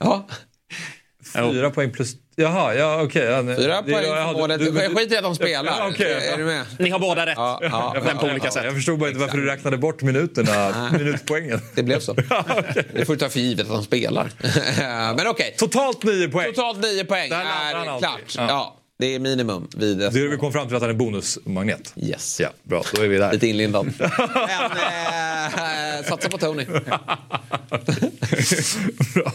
ja. 0.00 0.26
Fyra 1.32 1.70
poäng 1.70 1.90
plus... 1.92 2.12
Jaha, 2.36 2.74
ja 2.74 3.02
okej. 3.02 3.24
ja, 3.24 3.42
nej. 3.42 3.56
Fyra 3.56 3.82
Det- 3.82 3.92
poäng 3.92 4.04
ja, 4.06 4.14
för 4.26 4.34
du- 4.34 4.40
målet. 4.40 4.58
du- 4.60 4.70
du- 4.70 4.82
Jag 4.82 4.96
skiter 4.96 5.14
i 5.14 5.18
att 5.18 5.22
de 5.24 5.34
spelar. 5.34 5.64
Ja, 5.78 5.88
okej. 5.92 6.12
Är 6.28 6.36
du 6.36 6.44
med? 6.44 6.64
Ni 6.78 6.90
har 6.90 6.98
båda 6.98 7.26
rätt. 7.26 7.34
Ja, 7.36 7.58
ja, 7.62 7.96
Men 8.04 8.18
på 8.18 8.26
ja, 8.26 8.30
olika 8.30 8.46
ja. 8.46 8.50
sätt. 8.52 8.64
Jag 8.64 8.74
förstod 8.74 8.98
bara 8.98 9.08
inte 9.08 9.20
varför 9.20 9.38
du 9.38 9.46
räknade 9.46 9.76
bort 9.78 10.02
minuterna, 10.02 10.88
minutpoängen. 10.98 11.60
Det 11.74 11.82
blev 11.82 12.00
så. 12.00 12.12
Det 12.94 13.04
får 13.06 13.12
du 13.14 13.18
ta 13.20 13.28
för 13.28 13.40
givet 13.40 13.66
att 13.66 13.72
han 13.74 13.82
spelar. 13.84 14.30
men 15.16 15.26
okej. 15.26 15.54
Totalt 15.58 16.02
nio 16.04 16.28
poäng. 16.28 16.54
Totalt 16.54 16.82
nio 16.82 17.04
poäng 17.04 17.30
Där 17.30 17.40
är 17.40 17.98
klart. 17.98 18.20
Ja. 18.36 18.46
Ja. 18.48 18.76
det 18.98 19.14
är 19.14 19.18
minimum 19.18 19.68
vid 19.76 19.98
Det 19.98 20.06
är 20.06 20.10
vi 20.28 20.36
kom 20.36 20.52
fram 20.52 20.66
till 20.66 20.76
att 20.76 20.82
han 20.82 20.90
är 20.90 20.94
bonusmagnet. 20.94 21.92
Yes. 21.96 22.40
Ja, 22.40 22.48
bra. 22.62 22.82
Då 22.94 23.02
är 23.02 23.08
vi 23.08 23.18
där. 23.18 23.32
Lite 23.32 23.46
inlindad. 23.46 23.92
Men 23.98 24.08
eh, 25.98 26.04
satsa 26.08 26.28
på 26.28 26.38
Tony. 26.38 26.64
bra. 29.14 29.30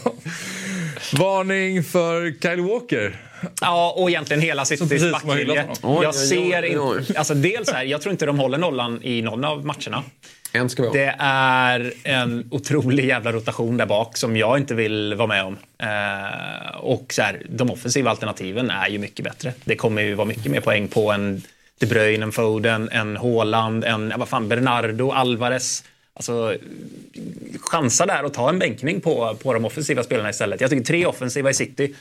Varning 1.12 1.84
för 1.84 2.40
Kyle 2.42 2.60
Walker. 2.60 3.16
Ja, 3.60 3.94
och 3.96 4.10
egentligen 4.10 4.42
hela 4.42 4.64
Citys 4.64 5.12
backlinje. 5.12 5.66
Jag 5.82 6.14
ser 6.14 6.62
inte... 6.64 7.18
Alltså 7.18 7.34
dels 7.34 7.70
här, 7.70 7.84
jag 7.84 8.02
tror 8.02 8.12
inte 8.12 8.26
de 8.26 8.38
håller 8.38 8.58
nollan 8.58 9.00
i 9.02 9.22
någon 9.22 9.44
av 9.44 9.66
matcherna. 9.66 10.04
En 10.52 10.70
ska 10.70 10.82
vi 10.82 10.88
ha. 10.88 10.94
Det 10.94 11.14
är 11.18 11.92
en 12.04 12.48
otrolig 12.50 13.04
jävla 13.06 13.32
rotation 13.32 13.76
där 13.76 13.86
bak 13.86 14.16
som 14.16 14.36
jag 14.36 14.58
inte 14.58 14.74
vill 14.74 15.14
vara 15.14 15.28
med 15.28 15.44
om. 15.44 15.56
Eh, 15.78 16.76
och 16.76 17.12
så 17.12 17.22
här, 17.22 17.42
de 17.48 17.70
offensiva 17.70 18.10
alternativen 18.10 18.70
är 18.70 18.88
ju 18.88 18.98
mycket 18.98 19.24
bättre. 19.24 19.52
Det 19.64 19.76
kommer 19.76 20.02
ju 20.02 20.14
vara 20.14 20.28
mycket 20.28 20.52
mer 20.52 20.60
poäng 20.60 20.88
på 20.88 21.12
en 21.12 21.42
De 21.78 21.86
Bruyne, 21.86 22.24
en 22.24 22.32
Foden, 22.32 22.88
en 22.92 23.16
Haaland, 23.16 23.84
en 23.84 24.12
vad 24.16 24.28
fan, 24.28 24.48
Bernardo, 24.48 25.10
Alvarez. 25.10 25.84
Alltså, 26.18 26.56
chansa 27.60 28.06
där 28.06 28.24
och 28.24 28.34
ta 28.34 28.48
en 28.48 28.58
bänkning 28.58 29.00
på, 29.00 29.36
på 29.42 29.52
de 29.52 29.64
offensiva 29.64 30.02
spelarna 30.02 30.30
istället. 30.30 30.60
Jag 30.60 30.70
tycker 30.70 30.84
tre 30.84 31.06
offensiva 31.06 31.50
i 31.50 31.54
City. 31.54 31.94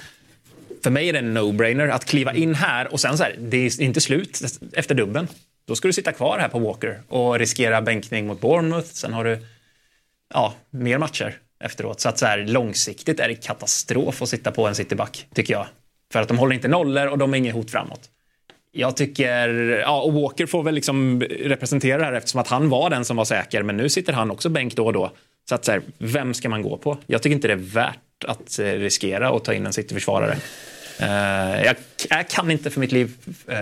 För 0.84 0.90
mig 0.90 1.10
är 1.10 1.14
det 1.14 1.20
en 1.20 1.38
no-brainer 1.38 1.90
att 1.90 2.06
kliva 2.06 2.34
in 2.34 2.56
här 2.56 2.94
och 2.94 3.00
sen 3.00 3.18
så 3.18 3.24
här, 3.24 3.36
det 3.40 3.58
är 3.58 3.82
inte 3.82 4.02
slut 4.02 4.42
efter 4.74 4.96
dubben. 4.96 5.28
Då 5.66 5.76
ska 5.76 5.88
du 5.88 5.94
sitta 5.94 6.12
kvar 6.12 6.40
här 6.40 6.50
på 6.50 6.60
Walker 6.60 7.02
och 7.08 7.40
riskera 7.40 7.82
bänkning 7.82 8.28
mot 8.28 8.42
Bournemouth. 8.42 8.88
Sen 8.88 9.14
har 9.14 9.24
du 9.24 9.40
ja, 10.34 10.54
mer 10.70 10.98
matcher 10.98 11.38
efteråt. 11.60 12.00
Så 12.00 12.10
att 12.10 12.20
så 12.20 12.26
här, 12.26 12.38
långsiktigt 12.38 13.20
är 13.20 13.28
det 13.28 13.36
katastrof 13.36 14.22
att 14.22 14.30
sitta 14.30 14.52
på 14.52 14.68
en 14.68 14.76
cityback, 14.76 15.28
tycker 15.34 15.54
jag. 15.54 15.68
För 16.14 16.22
att 16.22 16.28
de 16.28 16.38
håller 16.38 16.56
inte 16.56 16.68
nollor 16.68 17.08
och 17.08 17.18
de 17.18 17.34
är 17.34 17.38
inget 17.38 17.54
hot 17.54 17.72
framåt. 17.72 18.10
Jag 18.80 18.98
tycker, 18.98 19.50
ja, 19.80 20.02
och 20.02 20.14
Walker 20.14 20.46
får 20.46 20.64
väl 20.64 20.76
liksom 20.76 21.22
representera 21.22 21.98
det 21.98 22.06
här 22.06 22.14
eftersom 22.14 22.42
att 22.42 22.48
han 22.48 22.70
var 22.70 22.90
den 22.90 23.06
som 23.06 23.18
var 23.18 23.26
säker, 23.26 23.64
men 23.64 23.78
nu 23.78 23.90
sitter 23.90 24.14
han 24.14 24.32
också 24.32 24.50
bänk 24.50 24.76
då 24.76 24.86
och 24.86 24.94
då. 24.94 25.12
Så 25.50 25.56
att 25.56 25.66
så 25.66 25.72
här, 25.72 25.82
vem 25.98 26.34
ska 26.34 26.50
man 26.50 26.62
gå 26.62 26.78
på? 26.78 26.98
Jag 27.08 27.22
tycker 27.22 27.36
inte 27.36 27.48
det 27.48 27.54
är 27.54 27.58
värt 27.58 28.24
att 28.26 28.60
eh, 28.60 28.66
riskera 28.66 29.30
att 29.30 29.44
ta 29.44 29.54
in 29.54 29.66
en 29.66 29.74
cityförsvarare. 29.74 30.38
Uh, 31.02 31.66
jag, 31.66 31.76
jag 32.10 32.30
kan 32.30 32.52
inte 32.52 32.70
för 32.70 32.80
mitt 32.80 32.92
liv 32.92 33.12
uh, 33.50 33.56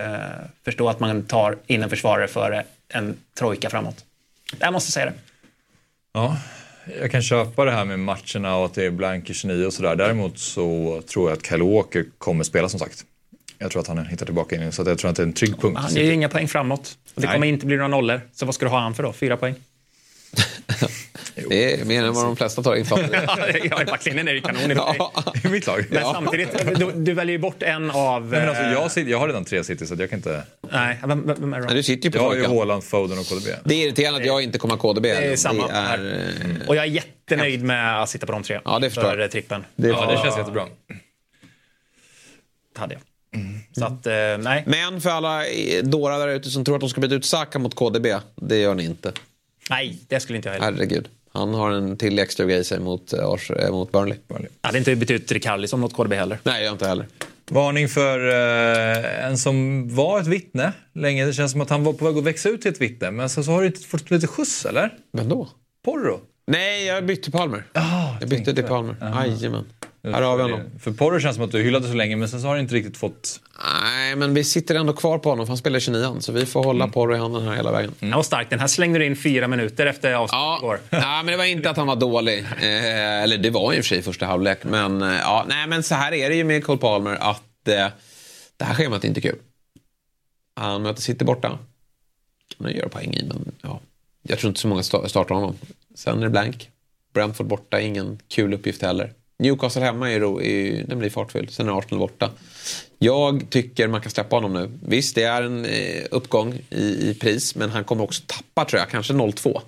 förstå 0.66 0.90
att 0.90 1.00
man 1.00 1.24
tar 1.24 1.58
in 1.68 1.84
en 1.84 1.90
försvarare 1.90 2.28
före 2.28 2.64
en 2.90 3.18
trojka 3.40 3.70
framåt. 3.70 4.06
Jag 4.60 4.74
måste 4.74 4.92
säga 4.92 5.06
det. 5.06 5.14
Ja, 6.14 6.38
jag 7.02 7.12
kan 7.12 7.22
köpa 7.22 7.66
det 7.66 7.72
här 7.72 7.86
med 7.86 8.00
matcherna 8.00 8.56
och 8.56 8.66
att 8.66 8.74
det 8.74 8.86
är 8.86 8.92
blank 8.92 9.30
i 9.30 9.34
29 9.34 9.66
och 9.66 9.74
sådär. 9.74 9.96
Däremot 9.96 10.40
så 10.40 11.02
tror 11.08 11.30
jag 11.30 11.38
att 11.38 11.46
Kyle 11.46 11.64
Walker 11.64 12.06
kommer 12.18 12.44
spela 12.44 12.70
som 12.70 12.80
sagt. 12.80 13.06
Jag 13.58 13.72
tror 13.72 13.82
att 13.82 13.88
han 13.88 14.06
hittar 14.06 14.26
tillbaka 14.26 14.56
in 14.56 14.72
så 14.72 14.84
jag 14.86 14.98
tror 14.98 15.10
att 15.10 15.16
det 15.16 15.24
är 15.24 15.28
en 15.28 15.34
trygg 15.34 15.62
punkt. 15.62 15.80
Han 15.82 15.94
ger 15.94 16.04
ju 16.04 16.14
inga 16.14 16.30
poäng 16.30 16.48
framåt. 16.48 16.98
Och 17.16 17.22
det 17.22 17.28
Nej. 17.28 17.36
kommer 17.36 17.48
inte 17.48 17.66
bli 17.66 17.76
några 17.76 17.88
nollor. 17.88 18.22
Så 18.34 18.46
vad 18.46 18.56
ska 18.56 18.66
du 18.66 18.70
ha 18.70 18.80
han 18.80 18.96
för 18.96 19.04
då? 19.04 19.14
Fyra 19.14 19.38
poäng? 19.38 19.56
Det 21.50 21.74
är 21.74 21.86
mer 21.86 22.04
än 22.04 22.14
vad 22.14 22.26
de 22.26 22.36
flesta 22.36 22.64
tar 22.64 22.76
in. 22.76 22.86
ja, 23.70 23.82
i 23.82 23.86
backlinjen 23.86 24.28
är 24.28 24.34
det 24.34 24.42
kanon 24.42 24.72
i 24.72 24.74
ja, 24.74 25.12
i 25.44 25.48
mitt 25.48 25.68
lag. 25.68 25.86
Men 25.90 26.04
samtidigt, 26.04 26.78
du, 26.80 26.92
du, 26.96 27.14
väljer 27.14 27.32
ju 27.32 27.38
bort 27.38 27.64
en 27.64 27.92
av... 27.92 28.22
Nej, 28.22 28.40
men 28.40 28.50
alltså, 28.50 28.64
jag, 28.64 28.92
sitter, 28.92 29.12
jag 29.12 29.20
har 29.20 29.28
redan 29.28 29.46
tre 29.46 29.64
City 29.64 29.86
så 29.86 29.96
jag 30.00 30.10
kan 30.10 30.20
inte... 30.20 30.44
Nej, 30.72 31.00
vem, 31.08 31.34
vem 31.40 31.54
är 31.54 31.62
det 31.62 31.74
Du 31.74 31.84
sitter 31.84 32.06
ju 32.06 32.12
på 32.12 32.18
Jag 32.18 32.24
har 32.24 32.36
ju. 32.36 32.48
Haaland, 32.48 32.84
Foden 32.84 33.20
och 33.20 33.26
KDB. 33.26 33.48
Det 33.64 33.76
är 33.76 33.86
irriterande 33.86 34.20
att 34.20 34.26
jag 34.26 34.42
inte 34.42 34.58
kommer 34.58 34.74
ha 34.76 34.82
KDB. 34.82 35.04
Det 35.04 35.32
är 35.32 35.36
samma 35.36 35.68
Det 35.68 35.74
är, 35.74 36.30
eh, 36.62 36.68
Och 36.68 36.76
jag 36.76 36.84
är 36.84 36.90
jättenöjd 36.90 37.64
med 37.64 38.02
att 38.02 38.10
sitta 38.10 38.26
på 38.26 38.32
de 38.32 38.44
tre. 38.44 38.60
Ja, 38.66 38.80
det 38.80 38.90
förstår 38.90 39.04
för 39.04 39.18
jag. 39.18 39.32
trippen. 39.32 39.66
Det 39.76 39.88
Ja, 39.88 40.12
det 40.12 40.18
känns 40.18 40.38
jättebra. 40.38 40.66
hade 42.76 42.94
jag. 42.94 43.02
Så 43.72 43.86
att, 43.86 44.08
eh, 44.08 44.14
nej. 44.40 44.64
Men 44.68 45.02
för 45.02 45.10
alla 45.10 45.42
dårar 45.84 46.20
där 46.20 46.28
ute 46.28 46.50
som 46.50 46.66
tror 46.66 46.76
att 46.76 46.82
de 46.82 46.90
ska 46.90 47.02
byta 47.02 47.16
ut 47.16 47.26
Saka 47.26 47.60
mot 47.60 47.76
KDB, 47.76 48.08
det 48.36 48.58
gör 48.58 48.76
ni 48.76 48.86
inte. 48.86 49.12
Nej, 49.70 50.00
det 50.08 50.20
skulle 50.20 50.38
inte 50.38 50.50
jag 50.50 50.54
heller. 50.54 50.78
Herregud. 50.78 51.08
Han 51.34 51.54
har 51.54 51.72
en 51.72 51.98
till 51.98 52.20
extra 52.20 52.46
grej 52.46 52.60
i 52.60 52.64
sig 52.64 52.80
mot, 52.80 53.14
eh, 53.14 53.72
mot 53.72 53.92
Burnley. 53.92 54.18
Jag 54.28 54.40
hade 54.62 54.78
inte 54.78 54.96
bytt 54.96 55.12
ut 55.12 55.32
Rikarlison 55.32 55.80
mot 55.80 55.94
KDB 55.94 56.14
heller. 56.14 56.40
Nej, 56.44 56.64
jag 56.64 56.74
inte 56.74 56.88
heller. 56.88 57.06
Varning 57.50 57.90
för 57.90 58.30
eh, 58.30 59.26
en 59.26 59.38
som 59.38 59.88
var 59.96 60.22
ett 60.22 60.28
vittne 60.28 60.74
länge. 60.94 61.26
Det 61.26 61.34
känns 61.34 61.52
som 61.52 61.62
att 61.62 61.70
han 61.70 61.84
var 61.84 61.94
på 61.94 62.06
väg 62.06 62.18
att 62.18 62.24
växa 62.24 62.50
ut 62.50 62.62
till 62.62 62.72
ett 62.72 62.82
vittne. 62.82 63.12
Men 63.12 63.30
sen 63.30 63.44
så 63.44 63.52
har 63.52 63.62
du 63.62 63.68
inte 63.68 63.80
fått 63.80 64.12
lite 64.12 64.28
skjuts, 64.28 64.66
eller? 64.66 64.94
Vem 65.14 65.30
då? 65.30 65.50
Porro. 65.86 66.20
Nej, 66.48 66.86
jag 66.86 67.06
bytte 67.06 67.32
Palmer. 67.32 67.64
jag 68.20 68.30
bytte 68.30 68.54
till 68.54 68.64
Palmer. 68.64 68.96
Jajamän. 69.02 69.66
Här 70.14 70.22
har 70.22 70.36
vi 70.38 70.42
honom. 70.44 70.62
För 70.80 70.92
Porro 70.92 71.20
känns 71.20 71.36
som 71.36 71.46
att 71.46 71.52
du 71.52 71.64
hyllade 71.64 71.88
så 71.88 71.94
länge, 71.94 72.16
men 72.16 72.30
sen 72.30 72.42
så 72.42 72.48
har 72.48 72.56
du 72.56 72.62
inte 72.62 72.76
riktigt 72.76 72.98
fått... 72.98 73.40
Nej, 73.84 74.16
men 74.16 74.34
vi 74.34 74.44
sitter 74.44 74.76
ändå 74.76 74.94
kvar 74.94 75.18
på 75.20 75.30
honom 75.30 75.46
för 75.46 75.52
han 75.52 75.58
spelar 75.58 75.80
29 75.80 76.16
så 76.20 76.32
vi 76.32 76.46
får 76.46 76.64
hålla 76.64 76.88
Porro 76.88 77.16
i 77.16 77.18
handen 77.18 77.44
här 77.48 77.56
hela 77.56 77.72
vägen. 77.72 77.92
Den 78.00 78.12
var 78.12 78.24
stark. 78.24 78.50
Den 78.50 78.60
här 78.60 78.68
slängde 78.68 79.00
du 79.00 79.06
in 79.06 79.16
fyra 79.16 79.48
minuter 79.48 79.86
efter 79.86 80.14
avslutet 80.14 80.60
igår. 80.64 80.80
Ja, 80.90 81.16
men 81.24 81.26
det 81.32 81.38
var 81.38 81.46
inte 81.46 81.70
att 81.70 81.78
han 81.78 81.88
var 81.88 81.96
dålig. 81.96 82.40
Eh, 82.40 83.24
eller 83.24 83.38
det 83.38 83.50
var 83.50 83.72
ju 83.72 83.78
i 83.78 83.82
och 83.82 83.86
för 83.86 83.90
sig 83.90 83.98
i 83.98 84.02
första 84.02 84.26
halvlek. 84.26 84.64
Men, 84.64 85.02
eh, 85.02 85.16
ja, 85.16 85.46
nej, 85.48 85.68
men 85.68 85.84
så 85.84 85.96
här 85.96 86.12
är 86.14 86.30
det 86.30 86.36
ju 86.36 86.44
med 86.44 86.64
Cole 86.64 86.78
Palmer 86.78 87.16
att 87.16 87.68
eh, 87.68 87.88
det 88.58 88.66
här 88.66 88.74
schemat 88.76 89.04
är 89.04 89.08
inte 89.08 89.22
kul. 89.22 89.38
Han 90.56 90.82
möter 90.82 91.02
City 91.02 91.26
borta. 91.26 91.50
Kan 92.58 92.66
han 92.66 92.76
göra 92.76 92.90
poäng 92.90 93.14
i, 93.14 93.24
men 93.28 93.52
ja. 93.62 93.80
Jag 94.22 94.40
tror 94.40 94.50
inte 94.50 94.60
så 94.60 94.68
många 94.68 94.82
sta- 94.82 95.08
startar 95.08 95.36
honom. 95.36 95.56
Sen 95.96 96.18
är 96.20 96.24
det 96.24 96.30
blank. 96.30 96.70
Brentford 97.14 97.48
borta, 97.48 97.80
ingen 97.82 98.20
kul 98.28 98.54
uppgift 98.54 98.82
heller. 98.82 99.14
Newcastle 99.38 99.82
hemma 99.82 100.12
är, 100.12 100.20
ro, 100.20 100.42
är, 100.42 100.84
den 100.84 101.00
blir 101.00 101.10
fartfylld. 101.10 101.52
Sen 101.52 101.70
är 101.70 101.80
Arsenal 101.80 102.00
borta. 102.00 102.32
Jag 102.98 103.50
tycker 103.50 103.88
man 103.88 104.02
kan 104.02 104.12
släppa 104.12 104.36
honom 104.36 104.54
nu. 104.54 104.72
Visst, 104.86 105.16
det 105.16 105.24
är 105.24 105.42
en 105.42 105.66
eh, 105.66 106.06
uppgång 106.12 106.60
i, 106.70 107.10
i 107.10 107.18
pris, 107.22 107.56
men 107.56 107.70
han 107.70 107.84
kommer 107.84 108.04
också 108.04 108.24
tappa 108.28 108.66
tror 108.66 108.80
jag, 108.80 108.90
kanske 108.90 109.14
0-2. 109.14 109.62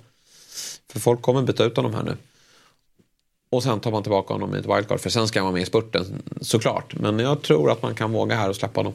För 0.92 1.00
folk 1.00 1.22
kommer 1.22 1.42
byta 1.42 1.64
ut 1.64 1.76
honom 1.76 1.94
här 1.94 2.02
nu. 2.02 2.16
Och 3.50 3.62
sen 3.62 3.80
tar 3.80 3.90
man 3.90 4.02
tillbaka 4.02 4.34
honom 4.34 4.54
i 4.54 4.58
ett 4.58 4.66
wildcard, 4.66 5.00
för 5.00 5.10
sen 5.10 5.28
ska 5.28 5.38
han 5.38 5.44
vara 5.44 5.52
med 5.52 5.62
i 5.62 5.66
spurten 5.66 6.22
såklart. 6.40 6.94
Men 6.94 7.18
jag 7.18 7.42
tror 7.42 7.70
att 7.70 7.82
man 7.82 7.94
kan 7.94 8.12
våga 8.12 8.36
här 8.36 8.48
och 8.48 8.56
släppa 8.56 8.80
honom. 8.80 8.94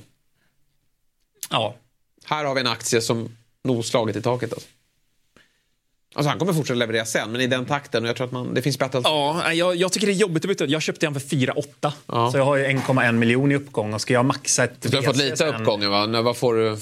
Ja. 1.50 1.76
Här 2.26 2.46
har 2.46 2.56
vi 2.56 2.62
en 2.62 2.68
aktie 2.68 3.02
som 3.02 3.38
nog 3.64 3.86
slagit 3.86 4.16
i 4.16 4.22
taket. 4.22 4.54
Alltså. 4.54 4.68
Alltså 6.16 6.30
han 6.30 6.40
kommer 6.40 6.54
fortsätta 6.54 6.78
leverera 6.78 7.06
sen, 7.06 7.32
men 7.32 7.42
i 7.42 7.48
den 7.48 7.66
takten. 7.66 8.04
Och 8.04 8.10
jag 8.10 8.16
tror 8.16 8.28
att 8.28 8.34
man, 8.34 8.54
det 8.54 8.62
finns 8.62 8.80
bättre 8.80 9.02
Ja, 9.04 9.54
jag, 9.54 9.76
jag 9.76 9.92
tycker 9.92 10.08
det 10.08 10.14
är 10.14 10.16
jobbigt 10.16 10.46
att 10.46 10.50
byta 10.50 10.64
ut. 10.64 10.70
Jag 10.70 10.82
köpte 10.82 11.06
den 11.06 11.14
för 11.14 11.22
4,8. 11.22 11.92
Ja. 12.08 12.32
Så 12.32 12.38
jag 12.38 12.46
har 12.46 12.56
ju 12.56 12.66
1,1 12.66 13.12
miljon 13.12 13.52
i 13.52 13.56
uppgång 13.56 13.94
och 13.94 14.02
ska 14.02 14.14
jag 14.14 14.26
maxa 14.26 14.64
ett 14.64 14.82
Du 14.82 14.96
har 14.98 15.04
fått 15.04 15.16
lite 15.18 15.38
sen- 15.38 15.56
uppgången 15.56 15.92
va? 15.92 16.06
När- 16.06 16.22
Vad 16.22 16.38
får 16.38 16.54
du 16.56 16.78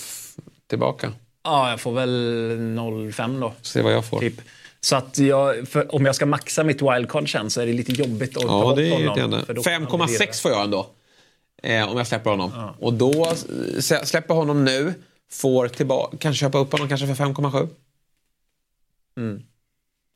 tillbaka? 0.70 1.14
Ja, 1.44 1.70
jag 1.70 1.80
får 1.80 1.92
väl 1.92 2.10
0,5 2.60 3.40
då. 3.42 3.54
Se 3.62 3.82
vad 3.82 3.94
jag 3.94 4.06
får. 4.06 4.20
Typ. 4.20 4.42
Så 4.82 4.96
att 4.96 5.18
jag, 5.18 5.68
för 5.68 5.96
om 5.96 6.06
jag 6.06 6.16
ska 6.16 6.26
maxa 6.26 6.64
mitt 6.64 6.82
wildcard 6.82 7.32
sen 7.32 7.50
så 7.50 7.62
är 7.62 7.66
det 7.66 7.74
lite 7.74 7.92
jobbigt 7.92 8.38
att 8.38 8.44
ta 8.44 8.48
Ja, 8.48 8.62
bort 8.62 8.76
det 8.76 8.88
är 8.88 8.92
honom, 8.92 9.06
irriterande. 9.08 9.46
för 9.46 9.54
då 9.54 9.64
kan 9.64 9.74
han 9.74 9.82
bli 9.82 9.98
dyrare. 9.98 10.08
5,6 10.28 10.42
får 10.42 10.52
jag 10.52 10.64
ändå. 10.64 10.88
Eh, 11.64 11.90
om 11.92 11.98
jag 11.98 12.08
släpper 12.08 12.30
honom. 12.30 12.52
Och 12.80 12.94
då 12.94 13.34
släpper 14.04 14.34
honom 14.34 14.66
nu. 14.66 14.94
Får 15.32 15.68
tillbaka, 15.68 16.18
kan 16.18 16.34
köpa 16.34 16.58
upp 16.58 16.72
honom 16.72 16.88
kanske 16.90 17.08
för 17.08 17.14
5,7. 17.26 17.68
Mm. 19.18 19.44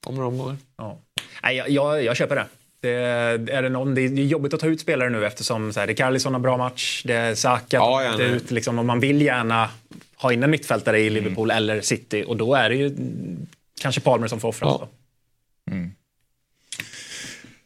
Om 0.05 0.15
några 0.15 0.27
omgångar. 0.27 0.57
Ja. 0.77 0.99
Nej, 1.43 1.55
jag, 1.55 1.69
jag, 1.69 2.03
jag 2.03 2.17
köper 2.17 2.35
det. 2.35 2.45
Det 2.79 2.89
är, 2.89 3.61
det 3.61 3.69
någon, 3.69 3.95
det 3.95 4.01
är 4.01 4.07
jobbigt 4.09 4.53
att 4.53 4.59
ta 4.59 4.67
ut 4.67 4.81
spelare 4.81 5.09
nu 5.09 5.25
eftersom 5.25 5.73
så 5.73 5.79
här, 5.79 5.87
Rikarlison 5.87 6.33
har 6.33 6.39
bra 6.39 6.57
match, 6.57 7.01
det 7.05 7.13
är 7.13 7.35
Saka 7.35 7.77
Ja, 7.77 8.03
ja, 8.03 8.17
nej. 8.17 8.27
ut, 8.27 8.51
liksom, 8.51 8.79
och 8.79 8.85
man 8.85 8.99
vill 8.99 9.21
gärna 9.21 9.69
ha 10.17 10.33
in 10.33 10.43
en 10.43 10.51
mittfältare 10.51 10.99
i 10.99 11.09
Liverpool 11.09 11.51
eller 11.51 11.81
City 11.81 12.23
och 12.27 12.37
då 12.37 12.55
är 12.55 12.69
det 12.69 12.75
ju 12.75 12.87
mm, 12.87 13.47
kanske 13.81 14.01
Palmer 14.01 14.27
som 14.27 14.39
får 14.39 14.47
offras. 14.49 14.79
då. 14.79 14.87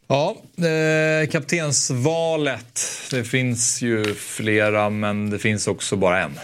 Ja, 0.06 0.36
eh, 0.66 1.28
kaptensvalet. 1.28 2.82
Det 3.10 3.24
finns 3.24 3.82
ju 3.82 4.14
flera, 4.14 4.90
men 4.90 5.30
det 5.30 5.38
finns 5.38 5.66
också 5.66 5.96
bara 5.96 6.20
en. 6.22 6.38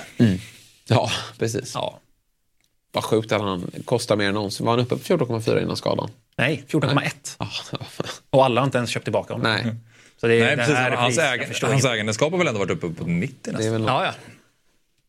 Ja, 0.89 1.11
precis. 1.39 1.71
Ja. 1.75 2.01
Vad 2.97 3.05
sjukt 3.05 3.33
att 3.33 3.41
han 3.41 3.71
kostar 3.85 4.17
mer 4.17 4.29
än 4.29 4.35
någonsin. 4.35 4.67
Var 4.67 4.73
han 4.73 4.81
uppe 4.81 4.97
på 4.97 5.03
14,4 5.03 5.63
innan 5.63 5.77
skadan? 5.77 6.11
Nej, 6.37 6.65
14,1. 6.69 7.11
Ah, 7.39 7.47
Och 8.31 8.45
alla 8.45 8.61
har 8.61 8.67
inte 8.67 8.79
ens 8.79 8.91
köpt 8.91 9.05
tillbaka 9.05 9.35
honom. 9.35 9.53
Nej. 9.53 9.75
Så 10.21 10.27
det, 10.27 10.35
är- 10.35 10.41
Nej, 10.41 10.51
det 10.51 10.57
precis. 10.57 10.77
Hans, 10.97 11.19
äg, 11.19 11.39
hans 11.63 11.63
inte. 11.85 11.89
ägandeskap 11.91 12.31
har 12.31 12.39
väl 12.39 12.47
ändå 12.47 12.59
varit 12.61 12.71
uppe 12.71 12.89
på 12.91 13.05
90 13.05 13.37
Det 13.43 13.51
är 13.51 13.53
nästan. 13.53 13.73
väl 13.73 13.81
något. 13.81 13.91
Ja, 13.91 14.05
ja. 14.05 14.13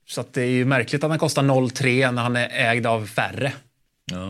Så 0.07 0.21
att 0.21 0.33
det 0.33 0.41
är 0.41 0.45
ju 0.49 0.65
märkligt 0.65 1.03
att 1.03 1.09
han 1.09 1.19
kostar 1.19 1.43
0,3 1.43 2.11
när 2.11 2.21
han 2.23 2.35
är 2.35 2.49
ägd 2.71 2.85
av 2.87 3.05
färre. 3.07 3.53
Ja. 4.11 4.25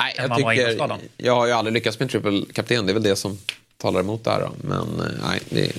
Nej, 0.00 0.14
jag, 0.16 0.28
man 0.28 0.42
var 0.42 0.52
innan 0.52 0.70
tycker, 0.70 0.98
jag 1.16 1.34
har 1.36 1.46
ju 1.46 1.52
aldrig 1.52 1.74
lyckats 1.74 1.98
med 1.98 2.10
triple 2.10 2.42
kapten. 2.52 2.86
Det 2.86 2.92
är 2.92 2.94
väl 2.94 3.02
det 3.02 3.16
som 3.16 3.38
talar 3.76 4.00
emot 4.00 4.24
det 4.24 4.30
här. 4.30 4.40
Då. 4.40 4.52
Men 4.68 5.00
eh, 5.00 5.06
nej, 5.28 5.40
det, 5.48 5.72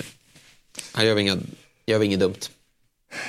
gör 1.06 1.16
inga, 1.20 1.38
gör 1.86 2.00
vi 2.00 2.06
inget 2.06 2.20
dumt. 2.20 2.36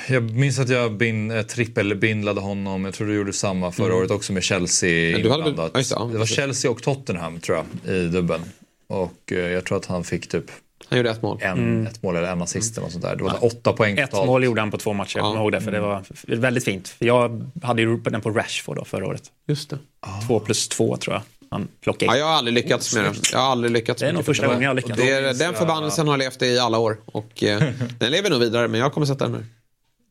Jag 0.09 0.23
minns 0.31 0.59
att 0.59 0.69
jag 0.69 0.93
bin, 0.93 1.31
eh, 1.31 1.41
trippelbindlade 1.41 2.41
honom. 2.41 2.85
Jag 2.85 2.93
tror 2.93 3.07
du 3.07 3.13
gjorde 3.15 3.33
samma 3.33 3.71
förra 3.71 3.85
Mm. 3.85 3.97
året 3.99 4.11
också 4.11 4.33
med 4.33 4.43
Chelsea 4.43 4.89
du 5.17 5.29
hade 5.29 5.49
inblandat. 5.49 5.71
ja, 5.73 5.79
det, 5.79 6.13
ja, 6.13 6.19
var. 6.19 6.25
Chelsea 6.25 6.71
och 6.71 6.83
Tottenham 6.83 7.39
tror 7.39 7.57
jag 7.85 7.95
i 7.95 8.07
dubbeln. 8.07 8.43
Och 8.87 9.31
eh, 9.31 9.37
jag 9.37 9.65
tror 9.65 9.77
att 9.77 9.85
han 9.85 10.03
fick 10.03 10.27
typ 10.29 10.45
Han 10.87 10.97
gjorde 10.97 11.09
ett 11.09 11.21
mål. 11.21 11.37
en, 11.41 11.87
ett 11.87 12.03
mål 12.03 12.15
eller 12.15 12.31
en 12.31 12.41
assist 12.41 12.77
eller 12.77 12.85
något 12.85 12.91
sånt 12.91 13.03
där. 13.03 13.15
Det 13.15 13.23
var 13.23 13.45
åtta 13.45 13.73
poäng 13.73 13.97
Ett 13.97 14.11
totalt. 14.11 14.27
mål 14.27 14.43
gjorde 14.43 14.61
han 14.61 14.71
på 14.71 14.77
två 14.77 14.93
matcher, 14.93 15.17
jag 15.17 15.25
Ja. 15.25 15.29
kommer 15.29 15.41
ihåg 15.41 15.51
det, 15.51 15.61
för 15.61 15.71
det 15.71 15.79
var 15.79 16.03
väldigt 16.27 16.63
fint. 16.63 16.87
För 16.87 17.05
Jag 17.05 17.49
hade 17.63 17.81
ju 17.81 17.97
den 17.97 18.21
på 18.21 18.29
Rashford 18.29 18.75
då 18.75 18.85
förra 18.85 19.07
året. 19.07 19.23
Just 19.47 19.69
det. 19.69 19.77
Två 20.27 20.39
plus 20.39 20.67
två 20.67 20.97
tror 20.97 21.13
jag 21.15 21.21
han 21.49 21.67
plockade 21.83 22.05
Ja, 22.05 22.13
in. 22.13 22.19
jag 22.19 22.25
har 22.27 22.33
aldrig 22.33 22.53
lyckats 22.53 22.95
med 22.95 23.03
det. 23.03 23.13
Jag 23.31 23.39
har 23.39 23.51
aldrig 23.51 23.71
lyckats 23.73 23.99
Det 23.99 24.05
är 24.05 24.07
med 24.07 24.15
nog 24.15 24.25
första 24.25 24.47
gången 24.47 24.61
jag 24.61 24.69
har 24.69 24.75
lyckats. 24.75 24.99
Det 25.01 25.09
är, 25.11 25.33
den 25.33 25.53
förbannelsen 25.53 26.07
har 26.07 26.17
levt 26.17 26.41
i 26.41 26.59
alla 26.59 26.77
år. 26.77 26.97
Och 27.05 27.43
eh, 27.43 27.63
den 27.99 28.11
lever 28.11 28.29
nog 28.29 28.39
vidare, 28.39 28.67
men 28.67 28.79
jag 28.79 28.93
kommer 28.93 29.07
sätta 29.07 29.23
den 29.27 29.33
nu. 29.33 29.45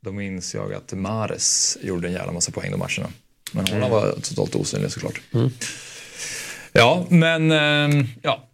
Då 0.01 0.13
minns 0.13 0.55
jag 0.55 0.75
att 0.75 0.93
Mares 0.93 1.79
gjorde 1.83 2.09
en 2.09 2.15
jävla 2.15 2.33
massa 2.33 2.53
poäng 2.53 2.71
de 2.71 2.77
matcherna. 2.77 3.09
Men 3.53 3.67
hon 3.67 3.91
var 3.91 4.13
totalt 4.23 4.55
osynlig 4.55 4.93
såklart. 4.93 5.21
Ja, 6.73 7.07
men 7.11 7.51
ehm, 7.53 8.07
ja, 8.23 8.49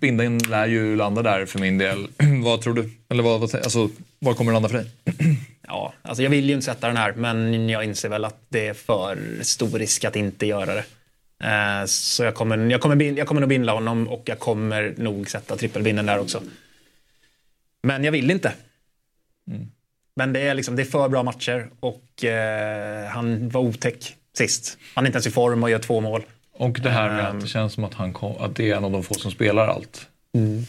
binden 0.00 0.38
lär 0.38 0.66
ju 0.66 0.96
landa 0.96 1.22
där 1.22 1.46
för 1.46 1.58
min 1.58 1.78
del. 1.78 2.08
vad 2.44 2.60
tror 2.60 2.74
du? 2.74 2.90
Eller 3.08 3.22
vad, 3.22 3.40
vad, 3.40 3.54
alltså, 3.54 3.90
var 4.18 4.34
kommer 4.34 4.52
det 4.52 4.54
landa 4.54 4.68
för 4.68 4.76
dig? 4.78 4.90
Ja, 5.70 5.94
alltså 6.02 6.22
jag 6.22 6.30
vill 6.30 6.48
ju 6.48 6.54
inte 6.54 6.64
sätta 6.64 6.86
den 6.86 6.96
här, 6.96 7.12
men 7.12 7.68
jag 7.68 7.84
inser 7.84 8.08
väl 8.08 8.24
att 8.24 8.40
det 8.48 8.66
är 8.66 8.74
för 8.74 9.38
stor 9.42 9.78
risk 9.78 10.04
att 10.04 10.16
inte 10.16 10.46
göra 10.46 10.74
det. 10.74 10.84
Eh, 11.46 11.84
Så 11.86 12.24
jag 12.24 12.34
kommer, 12.34 12.58
jag, 12.70 12.80
kommer, 12.80 13.02
jag 13.18 13.26
kommer 13.26 13.40
nog 13.40 13.48
bindla 13.48 13.72
honom 13.72 14.08
och 14.08 14.22
jag 14.24 14.38
kommer 14.38 14.94
nog 14.98 15.30
sätta 15.30 15.56
trippelbinden 15.56 16.06
där 16.06 16.18
också. 16.18 16.42
Men 17.82 18.04
jag 18.04 18.12
vill 18.12 18.30
inte. 18.30 18.52
Men 20.18 20.32
det 20.32 20.40
är, 20.40 20.54
liksom, 20.54 20.76
det 20.76 20.82
är 20.82 20.84
för 20.84 21.08
bra 21.08 21.22
matcher 21.22 21.66
och 21.80 22.24
eh, 22.24 23.06
han 23.06 23.48
var 23.48 23.60
otäck 23.60 24.14
sist. 24.36 24.78
Han 24.94 25.04
är 25.04 25.08
inte 25.08 25.16
ens 25.16 25.26
i 25.26 25.30
form 25.30 25.62
och 25.62 25.70
gör 25.70 25.78
två 25.78 26.00
mål. 26.00 26.22
Och 26.52 26.80
det 26.82 26.90
här 26.90 27.10
med 27.10 27.28
att 27.28 27.40
det 27.40 27.46
känns 27.46 27.72
som 27.72 27.84
att, 27.84 27.94
han 27.94 28.12
kom, 28.12 28.34
att 28.40 28.56
det 28.56 28.70
är 28.70 28.76
en 28.76 28.84
av 28.84 28.90
de 28.90 29.02
få 29.02 29.14
som 29.14 29.30
spelar 29.30 29.68
allt. 29.68 30.06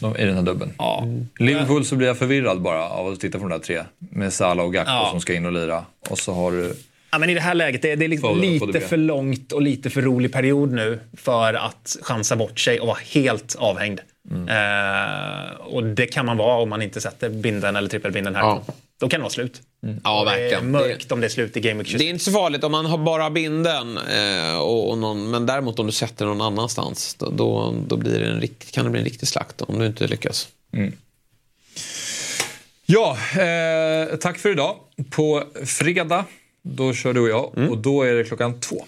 De, 0.00 0.16
I 0.16 0.24
den 0.24 0.34
här 0.34 0.42
dubben. 0.42 0.72
Ja. 0.78 1.04
Liverpool 1.38 1.84
så 1.84 1.96
blir 1.96 2.08
jag 2.08 2.18
förvirrad 2.18 2.60
bara 2.60 2.84
av 2.88 3.12
att 3.12 3.20
titta 3.20 3.38
på 3.38 3.48
de 3.48 3.50
där 3.50 3.64
tre. 3.64 3.82
Med 3.98 4.32
Salah 4.32 4.66
och 4.66 4.74
Gakpo 4.74 4.92
Ja. 4.92 5.08
som 5.10 5.20
ska 5.20 5.34
in 5.34 5.46
och 5.46 5.52
lira. 5.52 5.84
Och 6.08 6.18
så 6.18 6.32
har 6.32 6.52
du... 6.52 6.74
Ja, 7.12 7.18
men 7.18 7.30
I 7.30 7.34
det 7.34 7.40
här 7.40 7.54
läget, 7.54 7.82
det 7.82 7.90
är, 7.92 7.96
det 7.96 8.04
är 8.04 8.08
liksom 8.08 8.38
lite 8.40 8.80
för 8.80 8.96
långt 8.96 9.52
och 9.52 9.62
lite 9.62 9.90
för 9.90 10.02
rolig 10.02 10.32
period 10.32 10.72
nu 10.72 11.00
för 11.16 11.54
att 11.54 11.96
chansa 12.02 12.36
bort 12.36 12.60
sig 12.60 12.80
och 12.80 12.86
vara 12.86 12.98
helt 13.14 13.56
avhängd. 13.58 14.00
Mm. 14.30 14.48
Eh, 14.48 15.50
och 15.60 15.84
det 15.84 16.06
kan 16.06 16.26
man 16.26 16.36
vara 16.36 16.62
om 16.62 16.68
man 16.68 16.82
inte 16.82 17.00
sätter 17.00 17.28
binden 17.30 17.76
eller 17.76 17.88
trippelbinden 17.88 18.34
här. 18.34 18.42
Ja. 18.42 18.62
Då 19.00 19.08
kan 19.08 19.20
det 19.20 19.22
vara 19.22 19.30
slut. 19.30 19.62
Ja, 20.04 20.24
Det 20.24 20.30
är 20.30 20.36
verkligen. 20.40 20.70
mörkt 20.70 21.12
om 21.12 21.20
det 21.20 21.26
är 21.26 21.28
slut 21.28 21.56
i 21.56 21.60
Game 21.60 21.78
Week 21.78 21.86
26. 21.86 21.98
Det 22.02 22.08
är 22.08 22.10
inte 22.10 22.24
så 22.24 22.32
farligt 22.32 22.64
om 22.64 22.72
man 22.72 22.86
har 22.86 22.98
bara 22.98 23.30
binden. 23.30 23.98
Eh, 23.98 24.58
och, 24.60 24.90
och 24.90 24.98
någon, 24.98 25.30
men 25.30 25.46
däremot 25.46 25.78
om 25.78 25.86
du 25.86 25.92
sätter 25.92 26.26
någon 26.26 26.40
annanstans. 26.40 27.14
Då, 27.14 27.30
då, 27.30 27.74
då 27.86 27.96
blir 27.96 28.20
det 28.20 28.26
en, 28.26 28.40
rikt- 28.40 28.70
kan 28.72 28.84
det 28.84 28.90
bli 28.90 29.00
en 29.00 29.04
riktig 29.06 29.28
slakt 29.28 29.62
om 29.62 29.78
du 29.78 29.86
inte 29.86 30.06
lyckas. 30.06 30.48
Ja, 32.86 33.16
eh, 33.40 34.16
tack 34.16 34.38
för 34.38 34.48
idag. 34.50 34.76
På 35.10 35.44
fredag, 35.66 36.24
då 36.62 36.92
kör 36.92 37.12
du 37.14 37.20
och 37.20 37.28
jag. 37.28 37.70
Och 37.70 37.78
då 37.78 38.02
är 38.02 38.14
det 38.14 38.24
klockan 38.24 38.60
två. 38.60 38.84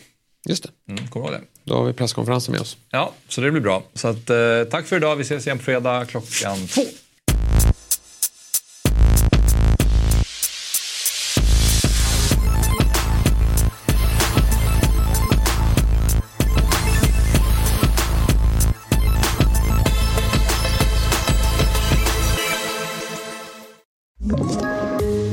Just 0.49 0.63
det. 0.63 0.93
Mm, 0.93 1.09
kommer 1.09 1.27
du 1.29 1.33
ihåg 1.33 1.41
det? 1.43 1.52
Då 1.65 1.75
har 1.75 1.85
vi 1.85 1.93
presskonferensen 1.93 2.53
med 2.53 2.61
oss. 2.61 2.77
Ja, 2.91 3.13
så 3.29 3.41
det 3.41 3.51
blir 3.51 3.63
bra. 3.63 3.83
Så 3.95 4.09
att, 4.09 4.31
eh, 4.31 4.37
tack 4.71 4.87
för 4.87 4.97
idag. 4.97 5.17
Vi 5.17 5.23
ses 5.23 5.47
igen 5.47 5.59
på 5.59 5.65
fredag 5.65 6.05
klockan 6.05 6.67
två. 6.67 6.83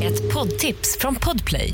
Ett 0.04 0.34
poddtips 0.34 0.98
från 1.00 1.16
Podplay. 1.16 1.74